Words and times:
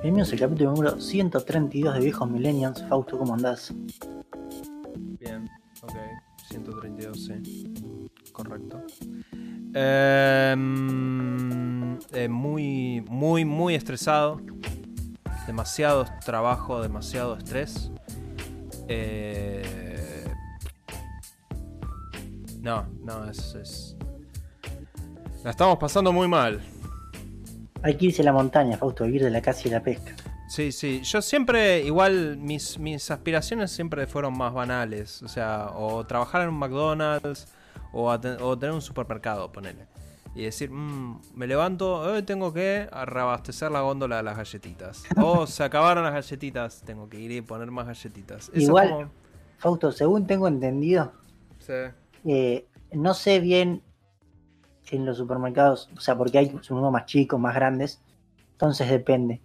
Bienvenidos 0.00 0.32
al 0.32 0.38
capítulo 0.38 0.70
número 0.70 1.00
132 1.00 1.94
de 1.94 2.00
Viejos 2.00 2.30
Millennials. 2.30 2.84
Fausto, 2.88 3.18
¿cómo 3.18 3.34
andás? 3.34 3.74
Bien, 5.18 5.50
ok. 5.82 5.92
132, 6.48 7.24
sí. 7.24 7.74
Correcto. 8.30 8.80
Em, 9.74 10.78
eh, 12.12 12.28
muy, 12.28 13.04
muy, 13.08 13.44
muy 13.44 13.74
estresado. 13.74 14.40
Demasiado 15.48 16.04
trabajo, 16.24 16.80
demasiado 16.80 17.36
estrés. 17.36 17.90
Eh, 18.86 20.24
no, 22.60 22.86
no, 23.02 23.28
es, 23.28 23.56
es. 23.56 23.96
La 25.42 25.50
estamos 25.50 25.76
pasando 25.78 26.12
muy 26.12 26.28
mal. 26.28 26.60
Hay 27.82 27.96
que 27.96 28.06
irse 28.06 28.22
a 28.22 28.24
la 28.24 28.32
montaña, 28.32 28.76
Fausto, 28.76 29.04
vivir 29.04 29.22
de 29.24 29.30
la 29.30 29.40
caza 29.40 29.68
y 29.68 29.70
la 29.70 29.82
pesca. 29.82 30.14
Sí, 30.48 30.72
sí. 30.72 31.00
Yo 31.04 31.20
siempre, 31.22 31.82
igual, 31.82 32.36
mis, 32.38 32.78
mis 32.78 33.10
aspiraciones 33.10 33.70
siempre 33.70 34.06
fueron 34.06 34.36
más 34.36 34.52
banales. 34.54 35.22
O 35.22 35.28
sea, 35.28 35.70
o 35.74 36.04
trabajar 36.06 36.42
en 36.42 36.48
un 36.48 36.58
McDonald's 36.58 37.46
o, 37.92 38.04
o 38.10 38.58
tener 38.58 38.74
un 38.74 38.82
supermercado, 38.82 39.52
ponele. 39.52 39.86
Y 40.34 40.42
decir, 40.44 40.70
"Mm, 40.70 41.20
me 41.34 41.46
levanto, 41.46 42.00
hoy 42.00 42.22
tengo 42.22 42.52
que 42.52 42.88
reabastecer 43.06 43.70
la 43.70 43.80
góndola 43.80 44.18
de 44.18 44.22
las 44.22 44.36
galletitas. 44.36 45.02
O 45.16 45.46
se 45.46 45.62
acabaron 45.64 46.04
las 46.04 46.14
galletitas, 46.14 46.82
tengo 46.84 47.08
que 47.08 47.18
ir 47.20 47.30
y 47.32 47.40
poner 47.42 47.70
más 47.70 47.86
galletitas. 47.86 48.48
Eso 48.54 48.66
Igual- 48.70 48.90
como- 48.90 49.10
Fausto, 49.58 49.90
según 49.92 50.26
tengo 50.26 50.46
entendido, 50.46 51.12
sí. 51.58 51.72
eh, 52.26 52.66
no 52.92 53.12
sé 53.12 53.40
bien 53.40 53.82
en 54.90 55.06
los 55.06 55.16
supermercados, 55.18 55.90
o 55.96 56.00
sea, 56.00 56.16
porque 56.16 56.38
hay 56.38 56.52
unos 56.70 56.92
más 56.92 57.06
chicos, 57.06 57.38
más 57.40 57.54
grandes, 57.54 58.00
entonces 58.52 58.88
depende. 58.90 59.40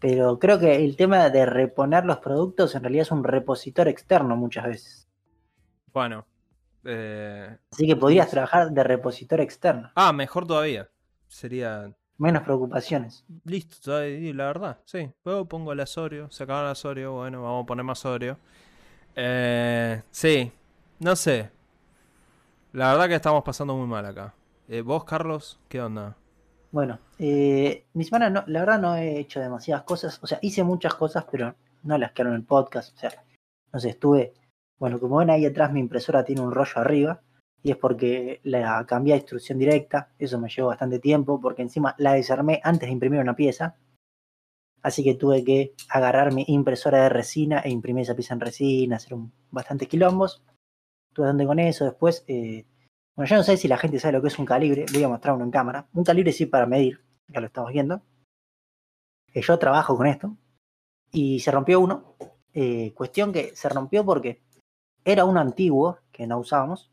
Pero 0.00 0.38
creo 0.38 0.58
que 0.58 0.76
el 0.84 0.96
tema 0.96 1.28
de 1.30 1.46
reponer 1.46 2.04
los 2.04 2.18
productos 2.18 2.74
en 2.74 2.82
realidad 2.82 3.02
es 3.02 3.10
un 3.10 3.24
repositor 3.24 3.88
externo 3.88 4.36
muchas 4.36 4.66
veces. 4.66 5.08
Bueno. 5.92 6.26
eh, 6.84 7.56
Así 7.72 7.86
que 7.86 7.96
podrías 7.96 8.30
trabajar 8.30 8.70
de 8.70 8.84
repositor 8.84 9.40
externo. 9.40 9.90
Ah, 9.94 10.12
mejor 10.12 10.46
todavía. 10.46 10.88
Sería 11.26 11.92
Menos 12.16 12.42
preocupaciones. 12.42 13.24
Listo, 13.44 13.92
la 14.00 14.46
verdad, 14.46 14.78
sí. 14.84 15.10
Luego 15.24 15.46
pongo 15.46 15.72
el 15.72 15.80
asorio, 15.80 16.30
se 16.30 16.44
acaba 16.44 16.62
el 16.62 16.66
asorio, 16.68 17.12
bueno, 17.12 17.42
vamos 17.42 17.62
a 17.62 17.66
poner 17.66 17.84
más 17.84 17.98
asorio. 18.00 18.38
Eh, 19.16 20.02
sí, 20.10 20.52
no 21.00 21.16
sé. 21.16 21.50
La 22.72 22.92
verdad 22.92 23.08
que 23.08 23.14
estamos 23.14 23.42
pasando 23.44 23.76
muy 23.76 23.86
mal 23.86 24.06
acá. 24.06 24.34
Eh, 24.70 24.82
¿Vos, 24.82 25.04
Carlos, 25.04 25.58
qué 25.70 25.80
onda? 25.80 26.14
Bueno, 26.72 26.98
eh, 27.18 27.86
mi 27.94 28.04
semana 28.04 28.28
no, 28.28 28.44
la 28.48 28.60
verdad 28.60 28.78
no 28.78 28.96
he 28.96 29.18
hecho 29.18 29.40
demasiadas 29.40 29.84
cosas, 29.84 30.22
o 30.22 30.26
sea, 30.26 30.38
hice 30.42 30.62
muchas 30.62 30.94
cosas, 30.94 31.24
pero 31.30 31.54
no 31.84 31.96
las 31.96 32.12
que 32.12 32.20
en 32.20 32.34
el 32.34 32.44
podcast, 32.44 32.94
o 32.94 32.98
sea, 32.98 33.24
no 33.72 33.80
sé, 33.80 33.88
estuve, 33.88 34.34
bueno, 34.78 35.00
como 35.00 35.16
ven 35.16 35.30
ahí 35.30 35.46
atrás 35.46 35.72
mi 35.72 35.80
impresora 35.80 36.22
tiene 36.22 36.42
un 36.42 36.52
rollo 36.52 36.72
arriba, 36.76 37.22
y 37.62 37.70
es 37.70 37.78
porque 37.78 38.40
la 38.44 38.84
cambié 38.86 39.14
a 39.14 39.16
instrucción 39.16 39.58
directa, 39.58 40.12
eso 40.18 40.38
me 40.38 40.50
llevó 40.50 40.68
bastante 40.68 40.98
tiempo, 40.98 41.40
porque 41.40 41.62
encima 41.62 41.94
la 41.96 42.12
desarmé 42.12 42.60
antes 42.62 42.88
de 42.88 42.92
imprimir 42.92 43.20
una 43.20 43.36
pieza, 43.36 43.76
así 44.82 45.02
que 45.02 45.14
tuve 45.14 45.44
que 45.44 45.72
agarrar 45.88 46.34
mi 46.34 46.44
impresora 46.46 47.04
de 47.04 47.08
resina 47.08 47.60
e 47.60 47.70
imprimir 47.70 48.02
esa 48.02 48.14
pieza 48.14 48.34
en 48.34 48.40
resina, 48.40 48.96
hacer 48.96 49.14
un, 49.14 49.32
bastantes 49.50 49.88
quilombos, 49.88 50.42
estuve 51.08 51.24
bastante 51.24 51.46
con 51.46 51.58
eso, 51.58 51.86
después... 51.86 52.22
Eh, 52.28 52.66
bueno, 53.18 53.30
yo 53.30 53.36
no 53.36 53.42
sé 53.42 53.56
si 53.56 53.66
la 53.66 53.78
gente 53.78 53.98
sabe 53.98 54.12
lo 54.12 54.22
que 54.22 54.28
es 54.28 54.38
un 54.38 54.46
calibre, 54.46 54.86
voy 54.92 55.02
a 55.02 55.08
mostrar 55.08 55.34
uno 55.34 55.42
en 55.42 55.50
cámara. 55.50 55.88
Un 55.92 56.04
calibre 56.04 56.30
sí 56.30 56.46
para 56.46 56.66
medir, 56.66 57.04
ya 57.26 57.40
lo 57.40 57.48
estamos 57.48 57.72
viendo. 57.72 58.00
Eh, 59.34 59.42
yo 59.42 59.58
trabajo 59.58 59.96
con 59.96 60.06
esto 60.06 60.36
y 61.10 61.40
se 61.40 61.50
rompió 61.50 61.80
uno. 61.80 62.14
Eh, 62.54 62.94
cuestión 62.94 63.32
que 63.32 63.56
se 63.56 63.68
rompió 63.70 64.04
porque 64.04 64.44
era 65.04 65.24
uno 65.24 65.40
antiguo 65.40 65.98
que 66.12 66.28
no 66.28 66.38
usábamos, 66.38 66.92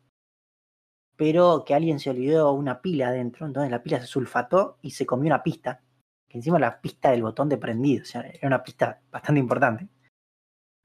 pero 1.16 1.64
que 1.64 1.76
alguien 1.76 2.00
se 2.00 2.10
olvidó 2.10 2.54
una 2.54 2.82
pila 2.82 3.10
adentro, 3.10 3.46
entonces 3.46 3.70
la 3.70 3.84
pila 3.84 4.02
se 4.02 4.08
sulfató 4.08 4.80
y 4.82 4.90
se 4.90 5.06
comió 5.06 5.28
una 5.28 5.44
pista, 5.44 5.84
que 6.28 6.40
encima 6.40 6.58
la 6.58 6.82
pista 6.82 7.12
del 7.12 7.22
botón 7.22 7.50
de 7.50 7.60
prendido, 7.60 8.02
o 8.02 8.06
sea, 8.06 8.22
era 8.22 8.48
una 8.48 8.64
pista 8.64 9.00
bastante 9.12 9.42
importante. 9.42 9.90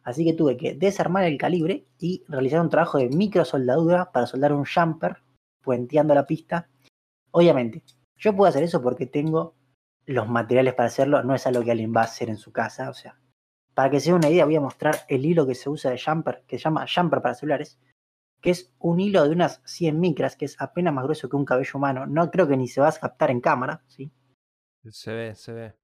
Así 0.02 0.22
que 0.22 0.34
tuve 0.34 0.58
que 0.58 0.74
desarmar 0.74 1.24
el 1.24 1.38
calibre 1.38 1.86
y 1.98 2.24
realizar 2.28 2.60
un 2.60 2.68
trabajo 2.68 2.98
de 2.98 3.08
microsoldadura 3.08 4.12
para 4.12 4.26
soldar 4.26 4.52
un 4.52 4.66
jumper 4.66 5.22
puenteando 5.62 6.14
la 6.14 6.26
pista. 6.26 6.68
Obviamente, 7.30 7.82
yo 8.16 8.36
puedo 8.36 8.48
hacer 8.48 8.62
eso 8.62 8.82
porque 8.82 9.06
tengo 9.06 9.54
los 10.06 10.28
materiales 10.28 10.74
para 10.74 10.88
hacerlo, 10.88 11.22
no 11.22 11.34
es 11.34 11.46
algo 11.46 11.62
que 11.62 11.70
alguien 11.70 11.94
va 11.94 12.02
a 12.02 12.04
hacer 12.04 12.28
en 12.28 12.36
su 12.36 12.52
casa, 12.52 12.90
o 12.90 12.94
sea, 12.94 13.18
para 13.74 13.90
que 13.90 14.00
se 14.00 14.10
den 14.10 14.16
una 14.16 14.28
idea 14.28 14.44
voy 14.44 14.56
a 14.56 14.60
mostrar 14.60 14.96
el 15.08 15.24
hilo 15.24 15.46
que 15.46 15.54
se 15.54 15.70
usa 15.70 15.90
de 15.90 16.00
jumper, 16.00 16.42
que 16.46 16.58
se 16.58 16.64
llama 16.64 16.86
jumper 16.92 17.22
para 17.22 17.34
celulares, 17.34 17.78
que 18.40 18.50
es 18.50 18.74
un 18.78 19.00
hilo 19.00 19.22
de 19.24 19.30
unas 19.30 19.62
100 19.64 20.00
micras, 20.00 20.36
que 20.36 20.46
es 20.46 20.60
apenas 20.60 20.92
más 20.94 21.04
grueso 21.04 21.28
que 21.28 21.36
un 21.36 21.44
cabello 21.44 21.72
humano, 21.74 22.06
no 22.06 22.30
creo 22.30 22.48
que 22.48 22.56
ni 22.56 22.68
se 22.68 22.80
va 22.80 22.88
a 22.88 22.92
captar 22.92 23.30
en 23.30 23.40
cámara, 23.40 23.82
¿sí? 23.86 24.10
Se 24.90 25.12
ve, 25.12 25.34
se 25.34 25.52
ve. 25.52 25.74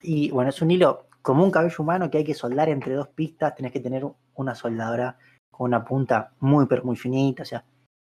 Y 0.00 0.30
bueno, 0.30 0.50
es 0.50 0.60
un 0.62 0.70
hilo 0.70 1.08
como 1.20 1.44
un 1.44 1.50
cabello 1.50 1.76
humano 1.78 2.10
que 2.10 2.18
hay 2.18 2.24
que 2.24 2.34
soldar 2.34 2.68
entre 2.68 2.94
dos 2.94 3.08
pistas, 3.08 3.54
tenés 3.54 3.72
que 3.72 3.80
tener 3.80 4.04
una 4.34 4.54
soldadora 4.54 5.18
con 5.50 5.66
una 5.66 5.84
punta 5.84 6.34
muy, 6.40 6.66
pero 6.66 6.82
muy 6.82 6.96
finita, 6.96 7.42
o 7.42 7.46
sea, 7.46 7.64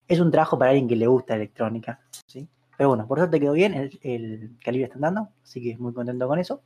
es 0.07 0.19
un 0.19 0.31
trabajo 0.31 0.57
para 0.57 0.71
alguien 0.71 0.87
que 0.87 0.95
le 0.95 1.07
gusta 1.07 1.35
electrónica, 1.35 2.01
¿sí? 2.27 2.47
Pero 2.77 2.89
bueno, 2.89 3.07
por 3.07 3.19
suerte 3.19 3.39
quedó 3.39 3.53
bien, 3.53 3.73
el, 3.73 3.99
el 4.01 4.57
calibre 4.63 4.85
está 4.85 4.95
andando, 4.95 5.29
así 5.43 5.61
que 5.61 5.77
muy 5.77 5.93
contento 5.93 6.27
con 6.27 6.39
eso. 6.39 6.61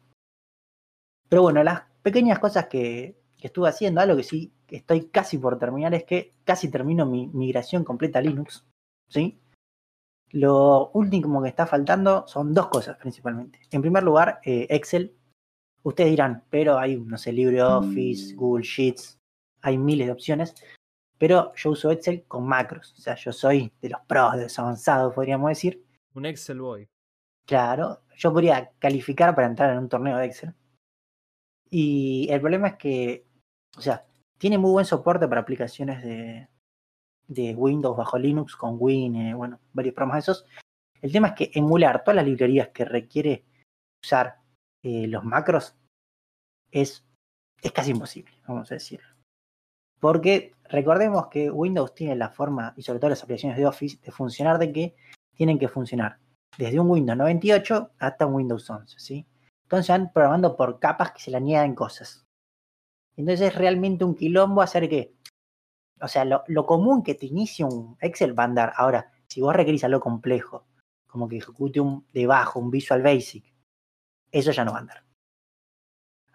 Pero 1.30 1.42
bueno, 1.42 1.64
las 1.64 1.82
pequeñas 2.02 2.40
cosas 2.40 2.68
que, 2.68 3.20
que 3.38 3.48
estuve 3.48 3.70
haciendo, 3.70 4.02
algo 4.02 4.18
que 4.18 4.24
sí 4.24 4.54
que 4.66 4.78
estoy 4.78 5.08
casi 5.08 5.38
por 5.38 5.58
terminar, 5.58 5.94
es 5.94 6.04
que 6.04 6.34
casi 6.44 6.70
termino 6.70 7.06
mi 7.06 7.28
migración 7.28 7.84
completa 7.84 8.20
a 8.20 8.22
Linux, 8.22 8.66
¿sí? 9.10 9.40
Lo 10.32 10.92
último 10.92 11.42
que 11.42 11.50
está 11.50 11.66
faltando 11.66 12.28
son 12.28 12.54
dos 12.54 12.68
cosas 12.68 12.98
principalmente. 12.98 13.60
En 13.72 13.82
primer 13.82 14.04
lugar, 14.04 14.40
eh, 14.44 14.68
Excel. 14.70 15.16
Ustedes 15.84 16.10
dirán, 16.10 16.44
pero 16.50 16.78
hay, 16.78 16.98
no 16.98 17.18
sé, 17.18 17.32
LibreOffice, 17.32 18.36
Google 18.36 18.66
Sheets, 18.66 19.18
hay 19.62 19.78
miles 19.78 20.08
de 20.08 20.14
opciones. 20.14 20.56
Pero 21.18 21.54
yo 21.56 21.72
uso 21.72 21.92
Excel 21.92 22.24
con 22.28 22.46
macros. 22.46 22.94
O 22.98 23.02
sea, 23.02 23.16
yo 23.16 23.32
soy 23.32 23.72
de 23.82 23.90
los 23.90 24.02
pros, 24.02 24.36
de 24.36 24.44
los 24.44 24.60
avanzados, 24.60 25.14
podríamos 25.14 25.50
decir. 25.50 25.84
Un 26.14 26.26
Excel 26.26 26.62
Boy. 26.62 26.88
Claro, 27.46 28.04
yo 28.16 28.32
podría 28.34 28.72
calificar 28.80 29.34
para 29.34 29.48
entrar 29.48 29.72
en 29.72 29.80
un 29.80 29.90
torneo 29.90 30.18
de 30.18 30.26
Excel. 30.26 30.54
Y 31.70 32.28
el 32.30 32.40
problema 32.42 32.70
es 32.70 32.76
que, 32.76 33.26
o 33.78 33.82
sea, 33.82 34.06
tiene 34.38 34.58
muy 34.58 34.72
buen 34.72 34.86
soporte 34.86 35.28
para 35.28 35.42
aplicaciones 35.42 36.04
de, 36.04 36.48
de 37.28 37.54
Windows 37.56 37.98
bajo 37.98 38.18
Linux 38.18 38.56
con 38.56 38.78
Win, 38.80 39.16
eh, 39.16 39.34
bueno, 39.34 39.60
varios 39.74 39.94
programas 39.94 40.26
de 40.26 40.32
esos. 40.32 40.46
El 41.02 41.12
tema 41.12 41.30
es 41.30 41.34
que 41.34 41.52
emular 41.54 42.04
todas 42.04 42.16
las 42.16 42.26
librerías 42.26 42.70
que 42.70 42.86
requiere 42.86 43.46
usar 44.04 44.40
eh, 44.84 45.08
los 45.08 45.24
macros 45.24 45.76
es, 46.72 47.06
es 47.62 47.72
casi 47.72 47.92
imposible, 47.92 48.34
vamos 48.48 48.72
a 48.72 48.76
decirlo. 48.76 49.17
Porque 50.00 50.54
recordemos 50.70 51.28
que 51.28 51.50
Windows 51.50 51.94
tiene 51.94 52.16
la 52.16 52.30
forma, 52.30 52.74
y 52.78 52.84
sobre 52.84 53.00
todo 53.00 53.10
las 53.10 53.24
aplicaciones 53.24 53.58
de 53.58 53.66
Office, 53.66 54.00
de 54.04 54.12
funcionar 54.12 54.60
de 54.60 54.72
que 54.72 54.96
tienen 55.36 55.60
que 55.60 55.68
funcionar 55.68 56.20
desde 56.58 56.80
un 56.80 56.90
Windows 56.90 57.18
98 57.18 57.92
hasta 58.00 58.26
un 58.26 58.34
Windows 58.36 58.70
11, 58.70 59.00
¿sí? 59.00 59.28
Entonces 59.64 59.90
van 59.90 60.12
programando 60.12 60.56
por 60.56 60.80
capas 60.80 61.12
que 61.12 61.22
se 61.22 61.32
le 61.32 61.38
añaden 61.38 61.76
cosas. 61.76 62.26
Entonces 63.16 63.50
es 63.50 63.56
realmente 63.56 64.06
un 64.06 64.16
quilombo 64.16 64.62
hacer 64.62 64.88
que, 64.88 65.16
o 66.00 66.08
sea, 66.08 66.26
lo, 66.26 66.66
común 66.66 67.04
que 67.04 67.16
te 67.16 67.26
inicie 67.26 67.66
un 67.66 67.98
Excel 68.00 68.38
va 68.38 68.44
a 68.44 68.46
andar. 68.46 68.74
Ahora, 68.78 69.12
si 69.28 69.42
vos 69.42 69.56
requerís 69.56 69.84
algo 69.84 70.00
complejo, 70.00 70.66
como 71.06 71.28
que 71.28 71.38
ejecute 71.38 71.80
un 71.80 72.06
debajo, 72.14 72.60
un 72.60 72.72
Visual 72.72 73.02
Basic, 73.02 73.54
eso 74.32 74.52
ya 74.52 74.64
no 74.64 74.72
va 74.72 74.78
a 74.78 74.82
andar. 74.82 75.07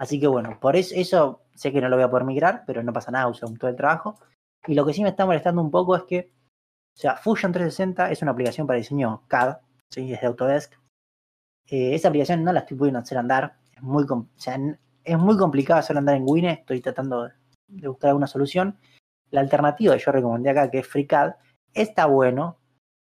Así 0.03 0.19
que 0.19 0.27
bueno, 0.27 0.59
por 0.61 0.75
eso, 0.75 1.43
sé 1.55 1.71
que 1.71 1.81
no 1.81 1.89
lo 1.89 1.95
voy 1.95 2.05
a 2.05 2.11
poder 2.11 2.27
migrar, 2.27 2.65
pero 2.67 2.83
no 2.83 2.93
pasa 2.93 3.13
nada, 3.13 3.29
uso 3.29 3.47
todo 3.55 3.71
el 3.71 3.77
trabajo. 3.77 4.19
Y 4.67 4.75
lo 4.75 4.85
que 4.85 4.93
sí 4.93 5.01
me 5.01 5.11
está 5.11 5.25
molestando 5.27 5.63
un 5.63 5.71
poco 5.71 5.95
es 5.95 6.03
que, 6.03 6.33
o 6.97 6.99
sea, 6.99 7.15
Fusion 7.15 7.53
360 7.53 8.11
es 8.11 8.21
una 8.21 8.33
aplicación 8.33 8.67
para 8.67 8.79
diseño 8.79 9.23
CAD, 9.29 9.59
¿sí? 9.93 10.11
desde 10.11 10.27
Autodesk. 10.27 10.73
Eh, 11.69 11.95
esa 11.95 12.09
aplicación 12.09 12.43
no 12.43 12.53
la 12.53 12.61
estoy 12.61 12.77
pudiendo 12.77 12.99
hacer 12.99 13.17
andar, 13.17 13.61
es 13.77 13.81
muy, 13.81 14.03
o 14.03 14.27
sea, 14.35 14.59
es 15.05 15.19
muy 15.19 15.37
complicado 15.37 15.79
hacer 15.79 15.97
andar 15.97 16.17
en 16.17 16.25
Wine, 16.27 16.51
estoy 16.51 16.81
tratando 16.81 17.23
de, 17.23 17.33
de 17.69 17.87
buscar 17.87 18.09
alguna 18.09 18.27
solución. 18.27 18.77
La 19.31 19.41
alternativa 19.41 19.97
que 19.97 20.03
yo 20.05 20.11
recomendé 20.11 20.51
acá, 20.51 20.69
que 20.69 20.81
es 20.81 20.87
FreeCAD, 20.89 21.35
está 21.75 22.07
bueno, 22.07 22.59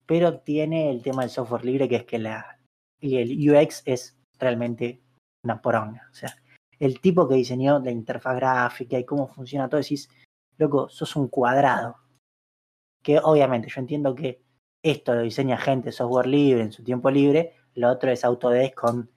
pero 0.06 0.40
tiene 0.40 0.90
el 0.90 1.02
tema 1.02 1.20
del 1.20 1.30
software 1.30 1.66
libre, 1.66 1.86
que 1.86 1.96
es 1.96 2.04
que 2.06 2.18
la, 2.18 2.58
y 2.98 3.18
el 3.18 3.50
UX 3.50 3.82
es 3.84 4.16
realmente 4.38 5.02
una 5.44 5.60
poronga. 5.60 6.08
O 6.10 6.14
sea, 6.14 6.34
el 6.78 7.00
tipo 7.00 7.28
que 7.28 7.34
diseñó 7.34 7.78
la 7.80 7.90
interfaz 7.90 8.36
gráfica 8.36 8.98
y 8.98 9.04
cómo 9.04 9.28
funciona 9.28 9.68
todo, 9.68 9.80
decís, 9.80 10.08
loco, 10.56 10.88
sos 10.88 11.16
un 11.16 11.28
cuadrado. 11.28 11.96
Que 13.02 13.18
obviamente 13.18 13.68
yo 13.68 13.80
entiendo 13.80 14.14
que 14.14 14.42
esto 14.82 15.14
lo 15.14 15.22
diseña 15.22 15.58
gente 15.58 15.92
software 15.92 16.26
libre 16.26 16.62
en 16.62 16.72
su 16.72 16.84
tiempo 16.84 17.10
libre, 17.10 17.54
lo 17.74 17.90
otro 17.90 18.10
es 18.10 18.24
Autodesk 18.24 18.74
con, 18.74 19.10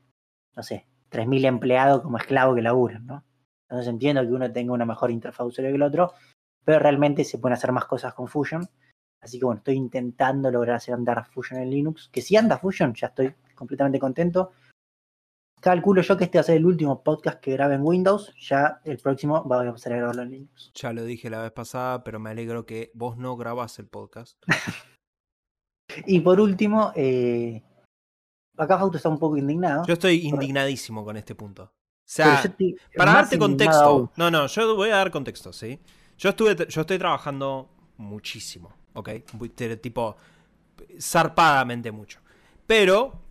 no 0.56 0.64
sé, 0.64 0.88
3.000 1.10 1.46
empleados 1.46 2.02
como 2.02 2.18
esclavos 2.18 2.56
que 2.56 2.62
laburan, 2.62 3.06
¿no? 3.06 3.24
Entonces 3.64 3.88
entiendo 3.88 4.22
que 4.22 4.34
uno 4.34 4.52
tenga 4.52 4.74
una 4.74 4.86
mejor 4.86 5.12
interfaz 5.12 5.48
usuario 5.48 5.72
que 5.72 5.76
el 5.76 5.84
otro, 5.84 6.14
pero 6.64 6.80
realmente 6.80 7.24
se 7.24 7.38
pueden 7.38 7.54
hacer 7.54 7.72
más 7.72 7.86
cosas 7.86 8.14
con 8.14 8.28
Fusion. 8.28 8.68
Así 9.22 9.40
que 9.40 9.46
bueno, 9.46 9.60
estoy 9.60 9.76
intentando 9.76 10.50
lograr 10.52 10.78
hacer 10.78 10.94
andar 10.94 11.26
Fusion 11.26 11.62
en 11.62 11.70
Linux. 11.70 12.10
Que 12.10 12.22
si 12.22 12.36
anda 12.36 12.58
Fusion, 12.58 12.94
ya 12.94 13.08
estoy 13.08 13.34
completamente 13.56 14.00
contento. 14.00 14.52
Calculo 15.62 16.02
yo 16.02 16.18
que 16.18 16.24
este 16.24 16.40
va 16.40 16.42
a 16.42 16.44
ser 16.44 16.58
el 16.58 16.66
último 16.66 17.04
podcast 17.04 17.40
que 17.40 17.52
grabe 17.52 17.76
en 17.76 17.84
Windows. 17.84 18.34
Ya 18.40 18.82
el 18.84 18.98
próximo 18.98 19.48
va 19.48 19.62
a 19.62 19.66
empezar 19.68 19.94
a 19.94 19.98
grabarlo 19.98 20.24
en 20.24 20.32
Linux. 20.32 20.72
Ya 20.74 20.92
lo 20.92 21.04
dije 21.06 21.30
la 21.30 21.40
vez 21.40 21.52
pasada, 21.52 22.04
pero 22.04 22.20
me 22.20 22.32
alegro 22.32 22.66
que 22.66 22.90
vos 22.96 23.16
no 23.16 23.38
grabás 23.38 23.78
el 23.78 23.86
podcast. 23.86 24.42
y 26.08 26.20
por 26.22 26.40
último, 26.40 26.92
eh, 26.96 27.62
acá 28.58 28.80
Fausto 28.80 28.98
está 28.98 29.10
un 29.10 29.20
poco 29.20 29.38
indignado. 29.38 29.86
Yo 29.86 29.94
estoy 29.94 30.26
indignadísimo 30.26 31.06
con 31.06 31.16
este 31.16 31.36
punto. 31.36 31.64
O 31.64 31.70
sea, 32.04 32.44
para 32.98 33.14
darte 33.14 33.38
contexto. 33.38 34.12
No, 34.18 34.32
no, 34.32 34.48
yo 34.48 34.76
voy 34.76 34.90
a 34.90 34.96
dar 34.96 35.12
contexto, 35.12 35.54
¿sí? 35.54 35.80
Yo 36.18 36.30
estuve, 36.30 36.56
yo 36.68 36.82
estoy 36.82 36.98
trabajando 36.98 37.70
muchísimo, 37.98 38.74
¿ok? 38.96 39.10
Tipo, 39.80 40.18
zarpadamente 41.00 41.92
mucho. 41.92 42.20
Pero 42.66 43.31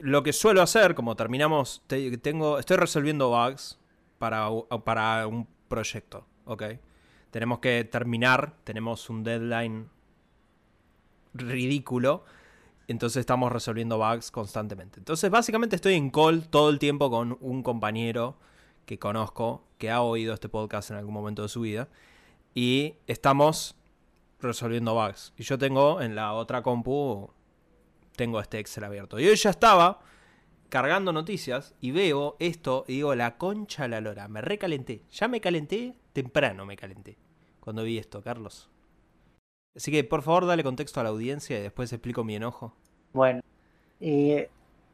lo 0.00 0.22
que 0.22 0.32
suelo 0.32 0.62
hacer, 0.62 0.94
como 0.94 1.16
terminamos, 1.16 1.82
tengo, 1.86 2.58
estoy 2.58 2.76
resolviendo 2.76 3.30
bugs 3.30 3.78
para, 4.18 4.48
para 4.84 5.26
un 5.26 5.46
proyecto, 5.68 6.26
¿ok? 6.44 6.62
Tenemos 7.30 7.58
que 7.58 7.84
terminar, 7.84 8.54
tenemos 8.64 9.10
un 9.10 9.22
deadline 9.24 9.88
ridículo, 11.34 12.24
entonces 12.88 13.20
estamos 13.20 13.52
resolviendo 13.52 13.98
bugs 13.98 14.30
constantemente. 14.30 15.00
Entonces 15.00 15.30
básicamente 15.30 15.76
estoy 15.76 15.94
en 15.94 16.10
call 16.10 16.48
todo 16.48 16.70
el 16.70 16.78
tiempo 16.78 17.10
con 17.10 17.36
un 17.40 17.62
compañero 17.62 18.36
que 18.86 18.98
conozco, 18.98 19.64
que 19.78 19.90
ha 19.90 20.00
oído 20.00 20.32
este 20.32 20.48
podcast 20.48 20.90
en 20.90 20.96
algún 20.96 21.12
momento 21.12 21.42
de 21.42 21.48
su 21.48 21.60
vida, 21.60 21.88
y 22.54 22.94
estamos 23.06 23.76
resolviendo 24.40 24.94
bugs. 24.94 25.32
Y 25.36 25.42
yo 25.42 25.58
tengo 25.58 26.00
en 26.00 26.14
la 26.14 26.32
otra 26.32 26.62
compu 26.62 27.30
tengo 28.16 28.40
este 28.40 28.58
Excel 28.58 28.84
abierto. 28.84 29.18
Y 29.20 29.28
hoy 29.28 29.36
ya 29.36 29.50
estaba 29.50 30.00
cargando 30.68 31.12
noticias 31.12 31.74
y 31.80 31.92
veo 31.92 32.36
esto 32.38 32.84
y 32.88 32.94
digo, 32.94 33.14
la 33.14 33.38
concha 33.38 33.88
la 33.88 34.00
lora, 34.00 34.28
me 34.28 34.40
recalenté. 34.40 35.02
Ya 35.10 35.28
me 35.28 35.40
calenté, 35.40 35.94
temprano 36.12 36.66
me 36.66 36.76
calenté. 36.76 37.16
Cuando 37.60 37.84
vi 37.84 37.98
esto, 37.98 38.22
Carlos. 38.22 38.70
Así 39.74 39.90
que 39.90 40.04
por 40.04 40.22
favor 40.22 40.46
dale 40.46 40.62
contexto 40.62 41.00
a 41.00 41.02
la 41.02 41.10
audiencia 41.10 41.58
y 41.58 41.62
después 41.62 41.92
explico 41.92 42.24
mi 42.24 42.36
enojo. 42.36 42.74
Bueno, 43.12 43.40
eh, 44.00 44.50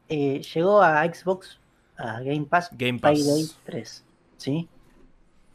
eh, 0.09 0.41
llegó 0.41 0.81
a 0.81 1.03
Xbox, 1.05 1.59
a 1.97 2.19
Game 2.21 2.45
Pass, 2.45 2.69
Game 2.73 2.99
Pass. 2.99 3.19
Payday 3.19 3.45
3, 3.63 4.05
¿sí? 4.37 4.69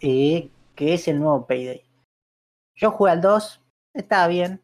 Eh, 0.01 0.51
que 0.75 0.95
es 0.95 1.09
el 1.09 1.19
nuevo 1.19 1.47
Payday. 1.47 1.83
Yo 2.77 2.91
jugué 2.93 3.11
al 3.11 3.21
2, 3.21 3.61
estaba 3.95 4.29
bien. 4.29 4.63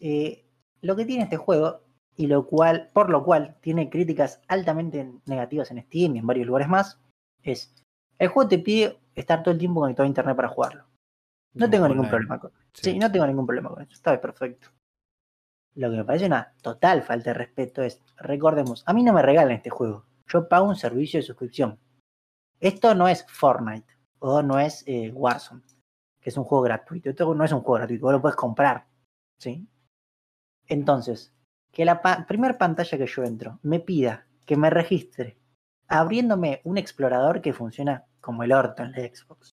Eh, 0.00 0.43
lo 0.84 0.96
que 0.96 1.06
tiene 1.06 1.24
este 1.24 1.36
juego, 1.36 1.80
y 2.16 2.26
lo 2.26 2.46
cual, 2.46 2.90
por 2.92 3.10
lo 3.10 3.24
cual 3.24 3.56
tiene 3.60 3.90
críticas 3.90 4.40
altamente 4.48 5.10
negativas 5.26 5.70
en 5.70 5.82
Steam 5.82 6.14
y 6.14 6.18
en 6.18 6.26
varios 6.26 6.46
lugares 6.46 6.68
más, 6.68 7.00
es 7.42 7.74
el 8.18 8.28
juego 8.28 8.48
te 8.48 8.58
pide 8.58 8.98
estar 9.14 9.42
todo 9.42 9.52
el 9.52 9.58
tiempo 9.58 9.80
conectado 9.80 10.04
a 10.04 10.08
internet 10.08 10.36
para 10.36 10.48
jugarlo. 10.48 10.84
No 11.54 11.70
tengo 11.70 11.88
ningún 11.88 12.08
problema 12.08 12.38
con 12.38 12.50
eso. 12.50 12.60
Sí. 12.72 12.98
no 12.98 13.10
tengo 13.10 13.26
ningún 13.26 13.46
problema 13.46 13.70
con 13.70 13.82
eso. 13.82 13.92
Está 13.92 14.20
perfecto. 14.20 14.68
Lo 15.74 15.90
que 15.90 15.96
me 15.96 16.04
parece 16.04 16.26
una 16.26 16.52
total 16.62 17.02
falta 17.02 17.30
de 17.30 17.34
respeto 17.34 17.82
es, 17.82 18.00
recordemos, 18.16 18.84
a 18.86 18.92
mí 18.92 19.02
no 19.02 19.12
me 19.12 19.22
regalan 19.22 19.52
este 19.52 19.70
juego. 19.70 20.04
Yo 20.26 20.48
pago 20.48 20.68
un 20.68 20.76
servicio 20.76 21.18
de 21.18 21.26
suscripción. 21.26 21.78
Esto 22.60 22.94
no 22.94 23.08
es 23.08 23.26
Fortnite 23.28 23.92
o 24.18 24.42
no 24.42 24.58
es 24.58 24.84
eh, 24.86 25.10
Warzone, 25.12 25.62
que 26.20 26.30
es 26.30 26.36
un 26.36 26.44
juego 26.44 26.62
gratuito. 26.62 27.10
Esto 27.10 27.34
no 27.34 27.44
es 27.44 27.52
un 27.52 27.60
juego 27.60 27.78
gratuito, 27.78 28.06
vos 28.06 28.12
lo 28.12 28.20
puedes 28.20 28.36
comprar. 28.36 28.86
¿sí? 29.38 29.66
Entonces, 30.68 31.32
que 31.72 31.84
la 31.84 32.00
primera 32.26 32.56
pantalla 32.56 32.98
que 32.98 33.06
yo 33.06 33.24
entro 33.24 33.58
me 33.62 33.80
pida 33.80 34.26
que 34.46 34.56
me 34.56 34.70
registre 34.70 35.38
abriéndome 35.88 36.60
un 36.64 36.78
explorador 36.78 37.40
que 37.40 37.52
funciona 37.52 38.04
como 38.20 38.42
el 38.42 38.52
orto 38.52 38.82
en 38.82 38.92
la 38.92 38.98
Xbox. 38.98 39.50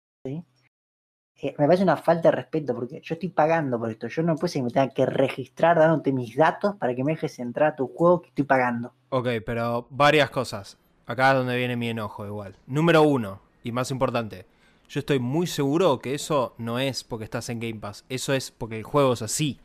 Eh, 1.41 1.55
me 1.57 1.65
parece 1.65 1.83
una 1.83 1.95
falta 1.95 2.29
de 2.29 2.35
respeto 2.35 2.75
porque 2.75 3.01
yo 3.01 3.13
estoy 3.13 3.29
pagando 3.29 3.79
por 3.79 3.89
esto. 3.89 4.07
Yo 4.07 4.23
no 4.23 4.35
puedo 4.35 4.51
que 4.51 4.61
me 4.61 4.69
tenga 4.69 4.89
que 4.89 5.05
registrar 5.05 5.79
dándote 5.79 6.11
mis 6.11 6.35
datos 6.35 6.75
para 6.75 6.93
que 6.93 7.03
me 7.03 7.13
dejes 7.13 7.39
entrar 7.39 7.73
a 7.73 7.75
tu 7.75 7.87
juego 7.87 8.21
que 8.21 8.29
estoy 8.29 8.43
pagando. 8.43 8.93
Ok, 9.09 9.27
pero 9.45 9.87
varias 9.89 10.29
cosas. 10.29 10.77
Acá 11.05 11.31
es 11.31 11.37
donde 11.37 11.57
viene 11.57 11.77
mi 11.77 11.89
enojo 11.89 12.25
igual. 12.25 12.55
Número 12.67 13.01
uno, 13.03 13.41
y 13.63 13.71
más 13.71 13.89
importante, 13.89 14.45
yo 14.89 14.99
estoy 14.99 15.19
muy 15.19 15.47
seguro 15.47 15.99
que 15.99 16.13
eso 16.13 16.53
no 16.57 16.77
es 16.77 17.03
porque 17.03 17.23
estás 17.23 17.49
en 17.49 17.59
Game 17.59 17.79
Pass. 17.79 18.05
Eso 18.09 18.33
es 18.33 18.51
porque 18.51 18.77
el 18.77 18.83
juego 18.83 19.13
es 19.13 19.21
así. 19.21 19.59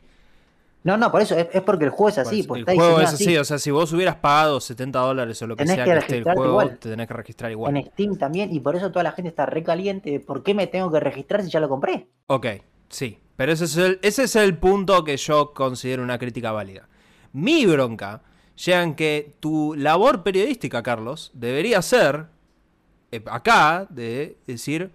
No, 0.85 0.97
no, 0.97 1.11
por 1.11 1.19
eso 1.19 1.35
es, 1.35 1.47
porque 1.63 1.85
el 1.85 1.89
juego 1.89 2.09
es 2.09 2.19
así. 2.19 2.43
Pues, 2.43 2.63
el 2.67 2.75
juego 2.75 3.01
es 3.01 3.11
así. 3.11 3.35
o 3.35 3.43
sea, 3.43 3.57
si 3.57 3.71
vos 3.71 3.91
hubieras 3.91 4.17
pagado 4.17 4.61
70 4.61 4.99
dólares 4.99 5.41
o 5.41 5.47
lo 5.47 5.55
que 5.55 5.65
sea 5.65 5.83
que, 5.83 5.97
esté 5.97 6.17
el 6.17 6.23
juego, 6.23 6.63
te 6.67 6.89
tenés 6.89 7.07
que 7.07 7.13
registrar 7.15 7.51
igual. 7.51 7.75
En 7.75 7.87
Steam 7.87 8.17
también, 8.17 8.53
y 8.53 8.59
por 8.59 8.75
eso 8.75 8.91
toda 8.91 9.01
la 9.01 9.11
gente 9.11 9.29
está 9.29 9.47
recaliente 9.47 10.11
de 10.11 10.19
por 10.19 10.43
qué 10.43 10.53
me 10.53 10.67
tengo 10.67 10.91
que 10.91 10.99
registrar 10.99 11.43
si 11.43 11.49
ya 11.49 11.59
lo 11.59 11.69
compré. 11.69 12.07
Ok, 12.27 12.45
sí, 12.87 13.17
pero 13.35 13.51
ese 13.51 13.65
es 13.65 13.75
el, 13.77 13.99
ese 14.03 14.25
es 14.25 14.35
el 14.35 14.59
punto 14.59 15.03
que 15.03 15.17
yo 15.17 15.55
considero 15.55 16.03
una 16.03 16.19
crítica 16.19 16.51
válida. 16.51 16.87
Mi 17.33 17.65
bronca 17.65 18.21
llega 18.63 18.83
en 18.83 18.93
que 18.93 19.33
tu 19.39 19.73
labor 19.73 20.21
periodística, 20.21 20.83
Carlos, 20.83 21.31
debería 21.33 21.81
ser 21.81 22.27
eh, 23.11 23.23
acá 23.25 23.87
de 23.89 24.37
decir 24.45 24.91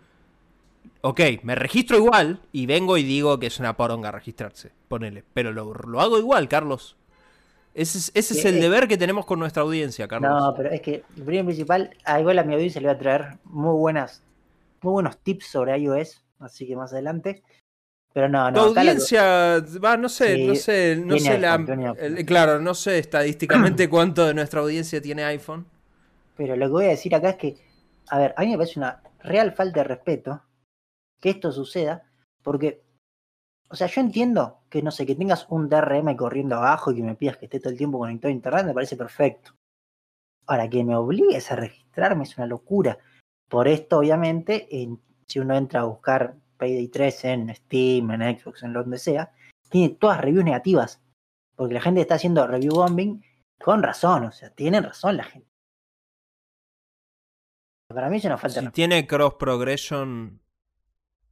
ok, 1.02 1.20
me 1.42 1.54
registro 1.54 1.96
igual 1.96 2.40
y 2.52 2.66
vengo 2.66 2.96
y 2.96 3.02
digo 3.02 3.38
que 3.38 3.46
es 3.46 3.58
una 3.58 3.76
poronga 3.76 4.10
registrarse, 4.10 4.72
ponele. 4.88 5.24
Pero 5.34 5.52
lo, 5.52 6.00
hago 6.00 6.18
igual, 6.18 6.48
Carlos. 6.48 6.96
Ese 7.72 7.98
es, 7.98 8.12
ese 8.14 8.34
es 8.34 8.44
el 8.44 8.56
eh, 8.56 8.60
deber 8.60 8.88
que 8.88 8.98
tenemos 8.98 9.24
con 9.24 9.38
nuestra 9.38 9.62
audiencia, 9.62 10.08
Carlos. 10.08 10.30
No, 10.30 10.54
pero 10.56 10.70
es 10.70 10.80
que 10.80 11.04
el 11.16 11.24
primer 11.24 11.44
principal, 11.44 11.90
a 12.04 12.20
igual 12.20 12.38
a 12.38 12.42
mi 12.42 12.54
audiencia 12.54 12.80
le 12.80 12.88
voy 12.88 12.96
a 12.96 12.98
traer 12.98 13.38
muy 13.44 13.76
buenas, 13.78 14.22
muy 14.82 14.92
buenos 14.92 15.18
tips 15.18 15.46
sobre 15.46 15.78
iOS, 15.78 16.22
así 16.40 16.66
que 16.66 16.74
más 16.74 16.92
adelante. 16.92 17.42
Pero 18.12 18.28
no, 18.28 18.50
no. 18.50 18.72
Tu 18.72 18.78
audiencia, 18.80 19.62
va, 19.82 19.96
no 19.96 20.08
sé, 20.08 20.44
no 20.44 20.56
sé, 20.56 20.96
no 20.96 21.16
sé 21.16 21.38
la, 21.38 21.64
claro, 22.26 22.58
no 22.58 22.74
sé 22.74 22.98
estadísticamente 22.98 23.88
cuánto 23.88 24.26
de 24.26 24.34
nuestra 24.34 24.60
audiencia 24.60 25.00
tiene 25.00 25.22
iPhone. 25.22 25.64
Pero 26.36 26.56
lo 26.56 26.66
que 26.66 26.72
voy 26.72 26.84
a 26.86 26.88
decir 26.88 27.14
acá 27.14 27.30
es 27.30 27.36
que, 27.36 27.56
a 28.08 28.18
ver, 28.18 28.34
a 28.36 28.42
mí 28.42 28.48
me 28.48 28.56
parece 28.56 28.80
una 28.80 29.00
real 29.22 29.52
falta 29.52 29.80
de 29.80 29.84
respeto 29.84 30.42
que 31.20 31.30
esto 31.30 31.52
suceda, 31.52 32.10
porque, 32.42 32.82
o 33.68 33.76
sea, 33.76 33.86
yo 33.86 34.00
entiendo 34.00 34.62
que, 34.68 34.82
no 34.82 34.90
sé, 34.90 35.06
que 35.06 35.14
tengas 35.14 35.46
un 35.50 35.68
DRM 35.68 36.16
corriendo 36.16 36.56
abajo 36.56 36.90
y 36.90 36.96
que 36.96 37.02
me 37.02 37.14
pidas 37.14 37.36
que 37.36 37.44
esté 37.46 37.60
todo 37.60 37.70
el 37.70 37.78
tiempo 37.78 37.98
conectado 37.98 38.30
a 38.30 38.34
Internet, 38.34 38.66
me 38.66 38.74
parece 38.74 38.96
perfecto. 38.96 39.54
Ahora, 40.46 40.68
que 40.68 40.82
me 40.82 40.96
obligues 40.96 41.52
a 41.52 41.56
registrarme 41.56 42.24
es 42.24 42.36
una 42.36 42.46
locura. 42.46 42.98
Por 43.48 43.68
esto, 43.68 43.98
obviamente, 43.98 44.68
si 45.26 45.38
uno 45.38 45.54
entra 45.54 45.80
a 45.80 45.84
buscar 45.84 46.36
Payday 46.56 46.88
3 46.88 47.24
en 47.26 47.54
Steam, 47.54 48.10
en 48.10 48.38
Xbox, 48.38 48.62
en 48.62 48.72
donde 48.72 48.98
sea, 48.98 49.32
tiene 49.68 49.94
todas 49.94 50.20
reviews 50.20 50.44
negativas. 50.44 51.00
Porque 51.54 51.74
la 51.74 51.80
gente 51.80 52.00
está 52.00 52.14
haciendo 52.14 52.46
review 52.46 52.74
bombing 52.74 53.22
con 53.62 53.82
razón, 53.82 54.24
o 54.24 54.32
sea, 54.32 54.50
tienen 54.50 54.82
razón 54.82 55.18
la 55.18 55.24
gente. 55.24 55.48
Para 57.88 58.08
mí 58.08 58.16
es 58.16 58.24
una 58.24 58.38
falta. 58.38 58.60
Si 58.60 58.68
tiene 58.70 59.06
cross 59.06 59.34
progression, 59.34 60.40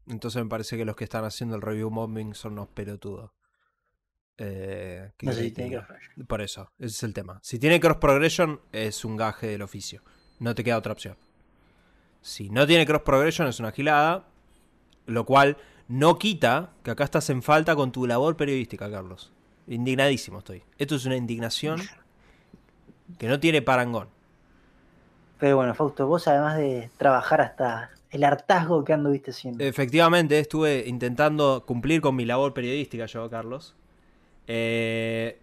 entonces 0.09 0.43
me 0.43 0.49
parece 0.49 0.77
que 0.77 0.85
los 0.85 0.97
que 0.97 1.05
están 1.05 1.25
haciendo 1.25 1.57
el 1.57 1.63
review 1.63 1.91
bombing 1.91 2.35
son 2.35 2.53
unos 2.53 2.69
pelotudos. 2.69 3.31
Eh, 4.41 5.11
no 5.23 5.33
sé 5.33 5.43
si 5.43 5.51
tiene 5.51 5.83
Por 6.29 6.41
eso, 6.41 6.71
ese 6.79 6.87
es 6.87 7.03
el 7.03 7.13
tema. 7.13 7.41
Si 7.43 7.59
tiene 7.59 7.81
cross 7.81 7.97
progression, 7.97 8.61
es 8.73 9.05
un 9.05 9.17
gaje 9.17 9.49
del 9.49 9.63
oficio. 9.63 10.03
No 10.39 10.55
te 10.55 10.63
queda 10.63 10.79
otra 10.79 10.93
opción. 10.93 11.17
Si 12.21 12.49
no 12.51 12.67
tiene 12.67 12.87
cross 12.87 13.03
progression, 13.03 13.49
es 13.49 13.59
una 13.59 13.73
gilada. 13.73 14.27
Lo 15.07 15.25
cual 15.25 15.57
no 15.89 16.19
quita 16.19 16.71
que 16.83 16.91
acá 16.91 17.05
estás 17.05 17.31
en 17.31 17.43
falta 17.43 17.75
con 17.75 17.91
tu 17.91 18.07
labor 18.07 18.37
periodística, 18.37 18.91
Carlos. 18.91 19.33
Indignadísimo 19.67 20.39
estoy. 20.39 20.63
Esto 20.79 20.95
es 20.95 21.05
una 21.05 21.17
indignación 21.17 21.81
que 23.19 23.27
no 23.27 23.41
tiene 23.41 23.63
parangón. 23.63 24.09
Pero 25.39 25.57
bueno, 25.57 25.75
Fausto, 25.75 26.07
vos 26.07 26.29
además 26.29 26.57
de 26.57 26.91
trabajar 26.97 27.41
hasta 27.41 27.91
el 28.11 28.25
hartazgo 28.25 28.85
que 28.85 28.93
anduviste 28.93 29.31
haciendo. 29.31 29.63
Efectivamente, 29.65 30.39
estuve 30.39 30.85
intentando 30.87 31.65
cumplir 31.67 32.01
con 32.01 32.17
mi 32.17 32.25
labor 32.25 32.55
periodística 32.55 33.07
yo, 33.07 33.29
Carlos. 33.29 33.75
Eh, 34.47 35.39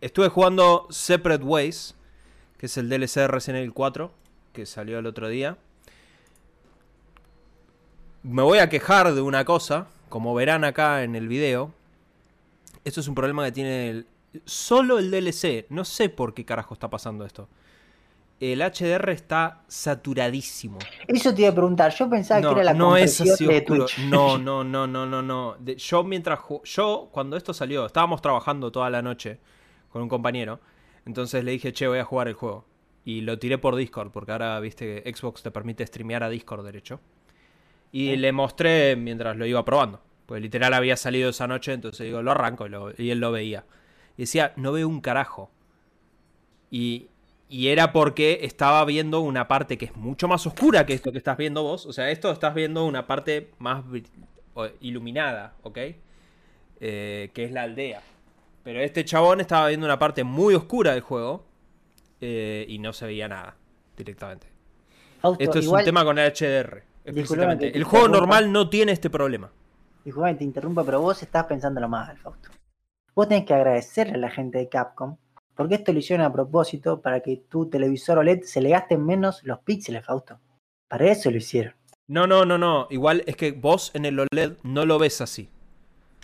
estuve 0.00 0.28
jugando 0.28 0.86
Separate 0.90 1.44
Ways, 1.44 1.94
que 2.58 2.66
es 2.66 2.76
el 2.78 2.88
DLC 2.88 3.20
de 3.20 3.28
Resident 3.28 3.58
Evil 3.58 3.74
4, 3.74 4.10
que 4.52 4.66
salió 4.66 4.98
el 4.98 5.06
otro 5.06 5.28
día. 5.28 5.58
Me 8.22 8.42
voy 8.42 8.58
a 8.58 8.68
quejar 8.68 9.14
de 9.14 9.20
una 9.20 9.44
cosa, 9.44 9.86
como 10.08 10.34
verán 10.34 10.64
acá 10.64 11.04
en 11.04 11.14
el 11.14 11.28
video. 11.28 11.72
Esto 12.84 13.00
es 13.00 13.08
un 13.08 13.14
problema 13.14 13.44
que 13.44 13.52
tiene 13.52 14.04
solo 14.44 14.98
el 14.98 15.10
DLC. 15.10 15.66
No 15.68 15.84
sé 15.84 16.08
por 16.08 16.34
qué 16.34 16.44
carajo 16.44 16.74
está 16.74 16.88
pasando 16.88 17.26
esto. 17.26 17.48
El 18.40 18.60
HDR 18.60 19.10
está 19.10 19.62
saturadísimo. 19.66 20.78
Eso 21.08 21.34
te 21.34 21.42
iba 21.42 21.50
a 21.50 21.54
preguntar. 21.54 21.92
Yo 21.94 22.08
pensaba 22.10 22.40
que 22.40 22.48
era 22.60 22.64
la 22.64 22.74
no 22.74 22.96
es 22.96 23.20
así 23.20 23.46
de 23.46 23.58
oscuro. 23.58 23.86
Twitch. 23.86 23.98
No, 24.08 24.36
no, 24.38 24.62
no, 24.64 24.86
no, 24.86 25.06
no, 25.06 25.22
no. 25.22 25.56
De- 25.58 25.76
yo 25.76 26.04
mientras 26.04 26.40
yo 26.64 27.08
cuando 27.12 27.36
esto 27.36 27.54
salió, 27.54 27.86
estábamos 27.86 28.20
trabajando 28.20 28.70
toda 28.70 28.90
la 28.90 29.00
noche 29.02 29.38
con 29.90 30.02
un 30.02 30.08
compañero. 30.08 30.60
Entonces 31.06 31.44
le 31.44 31.52
dije, 31.52 31.72
"Che, 31.72 31.86
voy 31.88 31.98
a 31.98 32.04
jugar 32.04 32.28
el 32.28 32.34
juego." 32.34 32.66
Y 33.04 33.20
lo 33.20 33.38
tiré 33.38 33.56
por 33.58 33.76
Discord, 33.76 34.10
porque 34.10 34.32
ahora 34.32 34.58
viste 34.60 35.02
que 35.02 35.14
Xbox 35.14 35.42
te 35.42 35.50
permite 35.52 35.86
streamear 35.86 36.22
a 36.24 36.28
Discord 36.28 36.64
derecho. 36.64 37.00
Y 37.92 38.10
Sí. 38.10 38.16
le 38.16 38.32
mostré 38.32 38.96
mientras 38.96 39.36
lo 39.36 39.46
iba 39.46 39.64
probando. 39.64 40.02
Pues 40.26 40.42
literal 40.42 40.74
había 40.74 40.96
salido 40.96 41.30
esa 41.30 41.46
noche, 41.46 41.72
entonces 41.72 42.04
digo, 42.04 42.20
lo 42.20 42.32
arranco 42.32 42.66
y, 42.66 42.68
lo- 42.68 42.90
y 42.98 43.10
él 43.10 43.20
lo 43.20 43.30
veía. 43.30 43.64
Y 44.16 44.22
decía, 44.22 44.52
no 44.56 44.72
veo 44.72 44.88
un 44.88 45.00
carajo. 45.00 45.52
Y, 46.70 47.08
y 47.48 47.68
era 47.68 47.92
porque 47.92 48.40
estaba 48.42 48.84
viendo 48.84 49.20
una 49.20 49.46
parte 49.46 49.78
que 49.78 49.86
es 49.86 49.96
mucho 49.96 50.26
más 50.26 50.46
oscura 50.46 50.84
que 50.84 50.94
esto 50.94 51.12
que 51.12 51.18
estás 51.18 51.36
viendo 51.36 51.62
vos. 51.62 51.86
O 51.86 51.92
sea, 51.92 52.10
esto 52.10 52.30
estás 52.32 52.54
viendo 52.54 52.84
una 52.84 53.06
parte 53.06 53.50
más 53.58 53.84
iluminada, 54.80 55.54
¿ok? 55.62 55.78
Eh, 56.80 57.30
que 57.32 57.44
es 57.44 57.52
la 57.52 57.62
aldea. 57.62 58.02
Pero 58.64 58.80
este 58.80 59.04
chabón 59.04 59.40
estaba 59.40 59.68
viendo 59.68 59.86
una 59.86 59.98
parte 59.98 60.24
muy 60.24 60.54
oscura 60.54 60.92
del 60.92 61.02
juego 61.02 61.44
eh, 62.20 62.66
y 62.68 62.78
no 62.78 62.92
se 62.92 63.06
veía 63.06 63.28
nada 63.28 63.56
directamente. 63.96 64.48
Esto 65.38 65.58
es 65.58 65.64
igual, 65.64 65.82
un 65.82 65.84
tema 65.84 66.04
con 66.04 66.18
el 66.18 66.32
HDR. 66.32 66.34
Disculpame 66.34 66.82
explícitamente. 67.04 67.66
que 67.66 67.72
te 67.72 67.78
El 67.78 67.84
juego 67.84 68.08
normal 68.08 68.50
no 68.50 68.68
tiene 68.68 68.90
este 68.90 69.08
problema. 69.08 69.52
disculpame 70.04 70.34
te 70.34 70.44
interrumpa, 70.44 70.84
pero 70.84 71.00
vos 71.00 71.22
estás 71.22 71.46
pensándolo 71.46 71.88
mal, 71.88 72.16
Fausto. 72.18 72.50
Vos 73.14 73.28
tenés 73.28 73.44
que 73.44 73.54
agradecerle 73.54 74.14
a 74.14 74.18
la 74.18 74.30
gente 74.30 74.58
de 74.58 74.68
Capcom, 74.68 75.16
porque 75.56 75.76
esto 75.76 75.92
lo 75.92 75.98
hicieron 75.98 76.24
a 76.24 76.32
propósito 76.32 77.00
para 77.00 77.20
que 77.20 77.38
tu 77.48 77.68
televisor 77.68 78.18
OLED 78.18 78.42
se 78.44 78.60
le 78.60 78.70
gasten 78.70 79.04
menos 79.04 79.42
los 79.44 79.58
píxeles, 79.60 80.04
Fausto. 80.04 80.38
Para 80.88 81.10
eso 81.10 81.30
lo 81.30 81.38
hicieron. 81.38 81.74
No, 82.08 82.26
no, 82.26 82.44
no, 82.44 82.58
no. 82.58 82.86
Igual 82.90 83.24
es 83.26 83.36
que 83.36 83.50
vos 83.52 83.90
en 83.94 84.04
el 84.04 84.20
OLED 84.20 84.52
no 84.62 84.86
lo 84.86 84.98
ves 84.98 85.20
así. 85.20 85.48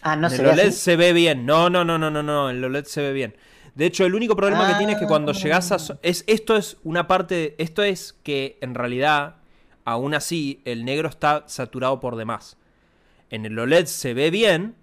Ah, 0.03 0.15
no 0.17 0.29
en 0.29 0.31
se 0.33 0.37
el 0.39 0.43
ve 0.47 0.53
OLED 0.53 0.69
así. 0.69 0.79
se 0.79 0.97
ve 0.97 1.12
bien. 1.12 1.45
No, 1.47 1.69
no, 1.71 1.85
no, 1.85 1.99
no, 1.99 2.11
no, 2.11 2.23
no. 2.23 2.51
En 2.51 2.57
el 2.57 2.65
OLED 2.65 2.85
se 2.85 3.01
ve 3.03 3.12
bien. 3.12 3.35
De 3.75 3.87
hecho, 3.87 4.05
el 4.05 4.15
único 4.15 4.37
problema 4.37 4.69
que 4.69 4.75
tiene 4.75 4.93
es 4.93 4.99
que 4.99 5.07
cuando 5.07 5.33
Ah. 5.33 5.35
llegas 5.35 5.73
a... 5.73 5.79
so- 5.79 5.99
Es, 6.03 6.25
esto 6.27 6.57
es 6.57 6.77
una 6.85 7.09
parte... 7.09 7.55
Esto 7.59 7.83
es 7.83 8.12
que 8.23 8.59
en 8.61 8.75
realidad, 8.75 9.37
aún 9.85 10.15
así, 10.15 10.61
el 10.67 10.85
negro 10.85 11.09
está 11.09 11.45
saturado 11.47 11.99
por 11.99 12.17
demás. 12.17 12.59
En 13.31 13.47
el 13.47 13.59
OLED 13.59 13.87
se 13.87 14.12
ve 14.15 14.31
bien. 14.31 14.75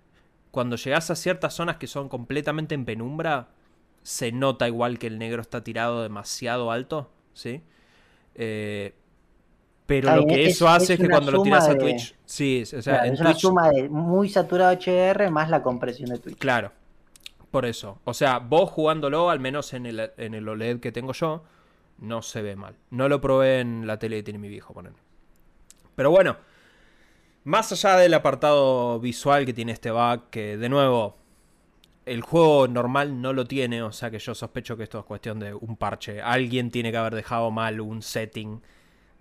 Cuando 0.52 0.76
llegas 0.76 1.12
a 1.12 1.16
ciertas 1.16 1.54
zonas 1.54 1.78
que 1.78 1.86
son 1.88 2.10
completamente 2.10 2.74
en 2.74 2.84
penumbra, 2.86 3.50
se 4.04 4.32
nota 4.32 4.68
igual 4.68 5.00
que 5.00 5.08
el 5.08 5.18
negro 5.20 5.42
está 5.42 5.64
tirado 5.64 6.02
demasiado 6.04 6.72
alto. 6.72 7.10
¿Sí? 7.34 7.62
Eh, 8.36 8.94
pero 9.86 10.16
lo 10.18 10.26
que 10.28 10.44
es- 10.46 10.56
eso 10.56 10.68
hace 10.70 10.94
es 10.94 11.00
es 11.00 11.00
que 11.00 11.10
cuando 11.10 11.32
lo 11.32 11.42
tiras 11.42 11.68
a 11.68 11.74
de- 11.74 11.80
Twitch... 11.80 12.16
Sí, 12.26 12.62
o 12.62 12.66
sea, 12.82 12.82
Claro, 12.82 13.06
en 13.08 13.14
es 13.14 13.20
una 13.22 13.34
suma 13.34 13.70
de 13.70 13.90
muy 13.90 14.30
saturado 14.30 14.72
HDR 14.72 15.32
más 15.32 15.50
la 15.50 15.64
compresión 15.64 16.10
de 16.10 16.20
Twitch. 16.20 16.38
Claro, 16.38 16.72
por 17.50 17.66
eso. 17.66 18.00
O 18.04 18.14
sea, 18.14 18.38
vos 18.40 18.70
jugándolo, 18.70 19.30
al 19.32 19.40
menos 19.40 19.74
en 19.74 19.86
el, 19.88 20.12
en 20.18 20.34
el 20.36 20.48
OLED 20.48 20.80
que 20.80 20.92
tengo 20.92 21.14
yo, 21.14 21.44
no 21.98 22.22
se 22.22 22.42
ve 22.44 22.56
mal. 22.56 22.76
No 22.92 23.10
lo 23.10 23.20
probé 23.20 23.62
en 23.62 23.88
la 23.88 23.98
tele 23.98 24.18
que 24.18 24.24
tiene 24.24 24.38
mi 24.40 24.48
viejo, 24.48 24.74
poner. 24.74 24.94
Pero 25.96 26.12
bueno, 26.12 26.38
más 27.44 27.72
allá 27.72 27.98
del 27.98 28.14
apartado 28.14 29.00
visual 29.00 29.46
que 29.46 29.54
tiene 29.54 29.72
este 29.72 29.90
bug, 29.92 30.30
que 30.30 30.56
de 30.58 30.70
nuevo, 30.70 31.18
el 32.10 32.22
juego 32.22 32.68
normal 32.68 33.22
no 33.22 33.34
lo 33.34 33.46
tiene, 33.46 33.84
o 33.84 33.92
sea 33.92 34.10
que 34.10 34.18
yo 34.18 34.34
sospecho 34.34 34.76
que 34.76 34.84
esto 34.84 35.00
es 35.00 35.06
cuestión 35.06 35.40
de 35.40 35.54
un 35.54 35.78
parche. 35.78 36.22
Alguien 36.22 36.72
tiene 36.72 36.92
que 36.92 36.98
haber 36.98 37.14
dejado 37.14 37.52
mal 37.52 37.80
un 37.82 38.02
setting 38.02 38.62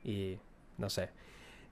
y 0.04 0.38
no 0.78 0.88
sé. 0.88 1.10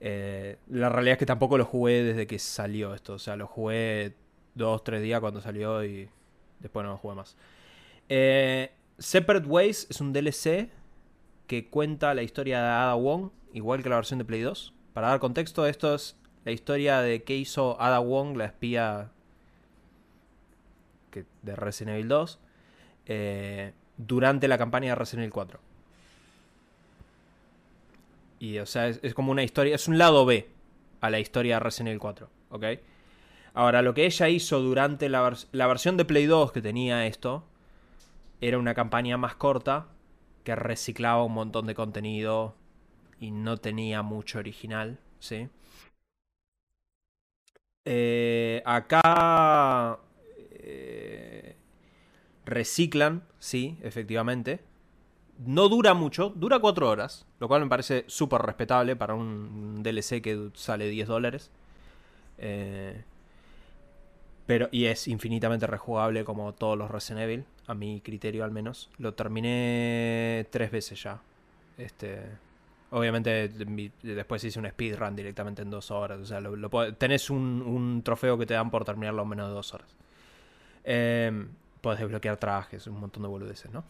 Eh, 0.00 0.58
la 0.68 0.90
realidad 0.90 1.14
es 1.14 1.18
que 1.18 1.26
tampoco 1.26 1.56
lo 1.56 1.64
jugué 1.64 2.02
desde 2.02 2.26
que 2.26 2.38
salió 2.38 2.94
esto, 2.94 3.14
o 3.14 3.18
sea, 3.18 3.37
lo 3.37 3.46
jugué 3.46 4.14
dos, 4.54 4.85
tres 4.85 5.00
días 5.02 5.20
cuando 5.20 5.40
salió 5.40 5.82
y 5.85 6.08
después 6.61 6.85
no 6.85 6.92
lo 6.92 6.99
jugué 6.99 7.14
más. 7.14 7.37
Eh, 8.11 8.73
Separate 8.99 9.46
Ways 9.46 9.87
es 9.88 10.00
un 10.02 10.12
DLC 10.12 10.70
que 11.46 11.68
cuenta 11.70 12.12
la 12.14 12.23
historia 12.23 12.61
de 12.61 12.68
Ada 12.68 12.94
Wong, 12.94 13.30
igual 13.54 13.82
que 13.82 13.88
la 13.88 13.96
versión 13.96 14.18
de 14.18 14.26
Play 14.26 14.42
2. 14.42 14.75
Para 14.92 15.08
dar 15.08 15.20
contexto, 15.20 15.66
esto 15.66 15.94
es 15.94 16.16
la 16.44 16.52
historia 16.52 17.00
de 17.00 17.23
qué 17.23 17.37
hizo 17.37 17.80
Ada 17.80 18.00
Wong, 18.00 18.37
la 18.37 18.46
espía 18.46 19.12
de 21.42 21.56
Resident 21.56 21.94
Evil 21.94 22.08
2, 22.08 22.38
eh, 23.06 23.73
durante 23.96 24.49
la 24.49 24.58
campaña 24.58 24.90
de 24.90 24.94
Resident 24.96 25.25
Evil 25.25 25.32
4. 25.32 25.61
Y, 28.38 28.58
o 28.58 28.66
sea, 28.66 28.88
es, 28.88 29.00
es 29.02 29.14
como 29.14 29.32
una 29.32 29.42
historia, 29.42 29.75
es 29.75 29.88
un 29.88 29.96
lado 29.96 30.26
B 30.26 30.49
a 31.00 31.11
la 31.11 31.20
historia 31.20 31.56
de 31.56 31.61
Resident 31.61 31.88
Evil 31.88 32.00
4, 32.00 32.28
¿ok? 32.50 32.64
Ahora, 33.54 33.80
lo 33.80 33.94
que 33.94 34.04
ella 34.04 34.28
hizo 34.28 34.61
durante 34.61 35.08
la, 35.08 35.35
la 35.52 35.66
versión 35.66 35.96
de 35.96 36.04
Play 36.04 36.26
2 36.26 36.52
que 36.52 36.61
tenía 36.61 37.06
esto, 37.06 37.44
era 38.40 38.58
una 38.58 38.75
campaña 38.75 39.16
más 39.16 39.35
corta 39.37 39.87
que 40.44 40.54
reciclaba 40.54 41.25
un 41.25 41.32
montón 41.32 41.66
de 41.66 41.75
contenido 41.75 42.54
y 43.18 43.30
no 43.30 43.56
tenía 43.56 44.02
mucho 44.02 44.38
original, 44.38 44.99
¿sí? 45.18 45.49
Eh, 47.85 48.62
acá 48.66 50.00
reciclan, 52.47 53.23
sí, 53.38 53.76
efectivamente. 53.83 54.61
No 55.45 55.69
dura 55.69 55.93
mucho, 55.93 56.33
dura 56.35 56.61
4 56.61 56.88
horas, 56.88 57.26
lo 57.41 57.49
cual 57.49 57.62
me 57.62 57.69
parece 57.69 58.05
súper 58.07 58.41
respetable 58.41 58.97
para 58.97 59.15
un 59.15 59.83
DLC 59.83 60.23
que 60.23 60.50
sale 60.55 60.88
10 60.88 61.09
dólares. 61.09 61.50
Eh, 62.38 63.03
pero, 64.47 64.69
y 64.71 64.87
es 64.87 65.09
infinitamente 65.09 65.67
rejugable 65.67 66.25
como 66.25 66.55
todos 66.55 66.79
los 66.79 66.91
Resident 66.91 67.25
Evil, 67.25 67.45
a 67.67 67.75
mi 67.75 68.00
criterio 68.00 68.45
al 68.45 68.50
menos. 68.53 68.88
Lo 68.97 69.12
terminé 69.12 70.47
tres 70.50 70.71
veces 70.71 71.03
ya. 71.03 71.21
Este, 71.76 72.23
obviamente 72.91 73.49
después 74.03 74.43
hice 74.45 74.59
un 74.59 74.69
speedrun 74.71 75.17
directamente 75.17 75.62
en 75.62 75.71
dos 75.71 75.91
horas. 75.91 76.21
O 76.21 76.25
sea, 76.25 76.41
lo, 76.41 76.95
tenés 76.95 77.29
un, 77.29 77.62
un 77.67 78.03
trofeo 78.03 78.38
que 78.38 78.47
te 78.47 78.55
dan 78.55 78.71
por 78.71 78.85
terminarlo 78.85 79.23
en 79.23 79.29
menos 79.29 79.49
de 79.49 79.55
dos 79.55 79.75
horas. 79.75 79.88
Eh, 80.85 81.47
puedes 81.87 82.00
desbloquear 82.00 82.37
trajes, 82.37 82.88
un 82.88 82.99
montón 82.99 83.23
de 83.23 83.28
boludeces, 83.28 83.71
¿no? 83.71 83.85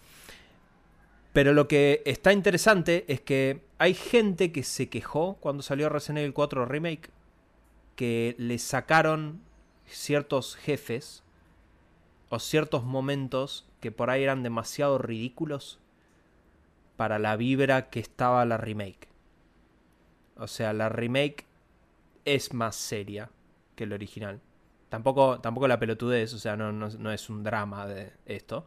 Pero 1.33 1.55
lo 1.55 1.67
que 1.67 2.03
está 2.05 2.31
interesante 2.31 3.07
es 3.09 3.23
que 3.23 3.63
hay 3.79 3.95
gente 3.95 4.53
que 4.53 4.65
se 4.65 4.91
quejó 4.91 5.39
cuando 5.41 5.63
salió 5.63 5.89
Resident 5.89 6.19
Evil 6.19 6.35
4 6.35 6.67
Remake 6.67 7.09
que 7.95 8.37
le 8.37 8.59
sacaron 8.59 9.41
ciertos 9.87 10.57
jefes 10.57 11.23
o 12.29 12.39
ciertos 12.39 12.85
momentos 12.85 13.67
que 13.81 13.91
por 13.91 14.11
ahí 14.11 14.23
eran 14.23 14.43
demasiado 14.43 14.99
ridículos 14.99 15.81
para 16.99 17.19
la 17.19 17.35
vibra 17.37 17.89
que 17.89 18.01
estaba 18.01 18.45
la 18.45 18.59
remake. 18.59 19.09
O 20.37 20.49
sea, 20.49 20.75
la 20.75 20.91
remake 20.91 21.47
es 22.27 22.53
más 22.53 22.77
seria 22.77 23.31
que 23.75 23.85
el 23.85 23.95
original. 23.95 24.43
Tampoco, 24.89 25.41
tampoco 25.41 25.69
la 25.69 25.79
pelotudez, 25.79 26.33
o 26.35 26.39
sea, 26.39 26.57
no, 26.57 26.73
no, 26.73 26.89
no 26.89 27.13
es 27.13 27.29
un 27.29 27.43
drama 27.43 27.87
de 27.87 28.13
esto. 28.27 28.67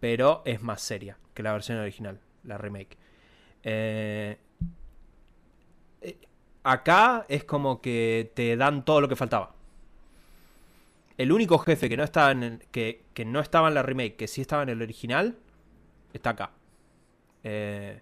Pero 0.00 0.42
es 0.44 0.62
más 0.62 0.82
seria 0.82 1.18
que 1.34 1.42
la 1.42 1.52
versión 1.52 1.78
original, 1.78 2.20
la 2.44 2.58
remake. 2.58 2.96
Eh, 3.62 4.38
eh, 6.02 6.18
acá 6.62 7.26
es 7.28 7.44
como 7.44 7.80
que 7.80 8.32
te 8.34 8.56
dan 8.56 8.84
todo 8.84 9.00
lo 9.00 9.08
que 9.08 9.16
faltaba. 9.16 9.54
El 11.18 11.32
único 11.32 11.58
jefe 11.58 11.88
que 11.88 11.96
no 11.96 12.04
estaba 12.04 12.30
en 12.32 12.62
que, 12.70 13.04
que 13.14 13.24
no 13.24 13.42
la 13.52 13.82
remake, 13.82 14.16
que 14.16 14.28
sí 14.28 14.42
estaba 14.42 14.62
en 14.62 14.68
el 14.68 14.82
original, 14.82 15.38
está 16.12 16.30
acá. 16.30 16.50
Eh, 17.42 18.00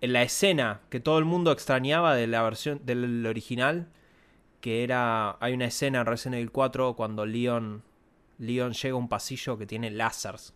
en 0.00 0.12
la 0.12 0.22
escena 0.22 0.80
que 0.90 0.98
todo 0.98 1.18
el 1.18 1.24
mundo 1.24 1.52
extrañaba 1.52 2.16
de 2.16 2.26
la 2.26 2.42
versión 2.42 2.80
del 2.84 3.24
original, 3.26 3.88
que 4.62 4.84
era 4.84 5.36
hay 5.40 5.52
una 5.52 5.66
escena 5.66 6.00
en 6.00 6.06
Resident 6.06 6.36
Evil 6.36 6.52
4 6.52 6.96
cuando 6.96 7.26
Leon 7.26 7.82
Leon 8.38 8.72
llega 8.72 8.94
a 8.94 8.98
un 8.98 9.08
pasillo 9.08 9.56
que 9.56 9.66
tiene 9.66 9.90
láseres, 9.90 10.54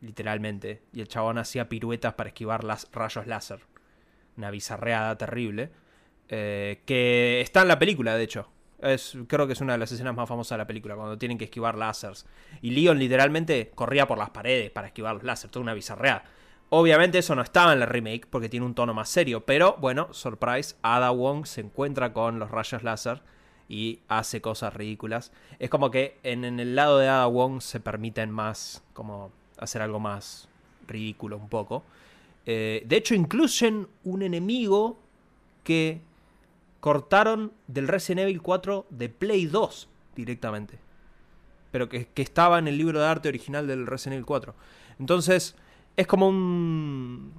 literalmente, 0.00 0.82
y 0.92 1.00
el 1.00 1.08
chabón 1.08 1.38
hacía 1.38 1.68
piruetas 1.68 2.14
para 2.14 2.28
esquivar 2.28 2.64
las 2.64 2.88
rayos 2.92 3.26
láser, 3.26 3.60
una 4.36 4.50
bizarreada 4.50 5.18
terrible, 5.18 5.70
eh, 6.28 6.80
que 6.86 7.40
está 7.40 7.62
en 7.62 7.68
la 7.68 7.78
película, 7.78 8.16
de 8.16 8.24
hecho. 8.24 8.48
Es, 8.80 9.16
creo 9.28 9.46
que 9.46 9.54
es 9.54 9.60
una 9.60 9.74
de 9.74 9.78
las 9.78 9.92
escenas 9.92 10.14
más 10.14 10.28
famosas 10.28 10.56
de 10.56 10.62
la 10.62 10.66
película, 10.66 10.94
cuando 10.94 11.18
tienen 11.18 11.36
que 11.36 11.44
esquivar 11.44 11.76
láseres. 11.76 12.26
Y 12.62 12.70
Leon 12.70 12.98
literalmente 12.98 13.70
corría 13.74 14.06
por 14.06 14.18
las 14.18 14.30
paredes 14.30 14.70
para 14.70 14.86
esquivar 14.86 15.14
los 15.14 15.24
láseres, 15.24 15.50
toda 15.50 15.62
una 15.62 15.74
bizarreada. 15.74 16.24
Obviamente 16.76 17.18
eso 17.18 17.36
no 17.36 17.42
estaba 17.42 17.72
en 17.72 17.78
la 17.78 17.86
remake 17.86 18.26
porque 18.28 18.48
tiene 18.48 18.66
un 18.66 18.74
tono 18.74 18.94
más 18.94 19.08
serio, 19.08 19.46
pero 19.46 19.76
bueno, 19.78 20.12
surprise, 20.12 20.74
Ada 20.82 21.12
Wong 21.12 21.46
se 21.46 21.60
encuentra 21.60 22.12
con 22.12 22.40
los 22.40 22.50
rayos 22.50 22.82
láser 22.82 23.22
y 23.68 24.00
hace 24.08 24.40
cosas 24.40 24.74
ridículas. 24.74 25.30
Es 25.60 25.70
como 25.70 25.92
que 25.92 26.18
en, 26.24 26.42
el 26.44 26.74
lado 26.74 26.98
de 26.98 27.06
Ada 27.06 27.26
Wong 27.26 27.60
se 27.60 27.78
permiten 27.78 28.32
más, 28.32 28.82
como 28.92 29.30
hacer 29.56 29.82
algo 29.82 30.00
más 30.00 30.48
ridículo 30.88 31.36
un 31.36 31.48
poco. 31.48 31.84
Eh, 32.44 32.82
de 32.84 32.96
hecho, 32.96 33.14
incluyen 33.14 33.86
un 34.02 34.22
enemigo 34.22 34.98
que 35.62 36.00
cortaron 36.80 37.52
del 37.68 37.86
Resident 37.86 38.22
Evil 38.22 38.42
4 38.42 38.86
de 38.90 39.08
Play 39.10 39.46
2 39.46 39.88
directamente. 40.16 40.80
Pero 41.70 41.88
que, 41.88 42.08
que 42.08 42.22
estaba 42.22 42.58
en 42.58 42.66
el 42.66 42.76
libro 42.78 42.98
de 42.98 43.06
arte 43.06 43.28
original 43.28 43.68
del 43.68 43.86
Resident 43.86 44.14
Evil 44.14 44.26
4. 44.26 44.54
Entonces, 44.98 45.54
es 45.96 46.06
como 46.06 46.28
un... 46.28 47.32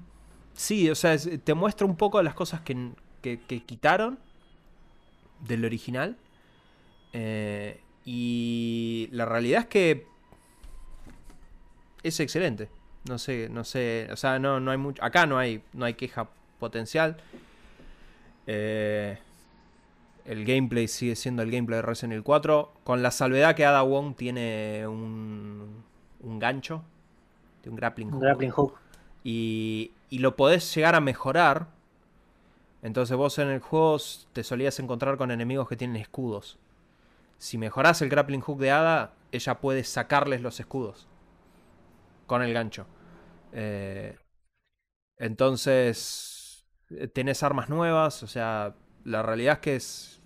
Sí, 0.53 0.89
o 0.89 0.95
sea, 0.95 1.17
te 1.17 1.53
muestra 1.53 1.85
un 1.85 1.97
poco 1.97 2.21
las 2.23 2.33
cosas 2.33 2.61
que, 2.61 2.91
que- 3.21 3.39
que 3.41 3.63
quitaron 3.63 4.17
del 5.41 5.65
original. 5.65 6.17
Eh, 7.13 7.81
y 8.05 9.09
la 9.11 9.25
realidad 9.25 9.61
es 9.61 9.67
que 9.67 10.07
es 12.03 12.19
excelente. 12.19 12.69
No 13.09 13.17
sé, 13.19 13.49
no 13.51 13.63
sé, 13.63 14.07
o 14.11 14.15
sea, 14.17 14.39
no, 14.39 14.59
no 14.59 14.71
hay 14.71 14.77
mucho, 14.77 15.03
acá 15.03 15.25
no 15.27 15.37
hay, 15.37 15.61
no 15.73 15.85
hay 15.85 15.93
queja 15.93 16.27
potencial. 16.59 17.17
Eh, 18.47 19.17
el 20.25 20.43
gameplay 20.45 20.87
sigue 20.87 21.15
siendo 21.15 21.43
el 21.43 21.51
gameplay 21.51 21.77
de 21.77 21.81
Resident 21.83 22.13
Evil 22.13 22.23
4, 22.23 22.71
con 22.83 23.03
la 23.03 23.11
salvedad 23.11 23.55
que 23.55 23.65
Ada 23.65 23.83
Wong 23.83 24.15
tiene 24.15 24.87
un, 24.87 25.83
un 26.21 26.39
gancho, 26.39 26.83
de 27.65 27.69
un 27.71 27.75
grappling 27.75 28.07
Un 28.07 28.13
hook, 28.13 28.21
grappling 28.21 28.51
hook. 28.51 28.79
y, 29.23 29.91
y 30.09 30.19
lo 30.19 30.35
podés 30.35 30.73
llegar 30.73 30.95
a 30.95 31.01
mejorar. 31.01 31.67
Entonces 32.81 33.17
vos 33.17 33.37
en 33.39 33.49
el 33.49 33.59
juego 33.59 33.97
te 34.31 34.43
solías 34.43 34.79
encontrar 34.79 35.17
con 35.17 35.31
enemigos 35.31 35.67
que 35.67 35.75
tienen 35.75 35.97
escudos. 35.97 36.59
Si 37.37 37.57
mejorás 37.57 38.01
el 38.01 38.09
grappling 38.09 38.41
hook 38.41 38.59
de 38.59 38.71
Ada, 38.71 39.13
ella 39.31 39.59
puede 39.59 39.83
sacarles 39.83 40.41
los 40.41 40.59
escudos 40.59 41.07
con 42.27 42.41
el 42.43 42.53
gancho. 42.53 42.85
Eh, 43.51 44.17
entonces 45.17 46.65
eh, 46.91 47.07
tenés 47.07 47.43
armas 47.43 47.69
nuevas, 47.69 48.23
o 48.23 48.27
sea, 48.27 48.75
la 49.03 49.23
realidad 49.23 49.55
es 49.55 49.59
que 49.59 49.75
es 49.75 50.21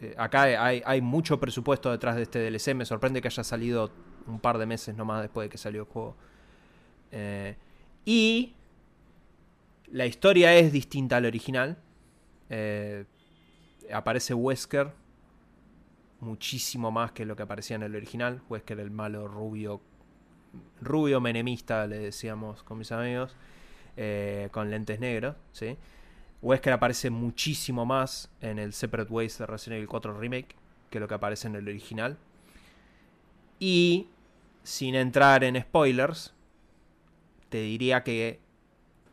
eh, 0.00 0.14
acá 0.18 0.42
hay, 0.42 0.82
hay 0.84 1.00
mucho 1.00 1.38
presupuesto 1.40 1.90
detrás 1.90 2.16
de 2.16 2.22
este 2.22 2.38
DLC. 2.50 2.74
Me 2.74 2.84
sorprende 2.84 3.20
que 3.20 3.28
haya 3.28 3.44
salido 3.44 3.90
un 4.26 4.40
par 4.40 4.58
de 4.58 4.66
meses 4.66 4.94
nomás 4.94 5.22
después 5.22 5.46
de 5.46 5.50
que 5.50 5.58
salió 5.58 5.82
el 5.82 5.88
juego. 5.88 6.16
Eh, 7.16 7.54
y 8.04 8.52
la 9.92 10.04
historia 10.04 10.54
es 10.54 10.72
distinta 10.72 11.16
al 11.16 11.26
original. 11.26 11.78
Eh, 12.50 13.04
aparece 13.92 14.34
Wesker 14.34 14.90
muchísimo 16.20 16.90
más 16.90 17.12
que 17.12 17.24
lo 17.24 17.36
que 17.36 17.44
aparecía 17.44 17.76
en 17.76 17.84
el 17.84 17.94
original. 17.94 18.42
Wesker, 18.48 18.80
el 18.80 18.90
malo 18.90 19.28
rubio, 19.28 19.80
rubio 20.80 21.20
menemista, 21.20 21.86
le 21.86 21.98
decíamos 21.98 22.62
con 22.64 22.78
mis 22.78 22.90
amigos, 22.90 23.36
eh, 23.96 24.48
con 24.50 24.70
lentes 24.70 24.98
negros. 24.98 25.36
¿sí? 25.52 25.76
Wesker 26.42 26.72
aparece 26.72 27.10
muchísimo 27.10 27.86
más 27.86 28.28
en 28.40 28.58
el 28.58 28.72
Separate 28.72 29.12
Ways 29.12 29.38
de 29.38 29.46
Resident 29.46 29.76
Evil 29.76 29.88
4 29.88 30.18
Remake 30.18 30.56
que 30.90 30.98
lo 30.98 31.06
que 31.06 31.14
aparece 31.14 31.46
en 31.46 31.54
el 31.54 31.68
original. 31.68 32.16
Y 33.60 34.08
sin 34.64 34.94
entrar 34.94 35.44
en 35.44 35.60
spoilers, 35.60 36.33
te 37.54 37.60
diría 37.60 38.02
que 38.02 38.40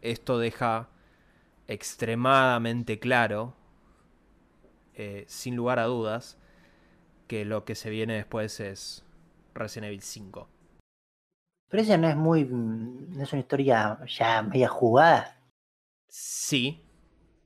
esto 0.01 0.39
deja 0.39 0.89
extremadamente 1.67 2.97
claro, 2.97 3.53
eh, 4.95 5.25
sin 5.27 5.55
lugar 5.55 5.77
a 5.77 5.83
dudas, 5.83 6.39
que 7.27 7.45
lo 7.45 7.65
que 7.65 7.75
se 7.75 7.91
viene 7.91 8.15
después 8.15 8.59
es 8.59 9.05
Resident 9.53 9.89
Evil 9.89 10.01
5. 10.01 10.49
Pero 11.69 11.83
esa 11.83 11.97
no 11.97 12.09
es 12.09 12.15
muy. 12.15 12.45
mm, 12.45 13.15
No 13.15 13.21
es 13.21 13.31
una 13.31 13.41
historia 13.41 13.99
ya 14.07 14.41
media 14.41 14.69
jugada. 14.69 15.39
Sí, 16.09 16.83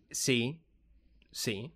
sí, 0.10 0.64
sí. 1.30 1.74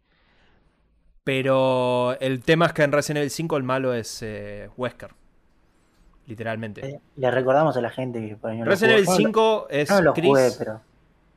Pero 1.25 2.17
el 2.21 2.41
tema 2.41 2.67
es 2.67 2.71
que 2.71 2.83
en 2.83 2.93
Resident 2.93 3.17
Evil 3.17 3.31
5 3.31 3.57
el 3.57 3.63
malo 3.63 3.93
es 3.93 4.21
eh, 4.21 4.69
Wesker. 4.77 5.18
Literalmente. 6.29 6.87
Eh, 6.87 6.99
Le 7.15 7.31
recordamos 7.31 7.75
a 7.75 7.81
la 7.81 7.89
gente 7.89 8.25
que 8.25 8.35
por 8.37 8.51
ahí 8.51 8.59
no 8.59 8.65
Resident 8.65 8.99
Evil 8.99 9.05
jugó. 9.07 9.17
Yo 9.17 9.23
no 9.23 9.27
5 9.29 9.67
es 9.71 9.89
no 9.89 10.01
lo 10.01 10.13
Chris. 10.13 10.27
jugué, 10.27 10.49
pero. 10.59 10.81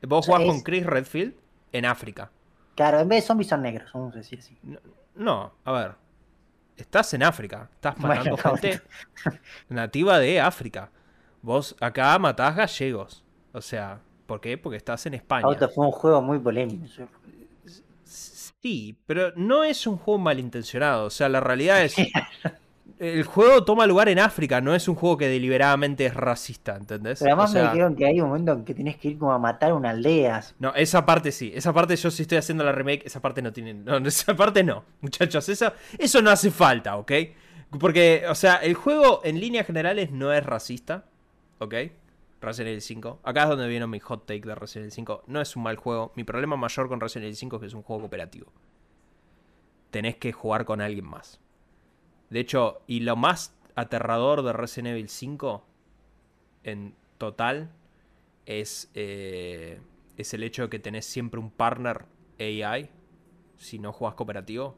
Vos 0.03 0.25
jugás 0.27 0.41
es- 0.43 0.47
con 0.47 0.61
Chris 0.61 0.85
Redfield 0.85 1.33
en 1.71 1.85
África. 1.85 2.29
Claro, 2.75 2.99
en 2.99 3.07
vez 3.09 3.23
de 3.23 3.27
zombies 3.27 3.49
son 3.49 3.63
negros, 3.63 3.89
vamos 3.91 4.13
a 4.13 4.17
decir 4.19 4.37
así. 4.39 4.55
No, 4.61 4.79
no, 5.15 5.51
a 5.65 5.71
ver. 5.71 5.91
Estás 6.77 7.11
en 7.15 7.23
África. 7.23 7.69
Estás 7.73 7.97
matando 7.97 8.37
gente 8.37 8.81
nativa 9.69 10.19
de 10.19 10.39
África. 10.39 10.89
Vos 11.41 11.75
acá 11.79 12.17
matás 12.19 12.55
gallegos. 12.55 13.23
O 13.51 13.61
sea, 13.61 13.99
¿por 14.27 14.41
qué? 14.41 14.57
Porque 14.59 14.77
estás 14.77 15.05
en 15.07 15.15
España. 15.15 15.45
Auto 15.45 15.67
fue 15.69 15.85
un 15.87 15.91
juego 15.91 16.21
muy 16.21 16.37
polémico. 16.39 16.85
Sí, 18.03 18.97
pero 19.05 19.31
no 19.35 19.63
es 19.63 19.85
un 19.87 19.97
juego 19.97 20.19
malintencionado. 20.19 21.05
O 21.05 21.09
sea, 21.09 21.29
la 21.29 21.39
realidad 21.39 21.81
es. 21.81 21.95
El 22.99 23.23
juego 23.23 23.63
toma 23.63 23.87
lugar 23.87 24.09
en 24.09 24.19
África, 24.19 24.61
no 24.61 24.75
es 24.75 24.87
un 24.87 24.95
juego 24.95 25.17
que 25.17 25.27
deliberadamente 25.27 26.05
es 26.05 26.13
racista, 26.13 26.75
¿entendés? 26.75 27.19
Pero 27.19 27.31
además 27.31 27.49
O 27.49 27.53
sea, 27.53 27.63
me 27.63 27.69
dijeron 27.69 27.95
que 27.95 28.05
hay 28.05 28.21
un 28.21 28.27
momento 28.27 28.51
en 28.51 28.65
que 28.65 28.73
tienes 28.73 28.97
que 28.97 29.09
ir 29.09 29.17
como 29.17 29.31
a 29.31 29.39
matar 29.39 29.73
una 29.73 29.91
aldea. 29.91 30.43
No, 30.59 30.73
esa 30.75 31.05
parte 31.05 31.31
sí. 31.31 31.51
Esa 31.55 31.73
parte 31.73 31.95
yo 31.95 32.11
sí 32.11 32.23
estoy 32.23 32.37
haciendo 32.37 32.63
la 32.63 32.71
remake, 32.71 33.05
esa 33.05 33.21
parte 33.21 33.41
no 33.41 33.51
tiene. 33.51 33.73
No, 33.73 33.97
esa 33.97 34.35
parte 34.35 34.63
no. 34.63 34.83
Muchachos, 35.01 35.47
eso, 35.49 35.73
eso 35.97 36.21
no 36.21 36.29
hace 36.29 36.51
falta, 36.51 36.97
¿ok? 36.97 37.11
Porque, 37.79 38.25
o 38.29 38.35
sea, 38.35 38.57
el 38.57 38.75
juego 38.75 39.21
en 39.23 39.39
líneas 39.39 39.65
generales 39.65 40.11
no 40.11 40.31
es 40.31 40.45
racista, 40.45 41.05
¿ok? 41.59 41.75
Resident 42.41 42.69
Evil 42.71 42.81
5. 42.81 43.19
Acá 43.23 43.43
es 43.43 43.49
donde 43.49 43.67
vino 43.67 43.87
mi 43.87 43.99
hot 43.99 44.25
take 44.25 44.41
de 44.41 44.55
Resident 44.55 44.83
Evil 44.83 44.91
5. 44.91 45.23
No 45.27 45.41
es 45.41 45.55
un 45.55 45.63
mal 45.63 45.77
juego. 45.77 46.11
Mi 46.15 46.23
problema 46.23 46.57
mayor 46.57 46.89
con 46.89 46.99
Resident 46.99 47.25
Evil 47.25 47.37
5 47.37 47.55
es 47.55 47.59
que 47.61 47.67
es 47.67 47.73
un 47.73 47.81
juego 47.81 48.01
cooperativo. 48.01 48.51
Tenés 49.89 50.17
que 50.17 50.31
jugar 50.31 50.65
con 50.65 50.81
alguien 50.81 51.05
más. 51.05 51.39
De 52.33 52.39
hecho, 52.39 52.81
y 52.87 53.01
lo 53.01 53.15
más 53.15 53.53
aterrador 53.75 54.41
de 54.41 54.53
Resident 54.53 54.87
Evil 54.87 55.07
5 55.07 55.63
en 56.63 56.95
total 57.19 57.69
es, 58.47 58.89
eh, 58.95 59.79
es 60.17 60.33
el 60.33 60.41
hecho 60.41 60.63
de 60.63 60.69
que 60.69 60.79
tenés 60.79 61.05
siempre 61.05 61.39
un 61.39 61.51
partner 61.51 62.07
AI 62.39 62.89
si 63.57 63.77
no 63.77 63.93
juegas 63.93 64.15
cooperativo. 64.15 64.75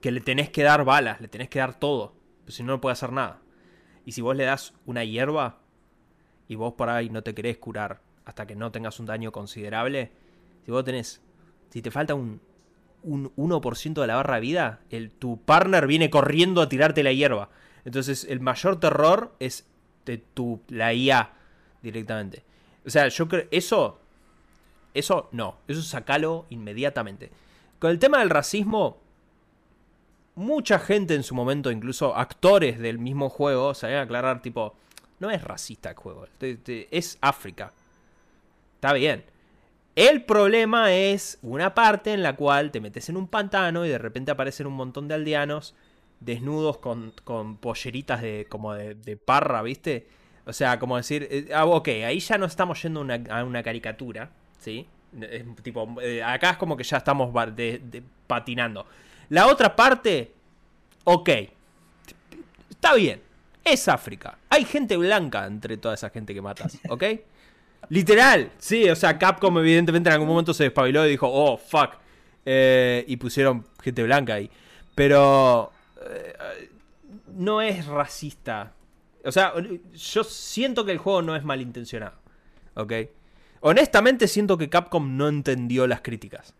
Que 0.00 0.12
le 0.12 0.20
tenés 0.20 0.48
que 0.50 0.62
dar 0.62 0.84
balas, 0.84 1.20
le 1.20 1.26
tenés 1.26 1.48
que 1.48 1.58
dar 1.58 1.76
todo. 1.76 2.14
Pero 2.44 2.52
si 2.52 2.62
no, 2.62 2.70
no 2.70 2.80
puede 2.80 2.92
hacer 2.92 3.10
nada. 3.10 3.42
Y 4.06 4.12
si 4.12 4.20
vos 4.20 4.36
le 4.36 4.44
das 4.44 4.74
una 4.86 5.02
hierba 5.02 5.58
y 6.46 6.54
vos 6.54 6.74
por 6.74 6.88
ahí 6.88 7.10
no 7.10 7.24
te 7.24 7.34
querés 7.34 7.58
curar 7.58 8.00
hasta 8.24 8.46
que 8.46 8.54
no 8.54 8.70
tengas 8.70 9.00
un 9.00 9.06
daño 9.06 9.32
considerable, 9.32 10.12
si 10.64 10.70
vos 10.70 10.84
tenés, 10.84 11.20
si 11.70 11.82
te 11.82 11.90
falta 11.90 12.14
un, 12.14 12.40
un 13.02 13.34
1% 13.36 14.00
de 14.00 14.06
la 14.06 14.16
barra 14.16 14.36
de 14.36 14.40
vida, 14.40 14.80
el, 14.90 15.10
tu 15.10 15.40
partner 15.40 15.86
viene 15.86 16.10
corriendo 16.10 16.62
a 16.62 16.68
tirarte 16.68 17.02
la 17.02 17.12
hierba. 17.12 17.50
Entonces 17.84 18.26
el 18.28 18.40
mayor 18.40 18.78
terror 18.78 19.34
es 19.38 19.66
de 20.06 20.18
tu, 20.18 20.60
la 20.68 20.92
IA 20.92 21.32
directamente. 21.82 22.42
O 22.86 22.90
sea, 22.90 23.08
yo 23.08 23.28
creo, 23.28 23.46
eso, 23.50 24.00
eso 24.94 25.28
no, 25.32 25.58
eso 25.68 25.82
sacalo 25.82 26.46
inmediatamente. 26.50 27.30
Con 27.78 27.90
el 27.90 27.98
tema 27.98 28.18
del 28.18 28.30
racismo, 28.30 28.98
mucha 30.34 30.78
gente 30.78 31.14
en 31.14 31.22
su 31.22 31.34
momento, 31.34 31.70
incluso 31.70 32.16
actores 32.16 32.78
del 32.78 32.98
mismo 32.98 33.28
juego, 33.28 33.74
salían 33.74 34.00
a 34.00 34.02
aclarar 34.02 34.42
tipo, 34.42 34.74
no 35.18 35.30
es 35.30 35.42
racista 35.42 35.90
el 35.90 35.96
juego, 35.96 36.26
es 36.40 37.18
África. 37.20 37.72
Está 38.76 38.92
bien. 38.92 39.24
El 40.00 40.22
problema 40.22 40.94
es 40.94 41.38
una 41.42 41.74
parte 41.74 42.14
en 42.14 42.22
la 42.22 42.34
cual 42.34 42.70
te 42.70 42.80
metes 42.80 43.10
en 43.10 43.18
un 43.18 43.28
pantano 43.28 43.84
y 43.84 43.90
de 43.90 43.98
repente 43.98 44.30
aparecen 44.30 44.66
un 44.66 44.72
montón 44.72 45.08
de 45.08 45.14
aldeanos 45.14 45.74
desnudos 46.20 46.78
con, 46.78 47.12
con 47.22 47.58
polleritas 47.58 48.22
de 48.22 48.46
como 48.48 48.72
de, 48.72 49.16
parra, 49.18 49.60
¿viste? 49.60 50.06
O 50.46 50.54
sea, 50.54 50.78
como 50.78 50.96
decir, 50.96 51.28
eh, 51.30 51.50
ah, 51.54 51.66
ok, 51.66 51.88
ahí 52.06 52.18
ya 52.18 52.38
no 52.38 52.46
estamos 52.46 52.82
yendo 52.82 53.02
una, 53.02 53.20
a 53.28 53.44
una 53.44 53.62
caricatura, 53.62 54.30
¿sí? 54.58 54.88
Tipo, 55.62 56.00
eh, 56.00 56.22
acá 56.22 56.52
es 56.52 56.56
como 56.56 56.78
que 56.78 56.84
ya 56.84 56.96
estamos 56.96 57.30
patinando. 58.26 58.86
La 59.28 59.48
otra 59.48 59.76
parte, 59.76 60.32
ok, 61.04 61.28
está 62.70 62.94
bien, 62.94 63.20
es 63.62 63.86
África. 63.86 64.38
Hay 64.48 64.64
gente 64.64 64.96
blanca 64.96 65.44
entre 65.44 65.76
toda 65.76 65.92
esa 65.92 66.08
gente 66.08 66.32
que 66.32 66.40
matas, 66.40 66.78
¿ok? 66.88 67.04
Literal, 67.90 68.52
sí, 68.58 68.88
o 68.88 68.94
sea, 68.94 69.18
Capcom 69.18 69.58
evidentemente 69.58 70.08
en 70.08 70.14
algún 70.14 70.28
momento 70.28 70.54
se 70.54 70.64
despabiló 70.64 71.04
y 71.06 71.10
dijo, 71.10 71.28
oh, 71.28 71.56
fuck. 71.56 71.96
Eh, 72.46 73.04
y 73.08 73.16
pusieron 73.16 73.66
gente 73.82 74.04
blanca 74.04 74.34
ahí. 74.34 74.48
Pero 74.94 75.72
eh, 76.00 76.70
no 77.34 77.60
es 77.60 77.84
racista. 77.86 78.72
O 79.24 79.32
sea, 79.32 79.54
yo 79.92 80.24
siento 80.24 80.86
que 80.86 80.92
el 80.92 80.98
juego 80.98 81.20
no 81.20 81.34
es 81.34 81.44
malintencionado. 81.44 82.16
¿Ok? 82.74 82.92
Honestamente 83.60 84.28
siento 84.28 84.56
que 84.56 84.70
Capcom 84.70 85.16
no 85.16 85.28
entendió 85.28 85.88
las 85.88 86.00
críticas. 86.00 86.54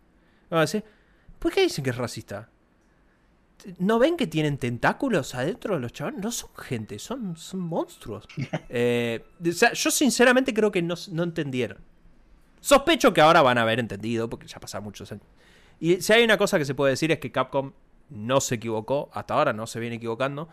Vamos 0.49 0.59
a 0.59 0.65
decir, 0.65 0.83
¿por 1.39 1.53
qué 1.53 1.61
dicen 1.61 1.83
que 1.83 1.91
es 1.91 1.97
racista? 1.97 2.49
¿No 3.77 3.99
ven 3.99 4.17
que 4.17 4.27
tienen 4.27 4.57
tentáculos 4.57 5.35
adentro 5.35 5.75
de 5.75 5.81
los 5.81 5.93
chavales? 5.93 6.21
No 6.21 6.31
son 6.31 6.49
gente, 6.55 6.99
son, 6.99 7.37
son 7.37 7.59
monstruos. 7.59 8.27
Eh, 8.69 9.25
o 9.45 9.51
sea, 9.51 9.73
yo 9.73 9.91
sinceramente 9.91 10.53
creo 10.53 10.71
que 10.71 10.81
no, 10.81 10.95
no 11.11 11.23
entendieron. 11.23 11.77
Sospecho 12.59 13.13
que 13.13 13.21
ahora 13.21 13.41
van 13.41 13.57
a 13.57 13.63
haber 13.63 13.79
entendido, 13.79 14.29
porque 14.29 14.47
ya 14.47 14.59
pasaron 14.59 14.85
muchos 14.85 15.11
años. 15.11 15.25
Y 15.79 16.01
si 16.01 16.13
hay 16.13 16.23
una 16.23 16.37
cosa 16.37 16.57
que 16.57 16.65
se 16.65 16.75
puede 16.75 16.91
decir 16.91 17.11
es 17.11 17.19
que 17.19 17.31
Capcom 17.31 17.73
no 18.09 18.39
se 18.39 18.55
equivocó, 18.55 19.09
hasta 19.13 19.33
ahora 19.33 19.51
no 19.51 19.67
se 19.67 19.79
viene 19.79 19.95
equivocando. 19.95 20.47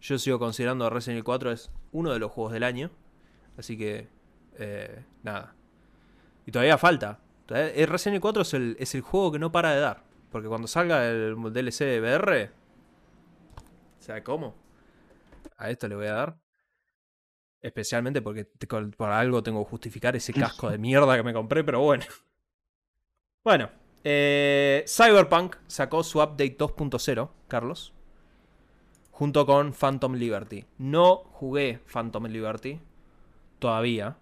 Yo 0.00 0.18
sigo 0.18 0.38
considerando 0.38 0.90
Resident 0.90 1.16
Evil 1.16 1.24
4 1.24 1.52
es 1.52 1.70
uno 1.92 2.12
de 2.12 2.18
los 2.18 2.30
juegos 2.30 2.52
del 2.52 2.62
año. 2.62 2.90
Así 3.56 3.78
que, 3.78 4.08
eh, 4.58 5.02
nada. 5.22 5.54
Y 6.46 6.52
todavía 6.52 6.76
falta. 6.78 7.20
Todavía, 7.46 7.86
Resident 7.86 8.14
Evil 8.14 8.20
4 8.20 8.42
es 8.42 8.54
el, 8.54 8.76
es 8.78 8.94
el 8.94 9.00
juego 9.00 9.32
que 9.32 9.38
no 9.38 9.50
para 9.50 9.72
de 9.72 9.80
dar. 9.80 10.05
Porque 10.30 10.48
cuando 10.48 10.68
salga 10.68 11.06
el 11.08 11.34
DLC 11.34 11.84
de 11.84 12.00
VR, 12.00 12.50
¿sabe 13.98 14.22
cómo? 14.22 14.54
A 15.56 15.70
esto 15.70 15.88
le 15.88 15.96
voy 15.96 16.06
a 16.06 16.12
dar. 16.12 16.36
Especialmente 17.60 18.22
porque 18.22 18.44
por 18.96 19.10
algo 19.10 19.42
tengo 19.42 19.64
que 19.64 19.70
justificar 19.70 20.14
ese 20.14 20.32
casco 20.32 20.70
de 20.70 20.78
mierda 20.78 21.16
que 21.16 21.22
me 21.22 21.32
compré, 21.32 21.64
pero 21.64 21.80
bueno. 21.80 22.04
Bueno, 23.42 23.70
eh, 24.02 24.84
Cyberpunk 24.88 25.54
sacó 25.68 26.02
su 26.02 26.18
update 26.18 26.58
2.0, 26.58 27.30
Carlos. 27.46 27.94
Junto 29.12 29.46
con 29.46 29.72
Phantom 29.72 30.14
Liberty. 30.14 30.64
No 30.78 31.18
jugué 31.30 31.80
Phantom 31.86 32.26
Liberty 32.26 32.80
todavía. 33.60 34.16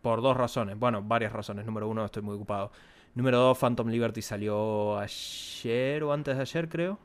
Por 0.00 0.22
dos 0.22 0.34
razones. 0.34 0.78
Bueno, 0.78 1.02
varias 1.02 1.32
razones. 1.32 1.66
Número 1.66 1.88
uno, 1.88 2.06
estoy 2.06 2.22
muy 2.22 2.36
ocupado. 2.36 2.72
Número 3.14 3.38
dos, 3.38 3.58
Phantom 3.58 3.88
Liberty 3.88 4.22
salió 4.22 4.98
ayer 4.98 6.02
o 6.02 6.12
antes 6.12 6.36
de 6.36 6.42
ayer, 6.42 6.68
creo. 6.68 6.98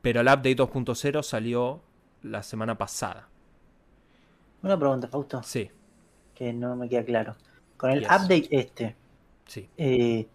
Pero 0.00 0.20
el 0.20 0.26
update 0.26 0.56
2.0 0.56 1.22
salió 1.22 1.82
la 2.22 2.42
semana 2.42 2.78
pasada. 2.78 3.28
Una 4.62 4.78
pregunta, 4.78 5.08
Fausto. 5.08 5.42
Sí. 5.42 5.70
Que 6.34 6.52
no 6.52 6.76
me 6.76 6.88
queda 6.88 7.04
claro. 7.04 7.36
Con 7.76 7.90
el 7.90 8.04
update 8.04 8.48
este. 8.50 8.96
Sí. 9.46 9.68
Eh, 9.76 10.26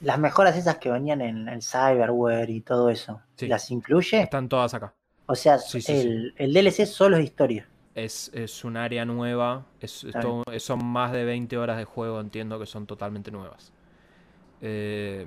las 0.00 0.18
mejoras 0.18 0.56
esas 0.56 0.78
que 0.78 0.90
venían 0.90 1.20
en 1.20 1.48
el 1.48 1.62
cyberware 1.62 2.50
y 2.50 2.62
todo 2.62 2.90
eso, 2.90 3.20
¿las 3.38 3.70
incluye? 3.70 4.22
Están 4.22 4.48
todas 4.48 4.74
acá. 4.74 4.94
O 5.26 5.34
sea, 5.34 5.58
el, 5.86 6.34
el, 6.36 6.52
DLC 6.52 6.86
solo 6.86 7.16
es 7.16 7.24
historia. 7.24 7.68
Es, 7.94 8.30
es 8.34 8.64
un 8.64 8.76
área 8.76 9.04
nueva, 9.04 9.66
es, 9.80 10.06
son 10.58 10.84
más 10.84 11.12
de 11.12 11.24
20 11.24 11.58
horas 11.58 11.76
de 11.76 11.84
juego, 11.84 12.20
entiendo 12.20 12.58
que 12.58 12.66
son 12.66 12.86
totalmente 12.86 13.30
nuevas. 13.30 13.72
Eh, 14.60 15.26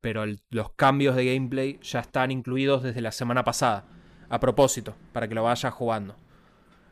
pero 0.00 0.24
los 0.50 0.70
cambios 0.72 1.16
de 1.16 1.34
gameplay 1.34 1.80
ya 1.82 2.00
están 2.00 2.30
incluidos 2.30 2.82
desde 2.82 3.00
la 3.00 3.10
semana 3.10 3.42
pasada, 3.42 3.84
a 4.28 4.38
propósito, 4.38 4.94
para 5.12 5.26
que 5.26 5.34
lo 5.34 5.42
vaya 5.44 5.70
jugando. 5.70 6.14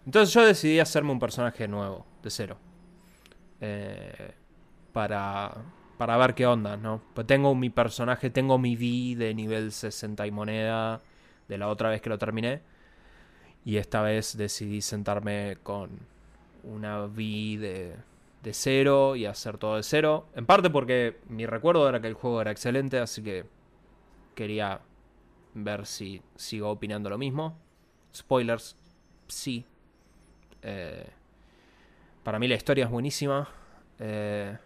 Entonces 0.07 0.35
yo 0.35 0.45
decidí 0.45 0.81
hacerme 0.81 1.13
un 1.13 1.19
personaje 1.19 1.69
nuevo, 1.69 2.07
de 2.23 2.31
cero. 2.31 2.57
Eh, 3.61 4.35
para, 4.93 5.55
para 5.97 6.17
ver 6.17 6.35
qué 6.35 6.47
onda, 6.47 6.77
¿no? 6.77 7.03
Pues 7.15 7.27
tengo 7.27 7.55
mi 7.55 7.71
personaje, 7.71 8.31
tengo 8.31 8.59
mi 8.59 8.75
V 8.75 9.17
de 9.17 9.35
nivel 9.35 9.73
60 9.73 10.27
y 10.27 10.31
moneda 10.31 11.01
de 11.49 11.59
la 11.59 11.69
otra 11.69 11.91
vez 11.91 12.03
que 12.03 12.11
lo 12.11 12.19
terminé. 12.19 12.63
Y 13.65 13.77
esta 13.79 14.03
vez 14.03 14.37
decidí 14.37 14.83
sentarme 14.83 15.57
con 15.63 15.91
una 16.65 17.05
V 17.05 17.59
de, 17.59 18.53
cero 18.53 19.17
y 19.17 19.25
hacer 19.27 19.57
todo 19.59 19.77
de 19.77 19.83
cero. 19.83 20.27
En 20.35 20.45
parte 20.47 20.69
porque 20.71 21.17
mi 21.29 21.47
recuerdo 21.47 21.89
era 21.89 22.01
que 22.01 22.09
el 22.09 22.15
juego 22.15 22.41
era 22.41 22.51
excelente, 22.51 22.99
así 22.99 23.23
que 23.23 23.45
quería 24.35 24.81
ver 25.55 25.87
si 25.87 26.21
sigo 26.37 26.71
opinando 26.71 27.09
lo 27.09 27.17
mismo. 27.17 27.57
Spoilers, 28.15 28.77
sí. 29.29 29.65
Eh, 30.63 31.07
para 32.23 32.39
mí 32.39 32.49
la 32.49 32.55
historia 32.57 32.85
es 32.85 32.91
buenísima. 32.91 33.49
Eh, 33.99 34.57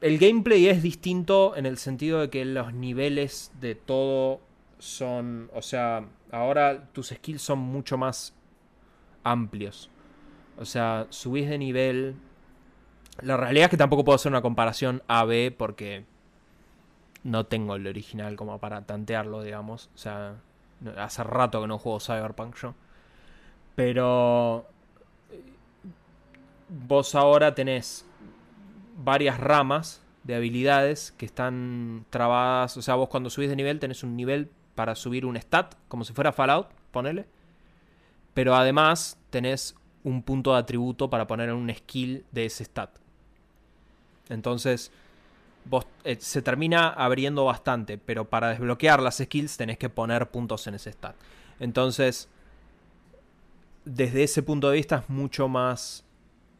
el 0.00 0.18
gameplay 0.18 0.68
es 0.68 0.82
distinto 0.82 1.56
en 1.56 1.66
el 1.66 1.78
sentido 1.78 2.20
de 2.20 2.30
que 2.30 2.44
los 2.44 2.72
niveles 2.72 3.50
de 3.60 3.74
todo 3.74 4.40
son, 4.78 5.50
o 5.54 5.62
sea, 5.62 6.06
ahora 6.30 6.88
tus 6.92 7.08
skills 7.08 7.42
son 7.42 7.58
mucho 7.58 7.98
más 7.98 8.34
amplios. 9.24 9.90
O 10.58 10.64
sea, 10.64 11.06
subís 11.10 11.48
de 11.48 11.58
nivel. 11.58 12.16
La 13.20 13.36
realidad 13.36 13.64
es 13.64 13.70
que 13.70 13.76
tampoco 13.76 14.04
puedo 14.04 14.16
hacer 14.16 14.30
una 14.30 14.42
comparación 14.42 15.02
A-B 15.08 15.54
porque 15.56 16.04
no 17.24 17.44
tengo 17.44 17.76
el 17.76 17.86
original 17.86 18.36
como 18.36 18.58
para 18.58 18.82
tantearlo, 18.82 19.42
digamos. 19.42 19.90
O 19.94 19.98
sea, 19.98 20.36
hace 20.96 21.24
rato 21.24 21.60
que 21.60 21.66
no 21.66 21.78
juego 21.78 22.00
Cyberpunk 22.00 22.56
yo. 22.56 22.74
Pero 23.74 24.66
vos 26.68 27.14
ahora 27.14 27.54
tenés 27.54 28.06
varias 28.96 29.38
ramas 29.38 30.02
de 30.24 30.34
habilidades 30.34 31.12
que 31.12 31.26
están 31.26 32.06
trabadas. 32.10 32.76
O 32.76 32.82
sea, 32.82 32.94
vos 32.94 33.08
cuando 33.08 33.30
subís 33.30 33.48
de 33.48 33.56
nivel 33.56 33.78
tenés 33.78 34.02
un 34.02 34.16
nivel 34.16 34.50
para 34.76 34.94
subir 34.94 35.26
un 35.26 35.36
stat, 35.36 35.74
como 35.88 36.04
si 36.04 36.12
fuera 36.12 36.30
Fallout, 36.30 36.68
ponele. 36.92 37.26
Pero 38.34 38.54
además 38.54 39.18
tenés 39.30 39.74
un 40.04 40.22
punto 40.22 40.52
de 40.52 40.58
atributo 40.60 41.10
para 41.10 41.26
poner 41.26 41.52
un 41.52 41.74
skill 41.74 42.24
de 42.30 42.46
ese 42.46 42.64
stat. 42.64 42.90
Entonces, 44.28 44.92
vos, 45.64 45.86
eh, 46.04 46.16
se 46.20 46.42
termina 46.42 46.90
abriendo 46.90 47.44
bastante, 47.44 47.98
pero 47.98 48.28
para 48.28 48.50
desbloquear 48.50 49.02
las 49.02 49.16
skills 49.16 49.56
tenés 49.56 49.78
que 49.78 49.88
poner 49.88 50.30
puntos 50.30 50.66
en 50.68 50.74
ese 50.74 50.92
stat. 50.92 51.16
Entonces, 51.58 52.28
desde 53.84 54.22
ese 54.22 54.42
punto 54.42 54.68
de 54.70 54.76
vista 54.76 54.96
es 54.96 55.08
mucho 55.08 55.48
más 55.48 56.04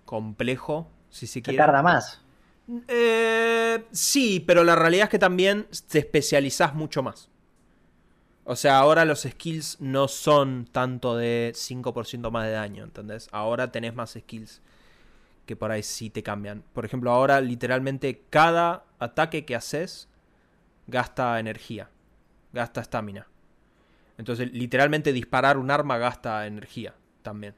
complejo, 0.04 0.88
si 1.10 1.26
se 1.26 1.42
quiere. 1.42 1.58
tarda 1.58 1.82
más. 1.82 2.22
Eh, 2.88 3.84
sí, 3.92 4.42
pero 4.44 4.64
la 4.64 4.74
realidad 4.74 5.04
es 5.04 5.10
que 5.10 5.18
también 5.18 5.68
te 5.88 5.98
especializás 5.98 6.74
mucho 6.74 7.02
más. 7.02 7.28
O 8.48 8.54
sea, 8.54 8.78
ahora 8.78 9.04
los 9.04 9.22
skills 9.22 9.80
no 9.80 10.06
son 10.06 10.66
tanto 10.70 11.16
de 11.16 11.50
5% 11.52 12.30
más 12.30 12.46
de 12.46 12.52
daño, 12.52 12.84
¿entendés? 12.84 13.28
Ahora 13.32 13.72
tenés 13.72 13.92
más 13.96 14.12
skills 14.12 14.62
que 15.46 15.56
por 15.56 15.72
ahí 15.72 15.82
sí 15.82 16.10
te 16.10 16.22
cambian. 16.22 16.62
Por 16.72 16.84
ejemplo, 16.84 17.10
ahora 17.10 17.40
literalmente 17.40 18.22
cada 18.30 18.84
ataque 19.00 19.44
que 19.44 19.56
haces 19.56 20.08
gasta 20.86 21.40
energía, 21.40 21.90
gasta 22.52 22.80
estamina. 22.80 23.26
Entonces, 24.16 24.52
literalmente 24.52 25.12
disparar 25.12 25.58
un 25.58 25.72
arma 25.72 25.98
gasta 25.98 26.46
energía 26.46 26.94
también. 27.22 27.56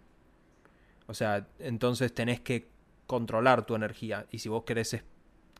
O 1.07 1.13
sea, 1.13 1.47
entonces 1.59 2.15
tenés 2.15 2.41
que 2.41 2.67
controlar 3.07 3.67
tu 3.67 3.75
energía. 3.75 4.25
Y 4.31 4.39
si 4.39 4.49
vos 4.49 4.65
querés, 4.65 5.05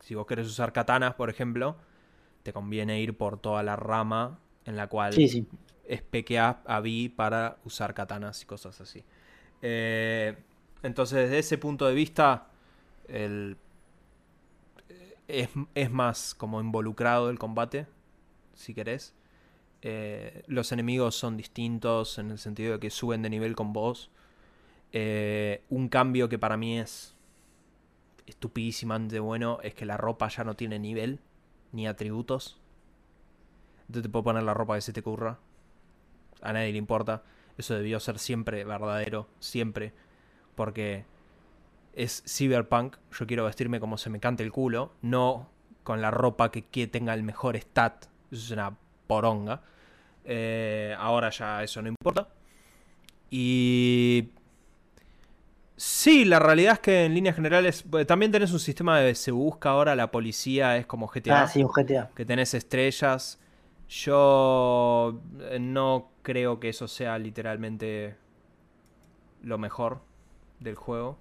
si 0.01 0.15
vos 0.15 0.25
querés 0.25 0.47
usar 0.47 0.73
katanas, 0.73 1.13
por 1.13 1.29
ejemplo, 1.29 1.77
te 2.41 2.51
conviene 2.51 2.99
ir 2.99 3.15
por 3.15 3.39
toda 3.39 3.61
la 3.61 3.75
rama 3.75 4.39
en 4.69 4.75
la 4.75 4.87
cual 4.87 5.13
es 5.17 6.01
PKA 6.01 6.61
a 6.65 6.79
B 6.79 7.11
para 7.15 7.57
usar 7.65 7.93
katanas 7.93 8.41
y 8.43 8.45
cosas 8.45 8.79
así. 8.79 9.03
Eh, 9.61 10.37
entonces, 10.83 11.17
desde 11.23 11.39
ese 11.39 11.57
punto 11.57 11.87
de 11.87 11.93
vista, 11.93 12.47
el, 13.07 13.57
es, 15.27 15.49
es, 15.75 15.91
más 15.91 16.33
como 16.35 16.61
involucrado 16.61 17.29
el 17.29 17.39
combate, 17.39 17.87
si 18.53 18.73
querés. 18.73 19.13
Eh, 19.81 20.43
los 20.47 20.71
enemigos 20.71 21.15
son 21.15 21.37
distintos 21.37 22.17
en 22.19 22.31
el 22.31 22.37
sentido 22.37 22.73
de 22.73 22.79
que 22.79 22.89
suben 22.89 23.21
de 23.21 23.29
nivel 23.29 23.55
con 23.55 23.73
vos. 23.73 24.11
Eh, 24.91 25.63
un 25.69 25.89
cambio 25.89 26.29
que 26.29 26.39
para 26.39 26.57
mí 26.57 26.79
es 26.79 27.15
estupidísimamente 28.25 29.19
bueno 29.19 29.59
es 29.63 29.73
que 29.73 29.85
la 29.85 29.97
ropa 29.97 30.27
ya 30.27 30.43
no 30.43 30.55
tiene 30.55 30.79
nivel 30.79 31.19
ni 31.71 31.87
atributos. 31.87 32.59
Entonces 33.89 34.03
te 34.03 34.09
puedo 34.09 34.23
poner 34.23 34.43
la 34.43 34.53
ropa 34.53 34.75
que 34.75 34.81
se 34.81 34.93
te 34.93 35.01
curra. 35.01 35.39
A 36.43 36.53
nadie 36.53 36.71
le 36.71 36.77
importa. 36.77 37.23
Eso 37.57 37.73
debió 37.73 37.99
ser 37.99 38.19
siempre 38.19 38.63
verdadero, 38.63 39.27
siempre. 39.39 39.93
Porque 40.53 41.05
es 41.93 42.23
cyberpunk. 42.27 42.97
Yo 43.11 43.25
quiero 43.25 43.45
vestirme 43.45 43.79
como 43.79 43.97
se 43.97 44.11
me 44.11 44.19
cante 44.19 44.43
el 44.43 44.51
culo. 44.51 44.93
No 45.01 45.49
con 45.81 46.01
la 46.01 46.11
ropa 46.11 46.51
que, 46.51 46.85
tenga 46.85 47.15
el 47.15 47.23
mejor 47.23 47.57
stat. 47.57 48.05
Eso 48.31 48.43
es 48.43 48.51
una 48.51 48.77
poronga. 49.07 49.63
Eh, 50.23 50.95
ahora 50.99 51.31
ya 51.31 51.63
eso 51.63 51.81
no 51.81 51.87
importa. 51.89 52.27
Y 53.31 54.29
Sí, 55.79 56.25
la 56.25 56.39
realidad 56.39 56.73
es 56.73 56.79
que 56.79 57.05
en 57.05 57.13
líneas 57.13 57.37
generales 57.37 57.85
eh, 57.97 58.03
también 58.03 58.33
tenés 58.33 58.51
un 58.51 58.59
sistema 58.59 58.99
de 58.99 59.15
se 59.15 59.31
busca 59.31 59.69
ahora, 59.69 59.95
la 59.95 60.11
policía 60.11 60.75
es 60.75 60.85
como 60.85 61.07
GTA. 61.07 61.43
Ah, 61.43 61.47
sí, 61.47 61.63
un 61.63 61.71
GTA. 61.71 62.11
Que 62.13 62.25
tenés 62.25 62.53
estrellas. 62.53 63.39
Yo 63.89 65.19
eh, 65.41 65.57
no 65.59 66.11
creo 66.21 66.59
que 66.59 66.69
eso 66.69 66.87
sea 66.87 67.17
literalmente 67.17 68.15
lo 69.41 69.57
mejor 69.57 70.01
del 70.59 70.75
juego. 70.75 71.17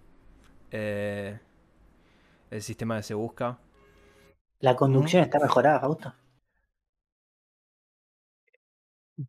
Eh, 0.70 1.38
el 2.50 2.62
sistema 2.62 2.96
de 2.96 3.02
se 3.02 3.14
busca. 3.14 3.58
La 4.60 4.76
conducción 4.76 5.22
está 5.22 5.38
mejorada, 5.38 5.80
Fausto. 5.80 6.12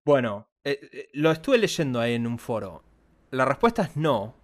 Bueno, 0.04 0.47
eh, 0.63 0.80
eh, 0.91 1.10
lo 1.13 1.32
estuve 1.32 1.58
leyendo 1.58 1.99
ahí 1.99 2.13
en 2.15 2.28
un 2.28 2.39
foro. 2.39 2.84
La 3.32 3.45
respuesta 3.45 3.84
es 3.84 3.95
no. 3.95 4.36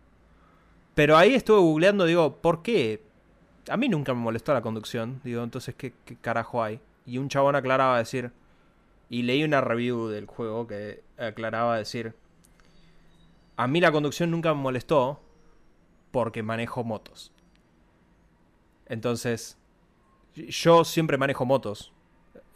Pero 0.93 1.17
ahí 1.17 1.33
estuve 1.33 1.59
googleando, 1.59 2.05
digo, 2.05 2.37
¿por 2.37 2.61
qué? 2.61 3.03
A 3.69 3.77
mí 3.77 3.89
nunca 3.89 4.13
me 4.13 4.21
molestó 4.21 4.53
la 4.53 4.61
conducción. 4.61 5.21
Digo, 5.23 5.43
entonces, 5.43 5.75
¿qué, 5.75 5.93
qué 6.05 6.15
carajo 6.15 6.63
hay? 6.63 6.79
Y 7.05 7.17
un 7.17 7.29
chabón 7.29 7.55
aclaraba 7.55 7.95
a 7.95 7.99
decir. 7.99 8.31
Y 9.09 9.23
leí 9.23 9.43
una 9.43 9.61
review 9.61 10.07
del 10.07 10.25
juego 10.25 10.67
que 10.67 11.03
aclaraba 11.17 11.77
decir. 11.77 12.13
A 13.57 13.67
mí 13.67 13.79
la 13.79 13.91
conducción 13.91 14.31
nunca 14.31 14.53
me 14.53 14.61
molestó 14.61 15.21
porque 16.11 16.43
manejo 16.43 16.83
motos. 16.83 17.31
Entonces, 18.87 19.57
yo 20.35 20.83
siempre 20.83 21.17
manejo 21.17 21.45
motos. 21.45 21.91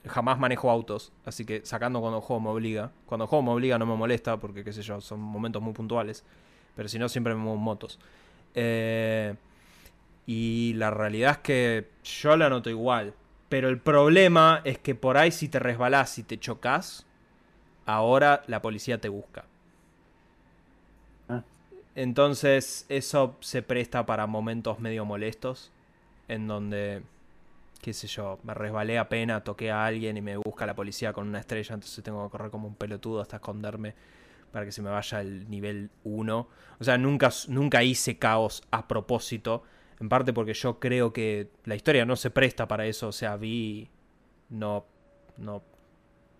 Jamás 0.07 0.39
manejo 0.39 0.69
autos. 0.71 1.11
Así 1.25 1.45
que 1.45 1.65
sacando 1.65 2.01
cuando 2.01 2.21
juego 2.21 2.41
me 2.41 2.49
obliga. 2.49 2.91
Cuando 3.05 3.27
juego 3.27 3.43
me 3.43 3.51
obliga 3.51 3.77
no 3.77 3.85
me 3.85 3.95
molesta 3.95 4.37
porque, 4.37 4.63
qué 4.63 4.73
sé 4.73 4.81
yo, 4.81 5.01
son 5.01 5.19
momentos 5.19 5.61
muy 5.61 5.73
puntuales. 5.73 6.23
Pero 6.75 6.89
si 6.89 6.99
no, 6.99 7.09
siempre 7.09 7.33
me 7.33 7.41
muevo 7.41 7.57
motos. 7.57 7.99
Eh, 8.55 9.35
y 10.25 10.73
la 10.75 10.91
realidad 10.91 11.31
es 11.31 11.37
que 11.39 11.89
yo 12.03 12.37
la 12.37 12.49
noto 12.49 12.69
igual. 12.69 13.13
Pero 13.49 13.67
el 13.67 13.79
problema 13.79 14.61
es 14.63 14.77
que 14.77 14.93
por 14.93 15.17
ahí 15.17 15.31
si 15.31 15.49
te 15.49 15.57
resbalás 15.59 16.17
y 16.19 16.23
te 16.23 16.39
chocas, 16.39 17.07
ahora 17.85 18.43
la 18.45 18.61
policía 18.61 19.01
te 19.01 19.09
busca. 19.09 19.45
Ah. 21.27 21.43
Entonces 21.95 22.85
eso 22.89 23.35
se 23.39 23.63
presta 23.63 24.05
para 24.05 24.27
momentos 24.27 24.79
medio 24.79 25.03
molestos. 25.03 25.71
En 26.27 26.47
donde, 26.47 27.01
qué 27.81 27.91
sé 27.91 28.05
yo, 28.05 28.37
me 28.43 28.53
resbalé 28.53 28.99
apenas, 28.99 29.43
toqué 29.43 29.71
a 29.71 29.83
alguien 29.83 30.15
y 30.15 30.21
me 30.21 30.37
busca 30.37 30.67
la 30.67 30.75
policía 30.75 31.11
con 31.11 31.27
una 31.27 31.39
estrella. 31.39 31.73
Entonces 31.73 32.03
tengo 32.03 32.23
que 32.25 32.31
correr 32.31 32.51
como 32.51 32.67
un 32.67 32.75
pelotudo 32.75 33.19
hasta 33.19 33.37
esconderme 33.37 33.95
para 34.51 34.63
que 34.65 34.71
se 34.71 34.83
me 34.83 34.91
vaya 34.91 35.21
el 35.21 35.49
nivel 35.49 35.89
1. 36.03 36.47
O 36.79 36.83
sea, 36.83 36.99
nunca, 36.99 37.31
nunca 37.47 37.81
hice 37.81 38.19
caos 38.19 38.61
a 38.69 38.87
propósito 38.87 39.63
en 39.99 40.09
parte 40.09 40.33
porque 40.33 40.53
yo 40.53 40.79
creo 40.79 41.11
que 41.11 41.49
la 41.65 41.75
historia 41.75 42.05
no 42.05 42.15
se 42.15 42.31
presta 42.31 42.67
para 42.67 42.85
eso. 42.85 43.09
O 43.09 43.11
sea, 43.11 43.35
Vi 43.35 43.89
no, 44.49 44.85
no, 45.37 45.63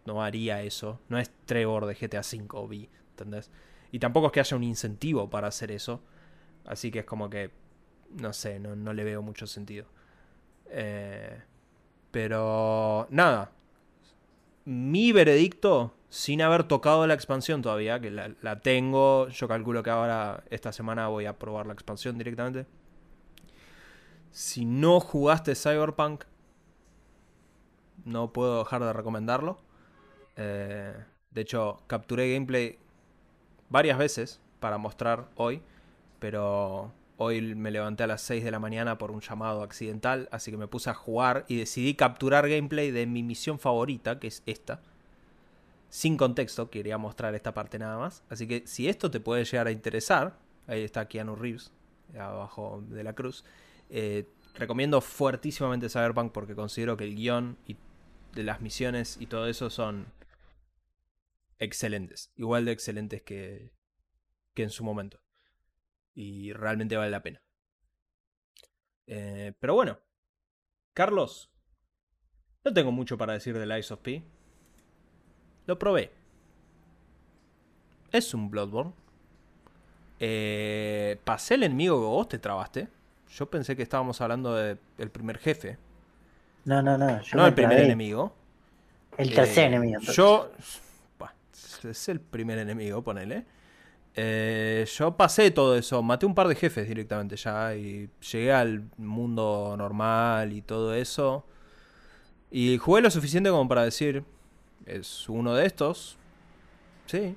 no 0.06 0.24
haría 0.24 0.62
eso. 0.62 1.00
No 1.10 1.19
es 1.19 1.30
Trevor 1.45 1.86
de 1.86 1.95
GTA 1.95 2.22
V, 2.22 2.67
Vi, 2.67 2.89
¿entendés? 3.12 3.52
Y 3.91 4.00
tampoco 4.00 4.28
es 4.28 4.34
que 4.34 4.39
haya 4.39 4.56
un 4.56 4.63
incentivo 4.63 5.30
para 5.30 5.48
hacer 5.48 5.72
eso. 5.72 6.02
Así 6.65 6.91
que 6.91 7.00
es 7.00 7.06
como 7.06 7.30
que, 7.30 7.52
no 8.12 8.32
sé, 8.34 8.60
no, 8.60 8.76
no 8.76 8.93
le 8.93 9.04
veo 9.04 9.22
mucho 9.22 9.45
sentido. 9.45 9.86
Eh, 10.69 11.41
pero, 12.12 13.08
nada. 13.10 13.52
Mi 14.65 15.12
veredicto, 15.12 15.95
sin 16.10 16.41
haber 16.41 16.63
tocado 16.63 17.08
la 17.08 17.13
expansión 17.13 17.62
todavía, 17.62 18.00
que 18.00 18.12
la 18.12 18.60
tengo, 18.62 19.28
yo 19.30 19.48
calculo 19.48 19.84
que 19.84 19.89
ahora, 19.89 20.43
esta 20.50 20.72
semana 20.72 21.08
voy 21.08 21.26
a 21.26 21.39
probar 21.39 21.65
la 21.65 21.74
expansión 21.74 22.17
directamente 22.17 22.67
si 24.32 24.65
no 24.65 25.00
jugaste 25.00 25.56
Cyberpunk, 25.56 26.24
no 28.06 28.32
puedo 28.34 28.60
dejar 28.60 28.84
de 28.84 28.94
recomendarlo. 28.94 29.60
Eh, 30.36 30.94
de 31.32 31.42
hecho, 31.42 31.82
capturé 31.88 32.34
gameplay 32.34 32.78
varias 33.70 33.98
veces 33.98 34.39
para 34.60 34.78
mostrar 34.78 35.30
hoy, 35.36 35.62
pero 36.20 36.92
hoy 37.18 37.56
me 37.56 37.72
levanté 37.72 38.04
a 38.04 38.08
las 38.08 38.22
6 38.22 38.44
de 38.44 38.52
la 38.52 38.60
mañana 38.60 38.98
por 38.98 39.12
un 39.12 39.22
llamado 39.22 39.63
accidental, 39.63 40.30
así 40.32 40.52
que 40.52 40.58
me 40.58 40.68
puse 40.68 40.89
a 40.89 40.94
jugar 40.94 41.46
y 41.48 41.58
decidí 41.58 41.94
capturar 41.94 42.48
gameplay 42.50 42.92
de 42.92 43.06
mi 43.06 43.24
misión 43.24 43.60
favorita, 43.60 44.20
que 44.20 44.28
es 44.28 44.44
esta. 44.46 44.82
Sin 45.89 46.18
contexto, 46.18 46.70
quería 46.70 46.98
mostrar 46.98 47.34
esta 47.36 47.54
parte 47.54 47.80
nada 47.80 47.98
más. 47.98 48.24
Así 48.30 48.48
que 48.48 48.63
si 48.68 48.88
esto 48.88 49.10
te 49.10 49.20
puede 49.20 49.44
llegar 49.44 49.68
a 49.68 49.72
interesar, 49.72 50.38
ahí 50.68 50.84
está 50.84 51.08
Keanu 51.08 51.36
Reeves, 51.36 51.72
abajo 52.18 52.84
de 52.88 53.04
la 53.04 53.13
cruz. 53.13 53.44
Eh, 53.89 54.28
recomiendo 54.56 55.02
fuertísimamente 55.02 55.89
Cyberpunk 55.89 56.32
porque 56.32 56.56
considero 56.56 56.97
que 56.97 57.06
el 57.06 57.15
guion 57.15 57.58
y 57.65 57.78
de 58.34 58.43
las 58.43 58.62
misiones 58.62 59.17
y 59.19 59.25
todo 59.25 59.47
eso 59.47 59.69
son 59.69 60.12
excelentes. 61.58 62.32
Igual 62.36 62.65
de 62.65 62.71
excelentes 62.71 63.21
que, 63.21 63.71
que 64.54 64.63
en 64.63 64.69
su 64.69 64.84
momento. 64.84 65.21
Y 66.13 66.54
realmente 66.54 66.97
vale 66.97 67.12
la 67.12 67.23
pena. 67.23 67.41
Eh, 69.08 69.54
pero 69.60 69.73
bueno, 69.73 69.99
Carlos, 70.93 71.49
no 72.63 72.73
tengo 72.73 72.91
mucho 72.91 73.17
para 73.17 73.34
decir 73.34 73.58
de 73.58 73.65
Lies 73.65 73.91
of 73.91 74.02
P. 74.02 74.23
Lo 75.65 75.80
probé. 75.80 76.12
Es 78.12 78.34
un 78.34 78.49
Bloodborne. 78.49 78.93
Eh, 80.19 81.19
pasé 81.23 81.56
el 81.56 81.63
enemigo 81.63 81.99
que 81.99 82.06
vos 82.06 82.28
te 82.28 82.39
trabaste. 82.39 82.89
Yo 83.30 83.50
pensé 83.50 83.76
que 83.76 83.84
estábamos 83.84 84.20
hablando 84.22 84.56
del 84.56 85.10
primer 85.12 85.38
jefe. 85.38 85.78
No, 86.65 86.82
no, 86.82 86.98
no. 86.98 87.22
no 87.34 87.46
el 87.46 87.54
primer 87.54 87.80
enemigo. 87.80 88.34
El 89.18 89.34
tercer 89.34 89.65
eh, 89.65 89.68
enemigo. 89.68 90.00
Yo. 90.02 90.52
es 91.84 92.10
el 92.10 92.20
primer 92.20 92.58
enemigo, 92.58 93.02
ponele. 93.04 93.46
Eh, 94.15 94.86
yo 94.98 95.15
pasé 95.15 95.52
todo 95.52 95.76
eso, 95.76 96.02
maté 96.02 96.26
un 96.26 96.36
par 96.36 96.48
de 96.48 96.56
jefes 96.56 96.88
directamente 96.88 97.36
ya 97.38 97.74
y 97.76 98.10
llegué 98.32 98.52
al 98.52 98.84
mundo 98.98 99.76
normal 99.78 100.52
y 100.52 100.62
todo 100.62 100.94
eso. 100.94 101.46
Y 102.52 102.78
jugué 102.78 103.02
lo 103.02 103.12
suficiente 103.12 103.50
como 103.50 103.68
para 103.68 103.84
decir, 103.84 104.24
es 104.86 105.30
uno 105.30 105.54
de 105.54 105.65
estos. 105.65 106.18
Sí. 107.06 107.36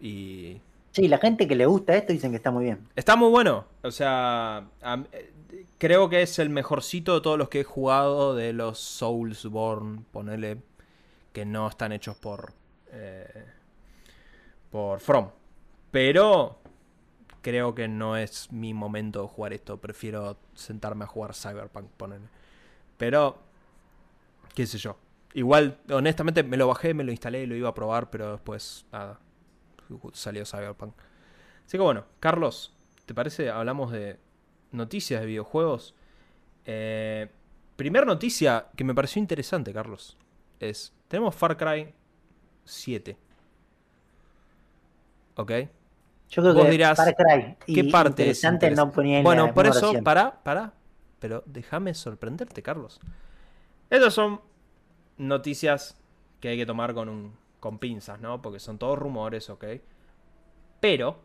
Y 0.00 0.60
Sí, 0.92 1.08
la 1.08 1.16
gente 1.16 1.48
que 1.48 1.54
le 1.54 1.64
gusta 1.64 1.96
esto 1.96 2.12
dicen 2.12 2.30
que 2.30 2.36
está 2.36 2.50
muy 2.50 2.64
bien. 2.64 2.86
Está 2.94 3.16
muy 3.16 3.30
bueno. 3.30 3.64
O 3.82 3.90
sea, 3.90 4.68
eh, 5.12 5.32
creo 5.78 6.10
que 6.10 6.20
es 6.20 6.38
el 6.38 6.50
mejorcito 6.50 7.14
de 7.14 7.22
todos 7.22 7.38
los 7.38 7.48
que 7.48 7.60
he 7.60 7.64
jugado 7.64 8.36
de 8.36 8.52
los 8.52 8.78
Soulsborne, 8.78 10.02
ponele, 10.12 10.58
que 11.32 11.46
no 11.46 11.66
están 11.66 11.92
hechos 11.92 12.16
por, 12.18 12.52
eh, 12.92 13.46
por 14.70 15.00
From. 15.00 15.30
Pero 15.90 16.58
creo 17.40 17.74
que 17.74 17.88
no 17.88 18.18
es 18.18 18.52
mi 18.52 18.74
momento 18.74 19.22
de 19.22 19.28
jugar 19.28 19.54
esto. 19.54 19.78
Prefiero 19.78 20.36
sentarme 20.54 21.04
a 21.04 21.06
jugar 21.06 21.34
Cyberpunk, 21.34 21.86
ponele. 21.96 22.26
Pero, 22.98 23.38
qué 24.54 24.66
sé 24.66 24.76
yo. 24.76 24.98
Igual, 25.32 25.78
honestamente, 25.90 26.42
me 26.42 26.58
lo 26.58 26.66
bajé, 26.68 26.92
me 26.92 27.02
lo 27.02 27.12
instalé, 27.12 27.46
lo 27.46 27.56
iba 27.56 27.70
a 27.70 27.74
probar, 27.74 28.10
pero 28.10 28.32
después, 28.32 28.84
nada, 28.92 29.18
salió 30.12 30.44
Cyberpunk. 30.44 30.94
Así 31.66 31.78
que 31.78 31.82
bueno, 31.82 32.04
Carlos, 32.20 32.74
¿te 33.06 33.14
parece? 33.14 33.50
Hablamos 33.50 33.92
de 33.92 34.18
noticias 34.72 35.20
de 35.20 35.26
videojuegos. 35.26 35.94
Eh, 36.64 37.28
primer 37.76 38.06
noticia 38.06 38.66
que 38.76 38.84
me 38.84 38.94
pareció 38.94 39.20
interesante, 39.20 39.72
Carlos, 39.72 40.16
es, 40.60 40.92
tenemos 41.08 41.34
Far 41.34 41.56
Cry 41.56 41.94
7. 42.64 43.16
¿Ok? 45.36 45.50
Yo 46.30 46.42
creo 46.42 46.54
Vos 46.54 46.64
que 46.64 46.70
dirás, 46.70 46.96
Far 46.96 47.14
Cry 47.14 47.56
¿qué 47.66 47.84
parte 47.84 48.30
es 48.30 48.42
interesante 48.44 48.70
no 48.70 48.90
ponía 48.90 49.18
en 49.18 49.24
Bueno, 49.24 49.52
por 49.54 49.66
eso, 49.66 49.92
para, 50.02 50.42
para. 50.42 50.74
Pero 51.18 51.42
déjame 51.46 51.94
sorprenderte, 51.94 52.62
Carlos. 52.62 53.00
Estas 53.90 54.14
son 54.14 54.40
noticias 55.18 55.96
que 56.40 56.48
hay 56.48 56.56
que 56.56 56.66
tomar 56.66 56.94
con 56.94 57.08
un 57.08 57.41
con 57.62 57.78
pinzas, 57.78 58.20
¿no? 58.20 58.42
Porque 58.42 58.58
son 58.58 58.76
todos 58.76 58.98
rumores, 58.98 59.48
¿ok? 59.48 59.64
Pero, 60.80 61.20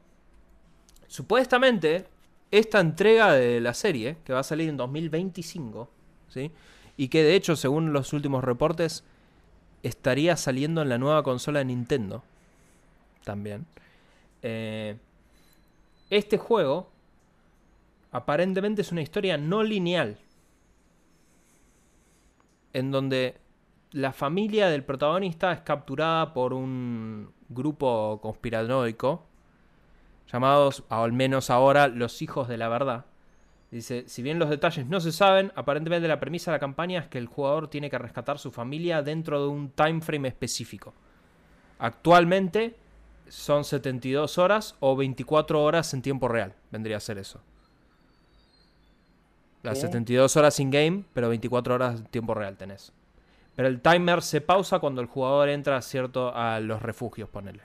supuestamente, 1.07 2.05
esta 2.51 2.79
entrega 2.79 3.33
de 3.33 3.59
la 3.59 3.73
serie, 3.73 4.17
que 4.23 4.33
va 4.33 4.41
a 4.41 4.43
salir 4.43 4.69
en 4.69 4.77
2025, 4.77 5.89
¿sí? 6.29 6.51
Y 6.95 7.07
que 7.07 7.23
de 7.23 7.33
hecho, 7.33 7.55
según 7.55 7.91
los 7.91 8.13
últimos 8.13 8.43
reportes, 8.43 9.03
estaría 9.81 10.37
saliendo 10.37 10.83
en 10.83 10.89
la 10.89 10.99
nueva 10.99 11.23
consola 11.23 11.57
de 11.57 11.65
Nintendo. 11.65 12.23
También. 13.23 13.65
Eh, 14.43 14.95
este 16.11 16.37
juego, 16.37 16.91
aparentemente, 18.11 18.83
es 18.83 18.91
una 18.91 19.01
historia 19.01 19.39
no 19.39 19.63
lineal. 19.63 20.19
En 22.73 22.91
donde 22.91 23.37
la 23.97 24.13
familia 24.13 24.69
del 24.69 24.83
protagonista 24.83 25.51
es 25.51 25.61
capturada 25.61 26.31
por 26.31 26.53
un 26.53 27.31
grupo 27.49 28.19
conspiranoico 28.21 29.25
llamados, 30.31 30.83
al 30.89 31.13
menos 31.13 31.49
ahora, 31.49 31.87
los 31.87 32.21
hijos 32.21 32.47
de 32.47 32.57
la 32.57 32.69
verdad. 32.69 33.05
Dice, 33.71 34.03
si 34.07 34.21
bien 34.21 34.37
los 34.37 34.51
detalles 34.51 34.85
no 34.85 34.99
se 34.99 35.11
saben, 35.11 35.51
aparentemente 35.55 36.07
la 36.07 36.19
premisa 36.19 36.51
de 36.51 36.57
la 36.57 36.59
campaña 36.59 36.99
es 36.99 37.07
que 37.07 37.17
el 37.17 37.25
jugador 37.25 37.69
tiene 37.69 37.89
que 37.89 37.97
rescatar 37.97 38.37
su 38.37 38.51
familia 38.51 39.01
dentro 39.01 39.41
de 39.41 39.47
un 39.47 39.71
time 39.71 40.01
frame 40.01 40.27
específico. 40.27 40.93
Actualmente 41.79 42.75
son 43.27 43.63
72 43.63 44.37
horas 44.37 44.75
o 44.79 44.95
24 44.95 45.63
horas 45.63 45.91
en 45.95 46.03
tiempo 46.03 46.27
real, 46.27 46.53
vendría 46.69 46.97
a 46.97 46.99
ser 46.99 47.17
eso. 47.17 47.41
Las 49.63 49.79
¿Qué? 49.79 49.87
72 49.87 50.37
horas 50.37 50.59
in 50.59 50.69
game, 50.69 51.03
pero 51.13 51.29
24 51.29 51.73
horas 51.73 51.99
en 51.99 52.05
tiempo 52.05 52.35
real 52.35 52.57
tenés. 52.57 52.93
Pero 53.57 53.67
el 53.69 53.81
timer 53.81 54.21
se 54.21 54.39
pausa 54.39 54.77
cuando 54.79 55.01
el 55.01 55.07
jugador 55.07 55.49
entra 55.49 55.81
cierto 55.81 56.33
a 56.33 56.59
los 56.59 56.79
refugios, 56.81 57.27
ponele. 57.27 57.63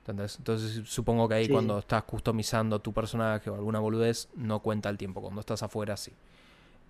¿Entendés? 0.00 0.36
Entonces 0.38 0.82
supongo 0.88 1.28
que 1.28 1.36
ahí 1.36 1.46
Sí. 1.46 1.52
cuando 1.52 1.78
estás 1.78 2.02
customizando 2.02 2.80
tu 2.80 2.92
personaje 2.92 3.48
o 3.48 3.54
alguna 3.54 3.78
boludez, 3.78 4.28
no 4.34 4.58
cuenta 4.58 4.90
el 4.90 4.98
tiempo. 4.98 5.20
Cuando 5.22 5.40
estás 5.40 5.62
afuera, 5.62 5.96
sí. 5.96 6.12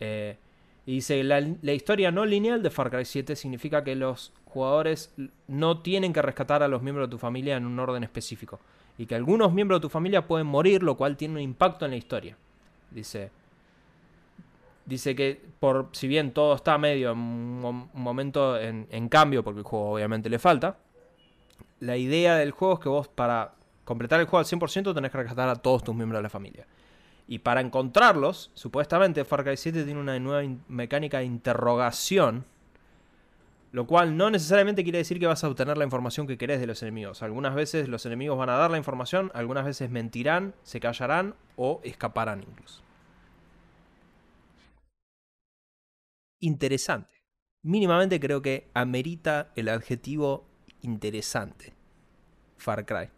Eh, 0.01 0.39
y 0.87 0.95
dice, 0.95 1.23
la, 1.23 1.47
la 1.61 1.73
historia 1.75 2.11
no 2.11 2.25
lineal 2.25 2.63
de 2.63 2.71
Far 2.71 2.91
Cry 2.91 3.05
7 3.05 3.37
significa 3.37 3.85
que 3.85 3.95
los 3.95 4.33
jugadores 4.47 5.15
no 5.47 5.81
tienen 5.83 6.15
que 6.15 6.23
rescatar 6.23 6.63
a 6.63 6.69
los 6.69 6.83
miembros 6.83 7.09
de 7.09 7.11
tu 7.11 7.19
familia 7.19 7.57
en 7.59 7.67
un 7.67 7.79
orden 7.79 8.03
específico. 8.03 8.59
Y 8.97 9.05
que 9.05 9.15
algunos 9.15 9.53
miembros 9.53 9.81
de 9.81 9.83
tu 9.83 9.89
familia 9.91 10.27
pueden 10.27 10.47
morir, 10.47 10.83
lo 10.83 10.97
cual 10.97 11.17
tiene 11.19 11.35
un 11.35 11.41
impacto 11.41 11.85
en 11.85 11.91
la 11.91 11.99
historia. 11.99 12.37
Dice, 12.91 13.31
dice 14.85 15.15
que 15.15 15.41
por 15.61 15.91
si 15.93 16.09
bien 16.09 16.33
todo 16.33 16.55
está 16.55 16.77
medio 16.79 17.13
en 17.13 17.19
un 17.19 17.63
mom- 17.63 17.89
un 17.93 18.03
momento 18.03 18.59
en, 18.59 19.09
cambio, 19.09 19.43
porque 19.45 19.61
el 19.61 19.65
juego 19.65 19.93
obviamente 19.93 20.29
le 20.29 20.39
falta, 20.39 20.79
la 21.81 21.97
idea 21.97 22.37
del 22.37 22.51
juego 22.53 22.75
es 22.75 22.81
que 22.81 22.89
vos 22.89 23.09
para 23.09 23.55
completar 23.85 24.21
el 24.21 24.27
juego 24.27 24.39
al 24.39 24.45
100% 24.45 24.95
tenés 24.95 25.11
que 25.11 25.19
rescatar 25.19 25.49
a 25.49 25.57
todos 25.57 25.83
tus 25.83 25.95
miembros 25.95 26.19
de 26.19 26.23
la 26.23 26.29
familia. 26.29 26.67
Y 27.27 27.39
para 27.39 27.61
encontrarlos, 27.61 28.51
supuestamente 28.55 29.25
Far 29.25 29.45
Cry 29.45 29.57
7 29.57 29.85
tiene 29.85 30.01
una 30.01 30.19
nueva 30.19 30.49
mecánica 30.69 31.19
de 31.19 31.25
interrogación, 31.25 32.45
lo 33.71 33.87
cual 33.87 34.17
no 34.17 34.29
necesariamente 34.31 34.83
quiere 34.83 34.99
decir 34.99 35.19
que 35.19 35.27
vas 35.27 35.43
a 35.43 35.49
obtener 35.49 35.79
la 35.79 35.85
información 35.85 36.27
que 36.27 36.37
querés 36.37 36.61
de 36.61 36.67
los 36.67 36.83
enemigos. 36.83 37.23
Algunas 37.23 37.55
veces 37.55 37.89
los 37.89 38.05
enemigos 38.05 38.37
van 38.37 38.51
a 38.51 38.57
dar 38.57 38.71
la 38.71 38.77
información, 38.77 39.31
algunas 39.35 39.65
veces 39.65 39.89
mentirán, 39.91 40.55
se 40.63 40.79
callarán 40.79 41.35
o 41.57 41.81
escaparán 41.83 42.43
incluso. 42.43 42.83
Interesante. 46.43 47.23
Mínimamente 47.63 48.19
creo 48.19 48.43
que 48.43 48.69
amerita 48.75 49.53
el 49.55 49.69
adjetivo 49.69 50.45
interesante. 50.81 51.73
Far 52.57 52.85
Cry. 52.85 53.09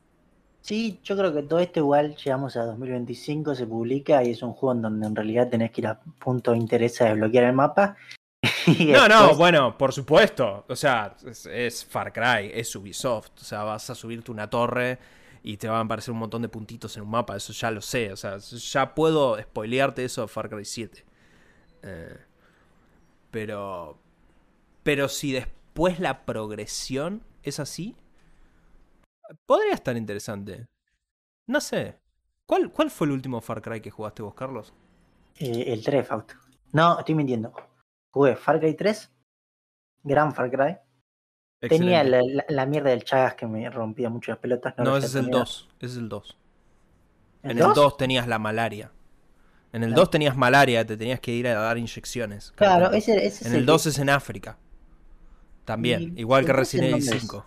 Sí, 0.60 1.00
yo 1.02 1.16
creo 1.16 1.32
que 1.32 1.42
todo 1.42 1.58
esto 1.58 1.80
igual 1.80 2.14
llegamos 2.16 2.56
a 2.56 2.64
2025, 2.64 3.54
se 3.54 3.66
publica 3.66 4.22
y 4.22 4.30
es 4.30 4.42
un 4.42 4.52
juego 4.52 4.74
en 4.74 4.82
donde 4.82 5.06
en 5.06 5.16
realidad 5.16 5.48
tenés 5.48 5.70
que 5.70 5.80
ir 5.80 5.86
a 5.86 6.00
punto 6.00 6.52
de 6.52 6.58
interés 6.58 7.00
a 7.00 7.06
desbloquear 7.06 7.44
el 7.44 7.54
mapa. 7.54 7.96
Y 8.66 8.92
No, 8.92 9.08
no, 9.08 9.34
bueno, 9.36 9.76
por 9.78 9.94
supuesto. 9.94 10.66
O 10.68 10.76
sea, 10.76 11.16
es, 11.26 11.46
es 11.46 11.82
Far 11.84 12.12
Cry, 12.12 12.50
es 12.52 12.76
Ubisoft. 12.76 13.30
O 13.40 13.44
sea, 13.44 13.62
vas 13.62 13.88
a 13.88 13.94
subirte 13.94 14.30
una 14.30 14.50
torre 14.50 14.98
y 15.42 15.56
te 15.56 15.66
van 15.66 15.78
a 15.78 15.80
aparecer 15.80 16.12
un 16.12 16.18
montón 16.18 16.42
de 16.42 16.48
puntitos 16.50 16.94
en 16.98 17.04
un 17.04 17.10
mapa. 17.10 17.36
Eso 17.36 17.54
ya 17.54 17.70
lo 17.70 17.80
sé. 17.80 18.12
O 18.12 18.16
sea, 18.16 18.36
ya 18.36 18.94
puedo 18.94 19.40
spoilearte 19.40 20.04
eso 20.04 20.20
de 20.20 20.28
Far 20.28 20.50
Cry 20.50 20.64
7. 20.66 21.04
Eh, 21.82 22.16
pero. 23.34 23.98
Pero 24.84 25.08
si 25.08 25.32
después 25.32 25.98
la 25.98 26.24
progresión 26.24 27.22
es 27.42 27.58
así. 27.58 27.96
Podría 29.46 29.74
estar 29.74 29.96
interesante. 29.96 30.68
No 31.48 31.60
sé. 31.60 31.98
¿Cuál, 32.46 32.70
¿Cuál 32.70 32.90
fue 32.90 33.06
el 33.08 33.12
último 33.14 33.40
Far 33.40 33.60
Cry 33.60 33.80
que 33.80 33.90
jugaste 33.90 34.22
vos, 34.22 34.34
Carlos? 34.34 34.72
Eh, 35.38 35.64
el 35.72 35.82
3 35.82 36.06
Fausto. 36.06 36.34
No, 36.72 36.98
estoy 36.98 37.14
mintiendo. 37.14 37.52
Jugué 38.12 38.36
Far 38.36 38.60
Cry 38.60 38.74
3, 38.74 39.10
Gran 40.04 40.32
Far 40.34 40.50
Cry. 40.50 40.76
Tenía 41.60 42.04
la, 42.04 42.20
la- 42.22 42.44
la 42.48 42.66
mierda 42.66 42.90
del 42.90 43.02
Chagas 43.04 43.34
que 43.34 43.46
me 43.46 43.68
rompía 43.70 44.10
mucho 44.10 44.30
las 44.30 44.38
pelotas. 44.38 44.74
No, 44.78 44.96
ese 44.96 45.06
es 45.06 45.14
el 45.14 45.22
terminé. 45.24 45.38
2. 45.38 45.68
Ese 45.78 45.86
es 45.86 45.96
el 45.96 46.08
2. 46.08 46.36
¿El 47.42 47.50
En 47.52 47.56
el 47.58 47.64
dos? 47.64 47.74
2 47.74 47.96
tenías 47.96 48.28
la 48.28 48.38
malaria. 48.38 48.92
En 49.74 49.82
el 49.82 49.88
Claro. 49.90 50.02
2 50.02 50.10
tenías 50.10 50.36
malaria, 50.36 50.86
te 50.86 50.96
tenías 50.96 51.18
que 51.18 51.32
ir 51.32 51.48
a 51.48 51.54
dar 51.54 51.76
inyecciones. 51.76 52.52
Claro, 52.54 52.92
ese, 52.92 53.16
ese 53.26 53.26
es 53.26 53.46
En 53.46 53.54
el 53.54 53.60
que- 53.60 53.66
2 53.66 53.86
es 53.86 53.98
en 53.98 54.08
África. 54.08 54.56
También, 55.64 56.14
¿Y 56.16 56.20
igual 56.20 56.44
que 56.46 56.52
Resident 56.52 56.88
en 56.88 56.94
Evil 56.94 57.04
dónde 57.06 57.16
es? 57.16 57.22
5. 57.22 57.46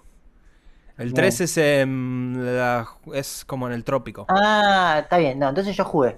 El 0.97 1.09
No. 1.09 1.13
3 1.13 1.41
es, 1.41 1.57
en 1.57 2.55
la- 2.57 2.87
es 3.13 3.45
como 3.45 3.67
en 3.67 3.73
el 3.73 3.83
trópico. 3.83 4.25
Ah, 4.29 4.99
está 5.03 5.17
bien. 5.19 5.39
No, 5.39 5.47
entonces 5.49 5.75
yo 5.75 5.85
jugué. 5.85 6.17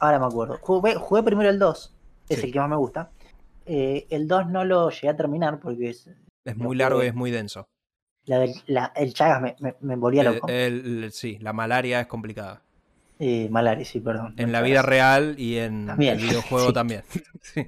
Ahora 0.00 0.18
me 0.18 0.26
acuerdo. 0.26 0.58
Jugué, 0.62 0.94
jugué 0.96 1.22
primero 1.22 1.48
el 1.50 1.58
2. 1.58 1.94
Es 2.28 2.40
Sí. 2.40 2.46
el 2.46 2.52
que 2.52 2.58
más 2.58 2.68
me 2.68 2.76
gusta. 2.76 3.10
Eh, 3.66 4.06
el 4.10 4.26
2 4.26 4.48
no 4.48 4.64
lo 4.64 4.90
llegué 4.90 5.10
a 5.10 5.16
terminar 5.16 5.60
porque 5.60 5.90
es 5.90 6.08
es 6.44 6.56
muy 6.56 6.76
largo 6.76 7.02
y 7.02 7.06
es 7.06 7.14
muy 7.14 7.30
denso. 7.30 7.66
la 8.24 8.40
del- 8.40 8.54
la- 8.66 8.92
el 8.96 9.14
Chagas 9.14 9.40
me, 9.40 9.54
me, 9.60 9.76
me 9.80 9.94
volvía 9.94 10.24
loco. 10.24 10.48
el- 10.48 11.04
el- 11.04 11.12
sí, 11.12 11.38
la 11.40 11.52
malaria 11.52 12.00
es 12.00 12.06
complicada. 12.08 12.60
Eh, 13.18 13.48
Malaria, 13.50 13.84
sí, 13.84 14.00
perdón. 14.00 14.34
En 14.38 14.52
la 14.52 14.60
vida 14.62 14.82
real 14.82 15.34
y 15.38 15.56
en 15.58 15.86
También. 15.86 16.18
el 16.18 16.22
videojuego 16.22 16.68
Sí. 16.68 16.74
también. 16.74 17.02
Sí. 17.42 17.66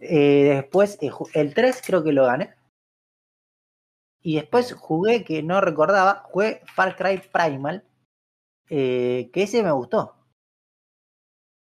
Eh, 0.00 0.54
después, 0.54 0.98
eh, 1.02 1.10
el 1.34 1.54
3 1.54 1.82
creo 1.84 2.02
que 2.04 2.12
lo 2.12 2.24
gané. 2.26 2.54
Y 4.22 4.36
después 4.36 4.72
jugué, 4.72 5.24
que 5.24 5.42
no 5.42 5.60
recordaba, 5.60 6.22
jugué 6.24 6.62
Far 6.74 6.96
Cry 6.96 7.22
Primal. 7.32 7.84
eh, 8.70 9.30
que 9.32 9.44
ese 9.44 9.62
me 9.62 9.70
gustó. 9.72 10.14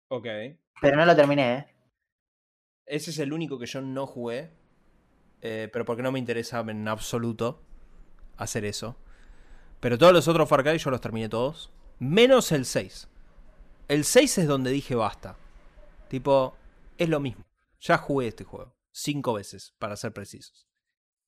Ok. 0.09 0.27
Pero 0.81 0.97
no 0.97 1.05
lo 1.07 1.17
terminé, 1.17 1.55
¿eh? 1.55 1.67
Ese 2.87 3.11
es 3.11 3.19
el 3.19 3.33
único 3.33 3.59
que 3.59 3.67
yo 3.67 3.81
no 3.81 4.07
jugué. 4.07 4.51
eh, 5.41 5.69
pero 5.73 5.85
porque 5.85 6.03
no 6.03 6.13
me 6.13 6.19
interesa 6.21 6.61
en 6.61 6.87
absoluto 6.87 7.63
hacer 8.37 8.65
eso. 8.65 8.97
Pero 9.81 9.99
todos 9.99 10.13
los 10.13 10.29
otros 10.29 10.49
Far 10.49 10.63
Cry 10.63 10.79
yo 10.79 10.91
los 10.91 11.01
terminé 11.01 11.29
todos. 11.29 11.73
Menos 11.99 12.53
el 12.53 12.65
6. 12.65 13.09
El 13.93 14.07
6 14.07 14.39
es 14.39 14.47
donde 14.47 14.71
dije 14.71 14.95
basta. 14.95 15.37
Tipo, 16.09 16.57
es 16.97 17.11
lo 17.11 17.21
mismo. 17.21 17.45
Ya 17.79 17.99
jugué 17.99 18.29
este 18.29 18.43
juego. 18.43 18.75
Cinco 18.91 19.35
veces, 19.35 19.75
para 19.79 19.97
ser 19.97 20.15
precisos. 20.15 20.67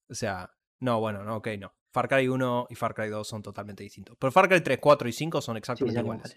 O 0.08 0.14
sea, 0.14 0.50
no, 0.80 0.98
bueno, 0.98 1.24
no, 1.24 1.36
ok, 1.36 1.48
no. 1.58 1.74
Far 1.92 2.08
Cry 2.08 2.26
1 2.26 2.68
y 2.70 2.74
Far 2.74 2.94
Cry 2.94 3.10
2 3.10 3.28
son 3.28 3.42
totalmente 3.42 3.82
distintos. 3.82 4.16
Pero 4.18 4.32
Far 4.32 4.48
Cry 4.48 4.62
3, 4.62 4.78
4 4.80 5.08
y 5.10 5.12
5 5.12 5.42
son 5.42 5.58
exactamente 5.58 6.00
iguales. 6.00 6.36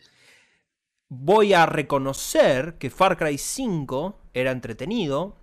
voy 1.08 1.54
a 1.54 1.66
reconocer 1.66 2.78
que 2.78 2.90
Far 2.90 3.16
Cry 3.16 3.38
5 3.38 4.20
era 4.34 4.52
entretenido. 4.52 5.38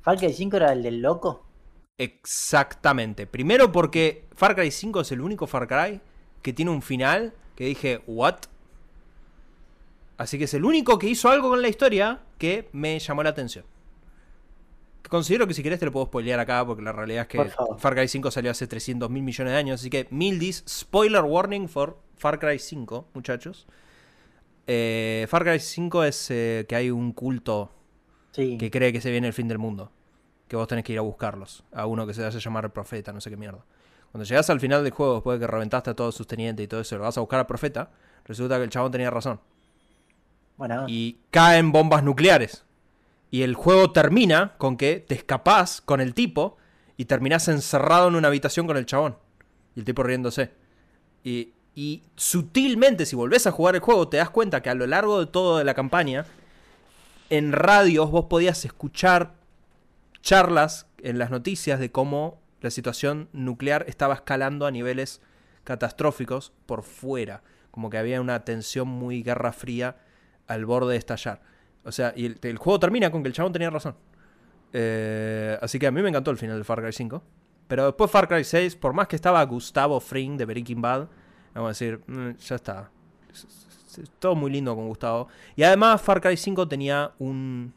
Far 0.00 0.18
Cry 0.18 0.32
5 0.32 0.56
era 0.56 0.72
el 0.72 0.82
del 0.82 1.02
loco. 1.02 1.46
Exactamente. 1.98 3.28
Primero 3.28 3.70
porque 3.70 4.26
Far 4.34 4.56
Cry 4.56 4.72
5 4.72 5.02
es 5.02 5.12
el 5.12 5.20
único 5.20 5.46
Far 5.46 5.68
Cry 5.68 6.00
que 6.42 6.52
tiene 6.52 6.72
un 6.72 6.82
final 6.82 7.32
que 7.54 7.66
dije, 7.66 8.02
¿what? 8.08 8.46
Así 10.20 10.36
que 10.36 10.44
es 10.44 10.52
el 10.52 10.66
único 10.66 10.98
que 10.98 11.06
hizo 11.08 11.30
algo 11.30 11.48
con 11.48 11.62
la 11.62 11.68
historia 11.68 12.20
que 12.36 12.68
me 12.72 12.98
llamó 12.98 13.22
la 13.22 13.30
atención. 13.30 13.64
Considero 15.08 15.46
que 15.46 15.54
si 15.54 15.62
querés 15.62 15.78
te 15.80 15.86
lo 15.86 15.92
puedo 15.92 16.04
spoilear 16.04 16.38
acá 16.38 16.62
porque 16.66 16.82
la 16.82 16.92
realidad 16.92 17.22
es 17.22 17.28
que. 17.28 17.50
Far 17.78 17.94
Cry 17.94 18.06
5 18.06 18.30
salió 18.30 18.50
hace 18.50 18.66
300 18.66 19.08
mil 19.08 19.22
millones 19.22 19.54
de 19.54 19.58
años. 19.58 19.80
Así 19.80 19.88
que 19.88 20.08
Mildis, 20.10 20.62
spoiler 20.68 21.22
warning 21.22 21.70
for 21.70 21.96
Far 22.18 22.38
Cry 22.38 22.58
5, 22.58 23.08
muchachos. 23.14 23.66
Eh, 24.66 25.24
Far 25.30 25.42
Cry 25.44 25.58
5 25.58 26.04
es 26.04 26.30
eh, 26.30 26.66
que 26.68 26.76
hay 26.76 26.90
un 26.90 27.12
culto 27.12 27.72
Sí. 28.32 28.58
que 28.58 28.70
cree 28.70 28.92
que 28.92 29.00
se 29.00 29.10
viene 29.10 29.26
el 29.26 29.32
fin 29.32 29.48
del 29.48 29.56
mundo. 29.58 29.90
Que 30.48 30.54
vos 30.56 30.68
tenés 30.68 30.84
que 30.84 30.92
ir 30.92 30.98
a 30.98 31.02
buscarlos. 31.02 31.64
A 31.72 31.86
uno 31.86 32.06
que 32.06 32.12
se 32.12 32.22
hace 32.26 32.40
llamar 32.40 32.66
el 32.66 32.72
profeta, 32.72 33.10
no 33.14 33.22
sé 33.22 33.30
qué 33.30 33.38
mierda. 33.38 33.64
Cuando 34.12 34.26
llegás 34.26 34.50
al 34.50 34.60
final 34.60 34.84
del 34.84 34.92
juego, 34.92 35.14
después 35.14 35.40
de 35.40 35.46
que 35.46 35.50
reventaste 35.50 35.88
a 35.88 35.94
todos 35.94 36.14
sus 36.14 36.26
tenientes 36.26 36.62
y 36.62 36.68
todo 36.68 36.82
eso, 36.82 36.98
lo 36.98 37.04
vas 37.04 37.16
a 37.16 37.20
buscar 37.20 37.38
al 37.40 37.46
profeta, 37.46 37.90
resulta 38.26 38.58
que 38.58 38.64
el 38.64 38.68
chabón 38.70 38.92
tenía 38.92 39.08
razón. 39.08 39.40
Y 40.88 41.18
caen 41.30 41.72
bombas 41.72 42.02
nucleares. 42.02 42.64
Y 43.30 43.42
el 43.42 43.54
juego 43.54 43.92
termina 43.92 44.54
con 44.58 44.76
que 44.76 44.96
te 45.06 45.14
escapás 45.14 45.80
con 45.80 46.00
el 46.00 46.14
tipo 46.14 46.56
y 46.96 47.04
terminás 47.04 47.48
encerrado 47.48 48.08
en 48.08 48.16
una 48.16 48.28
habitación 48.28 48.66
con 48.66 48.76
el 48.76 48.86
chabón. 48.86 49.16
Y 49.74 49.80
el 49.80 49.84
tipo 49.84 50.02
riéndose. 50.02 50.50
Y, 51.22 51.52
y 51.74 52.02
sutilmente, 52.16 53.06
si 53.06 53.16
volvés 53.16 53.46
a 53.46 53.52
jugar 53.52 53.74
el 53.74 53.80
juego, 53.80 54.08
te 54.08 54.16
das 54.16 54.30
cuenta 54.30 54.62
que 54.62 54.70
a 54.70 54.74
lo 54.74 54.86
largo 54.86 55.20
de 55.20 55.26
toda 55.26 55.62
la 55.64 55.74
campaña, 55.74 56.26
en 57.30 57.52
radios 57.52 58.10
vos 58.10 58.26
podías 58.26 58.64
escuchar 58.64 59.34
charlas 60.22 60.86
en 60.98 61.18
las 61.18 61.30
noticias 61.30 61.78
de 61.80 61.90
cómo 61.90 62.40
la 62.60 62.70
situación 62.70 63.28
nuclear 63.32 63.84
estaba 63.88 64.14
escalando 64.14 64.66
a 64.66 64.70
niveles 64.70 65.20
catastróficos 65.64 66.52
por 66.66 66.82
fuera. 66.82 67.42
Como 67.70 67.88
que 67.88 67.98
había 67.98 68.20
una 68.20 68.44
tensión 68.44 68.88
muy 68.88 69.22
guerra 69.22 69.52
fría 69.52 69.96
al 70.50 70.66
borde 70.66 70.92
de 70.92 70.98
estallar. 70.98 71.40
O 71.84 71.92
sea, 71.92 72.12
y 72.14 72.26
el, 72.26 72.38
el 72.42 72.58
juego 72.58 72.78
termina 72.78 73.10
con 73.10 73.22
que 73.22 73.28
el 73.28 73.34
chabón 73.34 73.52
tenía 73.52 73.70
razón. 73.70 73.94
Eh, 74.72 75.58
así 75.62 75.78
que 75.78 75.86
a 75.86 75.90
mí 75.90 76.02
me 76.02 76.08
encantó 76.08 76.30
el 76.30 76.36
final 76.36 76.58
de 76.58 76.64
Far 76.64 76.82
Cry 76.82 76.92
5. 76.92 77.22
Pero 77.66 77.86
después 77.86 78.10
Far 78.10 78.28
Cry 78.28 78.44
6, 78.44 78.76
por 78.76 78.92
más 78.92 79.06
que 79.08 79.16
estaba 79.16 79.42
Gustavo 79.44 80.00
Fring 80.00 80.36
de 80.36 80.44
Breaking 80.44 80.80
Bad, 80.82 81.08
vamos 81.54 81.68
a 81.68 81.70
decir, 81.70 82.00
"Mm, 82.06 82.30
ya 82.36 82.56
está. 82.56 82.90
Es- 83.32 83.44
es- 83.44 83.98
es 83.98 84.10
todo 84.18 84.34
muy 84.34 84.50
lindo 84.50 84.74
con 84.76 84.86
Gustavo. 84.88 85.28
Y 85.56 85.62
además 85.62 86.00
Far 86.02 86.20
Cry 86.20 86.36
5 86.36 86.68
tenía 86.68 87.12
un... 87.18 87.72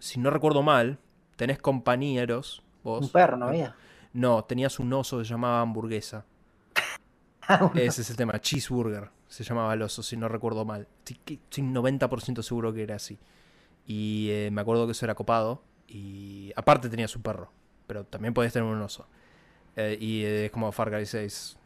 Si 0.00 0.18
no 0.20 0.30
recuerdo 0.30 0.62
mal, 0.62 0.98
tenés 1.36 1.58
compañeros. 1.58 2.62
Vos. 2.84 3.06
un 3.06 3.10
perro, 3.12 3.36
¿no 3.36 3.46
había? 3.48 3.74
No, 4.12 4.44
tenías 4.44 4.78
un 4.78 4.92
oso 4.92 5.18
que 5.18 5.24
se 5.24 5.30
llamaba 5.30 5.60
hamburguesa. 5.60 6.24
Ah. 7.50 7.70
Ese 7.74 8.02
es 8.02 8.10
el 8.10 8.16
tema. 8.16 8.38
Cheeseburger 8.40 9.10
se 9.28 9.44
llamaba 9.44 9.74
el 9.74 9.82
oso, 9.82 10.02
si 10.02 10.16
no 10.16 10.28
recuerdo 10.28 10.64
mal. 10.64 10.86
Estoy, 10.98 11.16
que- 11.24 11.34
estoy 11.34 11.62
90% 11.64 12.42
seguro 12.42 12.72
que 12.72 12.82
era 12.82 12.96
así. 12.96 13.18
Y 13.86 14.28
eh, 14.30 14.50
me 14.52 14.60
acuerdo 14.60 14.86
que 14.86 14.92
eso 14.92 15.06
era 15.06 15.14
copado. 15.14 15.62
Y 15.86 16.52
aparte 16.56 16.88
tenía 16.88 17.08
su 17.08 17.20
perro. 17.22 17.50
pero 17.86 18.04
también 18.04 18.34
podías 18.34 18.52
tener 18.52 18.68
un 18.68 18.80
oso. 18.82 19.06
Eh, 19.76 19.96
y 19.98 20.22
es 20.24 20.50
como 20.50 20.70
Far 20.72 20.90
Cry 20.90 21.06
6. 21.06 21.56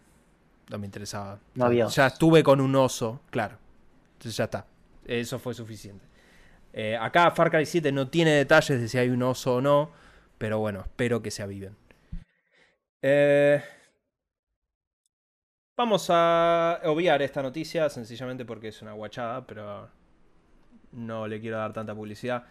No 0.70 0.78
me 0.78 0.86
interesaba. 0.86 1.40
No 1.56 1.64
había 1.64 1.86
Ya 1.88 2.06
estuve 2.06 2.44
con 2.44 2.60
un 2.60 2.76
oso, 2.76 3.20
claro. 3.30 3.58
Entonces 4.14 4.36
ya 4.36 4.44
está. 4.44 4.66
Eso 5.04 5.38
fue 5.40 5.52
suficiente. 5.54 6.04
Eh, 6.72 6.96
acá 6.96 7.30
Far 7.32 7.50
Cry 7.50 7.66
7 7.66 7.90
no 7.90 8.06
tiene 8.08 8.30
detalles 8.32 8.80
de 8.80 8.88
si 8.88 8.98
hay 8.98 9.08
un 9.08 9.22
oso 9.24 9.56
o 9.56 9.60
no. 9.60 9.90
Pero 10.38 10.60
bueno, 10.60 10.80
espero 10.82 11.20
que 11.22 11.30
se 11.32 11.42
aviven. 11.42 11.76
Eh, 13.02 13.60
vamos 15.82 16.06
a 16.10 16.80
obviar 16.84 17.22
esta 17.22 17.42
noticia 17.42 17.88
sencillamente 17.88 18.44
porque 18.44 18.68
es 18.68 18.80
una 18.82 18.92
guachada, 18.92 19.44
pero 19.44 19.88
no 20.92 21.26
le 21.26 21.40
quiero 21.40 21.56
dar 21.56 21.72
tanta 21.72 21.92
publicidad. 21.92 22.44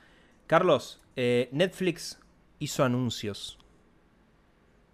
Carlos, 0.47 1.01
eh, 1.15 1.47
Netflix 1.53 2.19
hizo 2.59 2.83
anuncios 2.83 3.57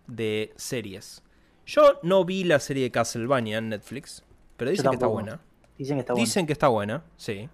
de 0.05 0.53
series. 0.55 1.23
Yo 1.65 1.99
no 2.03 2.25
vi 2.25 2.43
la 2.43 2.59
serie 2.59 2.83
de 2.83 2.91
Castlevania 2.91 3.57
en 3.57 3.69
Netflix, 3.69 4.23
pero 4.55 4.69
dicen 4.69 4.91
que 4.91 4.95
está 4.95 5.07
buena. 5.07 5.41
Dicen 5.75 5.97
que 5.97 6.01
está 6.01 6.13
bueno. 6.13 6.25
Dicen 6.25 6.45
que 6.45 6.53
está 6.53 6.67
buena, 6.67 7.03
sí. 7.17 7.49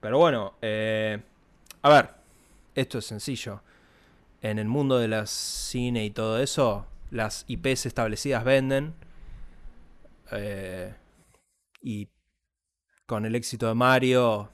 Pero 0.00 0.18
bueno, 0.18 0.54
eh, 0.62 1.20
a 1.82 1.88
ver, 1.88 2.10
esto 2.76 2.98
es 2.98 3.06
sencillo. 3.06 3.60
En 4.40 4.60
el 4.60 4.68
mundo 4.68 4.98
de 4.98 5.08
la 5.08 5.26
cine 5.26 6.04
y 6.04 6.10
todo 6.10 6.38
eso, 6.40 6.86
las 7.10 7.44
IPs 7.48 7.86
establecidas 7.86 8.44
venden. 8.44 8.94
Eh, 10.32 10.94
y 11.80 12.08
con 13.06 13.24
el 13.24 13.34
éxito 13.34 13.68
de 13.68 13.74
Mario 13.74 14.50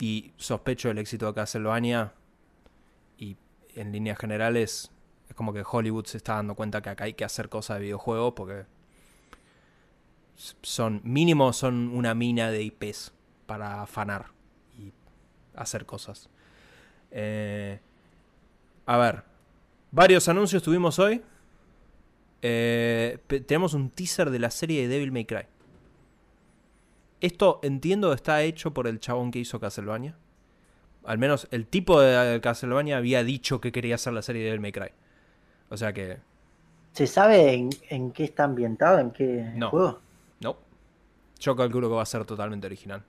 y 0.00 0.32
sospecho 0.36 0.90
el 0.90 0.98
éxito 0.98 1.26
de 1.26 1.34
Castlevania 1.34 2.12
y 3.18 3.36
en 3.74 3.92
líneas 3.92 4.18
generales 4.18 4.90
es 5.28 5.34
como 5.34 5.52
que 5.52 5.62
Hollywood 5.68 6.06
se 6.06 6.18
está 6.18 6.34
dando 6.34 6.54
cuenta 6.54 6.82
que 6.82 6.90
acá 6.90 7.04
hay 7.04 7.14
que 7.14 7.24
hacer 7.24 7.48
cosas 7.48 7.78
de 7.78 7.84
videojuegos 7.84 8.34
porque 8.34 8.66
son 10.62 11.00
mínimo 11.04 11.52
son 11.52 11.88
una 11.88 12.14
mina 12.14 12.50
de 12.50 12.62
IPs 12.62 13.12
para 13.46 13.82
afanar 13.82 14.26
y 14.78 14.92
hacer 15.54 15.86
cosas. 15.86 16.28
Eh, 17.10 17.78
a 18.86 18.96
ver, 18.96 19.24
varios 19.90 20.28
anuncios 20.28 20.62
tuvimos 20.62 20.98
hoy. 20.98 21.22
Eh, 22.46 23.18
tenemos 23.46 23.72
un 23.72 23.88
teaser 23.88 24.28
de 24.28 24.38
la 24.38 24.50
serie 24.50 24.82
de 24.82 24.88
Devil 24.88 25.12
May 25.12 25.24
Cry. 25.24 25.46
Esto 27.22 27.58
entiendo 27.62 28.12
está 28.12 28.42
hecho 28.42 28.74
por 28.74 28.86
el 28.86 29.00
chabón 29.00 29.30
que 29.30 29.38
hizo 29.38 29.58
Castlevania. 29.58 30.14
Al 31.04 31.16
menos 31.16 31.48
el 31.50 31.66
tipo 31.66 32.02
de 32.02 32.38
Castlevania 32.42 32.98
había 32.98 33.24
dicho 33.24 33.62
que 33.62 33.72
quería 33.72 33.94
hacer 33.94 34.12
la 34.12 34.20
serie 34.20 34.42
de 34.42 34.46
Devil 34.48 34.60
May 34.60 34.72
Cry. 34.72 34.88
O 35.70 35.78
sea 35.78 35.94
que 35.94 36.18
¿Se 36.92 37.06
sabe 37.06 37.54
en, 37.54 37.70
en 37.88 38.10
qué 38.12 38.24
está 38.24 38.44
ambientado? 38.44 38.98
¿En 38.98 39.10
qué 39.10 39.50
No. 39.56 39.70
juego? 39.70 40.00
No. 40.40 40.58
Yo 41.40 41.56
calculo 41.56 41.88
que 41.88 41.94
va 41.94 42.02
a 42.02 42.06
ser 42.06 42.26
totalmente 42.26 42.66
original. 42.66 43.02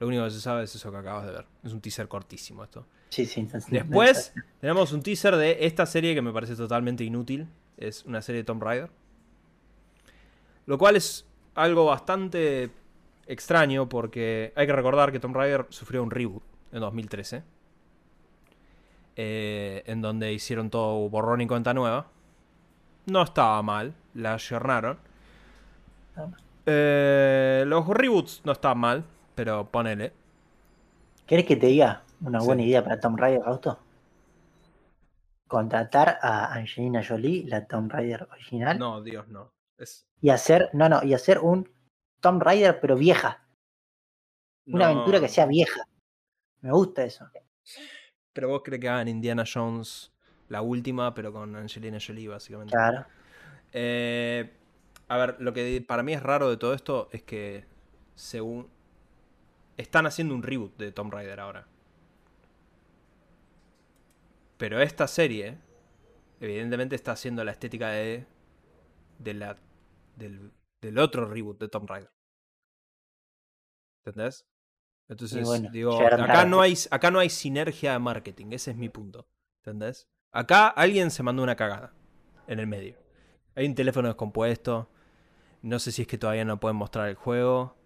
Lo 0.00 0.08
único 0.08 0.24
que 0.24 0.30
se 0.32 0.40
sabe 0.40 0.64
es 0.64 0.74
eso 0.74 0.90
que 0.90 0.98
acabas 0.98 1.26
de 1.26 1.32
ver. 1.32 1.46
Es 1.62 1.72
un 1.72 1.80
teaser 1.80 2.08
cortísimo 2.08 2.64
esto. 2.64 2.84
Sí, 3.10 3.26
sí. 3.26 3.46
Después 3.70 4.34
tenemos 4.60 4.92
un 4.92 5.02
teaser 5.02 5.36
de 5.36 5.58
esta 5.66 5.86
serie 5.86 6.16
que 6.16 6.22
me 6.22 6.32
parece 6.32 6.56
totalmente 6.56 7.04
inútil. 7.04 7.46
Es 7.76 8.04
una 8.04 8.22
serie 8.22 8.42
de 8.42 8.44
Tomb 8.44 8.62
Raider. 8.62 8.90
Lo 10.66 10.78
cual 10.78 10.96
es 10.96 11.26
algo 11.54 11.86
bastante 11.86 12.70
extraño 13.26 13.88
porque 13.88 14.52
hay 14.56 14.66
que 14.66 14.72
recordar 14.72 15.12
que 15.12 15.20
Tomb 15.20 15.36
Raider 15.36 15.66
sufrió 15.70 16.02
un 16.02 16.10
reboot 16.10 16.42
en 16.72 16.80
2013. 16.80 17.42
eh, 19.14 19.82
en 19.86 20.00
donde 20.00 20.32
hicieron 20.32 20.70
todo 20.70 21.06
borrón 21.10 21.42
y 21.42 21.46
cuenta 21.46 21.74
nueva. 21.74 22.06
No 23.06 23.22
estaba 23.22 23.60
mal, 23.62 23.92
la 24.14 24.34
ayornaron. 24.34 24.98
Eh, 26.64 27.64
los 27.66 27.86
reboots 27.88 28.40
no 28.44 28.52
están 28.52 28.78
mal, 28.78 29.04
pero 29.34 29.66
ponele. 29.70 30.12
¿Querés 31.26 31.44
que 31.46 31.56
te 31.56 31.66
diga 31.66 32.02
una 32.22 32.40
Sí. 32.40 32.46
buena 32.46 32.62
idea 32.62 32.82
para 32.84 33.00
Tomb 33.00 33.18
Raider 33.18 33.42
Auto? 33.44 33.78
Contratar 35.52 36.18
a 36.22 36.54
Angelina 36.54 37.04
Jolie, 37.06 37.44
la 37.46 37.66
Tomb 37.66 37.92
Raider 37.92 38.26
original, 38.32 38.78
No, 38.78 39.02
Dios, 39.02 39.28
no. 39.28 39.52
Es, 39.76 40.08
y 40.18 40.30
hacer, 40.30 40.70
no, 40.72 40.88
no, 40.88 41.02
y 41.04 41.12
hacer 41.12 41.40
un 41.40 41.70
Tomb 42.20 42.42
Raider 42.42 42.80
pero 42.80 42.96
vieja, 42.96 43.46
una 44.64 44.86
no. 44.86 44.92
aventura 44.92 45.20
que 45.20 45.28
sea 45.28 45.44
vieja. 45.44 45.82
Me 46.62 46.72
gusta 46.72 47.04
eso. 47.04 47.28
Pero 48.32 48.48
vos 48.48 48.62
crees 48.64 48.80
que 48.80 48.88
hagan 48.88 49.08
Indiana 49.08 49.44
Jones 49.46 50.10
la 50.48 50.62
última, 50.62 51.12
pero 51.12 51.34
con 51.34 51.54
Angelina 51.54 51.98
Jolie, 52.00 52.28
básicamente. 52.28 52.72
Claro. 52.72 53.04
Eh, 53.72 54.50
a 55.08 55.16
ver, 55.18 55.36
lo 55.38 55.52
que 55.52 55.84
para 55.86 56.02
mí 56.02 56.14
es 56.14 56.22
raro 56.22 56.48
de 56.48 56.56
todo 56.56 56.72
esto 56.72 57.10
es 57.12 57.22
que 57.24 57.66
según 58.14 58.70
están 59.76 60.06
haciendo 60.06 60.34
un 60.34 60.42
reboot 60.42 60.78
de 60.78 60.92
Tomb 60.92 61.12
Raider 61.12 61.40
ahora. 61.40 61.66
Pero 64.62 64.80
esta 64.80 65.08
serie 65.08 65.58
evidentemente 66.38 66.94
está 66.94 67.10
haciendo 67.10 67.42
la 67.42 67.50
estética 67.50 67.88
de, 67.88 68.26
de 69.18 69.34
la 69.34 69.58
del, 70.14 70.52
del 70.80 70.98
otro 71.00 71.26
reboot 71.26 71.58
de 71.58 71.68
Tomb 71.68 71.90
Raider. 71.90 72.12
¿Entendés? 74.06 74.46
Entonces, 75.08 75.44
bueno, 75.44 75.68
digo, 75.72 76.00
acá 76.00 76.44
no, 76.44 76.60
hay, 76.60 76.74
acá 76.92 77.10
no 77.10 77.18
hay 77.18 77.28
sinergia 77.28 77.94
de 77.94 77.98
marketing, 77.98 78.52
ese 78.52 78.70
es 78.70 78.76
mi 78.76 78.88
punto. 78.88 79.26
¿Entendés? 79.64 80.08
Acá 80.30 80.68
alguien 80.68 81.10
se 81.10 81.24
mandó 81.24 81.42
una 81.42 81.56
cagada 81.56 81.92
en 82.46 82.60
el 82.60 82.68
medio. 82.68 83.02
Hay 83.56 83.66
un 83.66 83.74
teléfono 83.74 84.06
descompuesto. 84.06 84.88
No 85.62 85.80
sé 85.80 85.90
si 85.90 86.02
es 86.02 86.06
que 86.06 86.18
todavía 86.18 86.44
no 86.44 86.60
pueden 86.60 86.76
mostrar 86.76 87.08
el 87.08 87.16
juego. 87.16 87.76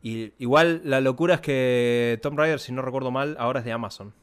Y 0.00 0.32
igual 0.38 0.80
la 0.82 1.02
locura 1.02 1.34
es 1.34 1.40
que 1.42 2.18
Tomb 2.22 2.38
Raider, 2.38 2.58
si 2.58 2.72
no 2.72 2.80
recuerdo 2.80 3.10
mal, 3.10 3.36
ahora 3.38 3.58
es 3.58 3.66
de 3.66 3.72
Amazon. 3.72 4.14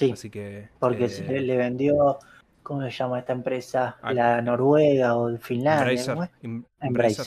Sí, 0.00 0.12
Así 0.12 0.30
que. 0.30 0.70
porque 0.78 1.04
eh, 1.04 1.40
le, 1.42 1.58
vendió, 1.58 2.18
¿cómo 2.62 2.80
se 2.82 2.90
llama 2.90 3.18
esta 3.18 3.34
empresa? 3.34 3.98
Ah. 4.00 4.14
La 4.14 4.40
Noruega 4.40 5.14
o 5.14 5.36
Finlandia. 5.36 6.30
Em- 6.40 6.64
Embracer. 6.80 7.26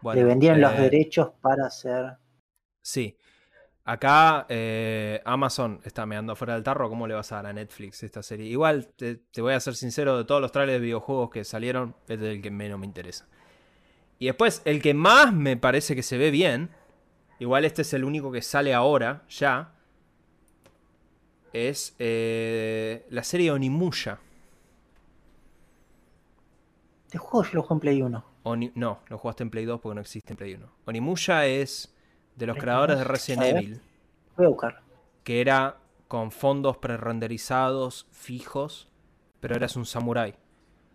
Bueno, 0.00 0.20
le 0.20 0.24
vendieron 0.24 0.60
los 0.60 0.72
eh, 0.74 0.82
derechos 0.82 1.32
para 1.40 1.66
hacer. 1.66 2.12
Sí. 2.80 3.16
Acá 3.84 4.46
eh, 4.48 5.20
Amazon 5.24 5.80
está 5.82 6.06
meando 6.06 6.36
fuera 6.36 6.54
del 6.54 6.62
tarro. 6.62 6.88
¿Cómo 6.88 7.08
le 7.08 7.14
vas 7.14 7.32
a 7.32 7.36
dar 7.36 7.46
a 7.46 7.52
Netflix 7.52 8.04
esta 8.04 8.22
serie? 8.22 8.46
Igual, 8.46 8.86
te, 8.94 9.16
te 9.16 9.42
voy 9.42 9.54
a 9.54 9.58
ser 9.58 9.74
sincero, 9.74 10.16
de 10.16 10.24
todos 10.24 10.40
los 10.40 10.52
trailers 10.52 10.78
de 10.78 10.84
videojuegos 10.84 11.30
que 11.30 11.42
salieron, 11.42 11.96
es 12.06 12.22
el 12.22 12.40
que 12.40 12.52
menos 12.52 12.78
me 12.78 12.86
interesa. 12.86 13.26
Y 14.20 14.26
después, 14.26 14.62
el 14.64 14.80
que 14.80 14.94
más 14.94 15.32
me 15.32 15.56
parece 15.56 15.96
que 15.96 16.04
se 16.04 16.18
ve 16.18 16.30
bien, 16.30 16.70
igual 17.40 17.64
este 17.64 17.82
es 17.82 17.92
el 17.94 18.04
único 18.04 18.30
que 18.30 18.42
sale 18.42 18.74
ahora, 18.74 19.24
ya, 19.28 19.72
es 21.52 21.94
eh, 21.98 23.06
la 23.10 23.22
serie 23.24 23.50
Onimusha. 23.50 24.18
Este 27.06 27.18
juego 27.18 27.44
yo 27.44 27.54
lo 27.54 27.62
juego 27.62 27.74
en 27.74 27.80
Play 27.80 28.02
1. 28.02 28.24
Oni- 28.44 28.72
no, 28.74 29.00
lo 29.08 29.18
jugaste 29.18 29.42
en 29.42 29.50
Play 29.50 29.64
2 29.64 29.80
porque 29.80 29.94
no 29.94 30.00
existe 30.00 30.32
en 30.32 30.36
Play 30.36 30.54
1. 30.54 30.66
Onimusha 30.86 31.46
es 31.46 31.94
de 32.36 32.46
los 32.46 32.56
creadores 32.56 32.96
de 32.98 33.04
2, 33.04 33.10
Resident 33.10 33.42
ver. 33.42 33.56
Evil. 33.56 33.80
Voy 34.36 34.46
a 34.46 34.48
buscarlo. 34.48 34.80
que 35.24 35.40
era 35.40 35.76
con 36.08 36.30
fondos 36.30 36.76
prerenderizados 36.78 38.06
fijos, 38.10 38.88
pero 39.40 39.54
eras 39.54 39.76
un 39.76 39.86
samurái 39.86 40.34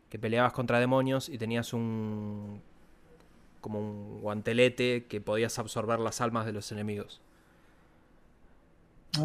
que 0.10 0.18
peleabas 0.20 0.54
contra 0.54 0.80
demonios 0.80 1.30
y 1.30 1.38
tenías 1.38 1.74
un 1.74 2.62
como 3.62 3.80
un 3.80 4.22
guantelete 4.22 5.06
que 5.08 5.22
podías 5.22 5.58
absorber 5.60 6.00
las 6.00 6.22
almas 6.22 6.46
de 6.46 6.54
los 6.54 6.72
enemigos. 6.72 7.22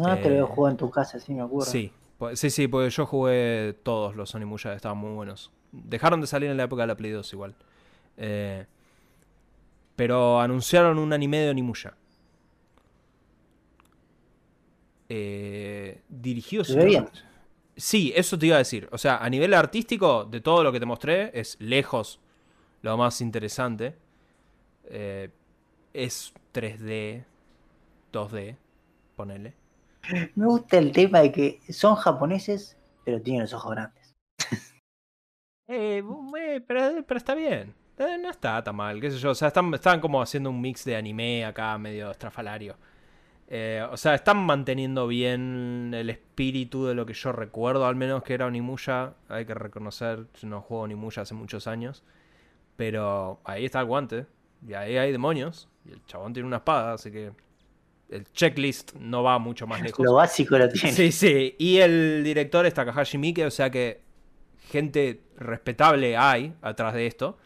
Ah, 0.03 0.19
te 0.21 0.29
lo 0.29 0.45
Eh, 0.45 0.47
jugado 0.47 0.71
en 0.71 0.77
tu 0.77 0.89
casa, 0.89 1.19
sí 1.19 1.33
me 1.33 1.41
acuerdo. 1.41 1.71
Sí, 1.71 1.91
sí, 2.35 2.49
sí, 2.49 2.67
porque 2.67 2.89
yo 2.89 3.05
jugué 3.05 3.75
todos 3.83 4.15
los 4.15 4.33
Onimusha, 4.35 4.73
estaban 4.73 4.97
muy 4.97 5.11
buenos. 5.13 5.51
Dejaron 5.71 6.21
de 6.21 6.27
salir 6.27 6.49
en 6.49 6.57
la 6.57 6.63
época 6.63 6.83
de 6.83 6.87
la 6.87 6.97
Play 6.97 7.11
2 7.11 7.31
igual. 7.33 7.55
Eh, 8.17 8.65
pero 9.95 10.39
anunciaron 10.39 10.97
un 10.97 11.13
anime 11.13 11.39
de 11.39 11.49
Onimusha. 11.51 11.93
Eh, 15.09 16.01
dirigido... 16.09 16.63
¿Se 16.63 16.73
ve 16.75 16.83
no- 16.83 16.89
bien? 16.89 17.07
Sí, 17.77 18.13
eso 18.15 18.37
te 18.37 18.47
iba 18.47 18.55
a 18.57 18.59
decir. 18.59 18.87
O 18.91 18.97
sea, 18.97 19.17
a 19.17 19.29
nivel 19.29 19.53
artístico, 19.53 20.25
de 20.25 20.41
todo 20.41 20.63
lo 20.63 20.71
que 20.71 20.79
te 20.79 20.85
mostré, 20.85 21.31
es 21.39 21.57
lejos 21.59 22.19
lo 22.83 22.97
más 22.97 23.21
interesante. 23.21 23.95
Eh, 24.85 25.29
es 25.93 26.33
3D, 26.53 27.25
2D, 28.11 28.57
ponele. 29.15 29.55
Me 30.35 30.45
gusta 30.45 30.77
el 30.77 30.91
tema 30.91 31.19
de 31.19 31.31
que 31.31 31.59
son 31.71 31.95
japoneses, 31.95 32.77
pero 33.05 33.21
tienen 33.21 33.43
los 33.43 33.53
ojos 33.53 33.71
grandes. 33.71 34.15
Eh, 35.73 36.03
eh, 36.37 36.61
pero, 36.67 37.05
está 37.15 37.33
bien. 37.33 37.73
Eh, 37.97 38.17
no 38.21 38.29
está 38.29 38.61
tan 38.61 38.75
mal, 38.75 38.99
qué 38.99 39.09
sé 39.09 39.17
yo. 39.17 39.31
O 39.31 39.35
sea, 39.35 39.47
están, 39.47 40.01
como 40.01 40.21
haciendo 40.21 40.49
un 40.49 40.59
mix 40.59 40.83
de 40.83 40.97
anime 40.97 41.45
acá, 41.45 41.77
medio 41.77 42.11
estrafalario. 42.11 42.75
Eh, 43.47 43.85
o 43.89 43.95
sea, 43.95 44.15
están 44.15 44.37
manteniendo 44.37 45.07
bien 45.07 45.93
el 45.93 46.09
espíritu 46.09 46.85
de 46.85 46.93
lo 46.93 47.05
que 47.05 47.13
yo 47.13 47.31
recuerdo, 47.31 47.85
al 47.85 47.95
menos 47.95 48.21
que 48.23 48.33
era 48.33 48.47
Onimusha. 48.47 49.13
Hay 49.29 49.45
que 49.45 49.53
reconocer, 49.53 50.27
yo 50.41 50.47
no 50.49 50.61
juego 50.61 50.83
Onimusha 50.83 51.21
hace 51.21 51.35
muchos 51.35 51.67
años. 51.67 52.03
Pero 52.75 53.39
ahí 53.45 53.63
está 53.63 53.79
el 53.79 53.85
guante. 53.85 54.25
Y 54.67 54.73
ahí 54.73 54.97
hay 54.97 55.13
demonios. 55.13 55.69
Y 55.85 55.93
el 55.93 56.03
chabón 56.05 56.33
tiene 56.33 56.47
una 56.47 56.57
espada, 56.57 56.93
así 56.93 57.11
que 57.11 57.31
el 58.11 58.31
checklist 58.33 58.93
no 58.95 59.23
va 59.23 59.39
mucho 59.39 59.65
más 59.65 59.81
lejos. 59.81 60.05
Lo 60.05 60.15
básico 60.15 60.57
lo 60.57 60.69
tiene. 60.69 60.91
Sí, 60.91 61.11
sí. 61.11 61.55
Y 61.57 61.77
el 61.77 62.23
director 62.23 62.65
es 62.65 62.73
Takahashi 62.73 63.17
Miike, 63.17 63.45
o 63.45 63.51
sea 63.51 63.69
que 63.69 64.01
gente 64.69 65.21
respetable 65.37 66.15
hay 66.17 66.53
atrás 66.61 66.93
de 66.93 67.07
esto. 67.07 67.37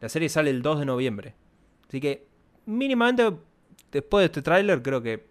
La 0.00 0.08
serie 0.08 0.28
sale 0.28 0.50
el 0.50 0.62
2 0.62 0.80
de 0.80 0.86
noviembre. 0.86 1.34
Así 1.88 2.00
que 2.00 2.26
mínimamente 2.66 3.32
después 3.90 4.22
de 4.22 4.26
este 4.26 4.42
tráiler 4.42 4.82
creo 4.82 5.00
que 5.00 5.26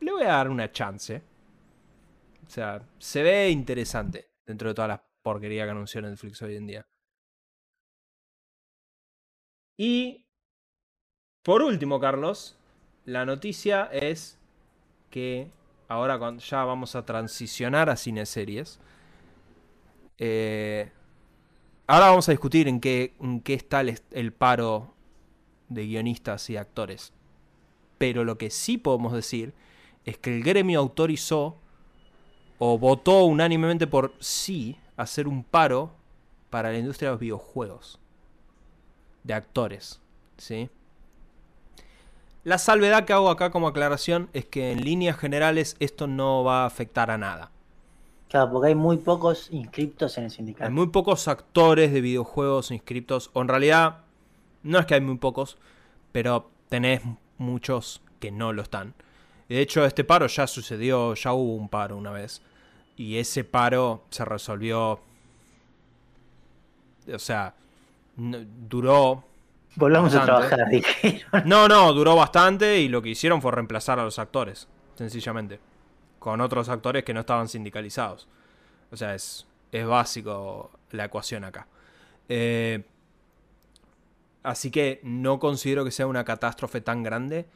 le 0.00 0.12
voy 0.12 0.22
a 0.22 0.28
dar 0.28 0.48
una 0.48 0.72
chance. 0.72 1.22
O 2.46 2.50
sea, 2.50 2.82
se 2.98 3.22
ve 3.22 3.50
interesante 3.50 4.30
dentro 4.46 4.68
de 4.68 4.74
todas 4.74 4.88
las 4.88 5.00
porquerías 5.22 5.66
que 5.66 5.70
anunció 5.70 6.00
Netflix 6.00 6.40
hoy 6.42 6.56
en 6.56 6.66
día. 6.66 6.86
Y 9.76 10.26
por 11.42 11.62
último, 11.62 12.00
Carlos, 12.00 12.59
la 13.10 13.26
noticia 13.26 13.88
es 13.90 14.38
que 15.10 15.50
ahora 15.88 16.18
ya 16.38 16.64
vamos 16.64 16.94
a 16.94 17.04
transicionar 17.04 17.90
a 17.90 17.96
cineseries. 17.96 18.78
Eh, 20.18 20.92
ahora 21.88 22.10
vamos 22.10 22.28
a 22.28 22.32
discutir 22.32 22.68
en 22.68 22.80
qué, 22.80 23.14
en 23.20 23.40
qué 23.40 23.54
está 23.54 23.80
el, 23.80 24.00
el 24.12 24.32
paro 24.32 24.94
de 25.68 25.86
guionistas 25.86 26.48
y 26.50 26.56
actores. 26.56 27.12
Pero 27.98 28.22
lo 28.22 28.38
que 28.38 28.48
sí 28.48 28.78
podemos 28.78 29.12
decir 29.12 29.54
es 30.04 30.16
que 30.16 30.36
el 30.36 30.44
gremio 30.44 30.78
autorizó 30.78 31.56
o 32.60 32.78
votó 32.78 33.24
unánimemente 33.24 33.88
por 33.88 34.14
sí 34.20 34.76
hacer 34.96 35.26
un 35.26 35.42
paro 35.42 35.90
para 36.48 36.70
la 36.70 36.78
industria 36.78 37.08
de 37.08 37.14
los 37.14 37.20
videojuegos. 37.20 37.98
De 39.24 39.34
actores. 39.34 40.00
¿Sí? 40.38 40.70
La 42.42 42.56
salvedad 42.56 43.04
que 43.04 43.12
hago 43.12 43.28
acá 43.28 43.50
como 43.50 43.68
aclaración 43.68 44.30
es 44.32 44.46
que 44.46 44.72
en 44.72 44.82
líneas 44.82 45.18
generales 45.18 45.76
esto 45.78 46.06
no 46.06 46.42
va 46.42 46.62
a 46.62 46.66
afectar 46.66 47.10
a 47.10 47.18
nada. 47.18 47.50
Claro, 48.30 48.50
porque 48.52 48.68
hay 48.68 48.74
muy 48.74 48.96
pocos 48.96 49.48
inscriptos 49.50 50.16
en 50.16 50.24
el 50.24 50.30
sindicato. 50.30 50.64
Hay 50.64 50.70
muy 50.70 50.86
pocos 50.86 51.28
actores 51.28 51.92
de 51.92 52.00
videojuegos 52.00 52.70
inscriptos. 52.70 53.30
O 53.34 53.42
en 53.42 53.48
realidad, 53.48 53.98
no 54.62 54.78
es 54.78 54.86
que 54.86 54.94
hay 54.94 55.00
muy 55.00 55.18
pocos, 55.18 55.58
pero 56.12 56.48
tenés 56.68 57.02
muchos 57.36 58.00
que 58.20 58.30
no 58.30 58.52
lo 58.52 58.62
están. 58.62 58.94
De 59.48 59.60
hecho, 59.60 59.84
este 59.84 60.04
paro 60.04 60.26
ya 60.28 60.46
sucedió, 60.46 61.14
ya 61.14 61.32
hubo 61.32 61.56
un 61.56 61.68
paro 61.68 61.96
una 61.96 62.12
vez. 62.12 62.40
Y 62.96 63.16
ese 63.18 63.44
paro 63.44 64.04
se 64.10 64.24
resolvió. 64.24 65.00
O 67.12 67.18
sea, 67.18 67.54
duró. 68.16 69.24
Volvamos 69.76 70.14
a 70.14 70.24
trabajar, 70.24 70.60
No, 71.44 71.68
no, 71.68 71.92
duró 71.92 72.16
bastante 72.16 72.80
y 72.80 72.88
lo 72.88 73.02
que 73.02 73.10
hicieron 73.10 73.40
fue 73.40 73.52
reemplazar 73.52 73.98
a 73.98 74.04
los 74.04 74.18
actores, 74.18 74.68
sencillamente. 74.94 75.60
Con 76.18 76.40
otros 76.40 76.68
actores 76.68 77.04
que 77.04 77.14
no 77.14 77.20
estaban 77.20 77.48
sindicalizados. 77.48 78.28
O 78.90 78.96
sea, 78.96 79.14
es, 79.14 79.46
es 79.72 79.86
básico 79.86 80.70
la 80.90 81.04
ecuación 81.04 81.44
acá. 81.44 81.66
Eh, 82.28 82.84
así 84.42 84.70
que 84.70 85.00
no 85.02 85.38
considero 85.38 85.84
que 85.84 85.90
sea 85.90 86.06
una 86.06 86.24
catástrofe 86.24 86.80
tan 86.80 87.02
grande 87.02 87.46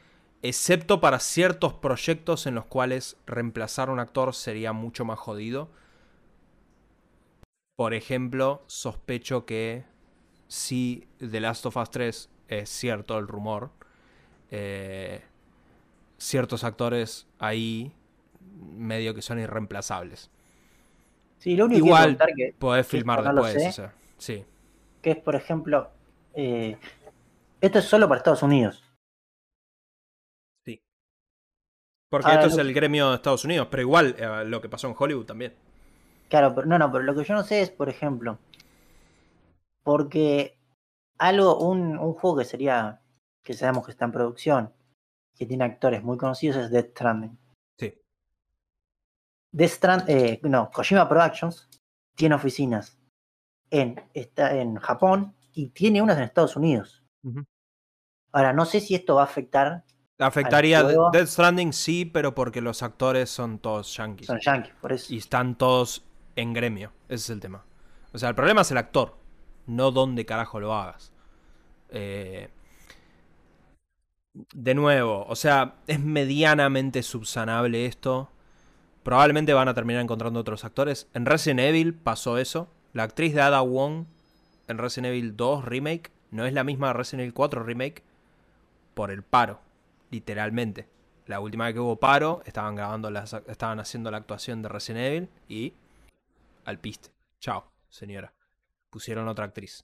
excepto 0.41 1.01
para 1.01 1.19
ciertos 1.19 1.73
proyectos 1.73 2.45
en 2.45 2.55
los 2.55 2.65
cuales 2.65 3.17
reemplazar 3.25 3.89
a 3.89 3.91
un 3.91 3.99
actor 3.99 4.33
sería 4.35 4.73
mucho 4.73 5.03
más 5.03 5.17
jodido. 5.17 5.69
Por 7.75 7.93
ejemplo, 7.93 8.63
sospecho 8.67 9.45
que 9.45 9.85
si 10.47 11.07
The 11.19 11.39
Last 11.39 11.65
of 11.65 11.77
Us 11.77 11.89
3 11.89 12.29
es 12.47 12.69
cierto 12.69 13.17
el 13.17 13.27
rumor, 13.27 13.71
eh, 14.51 15.21
ciertos 16.17 16.63
actores 16.63 17.27
ahí 17.39 17.91
medio 18.77 19.13
que 19.13 19.21
son 19.21 19.39
irreemplazables. 19.39 20.29
Sí, 21.39 21.55
lo 21.55 21.65
único 21.65 21.85
Igual 21.85 22.17
que 22.35 22.55
podés 22.57 22.87
filmar 22.87 23.23
después. 23.23 23.81
sí. 24.17 24.45
Que 25.01 25.11
es, 25.11 25.17
por 25.17 25.35
ejemplo, 25.35 25.91
eh, 26.33 26.77
esto 27.61 27.79
es 27.79 27.85
solo 27.85 28.07
para 28.07 28.19
Estados 28.19 28.43
Unidos. 28.43 28.81
Porque 32.09 32.31
esto 32.31 32.47
es 32.47 32.57
el 32.57 32.73
gremio 32.73 33.09
de 33.09 33.15
Estados 33.15 33.43
Unidos, 33.43 33.67
pero 33.69 33.81
igual 33.81 34.15
eh, 34.17 34.43
lo 34.45 34.61
que 34.61 34.69
pasó 34.69 34.87
en 34.87 34.95
Hollywood 34.97 35.25
también. 35.25 35.53
Claro, 36.29 36.55
pero 36.55 36.65
no, 36.65 36.79
no, 36.79 36.91
pero 36.91 37.03
lo 37.03 37.15
que 37.15 37.23
yo 37.23 37.33
no 37.33 37.43
sé 37.43 37.61
es, 37.61 37.71
por 37.71 37.89
ejemplo, 37.89 38.37
porque 39.85 40.59
algo, 41.19 41.59
un, 41.59 41.99
un 41.99 42.13
juego 42.13 42.37
que 42.37 42.45
sería, 42.45 43.03
que 43.43 43.53
sabemos 43.53 43.85
que 43.85 43.91
está 43.91 44.05
en 44.05 44.11
producción, 44.11 44.73
que 45.35 45.45
tiene 45.45 45.63
actores 45.63 46.03
muy 46.03 46.17
conocidos, 46.17 46.57
es 46.57 46.71
Death 46.71 46.89
Stranding. 46.89 47.37
Sí. 47.77 48.01
Death 49.51 49.69
Stranding, 49.69 50.17
eh, 50.17 50.39
no, 50.43 50.71
Kojima 50.71 51.07
Productions 51.07 51.69
tiene 52.15 52.33
oficinas 52.33 52.97
en, 53.69 54.03
está 54.15 54.55
en 54.55 54.75
Japón 54.77 55.35
y 55.53 55.69
tiene 55.69 56.01
unas 56.01 56.17
en 56.17 56.23
Estados 56.23 56.55
Unidos. 56.55 57.03
Ahora, 58.31 58.53
no 58.53 58.65
sé 58.65 58.79
si 58.79 58.95
esto 58.95 59.15
va 59.15 59.21
a 59.21 59.25
afectar 59.25 59.83
Afectaría 60.17 60.81
Death 60.83 61.27
Stranding 61.27 61.73
sí, 61.73 62.05
pero 62.05 62.33
porque 62.33 62.61
los 62.61 62.81
actores 62.81 63.29
son 63.29 63.59
todos 63.59 63.95
yankees. 63.95 64.27
Son 64.27 64.39
yankees, 64.39 64.73
por 64.81 64.93
eso. 64.93 65.13
Y 65.13 65.17
están 65.17 65.57
todos 65.57 66.05
en 66.37 66.53
gremio. 66.53 66.91
Ese 67.07 67.15
es 67.15 67.29
el 67.31 67.39
tema. 67.41 67.65
O 68.13 68.17
sea, 68.17 68.29
el 68.29 68.35
problema 68.35 68.61
es 68.61 68.71
el 68.71 68.77
actor, 68.77 69.17
no 69.67 69.91
dónde 69.91 70.25
carajo 70.25 70.59
lo 70.59 70.73
hagas. 70.73 71.11
Eh, 71.89 72.49
de 74.33 74.73
nuevo, 74.73 75.25
o 75.27 75.35
sea, 75.35 75.75
es 75.87 75.99
medianamente 75.99 77.03
subsanable 77.03 77.85
esto. 77.85 78.29
Probablemente 79.03 79.53
van 79.53 79.67
a 79.67 79.73
terminar 79.73 80.01
encontrando 80.01 80.39
otros 80.39 80.65
actores. 80.65 81.07
En 81.13 81.25
Resident 81.25 81.59
Evil 81.61 81.93
pasó 81.93 82.37
eso. 82.37 82.67
La 82.93 83.03
actriz 83.03 83.33
de 83.33 83.41
Ada 83.41 83.61
Wong 83.61 84.05
en 84.67 84.77
Resident 84.77 85.13
Evil 85.13 85.37
2 85.37 85.65
Remake 85.65 86.11
no 86.31 86.45
es 86.45 86.53
la 86.53 86.63
misma 86.63 86.87
de 86.87 86.93
Resident 86.93 87.21
Evil 87.21 87.33
4 87.33 87.63
Remake 87.63 88.03
por 88.93 89.11
el 89.11 89.23
paro 89.23 89.59
literalmente. 90.15 90.87
La 91.27 91.39
última 91.39 91.65
vez 91.65 91.73
que 91.73 91.79
hubo 91.79 91.97
paro, 91.97 92.41
estaban 92.45 92.75
grabando 92.75 93.09
las, 93.09 93.33
estaban 93.47 93.79
haciendo 93.79 94.11
la 94.11 94.17
actuación 94.17 94.61
de 94.61 94.69
Resident 94.69 95.05
Evil 95.05 95.29
y 95.47 95.73
al 96.65 96.79
piste. 96.79 97.09
Chao, 97.39 97.65
señora. 97.89 98.34
Pusieron 98.95 99.27
otra 99.27 99.43
actriz. 99.43 99.83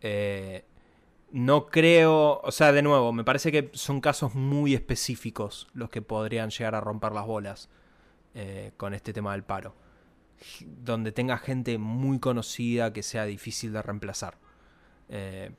Eh, 0.00 0.64
no 1.30 1.66
creo, 1.66 2.40
o 2.42 2.50
sea, 2.50 2.72
de 2.72 2.82
nuevo, 2.82 3.12
me 3.12 3.22
parece 3.22 3.52
que 3.52 3.70
son 3.72 4.00
casos 4.00 4.34
muy 4.34 4.74
específicos 4.74 5.68
los 5.74 5.90
que 5.90 6.02
podrían 6.02 6.50
llegar 6.50 6.74
a 6.74 6.80
romper 6.80 7.12
las 7.12 7.24
bolas 7.24 7.68
eh, 8.34 8.72
con 8.76 8.94
este 8.94 9.12
tema 9.12 9.30
del 9.30 9.44
paro. 9.44 9.76
Donde 10.66 11.12
tenga 11.12 11.38
gente 11.38 11.78
muy 11.78 12.18
conocida 12.18 12.92
que 12.92 13.04
sea 13.04 13.26
difícil 13.26 13.72
de 13.72 13.80
reemplazar. 13.80 14.38
Eh, 15.08 15.52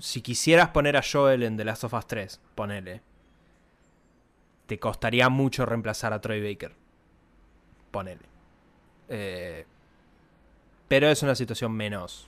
si 0.00 0.20
quisieras 0.20 0.70
poner 0.70 0.96
a 0.96 1.02
Joel 1.08 1.44
en 1.44 1.56
The 1.56 1.64
Last 1.64 1.84
of 1.84 1.94
Us 1.94 2.08
3, 2.08 2.40
ponele. 2.56 3.02
Te 4.66 4.80
costaría 4.80 5.28
mucho 5.28 5.64
reemplazar 5.64 6.12
a 6.12 6.20
Troy 6.20 6.42
Baker. 6.42 6.74
Ponele. 7.92 8.26
Eh, 9.08 9.64
pero 10.92 11.08
es 11.08 11.22
una 11.22 11.34
situación 11.34 11.72
menos 11.72 12.26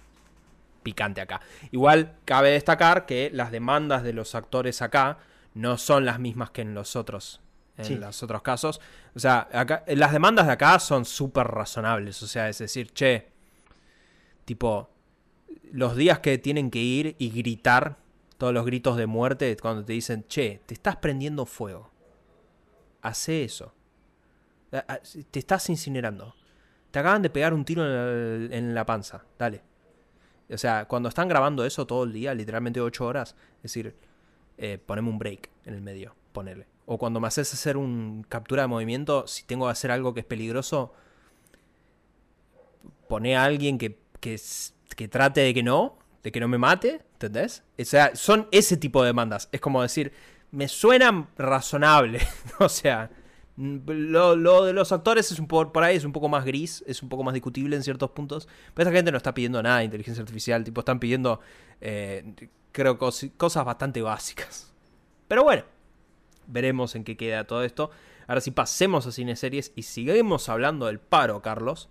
picante 0.83 1.21
acá. 1.21 1.43
Igual 1.71 2.15
cabe 2.25 2.53
destacar 2.53 3.05
que 3.05 3.29
las 3.31 3.51
demandas 3.51 4.03
de 4.03 4.15
los 4.15 4.35
actores 4.35 4.81
acá 4.81 5.19
no 5.53 5.77
son 5.77 6.07
las 6.07 6.19
mismas 6.19 6.49
que 6.49 6.63
en 6.63 6.73
los 6.73 6.97
otros. 6.97 7.43
En 7.77 8.01
los 8.01 8.23
otros 8.23 8.41
casos. 8.41 8.81
O 9.15 9.19
sea, 9.19 9.51
las 9.87 10.13
demandas 10.13 10.47
de 10.47 10.55
acá 10.55 10.79
son 10.79 11.05
súper 11.05 11.47
razonables. 11.47 12.23
O 12.23 12.27
sea, 12.27 12.49
es 12.49 12.57
decir, 12.57 12.91
che, 12.95 13.29
tipo, 14.47 14.89
los 15.71 15.95
días 15.95 16.21
que 16.21 16.39
tienen 16.39 16.71
que 16.71 16.79
ir 16.79 17.17
y 17.19 17.33
gritar 17.33 17.99
todos 18.39 18.55
los 18.55 18.65
gritos 18.65 18.97
de 18.97 19.07
muerte 19.07 19.59
cuando 19.61 19.85
te 19.85 19.93
dicen, 19.93 20.25
che, 20.27 20.63
te 20.65 20.73
estás 20.73 20.97
prendiendo 20.97 21.45
fuego. 21.45 21.91
Hace 23.03 23.45
eso. 23.45 23.75
Te 25.31 25.39
estás 25.39 25.69
incinerando. 25.69 26.35
Te 26.95 27.01
acaban 27.01 27.23
de 27.23 27.29
pegar 27.29 27.53
un 27.53 27.65
tiro 27.65 27.85
en 27.85 28.73
la, 28.73 28.87
panza. 28.87 29.25
Dale. 29.37 29.63
O 30.49 30.57
sea, 30.57 30.85
cuando 30.85 31.09
están 31.09 31.27
grabando 31.27 31.65
eso 31.65 31.89
todo 31.89 32.05
el 32.05 32.13
día, 32.13 32.33
literalmente 32.35 32.81
8 32.81 33.05
horas, 33.05 33.35
es 33.57 33.63
decir, 33.63 33.97
eh, 34.59 34.79
poneme 34.79 35.09
un 35.09 35.19
break 35.19 35.51
en 35.65 35.75
el 35.75 35.81
medio, 35.81 36.15
ponele. 36.31 36.69
O 36.87 36.97
cuando 36.97 37.19
me 37.19 37.27
haces 37.27 37.53
hacer 37.53 37.77
un 37.77 38.25
captura 38.29 38.63
de 38.63 38.69
movimiento, 38.69 39.27
si 39.27 39.43
tengo 39.43 39.67
que 39.67 39.73
hacer 39.73 39.91
algo 39.91 40.15
que 40.15 40.21
es 40.21 40.27
peligroso, 40.27 40.93
pone 43.09 43.37
a 43.37 43.43
alguien 43.43 43.77
que, 43.77 43.99
que 44.21 44.39
que 44.95 45.09
trate 45.09 45.41
de 45.41 45.53
que 45.53 45.65
no, 45.65 45.99
de 46.23 46.31
que 46.31 46.39
no 46.39 46.47
me 46.47 46.59
mate, 46.59 47.01
¿entendés? 47.15 47.65
O 47.77 47.85
sea, 47.85 48.15
son 48.15 48.47
ese 48.53 48.77
tipo 48.77 49.03
de 49.03 49.09
demandas. 49.09 49.49
Es 49.51 49.61
como 49.61 49.83
decir, 49.83 50.13
me 50.53 50.69
suena 50.69 51.27
razonable. 51.39 52.21
o 52.61 52.69
sea, 52.69 53.11
lo, 53.57 54.65
de 54.65 54.73
los 54.73 54.93
actores 54.93 55.31
es 55.31 55.39
un 55.39 55.47
poco, 55.47 55.73
por 55.73 55.85
ahí 55.85 55.97
es 55.97 56.05
un 56.05 56.13
poco 56.13 56.29
más 56.29 56.45
gris, 56.45 56.83
es 56.87 57.03
un 57.03 57.09
poco 57.09 57.23
más 57.23 57.35
discutible 57.35 57.77
en 57.77 57.83
ciertos 57.83 58.11
puntos. 58.11 58.49
Pero 58.75 58.89
esa 58.89 58.97
gente 58.97 59.11
no 59.13 59.17
está 59.17 59.35
pidiendo 59.35 59.63
nada 59.63 59.79
de 59.79 59.85
inteligencia 59.85 60.23
artificial, 60.23 60.65
tipo, 60.65 60.81
están 60.81 60.99
pidiendo, 60.99 61.41
eh, 61.81 62.35
creo, 62.73 62.99
cosas 62.99 63.65
bastante 63.65 64.03
básicas. 64.03 64.73
Pero 65.29 65.45
bueno, 65.45 65.65
veremos 66.47 66.95
en 66.95 67.05
qué 67.05 67.17
queda 67.17 67.47
todo 67.47 67.65
esto. 67.65 67.91
Ahora 68.27 68.41
sí, 68.41 68.51
pasemos 68.51 69.07
a 69.07 69.13
cine 69.13 69.37
series 69.37 69.73
y 69.77 69.83
seguimos 69.83 70.49
hablando 70.49 70.87
del 70.87 70.99
paro, 70.99 71.43
Carlos. 71.43 71.89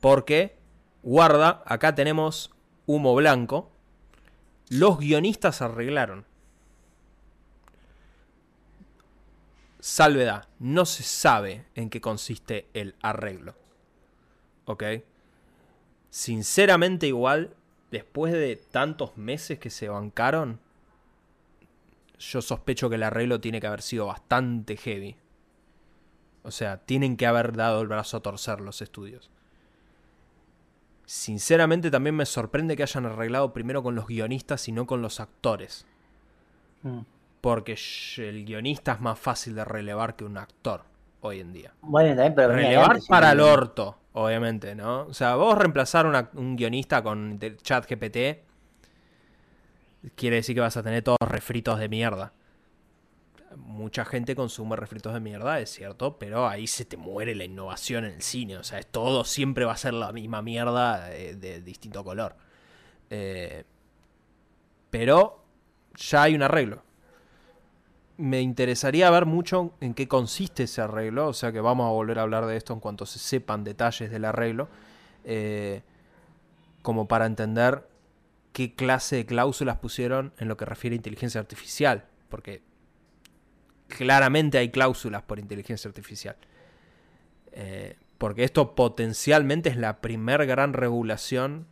Porque, 0.00 0.56
guarda, 1.02 1.62
acá 1.66 1.94
tenemos 1.94 2.50
humo 2.86 3.14
blanco. 3.14 3.72
Los 4.68 4.98
guionistas 4.98 5.62
arreglaron. 5.62 6.26
Salvedad, 9.82 10.46
no 10.60 10.86
se 10.86 11.02
sabe 11.02 11.66
en 11.74 11.90
qué 11.90 12.00
consiste 12.00 12.68
el 12.72 12.94
arreglo. 13.02 13.56
¿Ok? 14.64 14.84
Sinceramente 16.08 17.08
igual, 17.08 17.56
después 17.90 18.32
de 18.32 18.54
tantos 18.54 19.16
meses 19.16 19.58
que 19.58 19.70
se 19.70 19.88
bancaron, 19.88 20.60
yo 22.16 22.40
sospecho 22.40 22.88
que 22.88 22.94
el 22.94 23.02
arreglo 23.02 23.40
tiene 23.40 23.60
que 23.60 23.66
haber 23.66 23.82
sido 23.82 24.06
bastante 24.06 24.76
heavy. 24.76 25.16
O 26.44 26.52
sea, 26.52 26.76
tienen 26.76 27.16
que 27.16 27.26
haber 27.26 27.56
dado 27.56 27.82
el 27.82 27.88
brazo 27.88 28.18
a 28.18 28.22
torcer 28.22 28.60
los 28.60 28.82
estudios. 28.82 29.32
Sinceramente 31.06 31.90
también 31.90 32.14
me 32.14 32.26
sorprende 32.26 32.76
que 32.76 32.84
hayan 32.84 33.06
arreglado 33.06 33.52
primero 33.52 33.82
con 33.82 33.96
los 33.96 34.06
guionistas 34.06 34.68
y 34.68 34.72
no 34.72 34.86
con 34.86 35.02
los 35.02 35.18
actores. 35.18 35.86
Mm. 36.84 37.00
Porque 37.42 37.76
el 38.16 38.46
guionista 38.46 38.92
es 38.92 39.00
más 39.00 39.18
fácil 39.18 39.54
de 39.54 39.64
relevar 39.66 40.16
que 40.16 40.24
un 40.24 40.38
actor 40.38 40.84
hoy 41.20 41.40
en 41.40 41.52
día. 41.52 41.74
Bueno, 41.82 42.08
también, 42.10 42.34
pero 42.34 42.54
relevar 42.54 42.98
para 43.06 43.32
el 43.32 43.40
orto, 43.40 43.98
obviamente, 44.14 44.74
¿no? 44.74 45.02
O 45.02 45.14
sea, 45.14 45.34
vos 45.34 45.58
reemplazar 45.58 46.06
un 46.32 46.56
guionista 46.56 47.02
con 47.02 47.38
chat 47.62 47.84
GPT 47.86 48.44
quiere 50.16 50.36
decir 50.36 50.54
que 50.54 50.62
vas 50.62 50.76
a 50.78 50.82
tener 50.82 51.02
todos 51.02 51.18
refritos 51.28 51.78
de 51.78 51.90
mierda 51.90 52.32
mucha 53.56 54.04
gente 54.04 54.34
consume 54.34 54.76
refritos 54.76 55.12
de 55.14 55.20
mierda, 55.20 55.60
es 55.60 55.70
cierto, 55.70 56.18
pero 56.18 56.48
ahí 56.48 56.66
se 56.66 56.84
te 56.84 56.96
muere 56.96 57.34
la 57.34 57.44
innovación 57.44 58.04
en 58.04 58.14
el 58.14 58.22
cine. 58.22 58.56
O 58.56 58.64
sea, 58.64 58.78
es 58.78 58.86
todo 58.86 59.24
siempre 59.24 59.64
va 59.64 59.72
a 59.72 59.76
ser 59.76 59.94
la 59.94 60.12
misma 60.12 60.42
mierda 60.42 61.08
de, 61.08 61.62
distinto 61.62 62.04
color. 62.04 62.36
Eh, 63.10 63.64
pero 64.90 65.44
ya 65.96 66.22
hay 66.22 66.34
un 66.34 66.42
arreglo. 66.42 66.82
Me 68.22 68.40
interesaría 68.40 69.10
ver 69.10 69.26
mucho 69.26 69.74
en 69.80 69.94
qué 69.94 70.06
consiste 70.06 70.62
ese 70.62 70.80
arreglo, 70.80 71.26
o 71.26 71.32
sea 71.32 71.50
que 71.50 71.60
vamos 71.60 71.88
a 71.88 71.90
volver 71.90 72.20
a 72.20 72.22
hablar 72.22 72.46
de 72.46 72.56
esto 72.56 72.72
en 72.72 72.78
cuanto 72.78 73.04
se 73.04 73.18
sepan 73.18 73.64
detalles 73.64 74.12
del 74.12 74.24
arreglo, 74.24 74.68
eh, 75.24 75.82
como 76.82 77.08
para 77.08 77.26
entender 77.26 77.84
qué 78.52 78.76
clase 78.76 79.16
de 79.16 79.26
cláusulas 79.26 79.78
pusieron 79.78 80.32
en 80.38 80.46
lo 80.46 80.56
que 80.56 80.64
refiere 80.64 80.94
a 80.94 80.98
inteligencia 80.98 81.40
artificial, 81.40 82.04
porque 82.28 82.62
claramente 83.88 84.58
hay 84.58 84.70
cláusulas 84.70 85.22
por 85.22 85.40
inteligencia 85.40 85.88
artificial. 85.88 86.36
Eh, 87.50 87.96
porque 88.18 88.44
esto 88.44 88.76
potencialmente 88.76 89.68
es 89.68 89.76
la 89.76 90.00
primer 90.00 90.46
gran 90.46 90.74
regulación. 90.74 91.66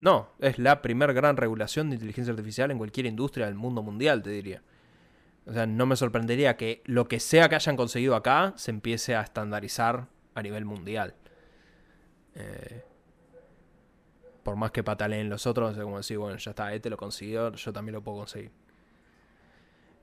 No, 0.00 0.32
es 0.40 0.58
la 0.58 0.82
primer 0.82 1.14
gran 1.14 1.36
regulación 1.36 1.88
de 1.88 1.94
inteligencia 1.94 2.32
artificial 2.32 2.72
en 2.72 2.78
cualquier 2.78 3.06
industria 3.06 3.46
del 3.46 3.54
mundo 3.54 3.84
mundial, 3.84 4.24
te 4.24 4.30
diría. 4.30 4.60
O 5.48 5.52
sea, 5.52 5.66
no 5.66 5.86
me 5.86 5.96
sorprendería 5.96 6.56
que 6.56 6.82
lo 6.84 7.08
que 7.08 7.20
sea 7.20 7.48
que 7.48 7.54
hayan 7.54 7.76
conseguido 7.76 8.14
acá 8.14 8.52
se 8.56 8.70
empiece 8.70 9.16
a 9.16 9.22
estandarizar 9.22 10.06
a 10.34 10.42
nivel 10.42 10.66
mundial. 10.66 11.14
Eh, 12.34 12.84
por 14.42 14.56
más 14.56 14.70
que 14.70 14.84
pataleen 14.84 15.30
los 15.30 15.46
otros, 15.46 15.76
es 15.76 15.82
como 15.82 15.96
decir, 15.96 16.18
bueno, 16.18 16.36
ya 16.36 16.50
está, 16.50 16.74
este 16.74 16.90
lo 16.90 16.98
consiguió, 16.98 17.52
yo 17.52 17.72
también 17.72 17.94
lo 17.94 18.02
puedo 18.02 18.18
conseguir. 18.18 18.50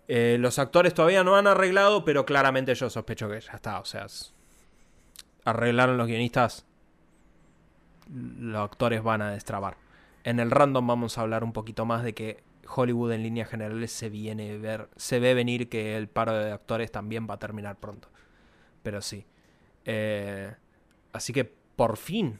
Eh, 0.08 0.38
los 0.40 0.60
actores 0.60 0.94
todavía 0.94 1.24
no 1.24 1.36
han 1.36 1.48
arreglado, 1.48 2.06
pero 2.06 2.26
claramente 2.26 2.74
yo 2.74 2.90
sospecho 2.90 3.30
que 3.30 3.40
ya 3.40 3.54
está. 3.54 3.80
O 3.80 3.86
sea, 3.86 4.08
arreglaron 5.46 5.98
los 5.98 6.08
guionistas. 6.08 6.66
Los 8.12 8.64
actores 8.64 9.04
van 9.04 9.22
a 9.22 9.32
destrabar. 9.32 9.78
En 10.24 10.40
el 10.40 10.50
random 10.52 10.86
vamos 10.88 11.18
a 11.18 11.22
hablar 11.22 11.44
un 11.44 11.54
poquito 11.54 11.86
más 11.86 12.04
de 12.04 12.14
que 12.14 12.44
Hollywood 12.68 13.14
en 13.14 13.24
líneas 13.24 13.50
generales 13.50 13.92
se 13.92 14.10
viene 14.10 14.58
ver, 14.58 14.90
se 14.96 15.20
ve 15.20 15.34
venir 15.34 15.70
que 15.70 15.98
el 15.98 16.08
paro 16.08 16.34
de 16.34 16.52
actores 16.52 16.92
también 16.92 17.28
va 17.30 17.36
a 17.36 17.40
terminar 17.40 17.78
pronto. 17.80 18.10
Pero 18.84 19.02
sí. 19.02 19.26
Eh, 19.86 20.54
así 21.14 21.34
que 21.34 21.46
por 21.46 21.98
fin 21.98 22.40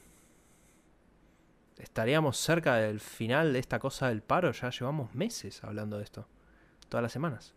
estaríamos 1.78 2.36
cerca 2.36 2.76
del 2.76 3.00
final 3.00 3.52
de 3.52 3.58
esta 3.58 3.78
cosa 3.78 4.08
del 4.08 4.22
paro. 4.22 4.52
Ya 4.52 4.70
llevamos 4.70 5.14
meses 5.14 5.62
hablando 5.64 5.98
de 5.98 6.04
esto. 6.04 6.26
Todas 6.88 7.02
las 7.02 7.12
semanas. 7.12 7.54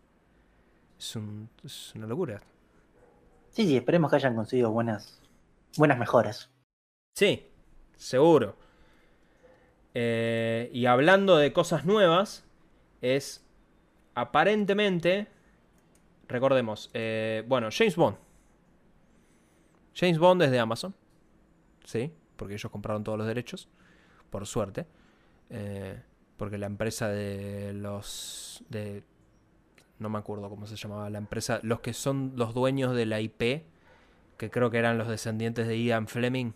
Es, 0.98 1.16
una 1.16 2.06
locura. 2.06 2.40
Sí, 3.50 3.66
sí, 3.66 3.76
esperemos 3.76 4.10
que 4.10 4.16
hayan 4.16 4.34
conseguido 4.34 4.70
buenas, 4.70 5.20
buenas 5.76 5.98
mejoras. 5.98 6.50
Sí, 7.14 7.48
seguro. 7.96 8.56
Eh, 9.94 10.70
y 10.72 10.86
hablando 10.86 11.36
de 11.36 11.52
cosas 11.52 11.84
nuevas, 11.84 12.44
es 13.00 13.44
aparentemente, 14.14 15.28
recordemos, 16.28 16.90
eh, 16.94 17.44
bueno, 17.46 17.68
James 17.70 17.96
Bond. 17.96 18.16
James 19.94 20.18
Bond 20.18 20.42
es 20.42 20.50
de 20.50 20.58
Amazon. 20.58 20.94
Sí, 21.84 22.12
porque 22.36 22.54
ellos 22.54 22.70
compraron 22.70 23.04
todos 23.04 23.18
los 23.18 23.26
derechos, 23.26 23.68
por 24.30 24.46
suerte. 24.46 24.86
Eh, 25.50 26.00
porque 26.36 26.58
la 26.58 26.66
empresa 26.66 27.08
de 27.08 27.72
los 27.74 28.64
de 28.68 29.02
no 29.98 30.08
me 30.08 30.18
acuerdo 30.18 30.48
cómo 30.48 30.66
se 30.66 30.76
llamaba 30.76 31.10
la 31.10 31.18
empresa, 31.18 31.60
los 31.62 31.80
que 31.80 31.92
son 31.92 32.32
los 32.36 32.54
dueños 32.54 32.96
de 32.96 33.04
la 33.04 33.20
IP, 33.20 33.64
que 34.38 34.50
creo 34.50 34.70
que 34.70 34.78
eran 34.78 34.96
los 34.96 35.08
descendientes 35.08 35.68
de 35.68 35.82
Ian 35.82 36.08
Fleming, 36.08 36.52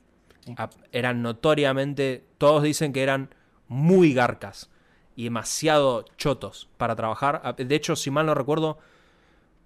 eran 0.93 1.21
notoriamente, 1.21 2.25
todos 2.39 2.63
dicen 2.63 2.95
que 2.95 3.03
eran 3.03 3.35
muy 3.69 4.15
garcas 4.15 4.71
y 5.17 5.25
demasiado 5.25 6.05
chotos 6.17 6.69
para 6.77 6.97
trabajar. 6.97 7.55
De 7.57 7.75
hecho, 7.75 7.97
si 7.97 8.11
mal 8.11 8.27
no 8.27 8.35
recuerdo, 8.35 8.79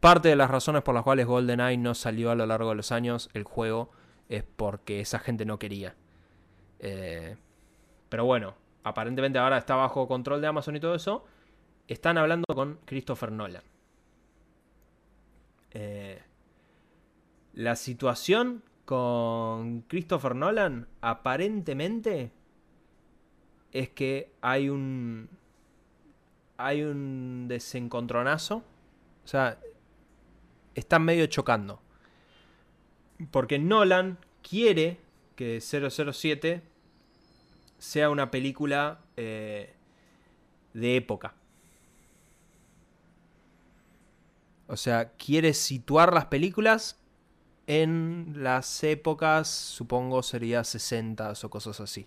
parte 0.01 0.28
de 0.28 0.36
las 0.36 0.51
razones 0.51 0.82
por 0.82 0.94
las 0.94 1.05
cuales 1.05 1.26
GoldenEye 1.26 1.78
no 1.78 1.94
salió 1.94 2.30
a 2.30 2.34
lo 2.34 2.46
largo 2.46 2.70
de 2.70 2.76
los 2.76 2.92
años 2.92 3.30
el 3.34 3.44
juego 3.44 3.90
es 4.28 4.44
porque 4.44 5.01
esa 5.01 5.18
gente 5.18 5.44
no 5.44 5.59
quería. 5.59 5.94
Eh, 6.80 7.36
pero 8.09 8.24
bueno, 8.24 8.55
aparentemente 8.84 9.38
ahora 9.38 9.59
está 9.59 9.74
bajo 9.74 10.07
control 10.07 10.40
de 10.40 10.46
Amazon 10.46 10.76
y 10.76 10.80
todo 10.80 10.94
eso 10.94 11.24
están 11.88 12.18
hablando 12.18 12.44
con 12.55 12.78
Christopher 12.84 13.32
Nolan. 13.32 13.62
Eh, 15.70 16.22
la 17.55 17.76
situación 17.76 18.62
con 18.84 19.82
Christopher 19.82 20.34
Nolan 20.34 20.88
aparentemente 21.01 22.32
es 23.72 23.90
que 23.90 24.32
hay 24.40 24.68
un 24.68 25.28
hay 26.59 26.83
un 26.83 27.47
desencontronazo, 27.49 28.57
o 29.25 29.29
sea, 29.29 29.59
están 30.75 31.05
medio 31.05 31.27
chocando. 31.27 31.81
Porque 33.31 33.59
Nolan 33.59 34.19
quiere 34.43 35.01
que 35.37 35.61
007 35.61 36.63
sea 37.79 38.11
una 38.11 38.31
película 38.31 39.01
eh, 39.17 39.75
de 40.75 40.97
época. 40.97 41.35
O 44.67 44.77
sea, 44.77 45.13
quiere 45.13 45.55
situar 45.55 46.13
las 46.13 46.27
películas 46.27 46.99
en 47.67 48.35
las 48.37 48.83
épocas, 48.83 49.49
supongo 49.49 50.23
sería 50.23 50.65
60 50.65 51.33
o 51.43 51.51
cosas 51.51 51.81
así. 51.81 52.07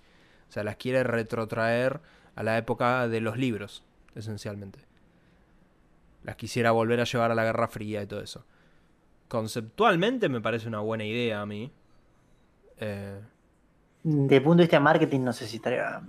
O 0.50 0.52
sea, 0.52 0.64
las 0.64 0.76
quiere 0.76 1.04
retrotraer 1.04 2.02
a 2.36 2.44
la 2.44 2.58
época 2.58 3.08
de 3.08 3.22
los 3.22 3.38
libros, 3.38 3.84
esencialmente. 4.16 4.80
Las 6.24 6.36
quisiera 6.36 6.72
volver 6.72 7.00
a 7.00 7.06
llevar 7.06 7.32
a 7.32 7.36
la 7.36 7.44
Guerra 7.44 7.68
Fría 7.68 8.02
y 8.04 8.08
todo 8.08 8.22
eso. 8.22 8.46
Conceptualmente 9.28 10.30
me 10.30 10.42
parece 10.42 10.68
una 10.68 10.80
buena 10.80 11.06
idea 11.06 11.42
a 11.42 11.46
mí. 11.46 11.72
Eh... 12.78 13.20
De 14.04 14.42
punto 14.42 14.58
de 14.58 14.64
vista 14.64 14.78
de 14.78 14.84
marketing 14.84 15.22
no 15.22 15.34
sé 15.34 15.48
si 15.48 15.58
estaría... 15.58 16.02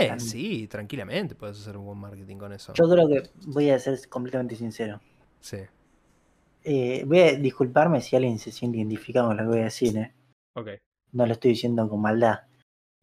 Eh, 0.00 0.18
sí, 0.18 0.66
tranquilamente 0.66 1.34
puedes 1.34 1.60
hacer 1.60 1.76
un 1.76 1.84
buen 1.84 1.98
marketing 1.98 2.36
con 2.36 2.52
eso. 2.52 2.72
Yo 2.74 2.88
creo 2.88 3.06
que 3.06 3.30
voy 3.46 3.70
a 3.70 3.78
ser 3.78 3.98
completamente 4.08 4.56
sincero. 4.56 5.00
Sí. 5.40 5.58
Eh, 6.62 7.04
voy 7.06 7.20
a 7.20 7.34
disculparme 7.34 8.00
si 8.00 8.16
alguien 8.16 8.38
se 8.38 8.50
siente 8.50 8.78
identificado 8.78 9.28
con 9.28 9.36
lo 9.36 9.42
que 9.42 9.48
voy 9.48 9.60
a 9.60 9.64
decir, 9.64 9.96
¿eh? 9.98 10.14
Ok. 10.54 10.70
No 11.12 11.26
lo 11.26 11.32
estoy 11.32 11.50
diciendo 11.50 11.86
con 11.88 12.00
maldad. 12.00 12.40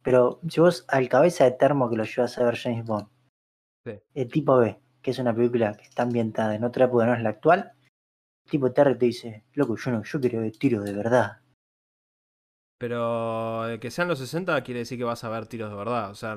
Pero 0.02 0.40
si 0.48 0.60
vos 0.60 0.84
al 0.88 1.08
cabeza 1.08 1.44
de 1.44 1.52
termo 1.52 1.88
que 1.88 1.96
lo 1.96 2.04
llevas 2.04 2.36
a 2.38 2.44
ver 2.44 2.56
James 2.56 2.84
Bond, 2.84 3.06
el 4.14 4.28
tipo 4.28 4.56
ve 4.58 4.78
que 5.02 5.10
es 5.10 5.18
una 5.18 5.34
película 5.34 5.74
que 5.74 5.82
está 5.84 6.04
ambientada 6.04 6.54
en 6.54 6.64
otra 6.64 6.86
época, 6.86 7.06
no 7.06 7.14
es 7.14 7.22
la 7.22 7.30
actual, 7.30 7.72
tipo 8.48 8.72
Terry 8.72 8.96
te 8.96 9.06
dice, 9.06 9.44
loco, 9.54 9.76
yo 9.76 9.90
no, 9.90 10.02
yo 10.04 10.20
quiero 10.20 10.40
ver 10.40 10.52
tiros 10.52 10.84
de 10.84 10.92
verdad. 10.92 11.38
Pero 12.78 13.64
que 13.80 13.90
sean 13.92 14.08
los 14.08 14.18
60 14.18 14.60
quiere 14.62 14.80
decir 14.80 14.98
que 14.98 15.04
vas 15.04 15.22
a 15.22 15.28
ver 15.28 15.46
tiros 15.46 15.70
de 15.70 15.76
verdad. 15.76 16.10
O 16.10 16.16
sea, 16.16 16.36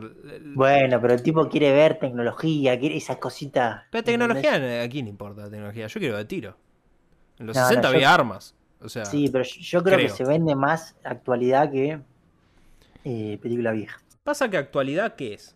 bueno, 0.54 1.02
pero 1.02 1.14
el 1.16 1.24
tipo 1.24 1.50
quiere 1.50 1.72
ver 1.72 1.98
tecnología, 1.98 2.80
quiere 2.80 2.98
esas 2.98 3.18
cositas. 3.18 3.84
Pero 3.90 4.04
tecnología, 4.04 4.58
eh, 4.58 4.84
¿a 4.84 4.90
quién 4.90 5.08
importa 5.08 5.42
la 5.44 5.50
tecnología? 5.50 5.88
Yo 5.88 6.00
quiero 6.00 6.16
ver 6.16 6.28
tiro. 6.28 6.56
En 7.40 7.48
los 7.48 7.58
60 7.58 7.88
había 7.88 8.14
armas. 8.14 8.54
O 8.80 8.90
sea, 8.90 9.06
sí, 9.06 9.30
pero 9.32 9.44
yo 9.44 9.84
creo, 9.84 9.98
que 9.98 10.10
se 10.10 10.24
vende 10.24 10.54
más 10.54 10.96
actualidad 11.04 11.72
que 11.72 12.00
eh, 13.04 13.40
película 13.42 13.72
vieja. 13.72 14.00
Pasa 14.24 14.48
que 14.48 14.58
actualidad, 14.58 15.16
¿qué 15.16 15.34
es? 15.34 15.55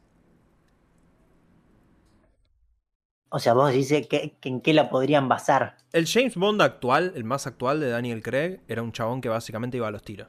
O 3.29 3.39
sea, 3.39 3.53
vos 3.53 3.71
dices 3.71 4.07
que, 4.07 4.35
en 4.41 4.61
qué 4.61 4.73
la 4.73 4.89
podrían 4.89 5.29
basar. 5.29 5.77
El 5.93 6.07
James 6.07 6.35
Bond 6.35 6.61
actual, 6.61 7.13
el 7.15 7.23
más 7.23 7.45
actual 7.45 7.79
de 7.79 7.89
Daniel 7.89 8.23
Craig, 8.23 8.59
era 8.67 8.81
un 8.81 8.91
chabón 8.91 9.21
que 9.21 9.29
básicamente 9.29 9.77
iba 9.77 9.87
a 9.87 9.91
los 9.91 10.01
tiros. 10.01 10.27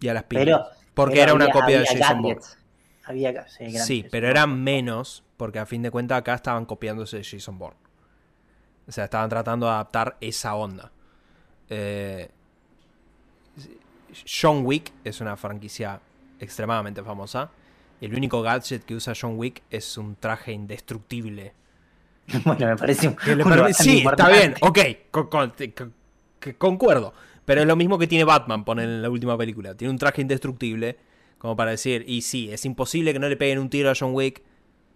Y 0.00 0.08
a 0.08 0.14
las 0.14 0.24
pilas. 0.24 0.62
porque 0.94 1.20
era 1.20 1.34
una 1.34 1.50
copia 1.50 1.80
de 1.80 1.86
Jason 1.86 2.22
Bourne. 2.22 2.40
Había, 3.06 3.46
sí, 3.46 4.06
pero 4.10 4.28
eran 4.28 4.62
menos, 4.62 5.24
porque 5.36 5.58
a 5.58 5.66
fin 5.66 5.82
de 5.82 5.90
cuentas 5.90 6.18
acá 6.18 6.34
estaban 6.34 6.64
copiándose 6.64 7.18
de 7.18 7.24
Jason 7.24 7.58
Bourne. 7.58 7.78
O 8.88 8.92
sea, 8.92 9.04
estaban 9.04 9.28
tratando 9.28 9.66
de 9.66 9.72
adaptar 9.72 10.16
esa 10.20 10.54
onda. 10.54 10.90
Eh, 11.68 12.30
John 14.26 14.64
Wick 14.64 14.92
es 15.04 15.20
una 15.20 15.36
franquicia 15.36 16.00
extremadamente 16.38 17.02
famosa. 17.02 17.50
El 18.00 18.14
único 18.14 18.42
gadget 18.42 18.84
que 18.84 18.94
usa 18.94 19.14
John 19.18 19.38
Wick 19.38 19.62
es 19.70 19.96
un 19.96 20.16
traje 20.16 20.52
indestructible. 20.52 21.52
Bueno, 22.44 22.66
me 22.68 22.76
parece 22.76 23.08
un. 23.08 23.16
sí, 23.74 24.02
está 24.04 24.30
bien, 24.30 24.54
ok, 24.60 24.78
concuerdo. 26.56 27.12
Pero 27.44 27.60
es 27.60 27.66
lo 27.66 27.76
mismo 27.76 27.98
que 27.98 28.06
tiene 28.06 28.24
Batman, 28.24 28.64
pone 28.64 28.84
en 28.84 29.02
la 29.02 29.10
última 29.10 29.36
película. 29.36 29.74
Tiene 29.74 29.92
un 29.92 29.98
traje 29.98 30.22
indestructible, 30.22 30.96
como 31.36 31.56
para 31.56 31.72
decir, 31.72 32.04
y 32.06 32.22
sí, 32.22 32.50
es 32.50 32.64
imposible 32.64 33.12
que 33.12 33.18
no 33.18 33.28
le 33.28 33.36
peguen 33.36 33.58
un 33.58 33.68
tiro 33.68 33.90
a 33.90 33.94
John 33.98 34.14
Wick. 34.14 34.42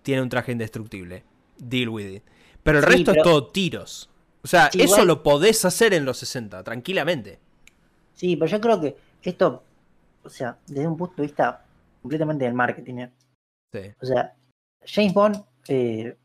Tiene 0.02 0.22
un 0.22 0.30
traje 0.30 0.52
indestructible. 0.52 1.24
Deal 1.58 1.90
with 1.90 2.06
it. 2.06 2.22
Pero 2.62 2.78
el 2.78 2.84
resto 2.84 3.12
es 3.12 3.22
todo 3.22 3.48
tiros. 3.48 4.08
O 4.42 4.46
sea, 4.46 4.70
eso 4.72 5.04
lo 5.04 5.22
podés 5.22 5.64
hacer 5.64 5.92
en 5.92 6.04
los 6.04 6.18
60, 6.18 6.62
tranquilamente. 6.64 7.38
Sí, 8.14 8.36
pero 8.36 8.50
yo 8.50 8.60
creo 8.60 8.80
que 8.80 8.96
esto, 9.22 9.62
o 10.22 10.30
sea, 10.30 10.56
desde 10.66 10.86
un 10.86 10.96
punto 10.96 11.16
de 11.16 11.22
vista 11.24 11.64
completamente 12.08 12.46
del 12.46 12.54
marketing. 12.54 12.94
¿eh? 12.96 13.12
Sí. 13.70 13.80
O 14.00 14.06
sea, 14.06 14.34
James 14.82 15.12
Bond, 15.12 15.44
eh, 15.68 16.16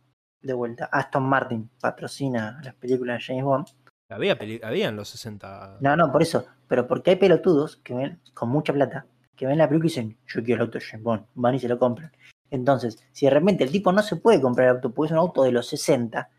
de 0.41 0.53
vuelta, 0.53 0.85
Aston 0.85 1.23
Martin 1.23 1.69
patrocina 1.79 2.61
las 2.63 2.73
películas 2.75 3.19
de 3.19 3.25
James 3.25 3.43
Bond. 3.43 3.67
Había, 4.09 4.37
había 4.63 4.87
en 4.87 4.95
los 4.95 5.09
60. 5.09 5.79
No, 5.81 5.95
no, 5.97 6.09
por 6.11 6.21
eso. 6.21 6.45
Pero 6.69 6.87
porque 6.87 7.11
hay 7.11 7.15
pelotudos 7.17 7.77
que 7.77 7.93
ven 7.93 8.21
con 8.33 8.47
mucha 8.47 8.71
plata, 8.71 9.05
que 9.35 9.45
ven 9.45 9.57
la 9.57 9.67
película 9.67 9.87
y 9.87 9.89
dicen, 9.89 10.17
yo 10.25 10.41
quiero 10.41 10.61
el 10.61 10.67
auto 10.67 10.79
de 10.79 10.85
James 10.85 11.03
Bond, 11.03 11.25
van 11.35 11.55
y 11.55 11.59
se 11.59 11.67
lo 11.67 11.77
compran. 11.77 12.11
Entonces, 12.49 13.03
si 13.11 13.25
de 13.25 13.31
repente 13.31 13.65
el 13.65 13.71
tipo 13.71 13.91
no 13.91 14.01
se 14.03 14.15
puede 14.15 14.39
comprar 14.39 14.69
el 14.69 14.75
auto 14.75 14.93
porque 14.93 15.07
es 15.07 15.11
un 15.11 15.17
auto 15.17 15.43
de 15.43 15.51
los 15.51 15.67
60, 15.67 16.29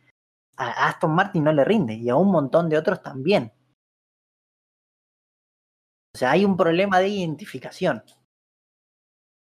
a 0.56 0.88
Aston 0.88 1.14
Martin 1.14 1.44
no 1.44 1.52
le 1.52 1.64
rinde 1.64 1.94
y 1.94 2.08
a 2.08 2.16
un 2.16 2.30
montón 2.30 2.70
de 2.70 2.78
otros 2.78 3.02
también. 3.02 3.52
O 6.14 6.18
sea, 6.18 6.30
hay 6.30 6.44
un 6.44 6.56
problema 6.56 7.00
de 7.00 7.08
identificación. 7.08 8.02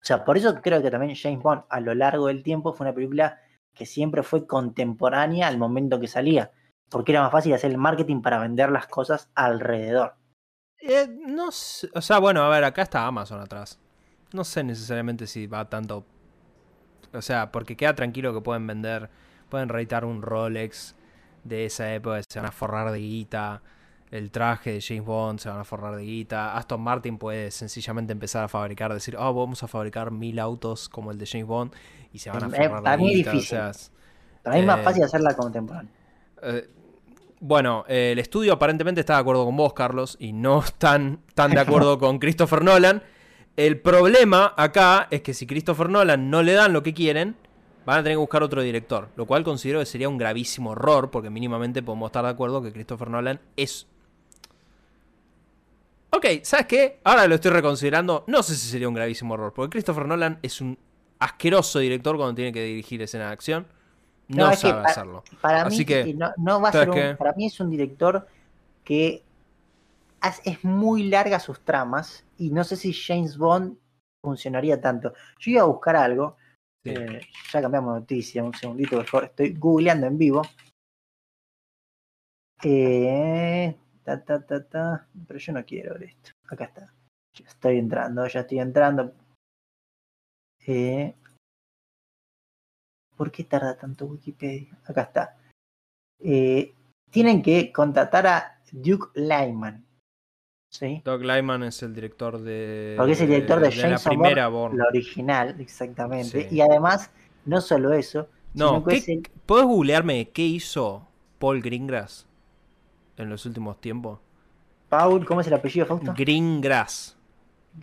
O 0.02 0.06
sea, 0.06 0.24
por 0.24 0.38
eso 0.38 0.62
creo 0.62 0.82
que 0.82 0.92
también 0.92 1.16
James 1.16 1.42
Bond 1.44 1.64
a 1.70 1.80
lo 1.82 1.94
largo 1.94 2.28
del 2.28 2.44
tiempo 2.44 2.74
fue 2.74 2.88
una 2.88 2.96
película 2.96 3.40
que 3.74 3.86
siempre 3.86 4.24
fue 4.24 4.48
contemporánea 4.48 5.48
al 5.48 5.58
momento 5.58 6.00
que 6.00 6.08
salía, 6.08 6.52
porque 6.90 7.12
era 7.12 7.22
más 7.22 7.32
fácil 7.32 7.54
hacer 7.54 7.72
el 7.72 7.78
marketing 7.78 8.22
para 8.22 8.40
vender 8.40 8.72
las 8.72 8.88
cosas 8.88 9.30
alrededor. 9.36 10.16
Eh, 10.82 11.08
no 11.28 11.52
sé, 11.52 11.90
o 11.94 12.02
sea, 12.02 12.20
bueno, 12.20 12.42
a 12.42 12.50
ver, 12.50 12.64
acá 12.64 12.82
está 12.82 13.06
Amazon 13.06 13.42
atrás. 13.42 13.80
No 14.32 14.44
sé 14.44 14.64
necesariamente 14.64 15.28
si 15.28 15.48
va 15.48 15.70
tanto. 15.70 16.06
O 17.14 17.22
sea, 17.22 17.52
porque 17.52 17.76
queda 17.76 17.96
tranquilo 17.96 18.34
que 18.34 18.42
pueden 18.42 18.66
vender, 18.68 19.10
pueden 19.50 19.70
reitar 19.70 20.06
un 20.06 20.22
Rolex 20.22 20.96
de 21.44 21.66
esa 21.66 21.94
época, 21.94 22.22
se 22.28 22.40
van 22.40 22.48
a 22.48 22.52
forrar 22.52 22.92
de 22.92 23.00
guita 23.00 23.62
el 24.12 24.32
traje 24.32 24.74
de 24.74 24.82
James 24.82 25.06
Bond, 25.06 25.40
se 25.40 25.50
van 25.50 25.60
a 25.60 25.64
forrar 25.64 25.96
de 25.96 26.04
guita. 26.04 26.58
Aston 26.58 26.82
Martin 26.82 27.18
puede 27.18 27.52
sencillamente 27.52 28.12
empezar 28.12 28.44
a 28.44 28.48
fabricar, 28.48 28.94
decir, 28.94 29.16
oh, 29.18 29.34
vamos 29.34 29.62
a 29.64 29.68
fabricar 29.68 30.12
mil 30.12 30.40
autos 30.40 30.90
como 30.90 31.12
el 31.12 31.18
de 31.18 31.28
James 31.28 31.48
Bond 31.48 31.74
y 32.12 32.20
se 32.20 32.32
van 32.32 32.44
a 32.44 32.48
eh, 32.48 32.70
forrar 32.70 33.00
de 33.00 33.06
guita. 33.06 33.32
Difícil. 33.32 33.60
para 34.42 34.56
mí 34.56 34.62
es 34.62 34.68
más 34.68 34.80
eh, 34.80 34.84
fácil 34.84 35.04
hacerla 35.04 35.36
contemporánea. 35.36 35.92
Eh, 36.42 36.70
bueno, 37.42 37.86
el 37.88 38.20
estudio 38.20 38.54
aparentemente 38.54 39.00
está 39.02 39.14
de 39.14 39.20
acuerdo 39.20 39.46
con 39.46 39.56
vos, 39.56 39.74
Carlos, 39.74 40.18
y 40.20 40.34
no 40.34 40.60
están 40.60 41.22
tan 41.36 41.52
de 41.52 41.60
acuerdo 41.60 41.98
con 42.00 42.20
Christopher 42.20 42.64
Nolan. 42.64 43.04
El 43.56 43.80
problema 43.80 44.54
acá 44.58 45.08
es 45.12 45.22
que 45.22 45.34
si 45.34 45.46
Christopher 45.46 45.90
Nolan 45.90 46.30
no 46.30 46.42
le 46.42 46.54
dan 46.54 46.74
lo 46.74 46.82
que 46.82 46.94
quieren, 46.94 47.36
van 47.86 48.00
a 48.00 48.04
tener 48.04 48.14
que 48.14 48.20
buscar 48.22 48.44
otro 48.44 48.62
director, 48.62 49.10
lo 49.16 49.26
cual 49.26 49.44
considero 49.44 49.80
que 49.80 49.86
sería 49.86 50.10
un 50.10 50.18
gravísimo 50.18 50.74
error, 50.74 51.12
porque 51.12 51.30
mínimamente 51.30 51.84
podemos 51.84 52.08
estar 52.08 52.24
de 52.24 52.32
acuerdo 52.32 52.62
que 52.62 52.72
Christopher 52.72 53.10
Nolan 53.10 53.40
es 53.56 53.88
Ok, 56.12 56.26
¿sabes 56.44 56.66
qué? 56.66 57.00
Ahora 57.04 57.28
lo 57.28 57.36
estoy 57.36 57.52
reconsiderando. 57.52 58.24
No 58.28 58.42
sé 58.42 58.56
si 58.56 58.68
sería 58.68 58.88
un 58.88 58.94
gravísimo 58.94 59.36
error. 59.36 59.54
Porque 59.54 59.72
Christopher 59.72 60.06
Nolan 60.06 60.40
es 60.42 60.60
un 60.62 60.78
asqueroso 61.20 61.80
director 61.80 62.18
cuando 62.18 62.36
tiene 62.36 62.52
que 62.52 62.64
dirigir 62.64 63.02
escena 63.02 63.28
de 63.28 63.34
acción. 63.34 63.68
No, 64.28 64.54
sabe 64.56 64.88
hacerlo. 64.88 65.24
Para 65.42 65.66
mí, 65.66 65.86
no, 66.38 66.62
va 66.62 66.70
a 66.70 66.72
ser 66.72 66.90
un, 66.90 67.18
para 67.18 67.34
mí 67.34 67.48
es 67.48 67.60
un 67.60 67.70
director 67.70 68.28
que 68.84 69.24
es 70.44 70.64
muy 70.64 71.04
larga 71.10 71.40
sus 71.40 71.60
tramas. 71.62 72.26
Y 72.38 72.52
no 72.52 72.64
sé 72.64 72.76
si 72.76 72.94
James 72.94 73.38
Bond 73.38 73.78
funcionaría 74.24 74.80
tanto. 74.80 75.14
Yo 75.40 75.52
iba 75.52 75.62
a 75.62 75.66
buscar 75.66 75.96
algo. 75.96 76.38
Eh, 76.84 77.22
ya 77.52 77.62
cambiamos 77.62 77.96
de 77.96 78.00
noticia, 78.02 78.44
un 78.44 78.54
segundito, 78.54 78.98
mejor. 78.98 79.26
Estoy 79.26 79.54
googleando 79.54 80.08
en 80.08 80.18
vivo. 80.18 80.42
Eh, 82.64 83.76
pero 84.18 85.40
yo 85.40 85.54
no 85.54 85.66
quiero 85.66 85.94
ver 85.94 86.04
esto. 86.04 86.32
Acá 86.48 86.66
está. 86.66 86.94
Ya 87.34 87.46
estoy 87.46 87.78
entrando, 87.78 88.28
ya 88.28 88.42
estoy 88.42 88.60
entrando. 88.60 89.14
Eh, 90.66 91.16
¿Por 93.16 93.32
qué 93.32 93.44
tarda 93.44 93.78
tanto 93.78 94.06
Wikipedia? 94.06 94.78
Acá 94.86 95.02
está. 95.02 95.38
Eh, 96.20 96.74
tienen 97.12 97.42
que 97.42 97.72
contratar 97.72 98.28
a 98.28 98.62
Duke 98.72 99.08
Lyman. 99.20 99.86
¿sí? 100.70 101.02
Doug 101.04 101.22
Lyman 101.22 101.64
es 101.64 101.82
el 101.84 101.94
director 101.94 102.40
de. 102.40 102.96
Porque 102.98 103.14
es 103.14 103.22
el 103.22 103.28
director 103.28 103.60
de, 103.60 103.72
James 103.72 104.06
la 104.06 104.10
primera 104.10 104.50
La 104.50 104.86
original, 104.88 105.60
exactamente. 105.60 106.48
Y 106.52 106.62
además, 106.62 107.12
no 107.46 107.62
solo 107.62 107.94
eso. 107.94 108.30
No, 108.54 108.84
¿puedes 108.84 109.66
googlearme 109.66 110.30
qué 110.30 110.44
hizo 110.44 111.08
Paul 111.38 111.62
Greengrass? 111.62 112.29
En 113.20 113.30
los 113.30 113.46
últimos 113.46 113.80
tiempos? 113.80 114.20
Paul, 114.90 115.26
¿cómo 115.26 115.42
es 115.42 115.48
el 115.48 115.54
apellido, 115.54 115.86
Fausto? 115.86 116.14
Greengrass. 116.16 117.16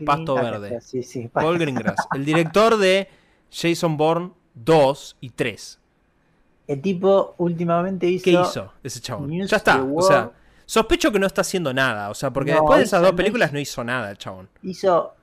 Pasto 0.04 0.34
Verde. 0.34 0.80
Paul 1.32 1.58
Greengrass. 1.58 2.08
El 2.14 2.24
director 2.24 2.76
de 2.76 3.08
Jason 3.50 3.96
Bourne 3.96 4.32
2 4.54 5.16
y 5.20 5.30
3. 5.30 5.80
El 6.66 6.82
tipo 6.82 7.34
últimamente 7.38 8.06
hizo. 8.08 8.24
¿Qué 8.24 8.32
hizo 8.32 8.72
ese 8.82 9.00
chabón? 9.00 9.30
Ya 9.46 9.56
está. 9.56 9.82
O 9.82 10.02
sea, 10.02 10.32
sospecho 10.64 11.12
que 11.12 11.18
no 11.18 11.26
está 11.26 11.42
haciendo 11.42 11.72
nada. 11.72 12.10
O 12.10 12.14
sea, 12.14 12.32
porque 12.32 12.52
después 12.52 12.78
de 12.78 12.84
esas 12.84 13.02
dos 13.02 13.12
películas 13.12 13.52
no 13.52 13.60
hizo 13.60 13.84
nada 13.84 14.10
el 14.10 14.18
chabón. 14.18 14.48
Hizo 14.62 15.14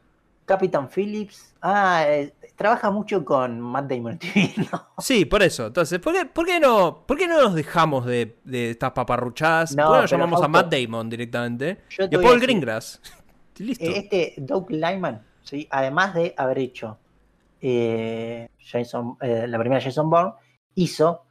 Captain 0.46 0.88
Phillips. 0.88 1.54
Ah, 1.62 2.06
eh, 2.08 2.34
trabaja 2.64 2.92
mucho 2.92 3.26
con 3.26 3.60
Matt 3.60 3.92
Damon. 3.92 4.18
Sí, 5.00 5.26
por 5.26 5.44
eso. 5.44 5.68
Entonces, 5.68 6.00
¿por 6.00 6.14
qué, 6.14 6.26
por 6.26 6.46
qué, 6.46 6.62
no, 6.62 7.04
por 7.06 7.18
qué 7.18 7.28
no 7.28 7.42
nos 7.42 7.56
dejamos 7.56 8.06
de, 8.06 8.38
de 8.46 8.70
estas 8.70 8.94
paparruchadas? 8.94 9.76
No, 9.76 9.88
¿Por 9.88 9.96
qué 9.96 10.02
no 10.02 10.08
llamamos 10.08 10.42
a 10.42 10.48
Matt 10.48 10.74
Damon 10.74 11.10
directamente? 11.10 11.80
Y 12.10 12.16
a 12.16 12.22
Paul 12.22 12.40
Greengrass. 12.40 13.02
Listo. 13.58 13.84
Eh, 13.84 13.98
este 13.98 14.36
Doug 14.38 14.72
Lyman, 14.72 15.22
¿sí? 15.42 15.68
además 15.70 16.14
de 16.14 16.34
haber 16.38 16.60
hecho 16.60 16.98
eh, 17.60 18.48
Jason, 18.58 19.18
eh, 19.20 19.46
la 19.46 19.60
primera 19.60 19.82
Jason 19.82 20.10
Bourne, 20.10 20.32
hizo, 20.76 21.26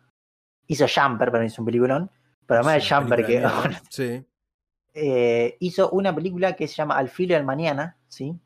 hizo 0.67 0.87
Jumper, 0.87 1.33
pero 1.33 1.45
hizo 1.45 1.63
un 1.63 1.67
peliculón. 1.67 2.11
Pero 2.45 2.61
además 2.61 2.87
de 2.87 2.95
Jumper, 2.95 3.25
que. 3.25 3.49
sí. 3.89 5.57
hizo 5.61 5.89
una 5.91 6.15
película 6.15 6.55
que 6.55 6.69
se 6.69 6.75
llama 6.75 6.99
Al 6.99 7.09
filo 7.09 7.35
del 7.35 7.45
mañana, 7.45 7.97
¿sí? 8.07 8.39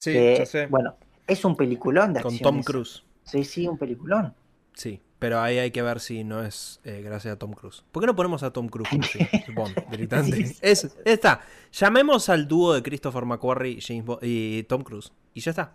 Sí, 0.00 0.14
ya 0.14 0.46
sé. 0.46 0.66
Bueno, 0.66 0.96
es 1.26 1.44
un 1.44 1.56
peliculón 1.56 2.12
de 2.12 2.20
acción. 2.20 2.38
Con 2.38 2.42
Tom 2.42 2.62
Cruise. 2.62 3.02
Sí, 3.24 3.44
sí, 3.44 3.66
un 3.66 3.78
peliculón. 3.78 4.34
Sí, 4.74 5.00
pero 5.18 5.40
ahí 5.40 5.58
hay 5.58 5.70
que 5.70 5.82
ver 5.82 6.00
si 6.00 6.22
no 6.24 6.44
es 6.44 6.80
eh, 6.84 7.00
gracias 7.02 7.34
a 7.34 7.38
Tom 7.38 7.52
Cruise. 7.52 7.82
¿Por 7.90 8.02
qué 8.02 8.06
no 8.06 8.14
ponemos 8.14 8.42
a 8.42 8.52
Tom 8.52 8.68
Cruise 8.68 8.88
directamente? 9.90 10.56
es, 10.60 10.96
está. 11.04 11.40
Llamemos 11.72 12.28
al 12.28 12.46
dúo 12.46 12.74
de 12.74 12.82
Christopher 12.82 13.24
McQuarrie 13.24 13.78
y, 14.22 14.62
Tom 14.64 14.82
Cruise. 14.82 15.12
Y 15.32 15.40
ya 15.40 15.50
está. 15.50 15.72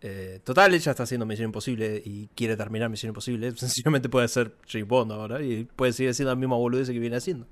Eh, 0.00 0.40
total, 0.44 0.74
ella 0.74 0.90
está 0.90 1.02
haciendo 1.02 1.26
Misión 1.26 1.46
Imposible 1.46 2.00
y 2.04 2.28
quiere 2.34 2.56
terminar 2.56 2.88
Misión 2.88 3.10
Imposible. 3.10 3.50
Sencillamente 3.56 4.08
puede 4.08 4.28
ser 4.28 4.54
James 4.68 4.88
Bond 4.88 5.12
ahora 5.12 5.42
y 5.42 5.64
puede 5.64 5.92
seguir 5.92 6.14
siendo 6.14 6.30
la 6.30 6.36
misma 6.36 6.56
boludez 6.56 6.88
que 6.88 6.98
viene 6.98 7.16
haciendo. 7.16 7.46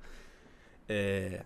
Eh, 0.86 1.42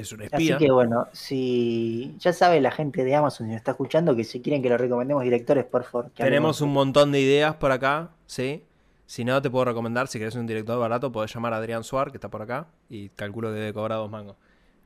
es 0.00 0.12
un 0.12 0.22
espía. 0.22 0.56
Así 0.56 0.64
que 0.64 0.70
bueno, 0.70 1.08
si 1.12 2.14
ya 2.18 2.32
sabe 2.32 2.60
la 2.60 2.70
gente 2.70 3.02
de 3.04 3.14
Amazon 3.14 3.46
si 3.46 3.52
nos 3.52 3.56
está 3.58 3.70
escuchando 3.72 4.14
que 4.14 4.24
si 4.24 4.40
quieren 4.40 4.62
que 4.62 4.68
lo 4.68 4.76
recomendemos 4.76 5.24
directores, 5.24 5.64
por 5.64 5.84
favor. 5.84 6.10
que 6.10 6.22
Tenemos 6.22 6.60
un 6.60 6.72
montón 6.72 7.12
de 7.12 7.20
ideas 7.20 7.54
por 7.56 7.72
acá, 7.72 8.10
¿sí? 8.26 8.62
Si 9.06 9.24
no, 9.24 9.40
te 9.40 9.48
puedo 9.48 9.64
recomendar, 9.64 10.08
si 10.08 10.18
querés 10.18 10.34
un 10.34 10.46
director 10.46 10.78
barato, 10.78 11.12
podés 11.12 11.32
llamar 11.32 11.54
a 11.54 11.58
Adrián 11.58 11.84
Suar, 11.84 12.10
que 12.10 12.16
está 12.16 12.28
por 12.28 12.42
acá, 12.42 12.66
y 12.90 13.08
calculo 13.10 13.48
que 13.48 13.54
debe 13.54 13.72
cobrar 13.72 13.98
dos 13.98 14.10
mangos. 14.10 14.36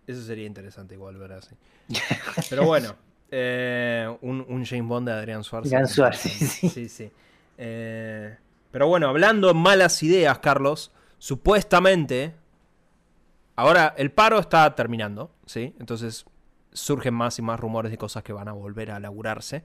Eso 0.07 0.23
sería 0.23 0.47
interesante 0.47 0.95
igual 0.95 1.17
ver 1.17 1.33
así. 1.33 1.57
Pero 2.51 2.65
bueno, 2.65 2.95
eh, 3.31 4.15
un, 4.21 4.45
un 4.49 4.65
James 4.65 4.87
Bond 4.87 5.09
de 5.09 5.15
Adrián 5.15 5.43
Suar. 5.43 5.63
Adrián 5.63 5.87
sería 5.89 6.13
Suar, 6.13 6.17
sí, 6.17 6.29
sí. 6.31 6.69
sí, 6.69 6.89
sí. 6.89 7.11
Eh, 7.59 8.37
pero 8.71 8.87
bueno, 8.87 9.09
hablando 9.09 9.51
en 9.51 9.57
malas 9.57 10.03
ideas, 10.03 10.39
Carlos, 10.39 10.93
supuestamente, 11.19 12.35
ahora 13.61 13.95
el 13.97 14.11
paro 14.11 14.39
está 14.39 14.75
terminando, 14.75 15.35
¿sí? 15.47 15.75
Entonces 15.79 16.25
surgen 16.73 17.15
más 17.15 17.39
y 17.39 17.43
más 17.43 17.59
rumores 17.59 17.91
de 17.91 17.99
cosas 17.99 18.23
que 18.23 18.33
van 18.33 18.49
a 18.49 18.53
volver 18.53 18.91
a 18.91 19.01
laburarse. 19.01 19.65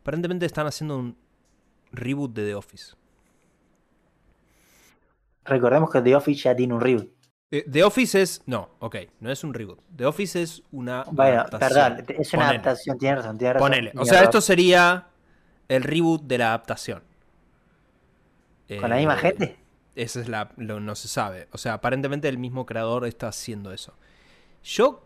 Aparentemente 0.00 0.46
están 0.46 0.66
haciendo 0.66 0.96
un 0.96 1.16
reboot 1.92 2.32
de 2.32 2.46
The 2.46 2.54
Office. 2.54 2.94
Recordemos 5.44 5.90
que 5.90 6.00
The 6.02 6.14
Office 6.16 6.42
ya 6.42 6.54
tiene 6.54 6.74
un 6.74 6.80
reboot. 6.80 7.08
Eh, 7.50 7.64
The 7.70 7.82
Office 7.82 8.20
es. 8.20 8.42
No, 8.46 8.68
ok, 8.80 8.96
no 9.20 9.30
es 9.30 9.42
un 9.42 9.54
reboot. 9.54 9.80
The 9.96 10.04
Office 10.06 10.42
es 10.42 10.62
una. 10.70 11.04
Bueno, 11.10 11.40
adaptación. 11.40 11.96
perdón, 11.96 12.04
es 12.20 12.32
una 12.34 12.42
Ponele, 12.42 12.58
adaptación, 12.60 12.98
tiene 12.98 13.16
razón, 13.16 13.38
tiene 13.38 13.52
razón. 13.54 13.68
Ponele. 13.70 13.92
O 13.96 14.04
sea, 14.04 14.22
esto 14.22 14.40
sería 14.42 15.08
el 15.68 15.82
reboot 15.82 16.22
de 16.24 16.38
la 16.38 16.48
adaptación. 16.48 17.02
¿Con 18.80 18.90
la 18.90 18.96
misma 18.96 19.14
Eh, 19.14 19.18
gente? 19.18 19.56
Esa 19.98 20.20
es 20.20 20.28
la. 20.28 20.52
Lo, 20.56 20.78
no 20.80 20.94
se 20.94 21.08
sabe. 21.08 21.48
O 21.52 21.58
sea, 21.58 21.74
aparentemente 21.74 22.28
el 22.28 22.38
mismo 22.38 22.64
creador 22.66 23.04
está 23.04 23.28
haciendo 23.28 23.72
eso. 23.72 23.94
Yo 24.62 25.04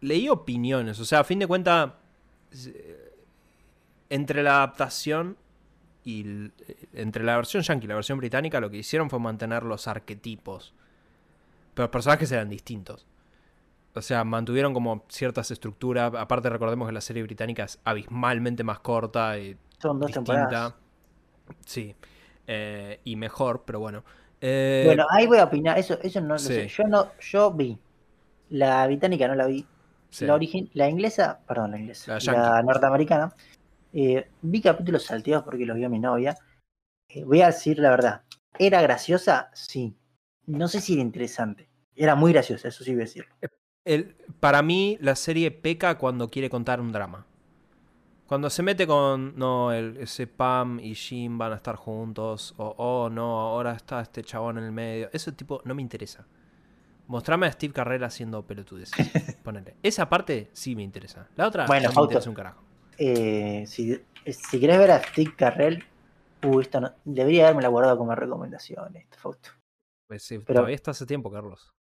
leí 0.00 0.28
opiniones. 0.28 1.00
O 1.00 1.04
sea, 1.04 1.20
a 1.20 1.24
fin 1.24 1.38
de 1.38 1.46
cuentas. 1.46 1.92
Entre 4.10 4.42
la 4.42 4.56
adaptación 4.56 5.36
y. 6.04 6.20
el- 6.22 6.52
entre 6.92 7.24
la 7.24 7.36
versión 7.36 7.62
yankee 7.62 7.86
y 7.86 7.88
la 7.88 7.94
versión 7.94 8.18
británica, 8.18 8.60
lo 8.60 8.70
que 8.70 8.76
hicieron 8.78 9.08
fue 9.10 9.18
mantener 9.18 9.62
los 9.62 9.88
arquetipos. 9.88 10.74
Pero 11.74 11.84
los 11.84 11.90
personajes 11.90 12.30
eran 12.30 12.48
distintos. 12.50 13.06
O 13.94 14.02
sea, 14.02 14.24
mantuvieron 14.24 14.74
como 14.74 15.04
ciertas 15.08 15.50
estructuras. 15.50 16.12
Aparte, 16.14 16.50
recordemos 16.50 16.86
que 16.88 16.92
la 16.92 17.00
serie 17.00 17.22
británica 17.22 17.64
es 17.64 17.78
abismalmente 17.84 18.62
más 18.64 18.80
corta 18.80 19.38
y 19.38 19.56
Son 19.78 19.98
dos 19.98 20.10
temporadas. 20.12 20.50
distinta. 20.50 20.76
Sí. 21.64 21.94
Eh, 22.46 23.00
y 23.04 23.16
mejor, 23.16 23.62
pero 23.64 23.80
bueno. 23.80 24.04
Eh, 24.46 24.82
Bueno, 24.84 25.06
ahí 25.10 25.26
voy 25.26 25.38
a 25.38 25.44
opinar, 25.44 25.78
eso, 25.78 25.98
eso 26.02 26.20
no 26.20 26.34
lo 26.34 26.38
sí. 26.38 26.48
sé. 26.48 26.68
Yo 26.68 26.84
no, 26.84 27.12
yo 27.18 27.50
vi. 27.50 27.78
La 28.50 28.86
británica 28.86 29.26
no 29.26 29.34
la 29.34 29.46
vi. 29.46 29.66
sí. 30.10 30.26
La 30.26 30.34
origin, 30.34 30.68
la 30.74 30.86
inglesa, 30.88 31.40
perdón, 31.48 31.70
la 31.70 31.78
inglesa. 31.78 32.18
La 32.20 32.62
norteamericana. 32.62 33.34
eh, 33.94 34.28
vi 34.42 34.60
capítulos 34.60 35.04
salteados 35.04 35.44
porque 35.44 35.64
los 35.64 35.76
vio 35.76 35.88
mi 35.88 35.98
novia. 35.98 36.36
Eh, 37.08 37.24
voy 37.24 37.40
a 37.40 37.46
decir 37.46 37.78
la 37.78 37.90
verdad. 37.90 38.22
¿Era 38.58 38.82
graciosa? 38.82 39.50
Sí. 39.54 39.96
No 40.46 40.68
sé 40.68 40.80
si 40.82 40.92
era 40.92 41.02
interesante. 41.02 41.68
Era 41.96 42.14
muy 42.14 42.32
graciosa, 42.32 42.68
eso 42.68 42.84
sí 42.84 42.90
voy 42.92 43.02
a 43.02 43.04
decir. 43.04 43.24
El- 43.86 44.14
para 44.40 44.60
mí, 44.62 44.98
la 45.00 45.14
serie 45.16 45.50
peca 45.50 45.96
cuando 45.96 46.28
quiere 46.30 46.50
contar 46.50 46.80
un 46.80 46.92
drama. 46.92 47.26
Cuando 48.26 48.48
se 48.48 48.62
mete 48.62 48.86
con, 48.86 49.36
no, 49.36 49.70
el, 49.72 49.98
ese 49.98 50.26
Pam 50.26 50.80
y 50.80 50.94
Jim 50.94 51.36
van 51.36 51.52
a 51.52 51.56
estar 51.56 51.76
juntos, 51.76 52.54
o, 52.56 52.74
oh, 52.78 53.10
no, 53.10 53.40
ahora 53.40 53.72
está 53.72 54.00
este 54.00 54.22
chabón 54.22 54.58
en 54.58 54.64
el 54.64 54.72
medio. 54.72 55.10
Ese 55.12 55.32
tipo 55.32 55.60
no 55.64 55.74
me 55.74 55.82
interesa. 55.82 56.26
Mostrame 57.06 57.46
a 57.46 57.52
Steve 57.52 57.74
Carrera 57.74 58.06
haciendo 58.06 58.42
pelotudeces. 58.46 59.36
Ponele. 59.44 59.76
Esa 59.82 60.08
parte 60.08 60.48
sí 60.54 60.74
me 60.74 60.82
interesa. 60.82 61.28
La 61.36 61.46
otra 61.48 61.66
Bueno, 61.66 61.82
no 61.84 61.88
me 61.90 61.94
Fausto. 61.94 62.12
interesa 62.12 62.30
un 62.30 62.36
carajo. 62.36 62.62
Eh, 62.96 63.64
si, 63.66 64.00
si 64.26 64.58
querés 64.60 64.78
ver 64.78 64.90
a 64.92 65.02
Steve 65.02 65.34
Carrell, 65.36 65.84
uh, 66.44 66.60
esto 66.60 66.80
no, 66.80 66.92
debería 67.04 67.44
haberme 67.44 67.62
la 67.62 67.68
guardado 67.68 67.98
como 67.98 68.14
recomendación. 68.14 68.96
Esto, 68.96 69.18
Fausto. 69.18 69.50
Pues 70.08 70.22
sí, 70.22 70.38
Pero- 70.38 70.60
todavía 70.60 70.76
está 70.76 70.92
hace 70.92 71.04
tiempo, 71.04 71.30
Carlos. 71.30 71.74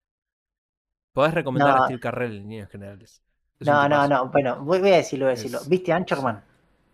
Podés 1.16 1.34
recomendar 1.36 1.78
No. 1.78 1.84
a 1.84 1.86
Steve 1.86 2.00
Carrell 2.02 2.36
en 2.38 2.44
líneas 2.50 2.70
generales. 2.70 3.24
Es 3.60 3.68
No, 3.68 3.88
no, 3.88 4.08
no. 4.08 4.30
Bueno, 4.30 4.64
voy, 4.64 4.80
voy 4.80 4.92
a 4.92 4.98
decirlo, 4.98 5.26
voy 5.26 5.34
a 5.34 5.36
decirlo. 5.36 5.60
Es- 5.60 5.70
¿Viste 5.70 5.94
Anchorman? 5.94 6.44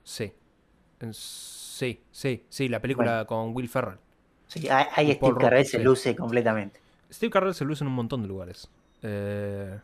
Sí. 0.03 0.33
Sí, 1.11 2.01
sí, 2.11 2.43
sí, 2.49 2.67
la 2.67 2.81
película 2.81 3.25
con 3.25 3.55
Will 3.55 3.69
Ferrell. 3.69 3.97
Sí, 4.47 4.67
ahí, 4.69 5.13
Steve 5.13 5.37
Carrell 5.37 5.63
Rudd, 5.63 5.69
se 5.71 5.77
sí. 5.77 5.83
luce 5.83 6.15
completamente. 6.15 6.79
Steve 7.11 7.29
Carrell 7.29 7.53
se 7.53 7.63
luce 7.65 7.83
en 7.83 7.87
un 7.87 7.93
montón 7.95 8.21
de 8.21 8.27
lugares. 8.27 8.69
Eh, 9.01 9.79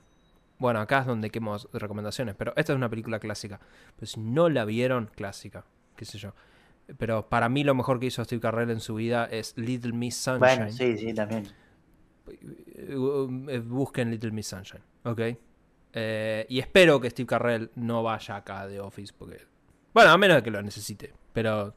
bueno, 0.60 0.80
acá 0.82 1.00
es 1.00 1.06
donde 1.06 1.30
quemos 1.30 1.70
recomendaciones, 1.72 2.36
pero 2.36 2.54
esta 2.58 2.74
es 2.74 2.78
una 2.78 2.90
película 2.90 3.20
clásica. 3.20 3.60
Pues 3.98 4.12
si 4.12 4.20
no 4.20 4.50
la 4.50 4.66
vieron, 4.66 5.10
clásica, 5.16 5.64
qué 5.96 6.04
sé 6.06 6.18
yo. 6.18 6.34
Pero 6.98 7.30
para 7.30 7.48
mí 7.50 7.64
lo 7.64 7.74
mejor 7.76 8.00
que 8.00 8.08
hizo 8.08 8.24
Steve 8.26 8.42
Carrell 8.42 8.70
en 8.70 8.80
su 8.82 8.96
vida 8.96 9.26
es 9.26 9.58
Little 9.58 9.94
Miss 9.94 10.18
Sunshine. 10.18 10.40
Bueno, 10.40 10.72
sí, 10.72 10.98
sí, 10.98 11.14
también. 11.14 11.48
Eh, 12.28 13.60
Busquen 13.66 14.12
Little 14.12 14.32
Miss 14.32 14.48
Sunshine, 14.48 14.82
¿ok? 15.04 15.22
Eh, 15.98 16.46
y 16.50 16.60
espero 16.60 17.00
que 17.00 17.10
Steve 17.10 17.26
Carrell 17.26 17.72
no 17.76 18.04
vaya 18.04 18.36
acá 18.36 18.68
de 18.68 18.82
Office, 18.82 19.14
porque... 19.18 19.42
Bueno, 19.94 20.12
a 20.12 20.18
menos 20.18 20.36
de 20.36 20.44
que 20.44 20.52
lo 20.52 20.62
necesite, 20.62 21.14
pero 21.32 21.74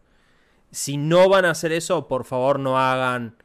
si 0.73 0.97
no 0.97 1.29
van 1.29 1.45
a 1.45 1.51
hacer 1.51 1.71
eso, 1.71 2.09
por 2.09 2.25
favor 2.25 2.59
no 2.59 2.77
hagan 2.77 3.37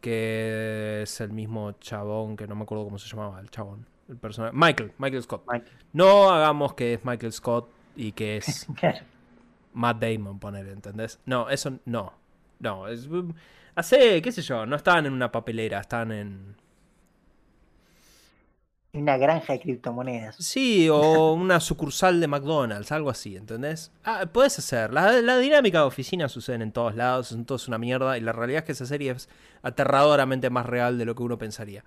que 0.00 1.02
es 1.02 1.20
el 1.20 1.32
mismo 1.32 1.72
chabón, 1.72 2.36
que 2.36 2.46
no 2.46 2.54
me 2.54 2.62
acuerdo 2.62 2.84
cómo 2.84 2.98
se 2.98 3.08
llamaba 3.08 3.40
el 3.40 3.50
chabón, 3.50 3.84
el 4.08 4.16
personaje. 4.16 4.54
Michael, 4.56 4.92
Michael 4.98 5.22
Scott. 5.24 5.42
No 5.92 6.30
hagamos 6.30 6.74
que 6.74 6.94
es 6.94 7.04
Michael 7.04 7.32
Scott 7.32 7.68
y 7.96 8.12
que 8.12 8.36
es. 8.36 8.68
Matt 9.74 10.00
Damon, 10.00 10.38
poner, 10.38 10.68
¿entendés? 10.68 11.18
No, 11.26 11.50
eso 11.50 11.80
no. 11.84 12.14
No, 12.60 12.86
es. 12.86 13.08
Hace, 13.74 14.22
qué 14.22 14.30
sé 14.30 14.40
yo, 14.40 14.64
no 14.64 14.76
estaban 14.76 15.04
en 15.06 15.12
una 15.12 15.32
papelera, 15.32 15.80
están 15.80 16.12
en. 16.12 16.56
Una 19.00 19.16
granja 19.16 19.52
de 19.52 19.60
criptomonedas. 19.60 20.36
Sí, 20.38 20.88
o 20.90 21.32
una 21.34 21.60
sucursal 21.60 22.20
de 22.20 22.26
McDonald's, 22.28 22.92
algo 22.92 23.08
así, 23.10 23.36
¿entendés? 23.36 23.90
Ah, 24.04 24.26
puedes 24.32 24.58
hacer. 24.58 24.92
La, 24.92 25.20
la 25.22 25.38
dinámica 25.38 25.78
de 25.80 25.84
oficina 25.86 26.28
sucede 26.28 26.62
en 26.62 26.72
todos 26.72 26.94
lados, 26.94 27.28
son 27.28 27.44
todos 27.46 27.68
una 27.68 27.78
mierda, 27.78 28.16
y 28.18 28.20
la 28.20 28.32
realidad 28.32 28.60
es 28.60 28.64
que 28.66 28.72
esa 28.72 28.86
serie 28.86 29.12
es 29.12 29.28
aterradoramente 29.62 30.50
más 30.50 30.66
real 30.66 30.98
de 30.98 31.04
lo 31.06 31.14
que 31.14 31.22
uno 31.22 31.38
pensaría. 31.38 31.84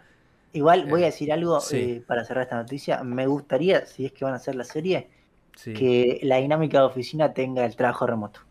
Igual 0.52 0.86
voy 0.86 1.02
Eh, 1.02 1.04
a 1.04 1.06
decir 1.08 1.32
algo 1.34 1.68
sí. 1.68 1.76
eh, 1.76 2.04
para 2.06 2.24
cerrar 2.24 2.44
esta 2.44 2.56
noticia. 2.58 3.04
Me 3.04 3.26
gustaría, 3.28 3.86
si 3.88 4.06
es 4.06 4.12
que 4.12 4.26
van 4.26 4.34
a 4.34 4.38
hacer 4.38 4.54
la 4.56 4.64
serie, 4.64 5.10
Sí. 5.56 5.74
que 5.74 6.20
la 6.24 6.38
dinámica 6.38 6.80
de 6.80 6.86
oficina 6.88 7.34
tenga 7.34 7.66
el 7.66 7.76
trabajo 7.78 8.08
remoto. 8.08 8.42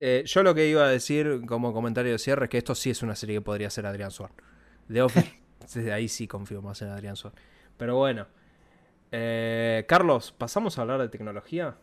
Eh, 0.00 0.24
yo 0.26 0.42
lo 0.42 0.54
que 0.54 0.68
iba 0.68 0.84
a 0.84 0.88
decir 0.88 1.42
como 1.46 1.72
comentario 1.72 2.12
de 2.12 2.18
cierre 2.18 2.44
es 2.46 2.50
que 2.50 2.58
esto 2.58 2.74
sí 2.74 2.90
es 2.90 3.02
una 3.02 3.16
serie 3.16 3.36
que 3.36 3.40
podría 3.42 3.70
ser 3.70 3.86
Adrián 3.86 4.10
Suar. 4.10 4.32
De 4.88 5.02
Office, 5.02 5.32
desde 5.72 5.92
ahí 5.92 6.08
sí 6.08 6.26
confío 6.26 6.62
más 6.62 6.82
en 6.82 6.88
Adrián 6.88 7.16
Suar. 7.16 7.34
Pero 7.76 7.96
bueno. 7.96 8.26
Eh, 9.10 9.84
Carlos, 9.86 10.32
¿pasamos 10.32 10.76
a 10.76 10.82
hablar 10.82 11.00
de 11.00 11.08
tecnología? 11.08 11.76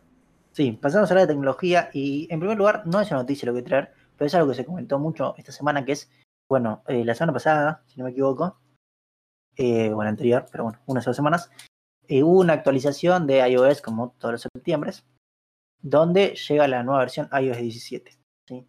Sí, 0.52 0.72
pasamos 0.72 1.10
a 1.10 1.14
hablar 1.14 1.26
de 1.26 1.32
tecnología 1.32 1.88
y 1.94 2.28
en 2.30 2.40
primer 2.40 2.58
lugar 2.58 2.82
no 2.86 3.00
es 3.00 3.10
una 3.10 3.20
noticia 3.20 3.46
lo 3.46 3.54
que 3.54 3.62
traer, 3.62 3.92
pero 4.16 4.26
es 4.26 4.34
algo 4.34 4.50
que 4.50 4.56
se 4.56 4.66
comentó 4.66 4.98
mucho 4.98 5.34
esta 5.38 5.50
semana 5.50 5.84
que 5.84 5.92
es, 5.92 6.10
bueno, 6.46 6.82
eh, 6.88 7.04
la 7.06 7.14
semana 7.14 7.32
pasada, 7.32 7.84
si 7.86 7.98
no 7.98 8.04
me 8.04 8.10
equivoco, 8.10 8.60
eh, 9.56 9.90
bueno, 9.90 10.10
anterior, 10.10 10.46
pero 10.50 10.64
bueno, 10.64 10.80
unas 10.86 11.04
dos 11.04 11.16
semanas, 11.16 11.50
eh, 12.06 12.22
hubo 12.22 12.40
una 12.40 12.52
actualización 12.54 13.26
de 13.26 13.48
iOS 13.48 13.80
como 13.80 14.14
todos 14.18 14.32
los 14.32 14.42
septiembre, 14.42 14.92
donde 15.80 16.34
llega 16.34 16.68
la 16.68 16.82
nueva 16.82 17.00
versión 17.00 17.28
iOS 17.32 17.58
17. 17.58 18.18
¿sí? 18.46 18.66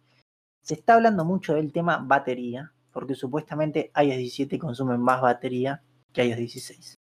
Se 0.62 0.74
está 0.74 0.94
hablando 0.94 1.24
mucho 1.24 1.54
del 1.54 1.72
tema 1.72 1.98
batería, 1.98 2.72
porque 2.94 3.16
supuestamente 3.16 3.90
iOS 3.96 4.16
17 4.16 4.58
consume 4.58 4.96
más 4.96 5.20
batería 5.20 5.82
que 6.12 6.24
iOS 6.24 6.38
16. 6.38 6.94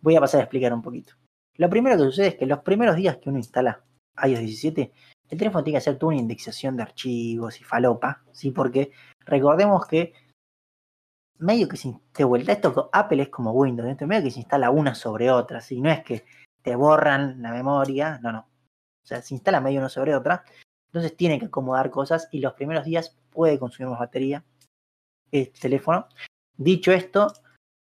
Voy 0.00 0.14
a 0.14 0.20
pasar 0.20 0.40
a 0.40 0.44
explicar 0.44 0.72
un 0.72 0.80
poquito. 0.80 1.14
Lo 1.56 1.68
primero 1.68 1.96
que 1.96 2.04
sucede 2.04 2.28
es 2.28 2.34
que 2.36 2.46
los 2.46 2.60
primeros 2.60 2.94
días 2.94 3.16
que 3.18 3.28
uno 3.28 3.38
instala 3.38 3.84
iOS 4.24 4.38
17, 4.38 4.92
el 5.30 5.38
teléfono 5.38 5.64
tiene 5.64 5.74
que 5.74 5.78
hacer 5.78 5.98
toda 5.98 6.12
una 6.12 6.20
indexación 6.20 6.76
de 6.76 6.84
archivos 6.84 7.60
y 7.60 7.64
falopa, 7.64 8.22
¿sí? 8.30 8.52
Porque 8.52 8.92
recordemos 9.26 9.86
que 9.86 10.14
medio 11.38 11.68
que 11.68 11.76
se, 11.76 11.92
de 12.16 12.24
vuelta 12.24 12.52
esto 12.52 12.88
Apple 12.92 13.22
es 13.22 13.28
como 13.28 13.50
Windows, 13.50 14.00
medio 14.02 14.22
que 14.22 14.30
se 14.30 14.38
instala 14.38 14.70
una 14.70 14.94
sobre 14.94 15.32
otra, 15.32 15.60
¿sí? 15.60 15.80
No 15.80 15.90
es 15.90 16.04
que 16.04 16.24
te 16.62 16.76
borran 16.76 17.42
la 17.42 17.50
memoria, 17.50 18.20
no, 18.22 18.30
no. 18.30 18.40
O 18.40 19.06
sea, 19.08 19.20
se 19.20 19.34
instala 19.34 19.60
medio 19.60 19.80
una 19.80 19.88
sobre 19.88 20.14
otra, 20.14 20.44
entonces 20.86 21.16
tiene 21.16 21.40
que 21.40 21.46
acomodar 21.46 21.90
cosas 21.90 22.28
y 22.30 22.38
los 22.38 22.52
primeros 22.52 22.84
días 22.84 23.18
puede 23.30 23.58
consumir 23.58 23.90
más 23.90 23.98
batería 23.98 24.44
este 25.30 25.60
teléfono. 25.60 26.08
Dicho 26.56 26.92
esto, 26.92 27.32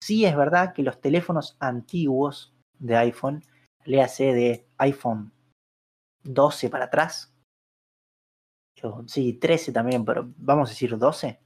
sí 0.02 0.24
es 0.24 0.36
verdad 0.36 0.72
que 0.72 0.82
los 0.82 1.00
teléfonos 1.00 1.56
antiguos 1.60 2.54
de 2.78 2.96
iPhone, 2.96 3.42
le 3.84 4.02
hace 4.02 4.32
de 4.32 4.66
iPhone 4.78 5.32
12 6.22 6.70
para 6.70 6.86
atrás, 6.86 7.34
sí, 9.06 9.34
13 9.34 9.72
también, 9.72 10.04
pero 10.04 10.32
vamos 10.36 10.68
a 10.68 10.72
decir 10.72 10.96
12, 10.96 11.40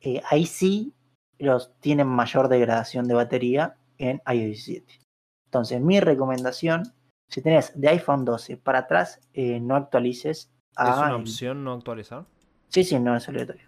eh, 0.00 0.22
ahí 0.30 0.46
sí 0.46 0.94
los 1.38 1.78
tienen 1.80 2.06
mayor 2.06 2.48
degradación 2.48 3.06
de 3.06 3.14
batería 3.14 3.76
en 3.98 4.20
iOS 4.26 4.66
17. 4.66 5.00
Entonces, 5.46 5.80
mi 5.80 6.00
recomendación, 6.00 6.82
si 7.28 7.42
tenés 7.42 7.78
de 7.78 7.88
iPhone 7.88 8.24
12 8.24 8.56
para 8.56 8.80
atrás, 8.80 9.20
eh, 9.32 9.60
no 9.60 9.76
actualices 9.76 10.50
a... 10.76 10.90
¿Es 10.90 10.96
una 10.96 11.16
opción 11.16 11.64
no 11.64 11.74
actualizar? 11.74 12.26
Sí, 12.68 12.84
sí, 12.84 12.98
no 12.98 13.16
es 13.16 13.28
obligatorio. 13.28 13.67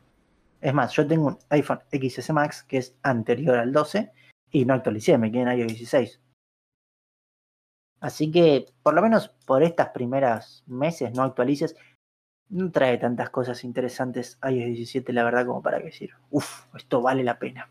Es 0.60 0.74
más, 0.74 0.92
yo 0.92 1.06
tengo 1.06 1.28
un 1.28 1.38
iPhone 1.48 1.80
XS 1.90 2.30
Max 2.32 2.62
que 2.62 2.78
es 2.78 2.94
anterior 3.02 3.58
al 3.58 3.72
12 3.72 4.12
y 4.50 4.64
no 4.64 4.74
actualicé, 4.74 5.16
me 5.16 5.30
quedé 5.30 5.42
en 5.42 5.58
iOS 5.58 5.74
16. 5.74 6.20
Así 8.00 8.30
que, 8.30 8.66
por 8.82 8.94
lo 8.94 9.02
menos 9.02 9.28
por 9.46 9.62
estas 9.62 9.90
primeras 9.90 10.64
meses, 10.66 11.12
no 11.14 11.22
actualices. 11.22 11.76
No 12.48 12.70
trae 12.72 12.98
tantas 12.98 13.30
cosas 13.30 13.62
interesantes 13.62 14.38
iOS 14.42 14.66
17, 14.66 15.12
la 15.12 15.24
verdad, 15.24 15.46
como 15.46 15.62
para 15.62 15.78
decir, 15.78 16.10
uff, 16.30 16.66
esto 16.74 17.00
vale 17.00 17.22
la 17.22 17.38
pena. 17.38 17.70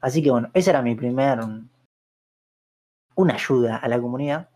Así 0.00 0.22
que 0.22 0.30
bueno, 0.30 0.50
esa 0.52 0.70
era 0.70 0.82
mi 0.82 0.94
primer. 0.94 1.38
Una 3.14 3.34
ayuda 3.34 3.76
a 3.76 3.88
la 3.88 4.00
comunidad. 4.00 4.48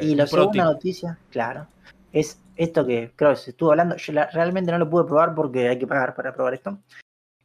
Y 0.00 0.14
la 0.14 0.26
segunda 0.26 0.64
noticia, 0.64 1.18
claro, 1.30 1.66
es 2.12 2.40
esto 2.56 2.86
que 2.86 3.12
creo 3.16 3.30
que 3.30 3.36
se 3.36 3.50
estuvo 3.50 3.70
hablando. 3.70 3.96
Yo 3.96 4.12
realmente 4.32 4.70
no 4.70 4.78
lo 4.78 4.90
pude 4.90 5.04
probar 5.04 5.34
porque 5.34 5.68
hay 5.68 5.78
que 5.78 5.86
pagar 5.86 6.14
para 6.14 6.34
probar 6.34 6.54
esto. 6.54 6.78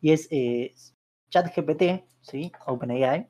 Y 0.02 0.12
es 0.12 0.28
eh, 0.32 0.74
ChatGPT, 1.30 2.04
¿sí? 2.22 2.52
OpenAI 2.66 3.28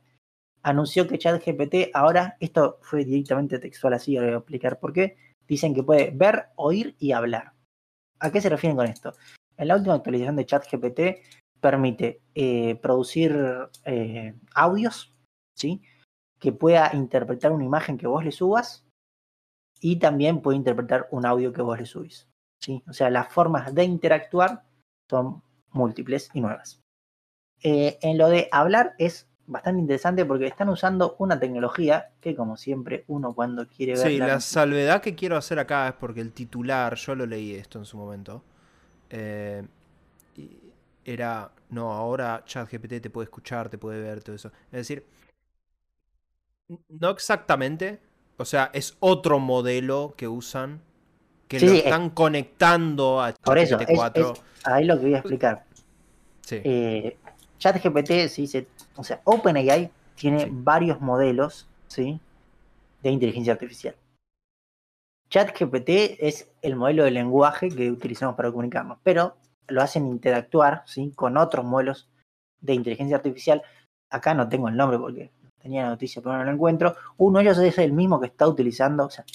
anunció 0.67 1.07
que 1.07 1.17
ChatGPT 1.17 1.91
ahora, 1.93 2.35
esto 2.39 2.79
fue 2.81 3.05
directamente 3.05 3.59
textual 3.59 3.93
así, 3.93 4.17
ahora 4.17 4.27
voy 4.27 4.35
a 4.35 4.39
explicar 4.39 4.79
por 4.79 4.91
qué, 4.91 5.15
dicen 5.47 5.73
que 5.73 5.83
puede 5.83 6.11
ver, 6.11 6.47
oír 6.55 6.95
y 6.99 7.13
hablar. 7.13 7.53
¿A 8.19 8.31
qué 8.31 8.41
se 8.41 8.49
refieren 8.49 8.75
con 8.75 8.87
esto? 8.87 9.13
En 9.55 9.69
la 9.69 9.75
última 9.75 9.95
actualización 9.95 10.35
de 10.35 10.45
ChatGPT 10.45 10.99
permite 11.61 12.21
eh, 12.35 12.75
producir 12.75 13.35
eh, 13.85 14.33
audios, 14.53 15.15
¿sí? 15.55 15.81
Que 16.39 16.51
pueda 16.51 16.91
interpretar 16.93 17.51
una 17.51 17.65
imagen 17.65 17.97
que 17.97 18.07
vos 18.07 18.25
le 18.25 18.31
subas 18.31 18.86
y 19.81 19.97
también 19.97 20.41
puede 20.41 20.57
interpretar 20.57 21.07
un 21.11 21.25
audio 21.25 21.53
que 21.53 21.61
vos 21.61 21.79
le 21.79 21.85
subís, 21.85 22.27
¿sí? 22.59 22.83
O 22.87 22.93
sea, 22.93 23.09
las 23.09 23.31
formas 23.31 23.73
de 23.73 23.83
interactuar 23.83 24.63
son 25.09 25.43
múltiples 25.71 26.29
y 26.33 26.41
nuevas. 26.41 26.81
Eh, 27.63 27.97
en 28.01 28.17
lo 28.17 28.29
de 28.29 28.49
hablar 28.51 28.93
es 28.97 29.27
bastante 29.47 29.81
interesante 29.81 30.25
porque 30.25 30.45
están 30.45 30.69
usando 30.69 31.15
una 31.19 31.39
tecnología 31.39 32.11
que 32.19 32.35
como 32.35 32.57
siempre 32.57 33.05
uno 33.07 33.33
cuando 33.33 33.67
quiere 33.67 33.93
ver... 33.93 34.07
Sí, 34.07 34.17
la, 34.17 34.39
salvedad 34.41 35.01
que 35.01 35.15
quiero 35.15 35.37
hacer 35.37 35.57
acá 35.57 35.87
es 35.87 35.93
porque 35.93 36.21
el 36.21 36.33
titular, 36.33 36.95
yo 36.95 37.15
lo 37.15 37.25
leí 37.25 37.53
esto 37.53 37.79
en 37.79 37.85
su 37.85 37.97
momento, 37.97 38.43
eh, 39.09 39.65
era, 41.05 41.51
no, 41.69 41.93
ahora 41.93 42.43
ChatGPT 42.45 43.01
te 43.01 43.09
puede 43.09 43.25
escuchar, 43.25 43.69
te 43.69 43.77
puede 43.77 44.01
ver, 44.01 44.21
todo 44.21 44.35
eso. 44.35 44.51
Es 44.65 44.79
decir, 44.79 45.05
no 46.89 47.09
exactamente, 47.09 48.01
o 48.37 48.45
sea, 48.45 48.69
es 48.73 48.95
otro 48.99 49.39
modelo 49.39 50.13
que 50.15 50.27
usan, 50.27 50.81
que 51.47 51.59
lo 51.59 51.71
están 51.71 52.11
conectando 52.11 53.21
a 53.21 53.33
ChatGPT-4. 53.33 54.39
ahí 54.65 54.85
lo 54.85 54.97
que 54.97 55.05
voy 55.05 55.13
a 55.15 55.17
explicar. 55.19 55.65
Sí. 56.41 56.61
Eh, 56.63 57.17
ChatGPT 57.57 58.27
se 58.29 58.41
dice 58.41 58.67
o 58.95 59.03
sea, 59.03 59.21
OpenAI 59.23 59.89
tiene 60.15 60.47
varios 60.51 60.99
modelos, 60.99 61.67
¿sí? 61.87 62.19
De 63.03 63.11
inteligencia 63.11 63.53
artificial. 63.53 63.95
ChatGPT 65.29 65.89
es 66.19 66.49
el 66.61 66.75
modelo 66.75 67.03
de 67.03 67.11
lenguaje 67.11 67.69
que 67.69 67.91
utilizamos 67.91 68.35
para 68.35 68.49
comunicarnos, 68.49 68.97
pero 69.03 69.35
lo 69.67 69.81
hacen 69.81 70.07
interactuar, 70.07 70.83
¿sí? 70.85 71.11
Con 71.15 71.37
otros 71.37 71.65
modelos 71.65 72.09
de 72.61 72.73
inteligencia 72.73 73.17
artificial. 73.17 73.61
Acá 74.09 74.33
no 74.33 74.49
tengo 74.49 74.69
el 74.69 74.77
nombre 74.77 74.97
porque 74.97 75.31
tenía 75.67 75.83
la 75.83 75.89
noticia, 75.89 76.21
pero 76.21 76.37
no 76.37 76.43
lo 76.43 76.51
encuentro. 76.51 76.95
Uno 77.17 77.39
de 77.39 77.45
ellos 77.45 77.57
es 77.59 77.77
el 77.77 77.93
mismo 77.93 78.19
que 78.19 78.27
está 78.27 78.47
utilizando, 78.47 79.05
o 79.05 79.09
sea, 79.09 79.25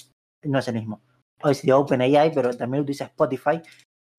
no 0.43 0.59
es 0.59 0.67
el 0.67 0.75
mismo. 0.75 1.01
Es 1.43 1.61
de 1.61 1.73
OpenAI, 1.73 2.33
pero 2.33 2.55
también 2.55 2.81
utiliza 2.81 3.05
Spotify, 3.05 3.61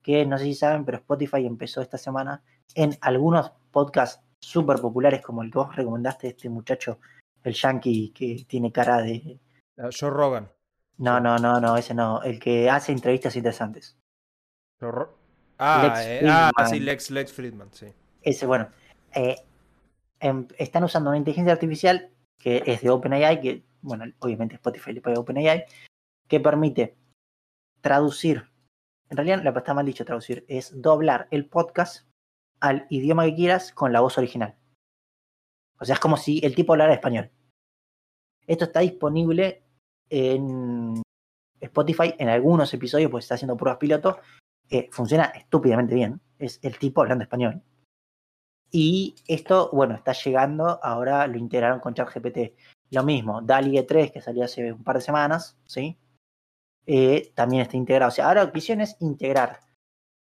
que 0.03 0.25
no 0.25 0.39
sé 0.39 0.45
si 0.45 0.55
saben, 0.55 0.85
pero 0.85 0.99
Spotify 0.99 1.47
empezó 1.47 1.83
esta 1.83 1.99
semana 1.99 2.43
en 2.75 2.97
algunos 3.01 3.51
podcasts 3.71 4.23
súper 4.41 4.81
populares 4.81 5.23
como 5.23 5.43
el 5.43 5.51
que 5.51 5.59
vos 5.59 5.75
recomendaste, 5.75 6.29
este 6.29 6.49
muchacho, 6.49 6.99
el 7.43 7.55
yankee 7.55 8.13
que 8.13 8.45
tiene 8.47 8.71
cara 8.71 8.99
de... 8.99 9.41
Ah, 9.79 9.89
Joe 9.99 10.11
Rogan. 10.11 10.51
No, 10.99 11.19
no, 11.19 11.39
no, 11.39 11.61
no, 11.61 11.77
ese 11.77 11.95
no, 11.95 12.23
el 12.23 12.39
que 12.39 12.71
hace 12.71 12.93
entrevistas 12.93 13.35
interesantes. 13.35 13.97
Ah, 15.59 15.95
eh, 16.05 16.23
ah, 16.29 16.53
sí, 16.69 16.79
Lex, 16.79 17.11
Lex 17.11 17.33
Friedman, 17.33 17.73
sí. 17.73 17.87
Ese, 18.23 18.47
bueno. 18.47 18.69
Eh, 19.15 19.37
em, 20.21 20.47
están 20.59 20.85
usando 20.85 21.11
una 21.11 21.19
inteligencia 21.19 21.53
artificial 21.53 22.11
que 22.39 22.63
es 22.67 22.83
de 22.83 22.91
OpenAI, 22.91 23.41
que, 23.41 23.65
bueno, 23.81 24.05
obviamente 24.19 24.57
Spotify 24.57 24.93
le 24.93 25.01
paga 25.01 25.21
OpenAI, 25.21 25.65
que 26.29 26.41
permite 26.41 26.97
traducir, 27.81 28.51
en 29.11 29.17
realidad 29.17 29.43
la 29.43 29.51
está 29.51 29.75
mal 29.75 29.87
dicho 29.87 30.05
traducir, 30.05 30.45
es 30.49 30.81
doblar 30.81 31.29
el 31.31 31.47
podcast 31.49 32.07
al 32.61 32.87
idioma 32.91 33.25
que 33.25 33.35
quieras 33.35 33.73
con 33.73 33.93
la 33.93 34.01
voz 34.01 34.19
original. 34.19 34.57
O 35.79 35.85
sea, 35.85 35.95
es 35.95 36.01
como 36.01 36.17
si 36.17 36.41
el 36.45 36.55
tipo 36.55 36.73
hablara 36.73 36.95
español. 36.95 37.31
Esto 38.47 38.65
está 38.65 38.81
disponible 38.81 39.65
en 40.09 41.03
Spotify 41.61 42.15
en 42.19 42.29
algunos 42.29 42.73
episodios, 42.73 43.11
pues 43.11 43.25
está 43.25 43.35
haciendo 43.35 43.57
pruebas 43.57 43.79
piloto. 43.79 44.19
Eh, 44.71 44.89
funciona 44.93 45.25
estúpidamente 45.27 45.95
bien. 45.95 46.21
Es 46.39 46.59
el 46.63 46.79
tipo 46.79 47.03
hablando 47.03 47.25
español. 47.25 47.63
Y 48.77 49.15
esto, 49.29 49.71
bueno, 49.73 49.95
está 49.95 50.13
llegando. 50.15 50.81
Ahora 50.83 51.29
lo 51.29 51.39
integraron 51.39 51.79
con 51.79 51.95
ChatGPT. 51.95 52.59
Lo 52.91 53.05
mismo, 53.05 53.41
DALI 53.41 53.87
3 53.87 54.11
que 54.11 54.21
salió 54.21 54.45
hace 54.45 54.73
un 54.73 54.83
par 54.83 54.97
de 54.97 55.03
semanas, 55.03 55.57
¿sí? 55.65 55.97
Eh, 56.85 57.31
también 57.37 57.63
está 57.63 57.77
integrado. 57.77 58.09
O 58.09 58.13
sea, 58.13 58.27
ahora 58.27 58.43
lo 58.43 58.53
que 58.53 58.59
es 58.59 58.97
integrar 58.99 59.61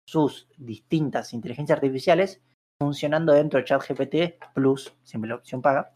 sus 0.06 0.50
distintas 0.58 1.32
inteligencias 1.32 1.78
artificiales 1.78 2.42
funcionando 2.78 3.32
dentro 3.32 3.58
de 3.58 3.64
ChatGPT 3.64 4.54
Plus, 4.54 4.94
siempre 5.04 5.30
la 5.30 5.36
opción 5.36 5.62
paga, 5.62 5.94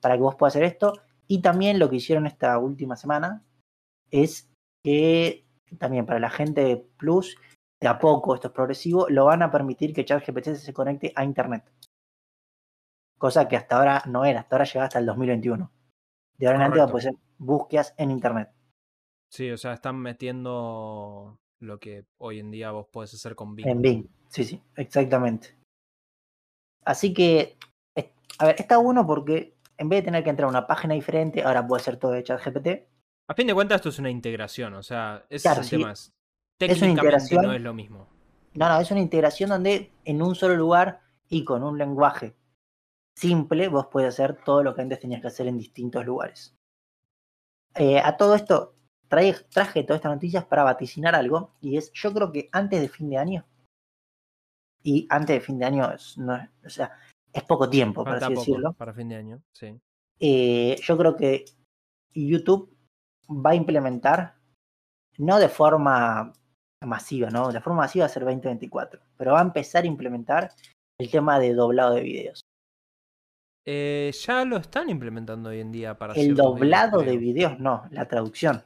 para 0.00 0.14
que 0.14 0.22
vos 0.22 0.36
puedas 0.36 0.56
hacer 0.56 0.64
esto. 0.64 0.94
Y 1.28 1.42
también 1.42 1.78
lo 1.78 1.90
que 1.90 1.96
hicieron 1.96 2.26
esta 2.26 2.58
última 2.58 2.96
semana 2.96 3.44
es 4.10 4.50
que 4.82 5.44
también 5.78 6.06
para 6.06 6.18
la 6.18 6.30
gente 6.30 6.88
Plus, 6.96 7.36
de 7.78 7.88
a 7.88 7.98
poco, 7.98 8.34
esto 8.34 8.48
es 8.48 8.54
progresivo, 8.54 9.06
lo 9.10 9.26
van 9.26 9.42
a 9.42 9.50
permitir 9.50 9.92
que 9.92 10.06
ChatGPT 10.06 10.54
se 10.54 10.72
conecte 10.72 11.12
a 11.14 11.22
Internet. 11.22 11.73
Cosa 13.24 13.48
que 13.48 13.56
hasta 13.56 13.78
ahora 13.78 14.02
no 14.04 14.26
era, 14.26 14.40
hasta 14.40 14.54
ahora 14.54 14.66
llega 14.66 14.84
hasta 14.84 14.98
el 14.98 15.06
2021. 15.06 15.72
De 16.36 16.46
ahora 16.46 16.58
en 16.58 16.60
adelante 16.60 16.78
va 16.80 16.84
a 16.84 16.88
poder 16.88 17.08
hacer 17.08 17.20
búsquedas 17.38 17.94
en 17.96 18.10
Internet. 18.10 18.50
Sí, 19.32 19.50
o 19.50 19.56
sea, 19.56 19.72
están 19.72 19.96
metiendo 19.96 21.40
lo 21.58 21.80
que 21.80 22.04
hoy 22.18 22.40
en 22.40 22.50
día 22.50 22.70
vos 22.72 22.86
podés 22.92 23.14
hacer 23.14 23.34
con 23.34 23.56
Bing. 23.56 23.66
En 23.66 23.80
Bing, 23.80 24.06
sí, 24.28 24.44
sí, 24.44 24.62
exactamente. 24.76 25.56
Así 26.84 27.14
que, 27.14 27.56
a 28.40 28.44
ver, 28.44 28.56
está 28.58 28.76
bueno 28.76 29.06
porque 29.06 29.56
en 29.78 29.88
vez 29.88 30.00
de 30.00 30.04
tener 30.04 30.22
que 30.22 30.28
entrar 30.28 30.46
a 30.46 30.50
una 30.50 30.66
página 30.66 30.92
diferente, 30.92 31.42
ahora 31.44 31.66
puede 31.66 31.82
ser 31.82 31.96
todo 31.96 32.10
de 32.10 32.24
ChatGPT. 32.24 32.68
A 33.30 33.34
fin 33.34 33.46
de 33.46 33.54
cuentas, 33.54 33.76
esto 33.76 33.88
es 33.88 33.98
una 33.98 34.10
integración, 34.10 34.74
o 34.74 34.82
sea, 34.82 35.24
es 35.30 35.46
el 35.46 35.70
tema. 35.70 35.94
Técnicamente 36.58 37.36
no 37.36 37.54
es 37.54 37.62
lo 37.62 37.72
mismo. 37.72 38.06
No, 38.52 38.68
no, 38.68 38.78
es 38.78 38.90
una 38.90 39.00
integración 39.00 39.48
donde 39.48 39.92
en 40.04 40.20
un 40.20 40.34
solo 40.34 40.56
lugar 40.56 41.00
y 41.30 41.42
con 41.42 41.62
un 41.62 41.78
lenguaje 41.78 42.34
simple 43.16 43.68
vos 43.68 43.86
puedes 43.90 44.14
hacer 44.14 44.36
todo 44.44 44.62
lo 44.62 44.74
que 44.74 44.82
antes 44.82 45.00
tenías 45.00 45.20
que 45.20 45.28
hacer 45.28 45.46
en 45.46 45.58
distintos 45.58 46.04
lugares. 46.04 46.54
Eh, 47.74 47.98
a 47.98 48.16
todo 48.16 48.34
esto, 48.34 48.74
traje, 49.08 49.84
todas 49.84 49.98
estas 49.98 50.12
noticias 50.12 50.44
para 50.44 50.64
vaticinar 50.64 51.14
algo, 51.14 51.54
y 51.60 51.76
es, 51.76 51.92
yo 51.92 52.12
creo 52.12 52.32
que 52.32 52.48
antes 52.52 52.80
de 52.80 52.88
fin 52.88 53.10
de 53.10 53.18
año, 53.18 53.46
y 54.82 55.06
antes 55.10 55.36
de 55.36 55.40
fin 55.40 55.58
de 55.58 55.64
año, 55.64 55.90
es, 55.92 56.18
no, 56.18 56.34
o 56.64 56.68
sea, 56.68 56.92
es 57.32 57.42
poco 57.44 57.68
tiempo, 57.68 58.04
para 58.04 58.18
así 58.18 58.34
decirlo. 58.34 58.72
Para 58.74 58.92
fin 58.92 59.08
de 59.08 59.16
año, 59.16 59.42
sí. 59.52 59.80
Eh, 60.20 60.76
yo 60.82 60.96
creo 60.96 61.16
que 61.16 61.44
YouTube 62.12 62.76
va 63.28 63.50
a 63.50 63.54
implementar, 63.54 64.36
no 65.18 65.38
de 65.38 65.48
forma 65.48 66.32
masiva, 66.84 67.30
¿no? 67.30 67.50
De 67.50 67.60
forma 67.60 67.80
masiva 67.80 68.04
va 68.04 68.06
a 68.06 68.12
ser 68.12 68.24
2024, 68.24 69.00
pero 69.16 69.32
va 69.32 69.40
a 69.40 69.44
empezar 69.44 69.84
a 69.84 69.88
implementar 69.88 70.52
el 70.98 71.10
tema 71.10 71.38
de 71.38 71.54
doblado 71.54 71.94
de 71.94 72.02
videos. 72.02 72.43
Eh, 73.66 74.12
ya 74.12 74.44
lo 74.44 74.58
están 74.58 74.90
implementando 74.90 75.48
hoy 75.48 75.60
en 75.60 75.72
día 75.72 75.96
para 75.96 76.12
El 76.14 76.34
doblado 76.34 77.00
de 77.02 77.16
videos, 77.16 77.58
no, 77.58 77.84
la 77.90 78.06
traducción. 78.06 78.62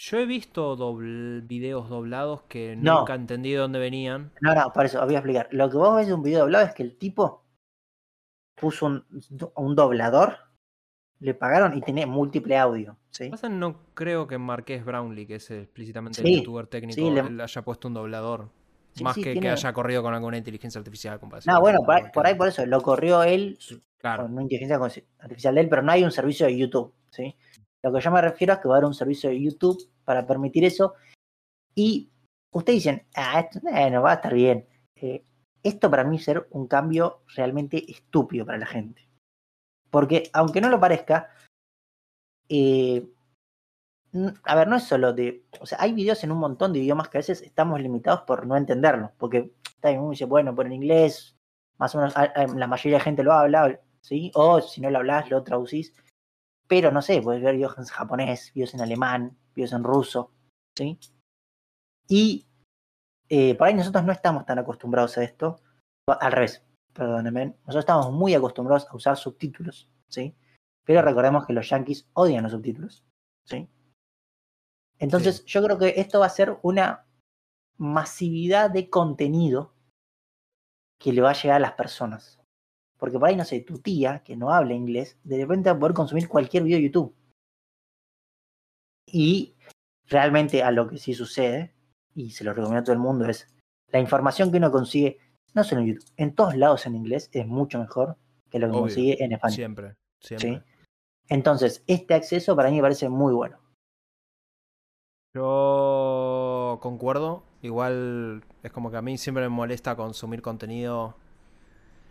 Yo 0.00 0.18
he 0.18 0.26
visto 0.26 0.76
videos 0.96 1.88
doblados 1.88 2.42
que 2.42 2.76
nunca 2.76 3.14
entendí 3.14 3.50
de 3.50 3.58
dónde 3.58 3.80
venían. 3.80 4.32
No, 4.40 4.54
no, 4.54 4.72
por 4.72 4.86
eso, 4.86 5.04
voy 5.04 5.14
a 5.16 5.18
explicar. 5.18 5.48
Lo 5.50 5.68
que 5.68 5.76
vos 5.76 5.96
ves 5.96 6.06
de 6.06 6.14
un 6.14 6.22
video 6.22 6.40
doblado 6.40 6.66
es 6.66 6.72
que 6.72 6.84
el 6.84 6.96
tipo 6.96 7.44
puso 8.54 8.86
un, 8.86 9.74
doblador 9.74 10.36
le 11.18 11.34
pagaron 11.34 11.76
y 11.76 11.80
tenía 11.80 12.06
múltiple 12.06 12.56
audio. 12.56 12.96
no 13.50 13.76
creo 13.94 14.28
que 14.28 14.38
Marqués 14.38 14.84
Brownlee, 14.84 15.26
que 15.26 15.34
es 15.36 15.50
explícitamente 15.50 16.22
Sí, 16.22 16.28
el 16.28 16.38
youtuber 16.38 16.68
técnico, 16.68 16.94
sí, 16.94 17.10
le- 17.10 17.42
haya 17.42 17.62
puesto 17.62 17.88
un 17.88 17.94
doblador. 17.94 18.50
Sí, 18.92 19.02
más 19.02 19.16
sí, 19.16 19.22
que 19.22 19.32
tiene- 19.32 19.48
que 19.48 19.52
haya 19.52 19.72
corrido 19.72 20.02
con 20.02 20.14
alguna 20.14 20.38
inteligencia 20.38 20.78
artificial. 20.78 21.18
comparación 21.18 21.52
No, 21.52 21.60
bueno, 21.60 21.80
por 22.14 22.26
ahí 22.26 22.34
por 22.36 22.48
eso, 22.48 22.64
lo 22.66 22.80
corrió 22.82 23.24
él 23.24 23.58
Claro. 23.98 24.22
con 24.24 24.32
una 24.32 24.42
inteligencia 24.42 24.78
artificial 25.18 25.54
de 25.56 25.60
él, 25.60 25.68
pero 25.68 25.82
no 25.82 25.90
hay 25.90 26.04
un 26.04 26.12
servicio 26.12 26.46
de 26.46 26.56
YouTube, 26.56 26.94
¿sí? 27.10 27.36
Lo 27.82 27.92
que 27.92 28.00
yo 28.00 28.10
me 28.10 28.20
refiero 28.20 28.52
es 28.52 28.60
que 28.60 28.68
va 28.68 28.74
a 28.74 28.78
haber 28.78 28.86
un 28.86 28.94
servicio 28.94 29.30
de 29.30 29.40
YouTube 29.40 29.90
para 30.04 30.26
permitir 30.26 30.64
eso. 30.64 30.94
Y 31.74 32.10
ustedes 32.52 32.78
dicen, 32.78 33.06
ah, 33.14 33.40
esto 33.40 33.60
no 33.62 34.02
va 34.02 34.12
a 34.12 34.14
estar 34.14 34.34
bien. 34.34 34.66
Eh, 34.96 35.24
esto 35.62 35.90
para 35.90 36.04
mí 36.04 36.18
ser 36.18 36.46
un 36.50 36.66
cambio 36.66 37.22
realmente 37.34 37.90
estúpido 37.90 38.46
para 38.46 38.58
la 38.58 38.66
gente. 38.66 39.08
Porque, 39.90 40.30
aunque 40.32 40.60
no 40.60 40.68
lo 40.68 40.80
parezca, 40.80 41.30
eh, 42.48 43.06
a 44.44 44.54
ver, 44.54 44.68
no 44.68 44.76
es 44.76 44.84
solo 44.84 45.12
de. 45.12 45.44
O 45.60 45.66
sea, 45.66 45.78
hay 45.80 45.92
videos 45.92 46.24
en 46.24 46.32
un 46.32 46.38
montón 46.38 46.72
de 46.72 46.80
idiomas 46.80 47.08
que 47.08 47.18
a 47.18 47.20
veces 47.20 47.42
estamos 47.42 47.80
limitados 47.80 48.22
por 48.22 48.46
no 48.46 48.56
entenderlos. 48.56 49.10
Porque 49.18 49.52
está 49.68 49.90
bien, 49.90 50.00
uno 50.00 50.10
dice, 50.10 50.24
bueno, 50.24 50.54
por 50.54 50.66
en 50.66 50.72
inglés, 50.72 51.36
más 51.78 51.94
o 51.94 51.98
menos 51.98 52.14
la 52.56 52.66
mayoría 52.66 52.98
de 52.98 53.04
gente 53.04 53.22
lo 53.22 53.32
habla, 53.32 53.80
¿sí? 54.00 54.30
O 54.34 54.60
si 54.60 54.80
no 54.80 54.90
lo 54.90 54.98
hablas, 54.98 55.30
lo 55.30 55.42
traducís. 55.42 55.94
Pero 56.66 56.90
no 56.92 57.02
sé, 57.02 57.22
puedes 57.22 57.42
ver 57.42 57.54
videos 57.54 57.78
en 57.78 57.84
japonés, 57.84 58.52
videos 58.54 58.74
en 58.74 58.82
alemán, 58.82 59.36
videos 59.54 59.72
en 59.72 59.84
ruso, 59.84 60.32
¿sí? 60.76 60.98
Y 62.08 62.46
eh, 63.28 63.54
por 63.54 63.68
ahí 63.68 63.74
nosotros 63.74 64.04
no 64.04 64.12
estamos 64.12 64.44
tan 64.46 64.58
acostumbrados 64.58 65.18
a 65.18 65.24
esto. 65.24 65.60
Al 66.06 66.32
revés, 66.32 66.64
perdónenme. 66.92 67.46
Nosotros 67.60 67.82
estamos 67.82 68.12
muy 68.12 68.34
acostumbrados 68.34 68.86
a 68.88 68.96
usar 68.96 69.16
subtítulos, 69.16 69.90
¿sí? 70.08 70.36
Pero 70.84 71.02
recordemos 71.02 71.46
que 71.46 71.52
los 71.52 71.68
yankees 71.68 72.08
odian 72.14 72.42
los 72.42 72.52
subtítulos, 72.52 73.04
¿sí? 73.44 73.68
Entonces, 74.98 75.44
yo 75.44 75.62
creo 75.62 75.78
que 75.78 75.94
esto 75.96 76.20
va 76.20 76.26
a 76.26 76.30
ser 76.30 76.58
una 76.62 77.06
masividad 77.76 78.70
de 78.70 78.90
contenido 78.90 79.74
que 80.98 81.12
le 81.12 81.20
va 81.20 81.30
a 81.30 81.34
llegar 81.34 81.56
a 81.56 81.60
las 81.60 81.72
personas. 81.72 82.40
Porque 82.98 83.18
por 83.18 83.28
ahí, 83.28 83.36
no 83.36 83.44
sé, 83.44 83.60
tu 83.60 83.78
tía, 83.78 84.22
que 84.24 84.36
no 84.36 84.52
habla 84.52 84.74
inglés, 84.74 85.18
de 85.24 85.38
repente 85.38 85.70
va 85.70 85.76
a 85.76 85.78
poder 85.78 85.94
consumir 85.94 86.28
cualquier 86.28 86.64
video 86.64 86.78
de 86.78 86.84
YouTube. 86.84 87.14
Y 89.06 89.56
realmente 90.06 90.62
a 90.62 90.70
lo 90.70 90.88
que 90.88 90.98
sí 90.98 91.14
sucede, 91.14 91.74
y 92.14 92.30
se 92.30 92.44
lo 92.44 92.52
recomiendo 92.52 92.80
a 92.80 92.84
todo 92.84 92.92
el 92.94 92.98
mundo, 92.98 93.26
es 93.26 93.48
la 93.90 94.00
información 94.00 94.50
que 94.50 94.58
uno 94.58 94.70
consigue, 94.70 95.18
no 95.54 95.64
solo 95.64 95.80
en 95.82 95.88
YouTube, 95.88 96.10
en 96.16 96.34
todos 96.34 96.56
lados 96.56 96.86
en 96.86 96.96
inglés, 96.96 97.30
es 97.32 97.46
mucho 97.46 97.78
mejor 97.78 98.16
que 98.50 98.58
lo 98.58 98.66
que 98.66 98.72
Obvio, 98.72 98.80
consigue 98.82 99.24
en 99.24 99.32
español. 99.32 99.54
Siempre, 99.54 99.96
siempre. 100.20 100.50
¿sí? 100.50 100.62
Entonces, 101.28 101.84
este 101.86 102.14
acceso 102.14 102.56
para 102.56 102.70
mí 102.70 102.76
me 102.76 102.82
parece 102.82 103.08
muy 103.08 103.32
bueno. 103.32 103.58
Yo 105.34 106.78
concuerdo. 106.82 107.44
Igual 107.60 108.44
es 108.62 108.72
como 108.72 108.90
que 108.90 108.96
a 108.96 109.02
mí 109.02 109.18
siempre 109.18 109.42
me 109.42 109.48
molesta 109.48 109.96
consumir 109.96 110.42
contenido. 110.42 111.16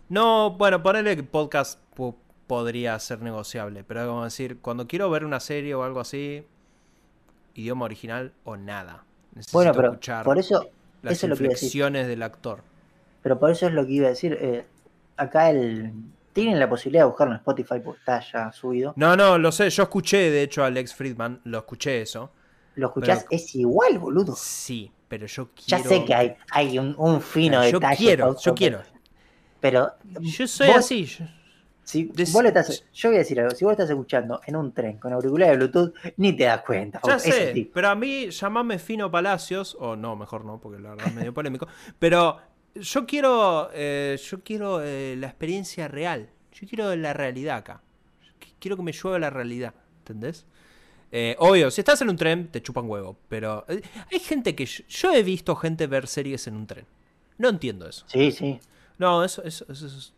No, 0.10 0.52
bueno, 0.52 0.82
ponerle 0.82 1.16
que 1.16 1.24
podcast 1.24 1.80
po- 1.96 2.16
podría 2.48 2.98
ser 3.00 3.22
negociable, 3.22 3.84
pero 3.84 4.02
es 4.02 4.08
como 4.08 4.24
decir, 4.24 4.60
cuando 4.60 4.88
quiero 4.88 5.10
ver 5.10 5.26
una 5.26 5.40
serie 5.40 5.76
o 5.76 5.84
algo 5.84 6.00
así, 6.00 6.46
idioma 7.56 7.86
original 7.86 8.34
o 8.44 8.56
nada. 8.56 9.04
Necesito 9.36 9.58
Bueno, 9.58 9.74
pero 9.74 9.88
escuchar 9.90 10.24
por 10.24 10.38
eso, 10.38 10.70
las 11.02 11.14
eso 11.14 11.26
es 11.26 11.30
lo 11.32 11.36
que 11.36 11.44
iba 11.44 11.52
a 11.52 11.54
decir. 11.54 11.66
inflexiones 11.68 12.08
del 12.08 12.24
actor. 12.24 12.62
pero 13.22 13.38
por 13.40 13.52
eso 13.52 13.68
es 13.68 13.74
lo 13.74 13.86
que 13.86 13.92
iba 13.94 14.06
a 14.08 14.10
decir. 14.12 14.38
eh, 14.40 14.66
acá 15.18 15.50
el 15.50 15.92
tienen 16.32 16.60
la 16.60 16.70
posibilidad 16.70 17.02
de 17.04 17.08
buscarlo 17.08 17.34
en 17.34 17.40
Spotify 17.40 17.80
porque 17.84 18.00
está 18.00 18.22
ya 18.22 18.52
subido. 18.52 18.94
No, 18.96 19.16
no, 19.18 19.38
lo 19.40 19.52
sé. 19.52 19.70
Yo 19.72 19.84
escuché, 19.84 20.30
de 20.30 20.44
hecho, 20.44 20.64
a 20.64 20.68
Alex 20.68 20.94
Friedman, 20.94 21.42
lo 21.46 21.58
escuché 21.58 22.02
eso. 22.04 22.30
Lo 22.76 22.88
escuchás, 22.88 23.26
pero- 23.28 23.36
es 23.42 23.56
igual, 23.56 23.98
boludo. 23.98 24.36
Sí, 24.38 24.92
pero 25.08 25.26
yo 25.26 25.50
Ya 25.66 25.78
quiero. 25.82 25.90
sé 25.90 26.06
que 26.06 26.14
hay, 26.14 26.36
hay 26.52 26.78
un, 26.78 26.94
un 26.98 27.22
fino 27.22 27.64
yo 27.68 27.80
detalle. 27.80 27.98
quiero, 27.98 28.26
pausa, 28.28 28.42
yo 28.52 28.54
quiero. 28.56 28.82
Pero 29.60 29.92
Yo 30.20 30.48
soy 30.48 30.68
vos- 30.68 30.78
así. 30.78 31.06
yo- 31.06 31.26
si 31.84 32.04
Des- 32.04 32.34
vos 32.34 32.44
estás, 32.44 32.84
yo 32.94 33.10
voy 33.10 33.16
a 33.16 33.20
decir 33.20 33.40
algo, 33.40 33.56
si 33.56 33.64
vos 33.64 33.72
estás 33.72 33.90
escuchando 33.90 34.42
en 34.46 34.56
un 34.58 34.74
tren 34.74 34.98
con 34.98 35.14
auricular 35.14 35.50
de 35.52 35.56
Bluetooth, 35.56 35.94
ni 36.18 36.34
te 36.36 36.44
das 36.44 36.62
cuenta. 36.64 37.00
Ya 37.06 37.18
sé, 37.18 37.70
pero 37.74 37.88
a 37.90 37.96
mí 37.96 38.30
llamame 38.30 38.78
Fino 38.78 39.10
Palacios, 39.10 39.76
o 39.80 39.96
no, 39.96 40.16
mejor 40.18 40.44
no, 40.44 40.60
porque 40.60 40.82
la 40.82 40.90
verdad 40.90 41.08
es 41.08 41.14
medio 41.16 41.34
polémico, 41.34 41.66
pero 41.98 42.40
yo 42.76 43.06
quiero, 43.06 43.70
eh, 43.74 44.20
yo 44.22 44.44
quiero 44.44 44.82
eh, 44.84 45.16
la 45.18 45.28
experiencia 45.28 45.88
real, 45.88 46.30
yo 46.52 46.68
quiero 46.68 46.94
la 46.96 47.14
realidad 47.14 47.58
acá, 47.58 47.82
Qu- 48.42 48.54
quiero 48.60 48.76
que 48.76 48.84
me 48.84 48.92
llueva 48.92 49.18
la 49.18 49.30
realidad, 49.30 49.74
¿entendés? 50.00 50.46
Eh, 51.10 51.38
obvio, 51.40 51.72
si 51.72 51.80
estás 51.80 52.02
en 52.02 52.10
un 52.10 52.18
tren, 52.18 52.50
te 52.50 52.62
chupan 52.62 52.90
huevo, 52.90 53.18
pero 53.30 53.66
hay 54.12 54.20
gente 54.20 54.56
que, 54.56 54.66
yo 54.66 55.14
he 55.14 55.24
visto 55.24 55.56
gente 55.56 55.88
ver 55.88 56.06
series 56.08 56.48
en 56.48 56.58
un 56.58 56.68
tren, 56.68 56.86
no 57.38 57.48
entiendo 57.48 57.88
eso. 57.88 58.04
Sí, 58.08 58.30
sí. 58.34 58.60
No, 58.98 59.24
eso, 59.24 59.44
eso, 59.44 59.66
eso, 59.72 60.14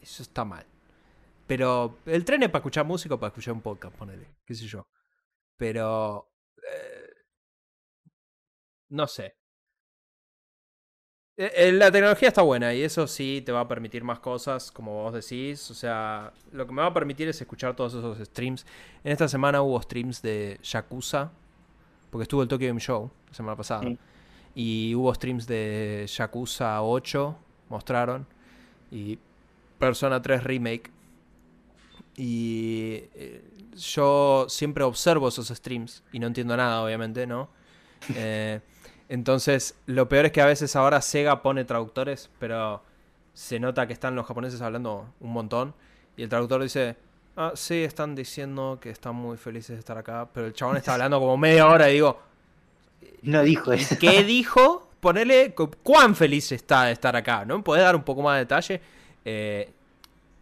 está 0.00 0.44
mal. 0.44 0.64
Pero 1.46 1.98
el 2.06 2.24
tren 2.24 2.42
es 2.42 2.48
para 2.50 2.60
escuchar 2.60 2.84
música 2.84 3.14
o 3.14 3.20
para 3.20 3.28
escuchar 3.28 3.54
un 3.54 3.62
podcast, 3.62 3.96
ponele, 3.96 4.36
qué 4.44 4.54
sé 4.54 4.66
yo. 4.66 4.86
Pero... 5.56 6.30
eh, 6.56 7.10
no 8.90 9.06
sé. 9.06 9.34
Eh, 11.36 11.52
eh, 11.54 11.72
La 11.72 11.90
tecnología 11.92 12.28
está 12.28 12.42
buena 12.42 12.74
y 12.74 12.82
eso 12.82 13.06
sí 13.06 13.42
te 13.46 13.52
va 13.52 13.60
a 13.60 13.68
permitir 13.68 14.02
más 14.02 14.18
cosas, 14.18 14.72
como 14.72 15.02
vos 15.04 15.14
decís. 15.14 15.70
O 15.70 15.74
sea, 15.74 16.32
lo 16.52 16.66
que 16.66 16.72
me 16.72 16.82
va 16.82 16.88
a 16.88 16.94
permitir 16.94 17.28
es 17.28 17.40
escuchar 17.40 17.76
todos 17.76 17.94
esos 17.94 18.18
streams. 18.26 18.66
En 19.04 19.12
esta 19.12 19.28
semana 19.28 19.62
hubo 19.62 19.80
streams 19.80 20.20
de 20.20 20.58
Yakuza, 20.62 21.30
porque 22.10 22.22
estuvo 22.24 22.42
el 22.42 22.48
Tokyo 22.48 22.66
Game 22.66 22.80
Show 22.80 23.10
la 23.28 23.34
semana 23.34 23.56
pasada. 23.56 23.82
Sí. 23.82 23.98
Y 24.54 24.94
hubo 24.96 25.14
streams 25.14 25.46
de 25.46 26.06
Yakuza 26.08 26.82
8, 26.82 27.38
mostraron. 27.68 28.26
Y 28.90 29.18
Persona 29.78 30.20
3 30.20 30.44
Remake. 30.44 30.90
Y 32.16 33.04
eh, 33.14 33.44
yo 33.76 34.46
siempre 34.48 34.84
observo 34.84 35.28
esos 35.28 35.48
streams 35.48 36.02
y 36.12 36.18
no 36.18 36.26
entiendo 36.26 36.56
nada, 36.56 36.82
obviamente, 36.82 37.26
¿no? 37.26 37.48
Eh, 38.14 38.60
entonces, 39.08 39.74
lo 39.86 40.08
peor 40.08 40.26
es 40.26 40.32
que 40.32 40.40
a 40.40 40.46
veces 40.46 40.76
ahora 40.76 41.00
Sega 41.00 41.42
pone 41.42 41.64
traductores, 41.64 42.30
pero 42.38 42.82
se 43.32 43.58
nota 43.58 43.86
que 43.86 43.92
están 43.92 44.14
los 44.14 44.26
japoneses 44.26 44.60
hablando 44.60 45.12
un 45.20 45.32
montón. 45.32 45.74
Y 46.16 46.22
el 46.22 46.28
traductor 46.28 46.62
dice, 46.62 46.96
ah, 47.36 47.52
sí, 47.54 47.82
están 47.84 48.14
diciendo 48.14 48.78
que 48.80 48.90
están 48.90 49.14
muy 49.14 49.36
felices 49.36 49.76
de 49.76 49.78
estar 49.78 49.96
acá, 49.96 50.28
pero 50.32 50.46
el 50.46 50.52
chabón 50.52 50.76
está 50.76 50.92
hablando 50.94 51.18
como 51.18 51.36
media 51.36 51.66
hora 51.66 51.88
y 51.90 51.94
digo, 51.94 52.20
No 53.22 53.42
dijo 53.42 53.72
eso. 53.72 53.96
¿Qué 53.98 54.22
dijo? 54.24 54.87
Ponele 55.00 55.54
cu- 55.54 55.70
cuán 55.82 56.14
feliz 56.16 56.50
está 56.52 56.84
de 56.84 56.92
estar 56.92 57.14
acá, 57.14 57.44
¿no? 57.44 57.62
¿Podés 57.62 57.84
dar 57.84 57.94
un 57.96 58.02
poco 58.02 58.22
más 58.22 58.34
de 58.36 58.40
detalle? 58.40 58.80
Eh, 59.24 59.70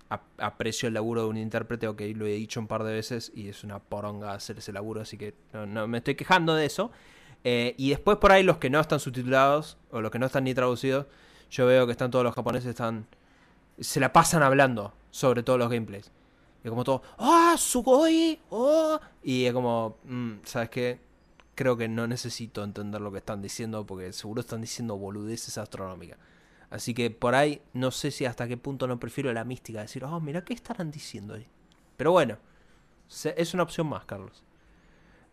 ap- 0.08 0.22
aprecio 0.38 0.88
el 0.88 0.94
laburo 0.94 1.22
de 1.22 1.28
un 1.28 1.36
intérprete, 1.36 1.86
ok, 1.88 2.00
lo 2.14 2.26
he 2.26 2.32
dicho 2.32 2.58
un 2.60 2.66
par 2.66 2.82
de 2.84 2.92
veces 2.92 3.32
y 3.34 3.48
es 3.48 3.64
una 3.64 3.78
poronga 3.78 4.32
hacer 4.32 4.58
ese 4.58 4.72
laburo, 4.72 5.00
así 5.02 5.18
que 5.18 5.34
no, 5.52 5.66
no 5.66 5.86
me 5.86 5.98
estoy 5.98 6.14
quejando 6.14 6.54
de 6.54 6.66
eso. 6.66 6.90
Eh, 7.44 7.74
y 7.76 7.90
después 7.90 8.16
por 8.18 8.32
ahí 8.32 8.42
los 8.42 8.56
que 8.58 8.70
no 8.70 8.80
están 8.80 8.98
subtitulados 8.98 9.76
o 9.90 10.00
los 10.00 10.10
que 10.10 10.18
no 10.18 10.26
están 10.26 10.44
ni 10.44 10.54
traducidos, 10.54 11.06
yo 11.50 11.66
veo 11.66 11.86
que 11.86 11.92
están 11.92 12.10
todos 12.10 12.24
los 12.24 12.34
japoneses, 12.34 12.70
están 12.70 13.06
se 13.78 14.00
la 14.00 14.12
pasan 14.12 14.42
hablando 14.42 14.94
sobre 15.10 15.42
todos 15.42 15.58
los 15.58 15.70
gameplays. 15.70 16.10
Y 16.64 16.68
como 16.68 16.82
todo, 16.82 17.02
¡ah, 17.18 17.54
sugoi! 17.58 18.40
¡oh! 18.50 18.98
Y 19.22 19.44
es 19.44 19.52
como, 19.52 19.98
mm, 20.04 20.32
¿sabes 20.44 20.70
qué? 20.70 20.98
Creo 21.56 21.76
que 21.76 21.88
no 21.88 22.06
necesito 22.06 22.62
entender 22.62 23.00
lo 23.00 23.10
que 23.10 23.18
están 23.18 23.42
diciendo 23.42 23.84
porque 23.84 24.12
seguro 24.12 24.40
están 24.40 24.60
diciendo 24.60 24.96
boludeces 24.96 25.58
astronómicas. 25.58 26.18
Así 26.70 26.94
que 26.94 27.10
por 27.10 27.34
ahí 27.34 27.62
no 27.72 27.90
sé 27.90 28.10
si 28.10 28.26
hasta 28.26 28.46
qué 28.46 28.56
punto 28.56 28.86
no 28.86 29.00
prefiero 29.00 29.32
la 29.32 29.42
mística. 29.42 29.80
Decir, 29.80 30.04
oh, 30.04 30.20
mira, 30.20 30.44
¿qué 30.44 30.54
estarán 30.54 30.90
diciendo 30.90 31.34
ahí? 31.34 31.48
Pero 31.96 32.12
bueno, 32.12 32.38
es 33.08 33.54
una 33.54 33.62
opción 33.62 33.88
más, 33.88 34.04
Carlos. 34.04 34.44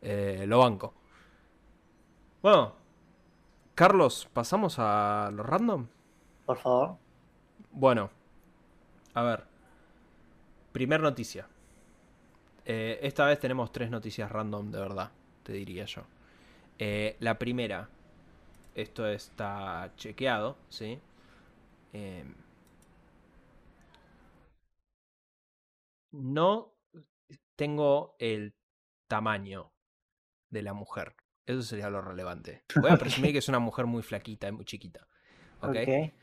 Eh, 0.01 0.45
lo 0.47 0.59
banco. 0.59 0.93
Bueno, 2.41 2.73
Carlos, 3.75 4.29
pasamos 4.31 4.75
a 4.79 5.29
lo 5.33 5.43
random. 5.43 5.87
Por 6.45 6.57
favor. 6.57 6.97
Bueno, 7.71 8.09
a 9.13 9.23
ver. 9.23 9.43
Primer 10.71 11.01
noticia. 11.01 11.47
Eh, 12.65 12.99
esta 13.01 13.25
vez 13.25 13.39
tenemos 13.39 13.71
tres 13.73 13.89
noticias 13.89 14.31
random, 14.31 14.71
de 14.71 14.79
verdad, 14.79 15.11
te 15.43 15.53
diría 15.53 15.85
yo. 15.85 16.03
Eh, 16.79 17.15
la 17.19 17.37
primera, 17.37 17.89
esto 18.75 19.07
está 19.07 19.91
chequeado, 19.95 20.57
¿sí? 20.69 20.99
Eh, 21.93 22.25
no 26.11 26.73
tengo 27.55 28.15
el 28.19 28.55
tamaño 29.07 29.71
de 30.49 30.61
la 30.63 30.73
mujer. 30.73 31.15
Eso 31.45 31.61
sería 31.61 31.89
lo 31.89 32.01
relevante. 32.01 32.63
Voy 32.81 32.91
a 32.91 32.97
presumir 32.97 33.31
que 33.31 33.39
es 33.39 33.49
una 33.49 33.59
mujer 33.59 33.85
muy 33.85 34.01
flaquita 34.01 34.47
y 34.47 34.51
muy 34.51 34.65
chiquita. 34.65 35.07
¿ok? 35.61 35.69
Ok. 35.69 36.13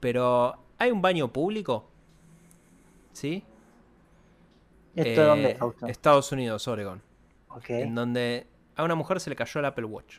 Pero, 0.00 0.54
¿hay 0.78 0.90
un 0.90 1.00
baño 1.00 1.32
público? 1.32 1.90
¿Sí? 3.12 3.42
¿Esto 4.94 5.22
eh, 5.22 5.24
dónde, 5.24 5.54
Fausto? 5.54 5.86
Estados 5.86 6.30
Unidos, 6.30 6.68
Oregon. 6.68 7.02
En 7.68 7.94
donde 7.94 8.46
a 8.76 8.84
una 8.84 8.94
mujer 8.94 9.20
se 9.20 9.30
le 9.30 9.36
cayó 9.36 9.60
el 9.60 9.66
Apple 9.66 9.84
Watch. 9.84 10.18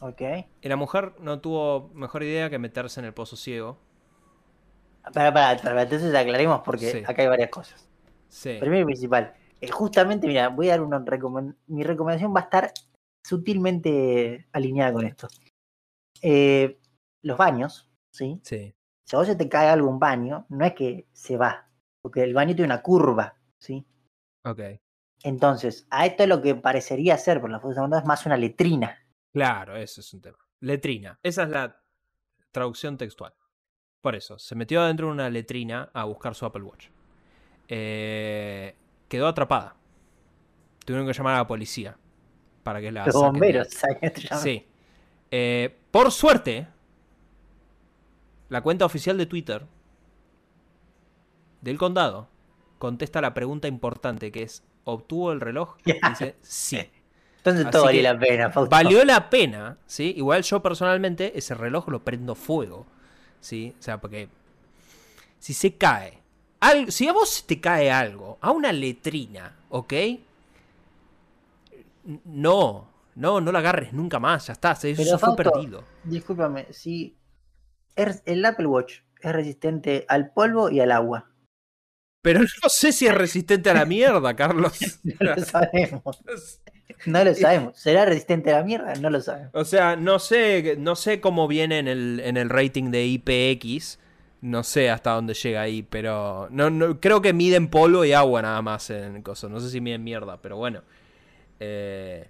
ok. 0.00 0.20
Y 0.62 0.68
la 0.68 0.76
mujer 0.76 1.14
no 1.20 1.40
tuvo 1.40 1.90
mejor 1.94 2.22
idea 2.22 2.50
que 2.50 2.58
meterse 2.58 3.00
en 3.00 3.06
el 3.06 3.12
pozo 3.14 3.36
ciego. 3.36 3.78
Para, 5.12 5.32
para, 5.32 5.60
para, 5.60 5.82
entonces 5.82 6.14
aclaremos 6.14 6.60
porque 6.64 6.90
Sí. 6.92 6.98
acá 7.06 7.22
hay 7.22 7.28
varias 7.28 7.50
cosas. 7.50 7.88
Sí. 8.28 8.56
Primero 8.60 8.82
y 8.82 8.84
principal, 8.84 9.32
eh, 9.60 9.68
justamente, 9.70 10.26
mira, 10.26 10.48
voy 10.50 10.68
a 10.68 10.72
dar 10.72 10.82
una 10.82 10.98
recomendación. 10.98 11.58
Mi 11.66 11.82
recomendación 11.82 12.34
va 12.34 12.40
a 12.40 12.44
estar 12.44 12.72
sutilmente 13.24 14.46
alineada 14.52 14.92
con 14.92 15.06
esto. 15.06 15.28
Eh, 16.22 16.78
los 17.22 17.38
baños, 17.38 17.90
¿sí? 18.12 18.38
Sí. 18.42 18.74
Si 19.04 19.16
a 19.16 19.18
vos 19.18 19.26
se 19.28 19.36
te 19.36 19.48
cae 19.48 19.68
algo 19.68 19.88
un 19.88 19.98
baño, 19.98 20.44
no 20.50 20.64
es 20.64 20.74
que 20.74 21.06
se 21.12 21.36
va, 21.38 21.68
porque 22.02 22.22
el 22.22 22.34
baño 22.34 22.54
tiene 22.54 22.66
una 22.72 22.82
curva, 22.82 23.34
¿sí? 23.58 23.84
Ok. 24.44 24.60
Entonces, 25.22 25.86
a 25.90 26.06
esto 26.06 26.22
es 26.22 26.28
lo 26.28 26.40
que 26.42 26.54
parecería 26.54 27.16
ser, 27.18 27.40
por 27.40 27.50
la 27.50 27.60
que 27.60 27.66
mandó, 27.68 27.98
es 27.98 28.04
más 28.04 28.24
una 28.26 28.36
letrina. 28.36 28.98
Claro, 29.32 29.76
eso 29.76 30.00
es 30.00 30.14
un 30.14 30.20
tema. 30.20 30.38
Letrina. 30.60 31.18
Esa 31.22 31.42
es 31.44 31.48
la 31.50 31.80
traducción 32.52 32.96
textual. 32.96 33.34
Por 34.00 34.14
eso, 34.14 34.38
se 34.38 34.54
metió 34.54 34.80
adentro 34.80 35.06
de 35.08 35.12
una 35.12 35.28
letrina 35.30 35.90
a 35.92 36.04
buscar 36.04 36.34
su 36.34 36.46
Apple 36.46 36.62
Watch. 36.62 36.86
Eh, 37.68 38.74
quedó 39.08 39.26
atrapada. 39.26 39.74
Tuvieron 40.84 41.06
que 41.06 41.12
llamar 41.12 41.34
a 41.34 41.38
la 41.38 41.46
policía 41.46 41.96
para 42.62 42.80
que 42.80 42.92
la 42.92 43.04
Los 43.06 43.14
saquen 43.14 43.32
de- 43.32 43.38
bomberos, 43.40 43.68
llaman. 44.30 44.42
Sí. 44.42 44.66
Eh, 45.30 45.76
por 45.90 46.10
suerte, 46.12 46.68
la 48.48 48.62
cuenta 48.62 48.84
oficial 48.86 49.18
de 49.18 49.26
Twitter 49.26 49.66
del 51.60 51.76
condado 51.76 52.28
contesta 52.78 53.20
la 53.20 53.34
pregunta 53.34 53.68
importante 53.68 54.30
que 54.32 54.44
es, 54.44 54.62
¿obtuvo 54.92 55.32
el 55.32 55.40
reloj? 55.40 55.76
Dice, 55.84 56.34
sí. 56.42 56.80
Entonces 57.38 57.66
Así 57.66 57.72
todo 57.72 57.84
valió 57.84 58.02
la 58.02 58.18
pena, 58.18 58.50
Fausto. 58.50 58.76
Valió 58.76 59.04
la 59.04 59.30
pena, 59.30 59.78
¿sí? 59.86 60.14
Igual 60.16 60.42
yo 60.42 60.60
personalmente 60.62 61.38
ese 61.38 61.54
reloj 61.54 61.88
lo 61.88 62.00
prendo 62.04 62.34
fuego, 62.34 62.86
¿sí? 63.40 63.74
O 63.78 63.82
sea, 63.82 64.00
porque 64.00 64.28
si 65.38 65.54
se 65.54 65.74
cae, 65.74 66.18
al- 66.60 66.90
si 66.90 67.06
a 67.08 67.12
vos 67.12 67.44
te 67.46 67.60
cae 67.60 67.90
algo, 67.90 68.38
a 68.40 68.50
una 68.50 68.72
letrina, 68.72 69.54
¿ok? 69.70 69.94
No, 72.24 72.88
no, 73.16 73.40
no 73.40 73.52
la 73.52 73.58
agarres 73.58 73.92
nunca 73.92 74.18
más, 74.18 74.46
ya 74.46 74.52
está, 74.54 74.74
se- 74.74 74.92
Pero, 74.92 75.02
eso 75.02 75.18
fue 75.18 75.36
Fausto, 75.36 75.52
perdido. 75.52 75.84
Discúlpame, 76.04 76.66
si 76.72 77.16
el 77.96 78.44
Apple 78.44 78.66
Watch 78.66 79.00
es 79.20 79.32
resistente 79.32 80.04
al 80.08 80.30
polvo 80.32 80.70
y 80.70 80.80
al 80.80 80.92
agua. 80.92 81.30
Pero 82.22 82.40
no 82.40 82.68
sé 82.68 82.92
si 82.92 83.06
es 83.06 83.14
resistente 83.14 83.70
a 83.70 83.74
la 83.74 83.84
mierda, 83.84 84.34
Carlos. 84.34 84.78
No 85.04 85.34
lo 85.34 85.44
sabemos. 85.44 86.22
No 87.06 87.24
lo 87.24 87.34
sabemos. 87.34 87.78
¿Será 87.78 88.04
resistente 88.04 88.52
a 88.52 88.58
la 88.58 88.64
mierda? 88.64 88.94
No 88.96 89.10
lo 89.10 89.20
sabemos. 89.20 89.50
O 89.54 89.64
sea, 89.64 89.96
no 89.96 90.18
sé, 90.18 90.76
no 90.78 90.96
sé 90.96 91.20
cómo 91.20 91.46
viene 91.48 91.78
en 91.78 91.88
el, 91.88 92.20
en 92.24 92.36
el 92.36 92.50
rating 92.50 92.90
de 92.90 93.06
IPX. 93.06 93.98
No 94.40 94.62
sé 94.62 94.90
hasta 94.90 95.12
dónde 95.12 95.34
llega 95.34 95.62
ahí, 95.62 95.82
pero 95.82 96.48
no, 96.50 96.70
no, 96.70 97.00
creo 97.00 97.20
que 97.20 97.32
miden 97.32 97.68
polvo 97.68 98.04
y 98.04 98.12
agua 98.12 98.42
nada 98.42 98.62
más 98.62 98.90
en 98.90 99.16
el 99.16 99.22
coso. 99.22 99.48
No 99.48 99.58
sé 99.60 99.70
si 99.70 99.80
miden 99.80 100.04
mierda, 100.04 100.40
pero 100.40 100.56
bueno. 100.56 100.82
Eh, 101.60 102.28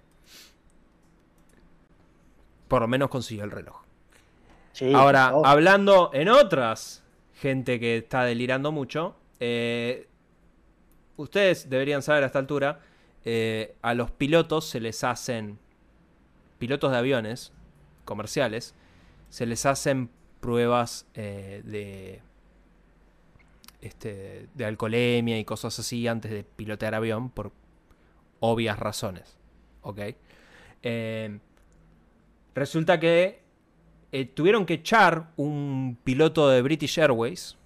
por 2.67 2.81
lo 2.81 2.87
menos 2.87 3.09
consiguió 3.09 3.43
el 3.43 3.51
reloj. 3.51 3.77
Sí, 4.71 4.93
Ahora, 4.93 5.33
hablando 5.43 6.09
en 6.13 6.29
otras, 6.29 7.03
gente 7.41 7.79
que 7.79 7.97
está 7.97 8.23
delirando 8.23 8.71
mucho, 8.71 9.15
eh, 9.39 10.07
ustedes 11.15 11.69
deberían 11.69 12.01
saber 12.01 12.23
a 12.23 12.27
esta 12.27 12.39
altura, 12.39 12.79
eh, 13.25 13.75
a 13.81 13.93
los 13.93 14.11
pilotos 14.11 14.65
se 14.65 14.79
les 14.79 15.03
hacen, 15.03 15.59
pilotos 16.57 16.91
de 16.91 16.97
aviones 16.97 17.53
comerciales, 18.05 18.75
se 19.29 19.45
les 19.45 19.65
hacen 19.65 20.09
pruebas 20.39 21.05
eh, 21.13 21.61
de, 21.65 22.21
este, 23.81 24.47
de 24.53 24.65
alcoholemia 24.65 25.39
y 25.39 25.45
cosas 25.45 25.77
así 25.79 26.07
antes 26.07 26.31
de 26.31 26.43
pilotear 26.43 26.95
avión 26.95 27.29
por 27.29 27.51
obvias 28.39 28.79
razones. 28.79 29.37
¿Ok? 29.81 29.99
Resulta 32.55 32.99
que 32.99 33.41
tuvieron 34.33 34.65
que 34.65 34.75
echar 34.75 35.31
un 35.37 35.97
piloto 36.03 36.49
de 36.49 36.61
British 36.61 36.99
Airways 36.99 37.58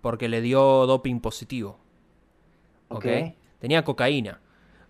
porque 0.00 0.28
le 0.28 0.40
dio 0.40 0.86
doping 0.86 1.20
positivo. 1.20 1.78
¿Ok? 2.88 3.06
Ok. 3.06 3.34
Tenía 3.58 3.84
cocaína. 3.84 4.40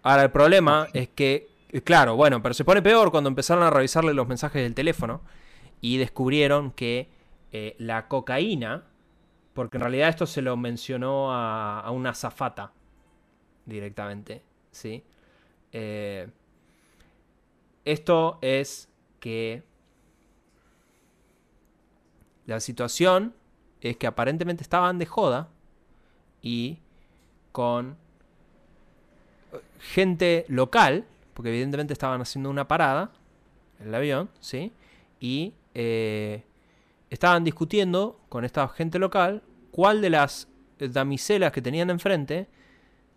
Ahora, 0.03 0.25
el 0.25 0.31
problema 0.31 0.89
es 0.93 1.09
que, 1.09 1.49
eh, 1.71 1.81
claro, 1.81 2.17
bueno, 2.17 2.43
pero 2.43 2.55
se 2.55 2.65
pone 2.65 2.83
peor 2.83 3.11
cuando 3.11 3.29
empezaron 3.29 3.65
a 3.65 3.71
revisarle 3.71 4.15
los 4.15 4.29
mensajes 4.29 4.63
del 4.63 4.75
teléfono 4.75 5.23
y 5.81 5.97
descubrieron 5.97 6.71
que 6.73 7.09
eh, 7.53 7.75
la 7.79 8.09
cocaína, 8.09 8.85
porque 9.55 9.79
en 9.79 9.83
realidad 9.83 10.09
esto 10.09 10.27
se 10.27 10.43
lo 10.43 10.57
mencionó 10.57 11.33
a, 11.33 11.81
a 11.81 11.91
una 11.91 12.15
zafata 12.15 12.73
directamente, 13.65 14.43
¿sí? 14.71 15.03
Eh, 15.73 16.29
esto 17.85 18.39
es 18.43 18.89
que 19.21 19.63
la 22.47 22.61
situación 22.61 23.35
es 23.81 23.97
que 23.97 24.07
aparentemente 24.07 24.63
estaban 24.63 24.99
de 24.99 25.07
joda 25.07 25.49
y 26.43 26.79
con 27.53 27.97
gente 29.81 30.45
local, 30.49 31.05
porque 31.35 31.51
evidentemente 31.51 31.93
estaban 31.93 32.21
haciendo 32.21 32.51
una 32.51 32.67
parada 32.69 33.11
en 33.81 33.89
el 33.89 33.95
avión, 33.95 34.31
¿sí? 34.41 34.73
Y 35.21 35.55
eh, 35.75 36.43
estaban 37.11 37.45
discutiendo 37.45 38.21
con 38.29 38.45
esta 38.45 38.69
gente 38.69 38.99
local 38.99 39.43
cuál 39.71 40.01
de 40.01 40.11
las 40.11 40.49
damiselas 40.79 41.53
que 41.53 41.63
tenían 41.63 41.91
enfrente 41.91 42.49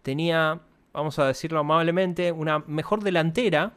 tenía, 0.02 0.60
vamos 0.94 1.20
a 1.20 1.26
decirlo 1.26 1.60
amablemente, 1.60 2.32
una 2.32 2.60
mejor 2.60 3.04
delantera 3.04 3.74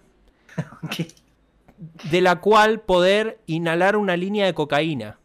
de 2.11 2.21
la 2.21 2.41
cual 2.41 2.81
poder 2.81 3.41
inhalar 3.47 3.97
una 3.97 4.17
línea 4.17 4.47
de 4.47 4.55
cocaína. 4.55 5.19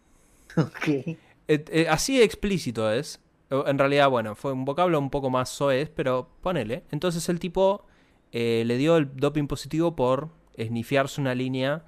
Ok. 0.58 1.18
Eh, 1.50 1.66
eh, 1.72 1.88
así 1.90 2.18
de 2.18 2.24
explícito 2.24 2.90
es. 2.94 3.20
En 3.52 3.80
realidad, 3.80 4.10
bueno, 4.10 4.36
fue 4.36 4.54
un 4.54 4.64
vocablo 4.64 5.00
un 5.00 5.10
poco 5.10 5.30
más 5.32 5.50
soez, 5.50 5.90
pero 5.90 6.30
ponele. 6.42 6.84
Entonces 6.92 7.28
el 7.30 7.40
tipo 7.40 7.84
eh, 8.32 8.64
le 8.66 8.78
dio 8.78 8.96
el 8.98 9.10
doping 9.18 9.48
positivo 9.48 9.96
por 9.96 10.30
esnifiarse 10.56 11.20
una 11.20 11.34
línea. 11.34 11.84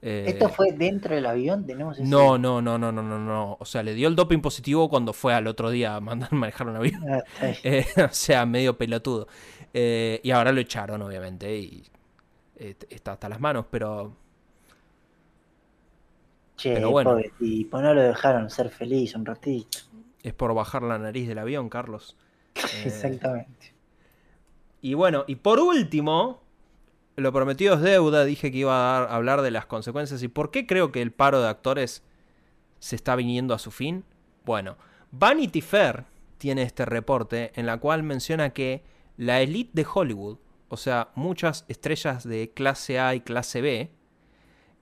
eh, 0.00 0.24
¿Esto 0.28 0.48
fue 0.48 0.72
dentro 0.72 1.14
del 1.14 1.26
avión? 1.26 1.66
¿Tenemos 1.66 1.98
ese- 1.98 2.08
No, 2.08 2.38
no, 2.38 2.62
no, 2.62 2.78
no, 2.78 2.90
no, 2.90 3.02
no, 3.02 3.18
no. 3.18 3.58
O 3.60 3.64
sea, 3.66 3.82
le 3.82 3.92
dio 3.94 4.08
el 4.08 4.16
doping 4.16 4.40
positivo 4.40 4.88
cuando 4.88 5.12
fue 5.12 5.34
al 5.34 5.46
otro 5.46 5.68
día 5.70 5.94
a 5.96 6.00
mandar 6.00 6.32
manejar 6.32 6.68
un 6.68 6.76
avión. 6.76 7.02
Ah. 7.06 7.22
Eh, 7.62 7.84
o 8.10 8.14
sea, 8.14 8.46
medio 8.46 8.78
pelotudo. 8.78 9.28
Y 9.74 10.30
ahora 10.30 10.50
lo 10.52 10.60
echaron, 10.62 11.02
obviamente, 11.02 11.54
y 11.58 11.84
está 12.88 13.12
hasta 13.12 13.28
las 13.28 13.40
manos, 13.40 13.66
pero 13.70 14.16
Che, 16.62 16.74
pero 16.74 16.90
bueno. 16.90 17.10
pobre 17.10 17.32
tipo, 17.38 17.80
no 17.80 17.92
lo 17.94 18.00
dejaron 18.02 18.48
ser 18.50 18.68
feliz 18.70 19.14
un 19.14 19.26
ratito. 19.26 19.78
es 20.22 20.32
por 20.32 20.54
bajar 20.54 20.82
la 20.82 20.98
nariz 20.98 21.26
del 21.28 21.38
avión, 21.38 21.68
Carlos. 21.68 22.16
Eh, 22.54 22.84
Exactamente. 22.86 23.74
Y 24.80 24.94
bueno, 24.94 25.24
y 25.26 25.36
por 25.36 25.58
último, 25.60 26.42
lo 27.16 27.32
prometido 27.32 27.74
es 27.74 27.80
deuda, 27.80 28.24
dije 28.24 28.50
que 28.52 28.58
iba 28.58 28.74
a 28.74 29.00
dar- 29.00 29.10
a 29.10 29.16
hablar 29.16 29.42
de 29.42 29.50
las 29.50 29.66
consecuencias 29.66 30.22
y 30.22 30.28
por 30.28 30.50
qué 30.50 30.66
creo 30.66 30.92
que 30.92 31.02
el 31.02 31.12
paro 31.12 31.40
de 31.40 31.48
actores 31.48 32.02
se 32.78 32.96
está 32.96 33.16
viniendo 33.16 33.54
a 33.54 33.58
su 33.58 33.70
fin. 33.70 34.04
Bueno, 34.44 34.76
Vanity 35.12 35.60
Fair 35.60 36.04
tiene 36.38 36.62
este 36.62 36.84
reporte 36.84 37.52
en 37.54 37.66
la 37.66 37.78
cual 37.78 38.02
menciona 38.02 38.50
que 38.50 38.82
la 39.16 39.40
elite 39.40 39.70
de 39.74 39.86
Hollywood, 39.92 40.38
o 40.68 40.76
sea, 40.76 41.10
muchas 41.14 41.64
estrellas 41.68 42.24
de 42.24 42.50
clase 42.52 42.98
A 42.98 43.14
y 43.14 43.20
clase 43.20 43.60
B, 43.60 43.90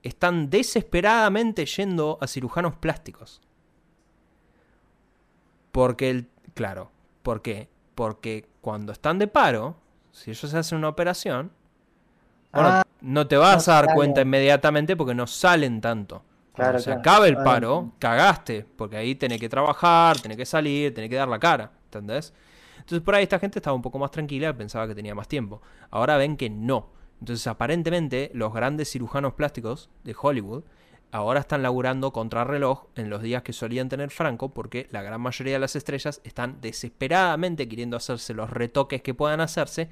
están 0.03 0.49
desesperadamente 0.49 1.65
yendo 1.65 2.17
a 2.21 2.27
cirujanos 2.27 2.75
plásticos. 2.75 3.41
Porque 5.71 6.09
el. 6.09 6.27
Claro. 6.53 6.91
¿Por 7.23 7.41
qué? 7.41 7.69
Porque 7.95 8.47
cuando 8.61 8.91
están 8.91 9.19
de 9.19 9.27
paro, 9.27 9.75
si 10.11 10.31
ellos 10.31 10.53
hacen 10.53 10.77
una 10.77 10.89
operación, 10.89 11.51
bueno, 12.51 12.69
Ah, 12.69 12.83
no 13.01 13.27
te 13.27 13.37
vas 13.37 13.67
no 13.67 13.73
a 13.73 13.81
dar 13.81 13.93
cuenta 13.95 14.21
inmediatamente 14.21 14.95
porque 14.95 15.13
no 15.15 15.27
salen 15.27 15.81
tanto. 15.81 16.23
Cuando 16.51 16.53
Claro, 16.55 16.79
se 16.79 16.85
claro. 16.85 16.99
acaba 16.99 17.27
el 17.27 17.37
Ah, 17.37 17.43
paro, 17.43 17.91
cagaste. 17.99 18.65
Porque 18.75 18.97
ahí 18.97 19.15
tenés 19.15 19.39
que 19.39 19.47
trabajar, 19.49 20.19
tenés 20.19 20.37
que 20.37 20.45
salir, 20.45 20.93
tenés 20.93 21.09
que 21.09 21.15
dar 21.15 21.27
la 21.29 21.39
cara. 21.39 21.71
¿Entendés? 21.85 22.33
Entonces 22.77 23.01
por 23.01 23.15
ahí 23.15 23.23
esta 23.23 23.39
gente 23.39 23.59
estaba 23.59 23.75
un 23.75 23.81
poco 23.81 23.99
más 23.99 24.11
tranquila, 24.11 24.55
pensaba 24.55 24.87
que 24.87 24.95
tenía 24.95 25.15
más 25.15 25.27
tiempo. 25.27 25.61
Ahora 25.91 26.17
ven 26.17 26.35
que 26.35 26.49
no. 26.49 26.89
Entonces 27.21 27.47
aparentemente 27.47 28.31
los 28.33 28.53
grandes 28.53 28.91
cirujanos 28.91 29.33
plásticos 29.33 29.89
de 30.03 30.15
Hollywood 30.19 30.63
ahora 31.11 31.41
están 31.41 31.61
laburando 31.61 32.11
contrarreloj 32.11 32.85
en 32.95 33.09
los 33.09 33.21
días 33.21 33.43
que 33.43 33.53
solían 33.53 33.89
tener 33.89 34.09
Franco, 34.09 34.53
porque 34.53 34.87
la 34.91 35.01
gran 35.01 35.21
mayoría 35.21 35.53
de 35.53 35.59
las 35.59 35.75
estrellas 35.75 36.21
están 36.23 36.59
desesperadamente 36.61 37.67
queriendo 37.67 37.97
hacerse 37.97 38.33
los 38.33 38.49
retoques 38.49 39.01
que 39.01 39.13
puedan 39.13 39.39
hacerse 39.39 39.89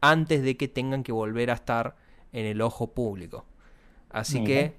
antes 0.00 0.42
de 0.42 0.56
que 0.56 0.68
tengan 0.68 1.02
que 1.02 1.12
volver 1.12 1.50
a 1.50 1.54
estar 1.54 1.96
en 2.32 2.46
el 2.46 2.62
ojo 2.62 2.92
público. 2.92 3.44
Así 4.08 4.42
que 4.42 4.74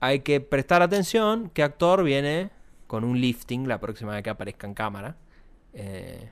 hay 0.00 0.20
que 0.20 0.40
prestar 0.40 0.82
atención 0.82 1.50
que 1.50 1.62
actor 1.62 2.04
viene 2.04 2.50
con 2.86 3.02
un 3.02 3.20
lifting 3.20 3.66
la 3.66 3.80
próxima 3.80 4.12
vez 4.12 4.22
que 4.22 4.30
aparezca 4.30 4.66
en 4.66 4.74
cámara. 4.74 5.16
Eh, 5.72 6.30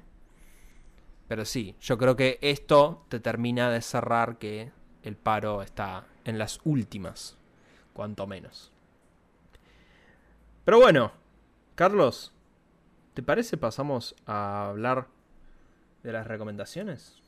pero 1.27 1.45
sí, 1.45 1.75
yo 1.81 1.97
creo 1.99 2.15
que 2.15 2.39
esto 2.43 3.07
te 3.09 3.19
termina 3.21 3.71
de 3.71 3.81
cerrar 3.81 4.39
que 4.39 4.71
el 5.05 5.17
paro 5.17 5.63
está 5.63 6.07
en 6.25 6.39
las 6.39 6.61
últimas, 6.65 7.37
cuanto 7.93 8.27
menos. 8.27 8.73
Pero 10.65 10.81
bueno, 10.81 11.13
Carlos, 11.75 12.33
¿te 13.13 13.23
parece 13.23 13.59
pasamos 13.59 14.17
a 14.27 14.69
hablar 14.69 15.09
de 16.03 16.13
las 16.13 16.27
recomendaciones? 16.27 17.23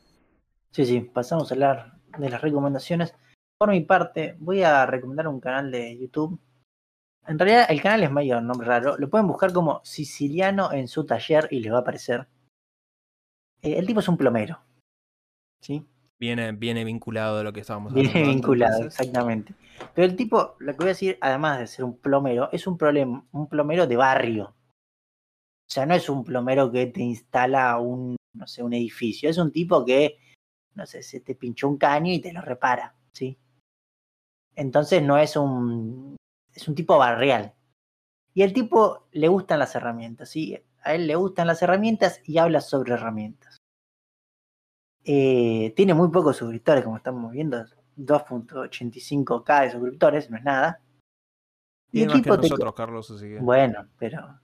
Sí, 0.71 0.85
sí, 0.85 1.01
pasamos 1.01 1.51
a 1.51 1.53
hablar 1.53 1.93
de 2.17 2.29
las 2.29 2.41
recomendaciones. 2.41 3.13
Por 3.59 3.69
mi 3.69 3.81
parte, 3.81 4.35
voy 4.39 4.63
a 4.63 4.85
recomendar 4.87 5.27
un 5.27 5.39
canal 5.39 5.71
de 5.71 5.97
YouTube. 5.97 6.39
En 7.27 7.37
realidad, 7.37 7.67
el 7.69 7.81
canal 7.81 8.03
es 8.03 8.11
medio 8.11 8.41
nombre 8.41 8.67
raro. 8.67 8.97
Lo 8.97 9.09
pueden 9.09 9.27
buscar 9.27 9.53
como 9.53 9.81
Siciliano 9.83 10.71
en 10.71 10.87
su 10.87 11.05
taller 11.05 11.47
y 11.51 11.59
les 11.59 11.71
va 11.71 11.77
a 11.77 11.81
aparecer. 11.81 12.27
Eh, 13.61 13.77
el 13.77 13.85
tipo 13.85 13.99
es 13.99 14.07
un 14.07 14.17
plomero. 14.17 14.61
¿Sí? 15.61 15.85
Viene, 16.19 16.51
viene 16.51 16.83
vinculado 16.83 17.37
de 17.37 17.43
lo 17.43 17.53
que 17.53 17.59
estábamos 17.59 17.91
hablando. 17.91 18.11
Viene 18.11 18.29
vinculado, 18.29 18.85
exactamente. 18.85 19.53
Pero 19.93 20.07
el 20.07 20.15
tipo, 20.15 20.55
lo 20.59 20.71
que 20.73 20.77
voy 20.77 20.85
a 20.85 20.89
decir, 20.89 21.17
además 21.21 21.59
de 21.59 21.67
ser 21.67 21.85
un 21.85 21.97
plomero, 21.97 22.49
es 22.51 22.65
un, 22.65 22.77
un 23.31 23.47
plomero 23.47 23.85
de 23.85 23.95
barrio. 23.95 24.55
O 25.67 25.69
sea, 25.69 25.85
no 25.85 25.93
es 25.93 26.09
un 26.09 26.23
plomero 26.23 26.71
que 26.71 26.87
te 26.87 27.01
instala 27.01 27.77
un, 27.77 28.15
no 28.33 28.47
sé, 28.47 28.63
un 28.63 28.73
edificio. 28.73 29.29
Es 29.29 29.37
un 29.37 29.51
tipo 29.51 29.85
que, 29.85 30.17
no 30.73 30.85
sé, 30.85 31.03
se 31.03 31.19
te 31.19 31.35
pinchó 31.35 31.67
un 31.67 31.77
caño 31.77 32.11
y 32.11 32.19
te 32.19 32.33
lo 32.33 32.41
repara, 32.41 32.95
¿sí? 33.11 33.37
Entonces 34.55 35.03
no 35.03 35.17
es 35.17 35.35
un, 35.35 36.15
es 36.53 36.67
un 36.67 36.73
tipo 36.73 36.97
barrial. 36.97 37.53
Y 38.33 38.43
al 38.43 38.53
tipo 38.53 39.07
le 39.11 39.27
gustan 39.27 39.59
las 39.59 39.75
herramientas, 39.75 40.29
¿sí? 40.29 40.57
A 40.83 40.95
él 40.95 41.05
le 41.05 41.15
gustan 41.15 41.47
las 41.47 41.61
herramientas 41.61 42.21
y 42.23 42.37
habla 42.37 42.61
sobre 42.61 42.93
herramientas. 42.93 43.46
Eh, 45.09 45.73
tiene 45.73 45.93
muy 45.93 46.09
pocos 46.09 46.35
suscriptores, 46.35 46.83
como 46.83 46.97
estamos 46.97 47.31
viendo, 47.31 47.63
2.85k 47.95 49.61
de 49.61 49.71
suscriptores, 49.71 50.29
no 50.29 50.35
es 50.35 50.43
nada. 50.43 50.81
Y, 51.93 52.03
el 52.03 52.11
tipo 52.11 52.35
nosotros, 52.35 52.73
Carlos, 52.73 53.09
así 53.09 53.25
que... 53.25 53.39
Bueno, 53.39 53.87
pero 53.97 54.37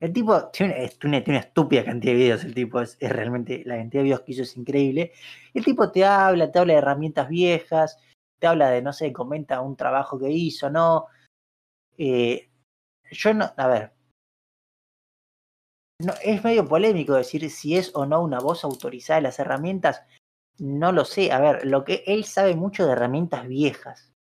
el 0.00 0.12
tipo 0.12 0.48
tiene 0.50 0.74
una, 1.04 1.22
tiene 1.22 1.38
una, 1.38 1.38
estúpida 1.38 1.84
cantidad 1.84 2.14
de 2.14 2.18
videos, 2.18 2.44
el 2.44 2.52
tipo 2.52 2.80
es, 2.80 2.96
es, 2.98 3.12
realmente, 3.12 3.62
la 3.64 3.76
cantidad 3.76 4.00
de 4.00 4.04
videos 4.06 4.20
que 4.22 4.32
hizo 4.32 4.42
es 4.42 4.56
increíble. 4.56 5.12
El 5.54 5.64
tipo 5.64 5.92
te 5.92 6.04
habla, 6.04 6.50
te 6.50 6.58
habla 6.58 6.72
de 6.72 6.78
herramientas 6.80 7.28
viejas, 7.28 7.96
te 8.40 8.48
habla 8.48 8.70
de, 8.70 8.82
no 8.82 8.92
sé, 8.92 9.12
comenta 9.12 9.60
un 9.60 9.76
trabajo 9.76 10.18
que 10.18 10.30
hizo, 10.30 10.68
¿no? 10.68 11.06
Eh, 11.96 12.50
yo 13.12 13.34
no, 13.34 13.52
a 13.56 13.66
ver, 13.68 13.92
no, 16.00 16.14
es 16.22 16.44
medio 16.44 16.66
polémico 16.66 17.14
decir 17.14 17.50
si 17.50 17.76
es 17.76 17.90
o 17.94 18.06
no 18.06 18.22
una 18.22 18.38
voz 18.38 18.64
autorizada 18.64 19.16
de 19.16 19.22
las 19.22 19.38
herramientas. 19.38 20.02
No 20.58 20.92
lo 20.92 21.04
sé. 21.04 21.32
A 21.32 21.40
ver, 21.40 21.66
lo 21.66 21.84
que 21.84 22.04
él 22.06 22.24
sabe 22.24 22.54
mucho 22.54 22.86
de 22.86 22.92
herramientas 22.92 23.46
viejas. 23.48 24.12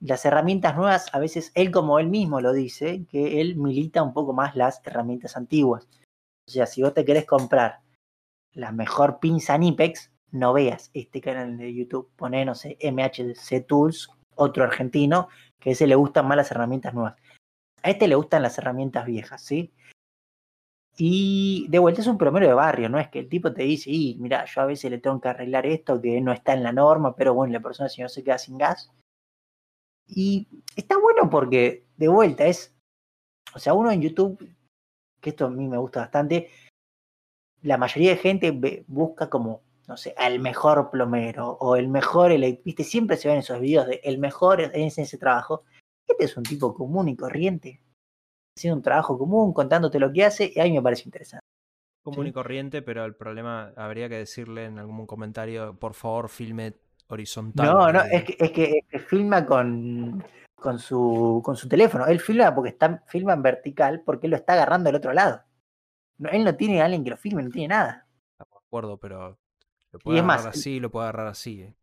Las 0.00 0.24
herramientas 0.24 0.76
nuevas, 0.76 1.08
a 1.14 1.18
veces 1.18 1.52
él 1.54 1.70
como 1.70 1.98
él 1.98 2.08
mismo 2.08 2.40
lo 2.40 2.52
dice, 2.52 3.06
que 3.08 3.40
él 3.40 3.56
milita 3.56 4.02
un 4.02 4.12
poco 4.12 4.32
más 4.32 4.56
las 4.56 4.82
herramientas 4.84 5.36
antiguas. 5.36 5.88
O 6.48 6.50
sea, 6.50 6.66
si 6.66 6.82
vos 6.82 6.92
te 6.92 7.04
querés 7.04 7.24
comprar 7.24 7.80
la 8.52 8.72
mejor 8.72 9.20
pinza 9.20 9.56
Nipex, 9.56 10.10
no 10.32 10.52
veas 10.52 10.90
este 10.92 11.20
canal 11.20 11.56
de 11.56 11.72
YouTube. 11.72 12.10
Poné, 12.16 12.44
no 12.44 12.54
sé, 12.54 12.76
MHC 12.82 13.64
Tools, 13.66 14.10
otro 14.34 14.64
argentino, 14.64 15.28
que 15.60 15.70
a 15.70 15.72
ese 15.72 15.86
le 15.86 15.94
gustan 15.94 16.26
más 16.26 16.36
las 16.36 16.50
herramientas 16.50 16.92
nuevas. 16.92 17.14
A 17.82 17.90
este 17.90 18.08
le 18.08 18.16
gustan 18.16 18.42
las 18.42 18.58
herramientas 18.58 19.06
viejas, 19.06 19.42
¿sí? 19.42 19.72
Y 20.96 21.66
de 21.68 21.78
vuelta 21.78 22.02
es 22.02 22.06
un 22.06 22.18
promedio 22.18 22.48
de 22.48 22.54
barrio, 22.54 22.88
no 22.88 22.98
es 22.98 23.08
que 23.08 23.20
el 23.20 23.28
tipo 23.28 23.52
te 23.52 23.62
dice, 23.62 23.90
y 23.90 24.16
mira, 24.20 24.44
yo 24.44 24.60
a 24.60 24.66
veces 24.66 24.90
le 24.90 24.98
tengo 24.98 25.20
que 25.20 25.28
arreglar 25.28 25.64
esto 25.64 26.00
que 26.00 26.20
no 26.20 26.32
está 26.32 26.52
en 26.52 26.62
la 26.62 26.72
norma, 26.72 27.16
pero 27.16 27.32
bueno, 27.32 27.52
la 27.52 27.60
persona 27.60 27.88
si 27.88 28.02
no 28.02 28.08
se 28.08 28.22
queda 28.22 28.36
sin 28.36 28.58
gas. 28.58 28.92
Y 30.06 30.48
está 30.76 30.98
bueno 30.98 31.30
porque, 31.30 31.86
de 31.96 32.08
vuelta, 32.08 32.44
es, 32.44 32.74
o 33.54 33.58
sea, 33.58 33.72
uno 33.72 33.90
en 33.90 34.02
YouTube, 34.02 34.46
que 35.20 35.30
esto 35.30 35.46
a 35.46 35.50
mí 35.50 35.66
me 35.66 35.78
gusta 35.78 36.00
bastante, 36.00 36.50
la 37.62 37.78
mayoría 37.78 38.10
de 38.10 38.16
gente 38.16 38.84
busca 38.86 39.30
como, 39.30 39.62
no 39.88 39.96
sé, 39.96 40.14
al 40.18 40.40
mejor 40.40 40.90
plomero 40.90 41.56
o 41.60 41.76
el 41.76 41.88
mejor, 41.88 42.32
viste, 42.64 42.84
siempre 42.84 43.16
se 43.16 43.28
ven 43.28 43.38
esos 43.38 43.60
videos 43.60 43.86
de 43.86 44.00
el 44.04 44.18
mejor 44.18 44.60
en 44.60 44.74
ese 44.74 45.16
trabajo. 45.16 45.64
Este 46.06 46.24
es 46.24 46.36
un 46.36 46.42
tipo 46.42 46.74
común 46.74 47.08
y 47.08 47.16
corriente 47.16 47.80
haciendo 48.56 48.76
un 48.76 48.82
trabajo 48.82 49.18
común, 49.18 49.52
contándote 49.52 49.98
lo 49.98 50.12
que 50.12 50.24
hace, 50.24 50.52
y 50.54 50.60
a 50.60 50.64
mí 50.64 50.72
me 50.72 50.82
parece 50.82 51.04
interesante. 51.04 51.44
Común 52.02 52.26
y 52.26 52.32
corriente, 52.32 52.82
pero 52.82 53.04
el 53.04 53.14
problema, 53.14 53.72
habría 53.76 54.08
que 54.08 54.16
decirle 54.16 54.64
en 54.64 54.78
algún 54.78 55.06
comentario, 55.06 55.78
por 55.78 55.94
favor, 55.94 56.28
filme 56.28 56.74
horizontal. 57.06 57.66
No, 57.66 57.92
no, 57.92 58.00
es 58.00 58.24
que, 58.24 58.36
es 58.38 58.50
que, 58.50 58.98
filma 58.98 59.46
con, 59.46 60.24
con, 60.56 60.78
su, 60.80 61.40
con 61.44 61.56
su 61.56 61.68
teléfono. 61.68 62.06
Él 62.06 62.18
filma 62.18 62.52
porque 62.54 62.70
está, 62.70 63.04
filma 63.06 63.34
en 63.34 63.42
vertical 63.42 64.02
porque 64.04 64.26
él 64.26 64.32
lo 64.32 64.36
está 64.36 64.54
agarrando 64.54 64.88
del 64.88 64.96
otro 64.96 65.12
lado. 65.12 65.42
él 66.30 66.42
no 66.42 66.56
tiene 66.56 66.82
a 66.82 66.86
alguien 66.86 67.04
que 67.04 67.10
lo 67.10 67.16
filme, 67.16 67.42
no 67.42 67.50
tiene 67.50 67.68
nada. 67.68 68.08
de 68.38 68.46
acuerdo, 68.66 68.98
pero 68.98 69.38
lo 69.92 69.98
puede 70.00 70.18
agarrar 70.18 70.48
así, 70.48 70.80
lo 70.80 70.90
puede 70.90 71.04
agarrar 71.04 71.28
así. 71.28 71.62
Eh. 71.62 71.74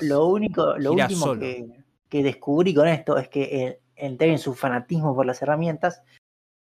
lo, 0.00 0.26
único, 0.26 0.76
lo 0.76 0.92
último 0.92 1.38
que, 1.38 1.66
que, 2.10 2.22
descubrí 2.22 2.74
con 2.74 2.88
esto 2.88 3.16
es 3.16 3.28
que 3.28 3.44
entré 3.54 3.82
en 3.96 4.38
su 4.38 4.54
fanatismo 4.54 5.14
por 5.14 5.26
las 5.26 5.42
herramientas, 5.42 6.02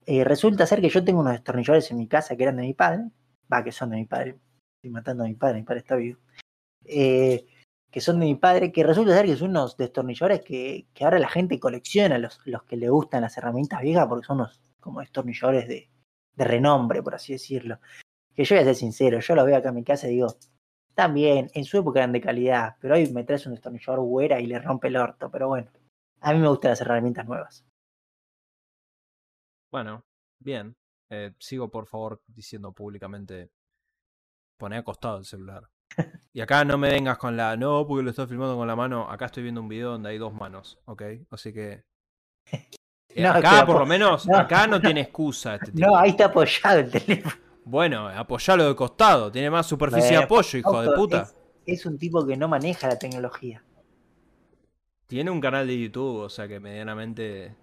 eh, 0.07 0.25
resulta 0.25 0.67
ser 0.67 0.81
que 0.81 0.89
yo 0.89 1.05
tengo 1.05 1.21
unos 1.21 1.33
destornilladores 1.33 1.91
en 1.91 1.99
mi 1.99 2.07
casa 2.07 2.37
que 2.37 2.45
eran 2.45 2.57
de 2.57 2.63
mi 2.63 2.75
padre, 2.75 3.11
va, 3.53 3.65
que 3.65 3.73
son 3.73 3.91
de 3.91 3.97
mi 3.97 4.05
padre, 4.05 4.39
estoy 4.77 4.91
matando 4.91 5.25
a 5.25 5.27
mi 5.27 5.35
padre, 5.35 5.59
mi 5.59 5.65
padre 5.65 5.81
está 5.81 5.97
vivo, 5.97 6.21
eh, 6.85 7.47
que 7.91 8.01
son 8.01 8.21
de 8.21 8.27
mi 8.27 8.37
padre, 8.37 8.73
que 8.73 8.85
resulta 8.85 9.15
ser 9.15 9.27
que 9.27 9.37
son 9.37 9.51
unos 9.51 9.77
destornilladores 9.77 10.43
que, 10.43 10.87
que 10.95 11.05
ahora 11.05 11.19
la 11.19 11.29
gente 11.29 11.59
colecciona, 11.59 12.19
los, 12.19 12.41
los 12.45 12.63
que 12.65 12.77
le 12.77 12.89
gustan 12.89 13.23
las 13.23 13.37
herramientas 13.37 13.81
viejas, 13.81 14.07
porque 14.07 14.27
son 14.27 14.41
unos 14.41 14.61
como 14.81 15.01
destornilladores 15.01 15.67
de, 15.67 15.91
de 16.37 16.45
renombre, 16.45 17.03
por 17.03 17.15
así 17.15 17.33
decirlo. 17.33 17.81
Que 18.35 18.45
yo 18.45 18.55
voy 18.55 18.63
a 18.63 18.67
ser 18.67 18.75
sincero, 18.77 19.19
yo 19.19 19.35
los 19.35 19.47
veo 19.47 19.57
acá 19.57 19.71
en 19.71 19.75
mi 19.75 19.85
casa 19.85 20.07
y 20.07 20.13
digo, 20.13 20.29
también, 20.95 21.51
en 21.55 21.65
su 21.65 21.79
época 21.79 22.01
eran 22.01 22.13
de 22.13 22.21
calidad, 22.21 22.77
pero 22.81 22.95
hoy 22.95 23.11
me 23.13 23.25
traes 23.25 23.47
un 23.47 23.53
destornillador 23.53 24.01
güera 24.01 24.41
y 24.41 24.47
le 24.47 24.59
rompe 24.59 24.89
el 24.89 24.97
orto, 24.97 25.31
pero 25.31 25.49
bueno. 25.49 25.71
A 26.21 26.33
mí 26.33 26.39
me 26.39 26.49
gustan 26.49 26.71
las 26.71 26.81
herramientas 26.81 27.27
nuevas. 27.27 27.65
Bueno, 29.71 30.05
bien. 30.39 30.77
Eh, 31.11 31.33
sigo 31.39 31.71
por 31.71 31.87
favor 31.87 32.21
diciendo 32.27 32.73
públicamente, 32.73 33.51
poné 34.59 34.79
acostado 34.79 35.19
el 35.19 35.25
celular. 35.25 35.69
Y 36.33 36.41
acá 36.41 36.65
no 36.65 36.77
me 36.77 36.91
vengas 36.91 37.17
con 37.17 37.37
la, 37.37 37.57
no, 37.57 37.87
porque 37.87 38.03
lo 38.03 38.11
estoy 38.11 38.27
filmando 38.27 38.57
con 38.57 38.67
la 38.67 38.77
mano. 38.77 39.11
Acá 39.11 39.27
estoy 39.27 39.43
viendo 39.43 39.61
un 39.61 39.69
video 39.69 39.93
donde 39.93 40.11
hay 40.11 40.19
dos 40.19 40.35
manos, 40.35 40.79
¿ok? 40.85 41.03
Así 41.31 41.53
que... 41.53 41.85
Eh, 43.09 43.27
acá 43.27 43.65
por 43.65 43.79
lo 43.79 43.87
menos, 43.87 44.29
acá 44.29 44.67
no 44.67 44.79
tiene 44.79 45.01
excusa. 45.03 45.55
Este 45.55 45.73
tipo. 45.73 45.87
No, 45.87 45.97
ahí 45.97 46.11
está 46.11 46.27
apoyado 46.27 46.81
el 46.81 46.91
teléfono. 46.91 47.35
Bueno, 47.65 48.09
apoyalo 48.09 48.69
de 48.69 48.77
costado. 48.77 49.33
Tiene 49.33 49.51
más 49.51 49.67
superficie 49.67 50.11
de 50.11 50.25
apoyo, 50.25 50.59
hijo 50.59 50.83
de 50.83 50.95
puta. 50.95 51.29
es 51.65 51.87
un 51.87 51.99
tipo 51.99 52.27
que 52.27 52.37
no 52.37 52.47
maneja 52.47 52.89
la 52.89 52.99
tecnología. 52.99 53.65
Tiene 55.07 55.31
un 55.31 55.41
canal 55.41 55.67
de 55.67 55.79
YouTube, 55.79 56.17
o 56.23 56.29
sea 56.29 56.49
que 56.49 56.59
medianamente. 56.59 57.55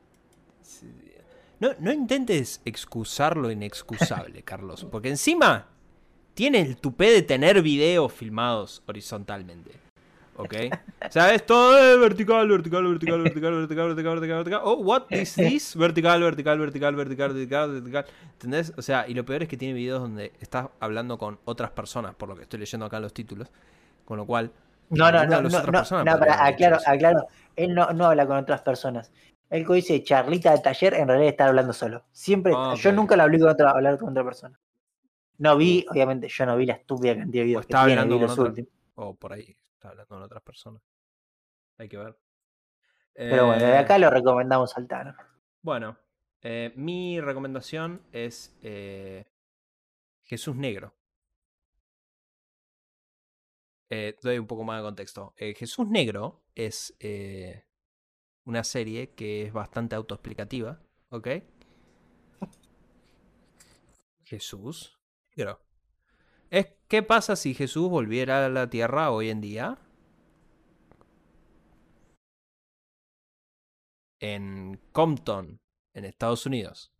No, 1.59 1.69
no 1.79 1.91
intentes 1.91 2.61
excusar 2.65 3.37
lo 3.37 3.51
inexcusable, 3.51 4.41
Carlos. 4.45 4.85
Porque 4.89 5.09
encima 5.09 5.67
tiene 6.33 6.61
el 6.61 6.77
tupé 6.77 7.11
de 7.11 7.21
tener 7.21 7.61
videos 7.61 8.11
filmados 8.13 8.81
horizontalmente. 8.87 9.71
¿Ok? 10.35 10.55
¿Sabes? 11.09 11.45
Todo 11.45 11.77
es 11.77 11.99
vertical, 11.99 12.47
vertical, 12.47 12.87
vertical, 12.87 13.21
vertical, 13.21 13.53
vertical, 13.53 13.87
vertical, 13.87 14.13
vertical, 14.15 14.37
vertical. 14.37 14.61
Oh, 14.63 14.77
what 14.77 15.03
is 15.11 15.35
this? 15.35 15.75
Vertical, 15.75 16.21
vertical, 16.21 16.57
vertical, 16.57 16.95
vertical, 16.95 17.33
vertical, 17.33 17.71
vertical. 17.71 18.05
¿Entendés? 18.33 18.73
O 18.75 18.81
sea, 18.81 19.07
y 19.07 19.13
lo 19.13 19.25
peor 19.25 19.43
es 19.43 19.49
que 19.49 19.57
tiene 19.57 19.75
videos 19.75 20.01
donde 20.01 20.33
estás 20.39 20.69
hablando 20.79 21.17
con 21.17 21.39
otras 21.45 21.71
personas, 21.71 22.15
por 22.15 22.29
lo 22.29 22.35
que 22.35 22.43
estoy 22.43 22.59
leyendo 22.59 22.85
acá 22.85 22.97
en 22.97 23.03
los 23.03 23.13
títulos. 23.13 23.49
Con 24.05 24.17
lo 24.17 24.25
cual, 24.25 24.51
no, 24.97 25.11
no, 25.11 25.25
no, 25.25 25.41
no, 25.41 25.49
no, 25.49 26.03
no, 26.03 26.11
aclaro, 26.11 26.77
aclaro, 26.85 27.27
él 27.55 27.73
no, 27.73 27.91
no 27.91 28.05
habla 28.05 28.25
con 28.25 28.37
otras 28.37 28.61
personas. 28.61 29.11
Él 29.49 29.65
dice 29.67 30.03
charlita 30.03 30.51
de 30.51 30.59
taller, 30.59 30.95
en 30.95 31.07
realidad 31.07 31.29
está 31.29 31.45
hablando 31.45 31.73
solo. 31.73 32.05
Siempre, 32.11 32.53
ah, 32.55 32.73
yo 32.75 32.91
nunca 32.91 33.15
lo 33.15 33.23
hablé 33.23 33.39
con 33.39 33.49
otra, 33.49 33.71
hablar 33.71 33.97
con 33.99 34.09
otra 34.09 34.23
persona. 34.23 34.59
No 35.37 35.57
vi, 35.57 35.85
obviamente, 35.89 36.27
yo 36.27 36.45
no 36.45 36.57
vi 36.57 36.65
la 36.65 36.73
estúpida 36.73 37.15
cantidad 37.15 37.41
de 37.41 37.45
videos 37.45 37.65
que 37.65 37.73
tiene, 37.73 37.99
hablando 37.99 38.35
con 38.35 38.67
O 38.95 39.15
por 39.15 39.33
ahí, 39.33 39.55
está 39.73 39.89
hablando 39.89 40.07
con 40.07 40.23
otras 40.23 40.41
personas. 40.41 40.81
Hay 41.77 41.87
que 41.87 41.97
ver. 41.97 42.17
Pero 43.13 43.47
bueno, 43.47 43.63
de 43.63 43.71
Eh, 43.71 43.77
acá 43.77 43.97
lo 43.97 44.09
recomendamos 44.09 44.71
saltar. 44.71 45.15
Bueno, 45.61 45.97
eh, 46.41 46.73
mi 46.75 47.21
recomendación 47.21 48.01
es 48.11 48.57
eh, 48.63 49.25
Jesús 50.23 50.55
Negro. 50.55 50.93
Eh, 53.95 54.17
doy 54.23 54.39
un 54.39 54.47
poco 54.47 54.63
más 54.63 54.79
de 54.79 54.83
contexto. 54.85 55.35
Eh, 55.37 55.53
Jesús 55.53 55.87
Negro 55.87 56.41
es 56.55 56.95
eh, 56.99 57.63
una 58.43 58.63
serie 58.63 59.11
que 59.11 59.43
es 59.43 59.53
bastante 59.53 59.95
autoexplicativa, 59.95 60.81
¿ok? 61.09 61.27
Jesús 64.23 64.97
Negro. 65.35 65.61
Es, 66.49 66.69
¿Qué 66.87 67.03
pasa 67.03 67.35
si 67.35 67.53
Jesús 67.53 67.87
volviera 67.87 68.43
a 68.43 68.49
la 68.49 68.67
Tierra 68.67 69.11
hoy 69.11 69.29
en 69.29 69.41
día? 69.41 69.77
En 74.19 74.81
Compton, 74.91 75.61
en 75.93 76.05
Estados 76.05 76.47
Unidos. 76.47 76.91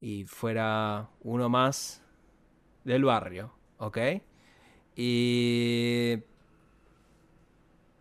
Y 0.00 0.24
fuera 0.24 1.10
uno 1.20 1.50
más 1.50 2.02
del 2.84 3.04
barrio, 3.04 3.52
¿ok? 3.76 3.98
Y. 4.96 6.16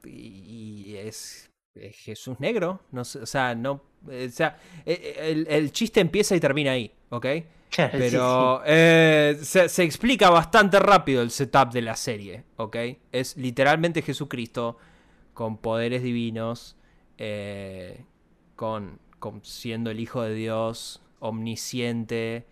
Y 0.06 0.96
es, 0.98 1.50
es 1.76 1.96
Jesús 1.98 2.40
negro. 2.40 2.82
No 2.92 3.02
o 3.02 3.06
sea, 3.06 3.56
no. 3.56 3.82
O 4.08 4.30
sea, 4.30 4.58
e- 4.86 4.94
e- 4.94 5.32
el, 5.32 5.48
el 5.50 5.72
chiste 5.72 6.00
empieza 6.00 6.36
y 6.36 6.40
termina 6.40 6.72
ahí, 6.72 6.92
¿ok? 7.10 7.26
Claro, 7.76 7.92
sí, 7.92 7.98
Pero 8.00 8.62
eh, 8.66 9.38
se, 9.42 9.68
se 9.68 9.84
explica 9.84 10.30
bastante 10.30 10.80
rápido 10.80 11.22
el 11.22 11.30
setup 11.30 11.74
de 11.74 11.82
la 11.82 11.96
serie, 11.98 12.46
¿ok? 12.56 12.78
Es 13.12 13.36
literalmente 13.36 14.02
Jesucristo 14.02 14.78
con 15.34 15.58
poderes 15.58 16.02
divinos, 16.02 16.78
eh, 17.18 18.06
con, 18.56 19.00
con 19.20 19.44
siendo 19.44 19.90
el 19.92 20.00
Hijo 20.00 20.22
de 20.22 20.36
Dios, 20.36 21.02
omnisciente, 21.20 22.46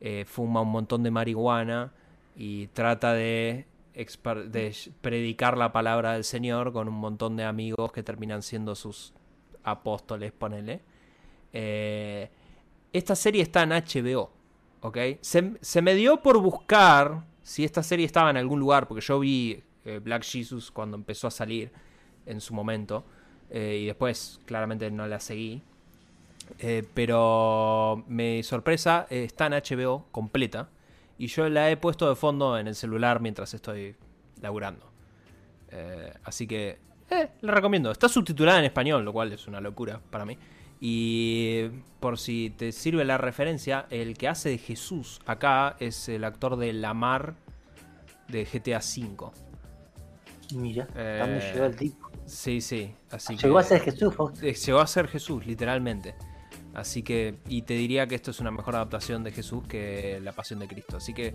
eh, 0.00 0.24
fuma 0.26 0.62
un 0.62 0.70
montón 0.72 1.04
de 1.04 1.12
marihuana 1.12 1.92
y 2.34 2.66
trata 2.68 3.12
de, 3.12 3.66
de 3.96 4.76
predicar 5.00 5.56
la 5.56 5.72
palabra 5.72 6.12
del 6.12 6.24
Señor 6.24 6.72
con 6.72 6.88
un 6.88 6.94
montón 6.94 7.36
de 7.36 7.44
amigos 7.44 7.92
que 7.92 8.02
terminan 8.02 8.42
siendo 8.42 8.74
sus 8.74 9.14
apóstoles, 9.64 10.32
ponele. 10.32 10.82
Eh, 11.52 12.28
esta 12.92 13.16
serie 13.16 13.42
está 13.42 13.62
en 13.62 13.70
HBO, 13.70 14.30
¿ok? 14.82 14.98
Se, 15.22 15.54
se 15.60 15.82
me 15.82 15.94
dio 15.94 16.22
por 16.22 16.38
buscar 16.40 17.24
si 17.42 17.64
esta 17.64 17.82
serie 17.82 18.04
estaba 18.04 18.28
en 18.28 18.36
algún 18.36 18.60
lugar, 18.60 18.86
porque 18.86 19.00
yo 19.00 19.18
vi 19.18 19.62
eh, 19.84 20.00
Black 20.02 20.24
Jesus 20.24 20.70
cuando 20.70 20.96
empezó 20.96 21.28
a 21.28 21.30
salir 21.30 21.72
en 22.26 22.40
su 22.42 22.52
momento, 22.52 23.04
eh, 23.48 23.80
y 23.82 23.86
después 23.86 24.40
claramente 24.44 24.90
no 24.90 25.06
la 25.06 25.20
seguí. 25.20 25.62
Pero 26.94 28.04
mi 28.06 28.44
sorpresa 28.44 29.08
está 29.10 29.46
en 29.46 29.54
HBO 29.54 30.06
completa, 30.12 30.68
y 31.18 31.26
yo 31.28 31.48
la 31.48 31.70
he 31.70 31.76
puesto 31.76 32.08
de 32.08 32.16
fondo 32.16 32.58
en 32.58 32.66
el 32.68 32.74
celular 32.74 33.20
mientras 33.20 33.52
estoy 33.54 33.96
laburando. 34.40 34.90
Eh, 35.70 36.12
así 36.24 36.46
que 36.46 36.78
eh, 37.10 37.28
la 37.40 37.52
recomiendo. 37.54 37.90
Está 37.90 38.08
subtitulada 38.08 38.58
en 38.58 38.64
español, 38.66 39.04
lo 39.04 39.12
cual 39.12 39.32
es 39.32 39.46
una 39.46 39.60
locura 39.60 40.00
para 40.10 40.24
mí. 40.24 40.36
Y 40.80 41.68
por 42.00 42.18
si 42.18 42.50
te 42.50 42.70
sirve 42.72 43.04
la 43.04 43.16
referencia, 43.18 43.86
el 43.90 44.16
que 44.18 44.28
hace 44.28 44.50
de 44.50 44.58
Jesús 44.58 45.20
acá 45.26 45.76
es 45.80 46.08
el 46.08 46.24
actor 46.24 46.56
de 46.56 46.72
Lamar 46.74 47.34
de 48.28 48.44
GTA 48.44 48.78
V. 48.80 49.30
Mira, 50.54 50.84
¿dónde 50.86 51.38
Eh, 51.38 51.50
llegó 51.54 51.64
el 51.66 51.76
tipo? 51.76 52.10
Sí, 52.26 52.60
sí. 52.60 52.94
Así 53.10 53.36
Llegó 53.36 53.54
que, 53.54 53.60
a 53.60 53.62
ser 53.62 53.80
Jesús, 53.80 54.14
Fausto. 54.14 54.44
eh, 54.44 54.52
Llegó 54.54 54.80
a 54.80 54.86
ser 54.86 55.08
Jesús, 55.08 55.46
literalmente. 55.46 56.14
Así 56.76 57.02
que, 57.02 57.36
y 57.48 57.62
te 57.62 57.72
diría 57.72 58.06
que 58.06 58.14
esto 58.14 58.30
es 58.30 58.38
una 58.38 58.50
mejor 58.50 58.76
adaptación 58.76 59.24
de 59.24 59.32
Jesús 59.32 59.64
que 59.66 60.20
La 60.22 60.32
Pasión 60.32 60.58
de 60.58 60.68
Cristo. 60.68 60.98
Así 60.98 61.14
que, 61.14 61.32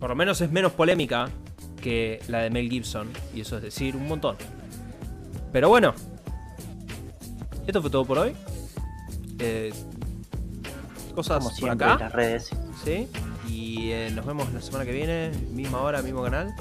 por 0.00 0.08
lo 0.08 0.16
menos 0.16 0.40
es 0.40 0.50
menos 0.50 0.72
polémica 0.72 1.28
que 1.82 2.22
la 2.28 2.38
de 2.38 2.48
Mel 2.48 2.70
Gibson. 2.70 3.10
Y 3.34 3.42
eso 3.42 3.58
es 3.58 3.62
decir, 3.62 3.94
un 3.94 4.08
montón. 4.08 4.36
Pero 5.52 5.68
bueno, 5.68 5.92
esto 7.66 7.82
fue 7.82 7.90
todo 7.90 8.06
por 8.06 8.16
hoy. 8.16 8.32
Eh, 9.38 9.70
cosas 11.14 11.38
Como 11.38 11.50
por 11.50 11.58
siempre 11.58 11.86
en 11.86 11.92
acá. 11.92 12.04
las 12.04 12.12
redes. 12.14 12.50
¿sí? 12.82 13.06
Y 13.46 13.90
eh, 13.90 14.10
nos 14.14 14.24
vemos 14.24 14.50
la 14.50 14.62
semana 14.62 14.86
que 14.86 14.92
viene, 14.92 15.30
misma 15.52 15.82
hora, 15.82 16.00
mismo 16.00 16.22
canal. 16.22 16.54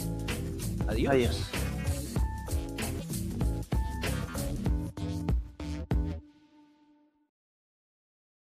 Adiós. 0.89 1.13
Adiós. 1.13 1.41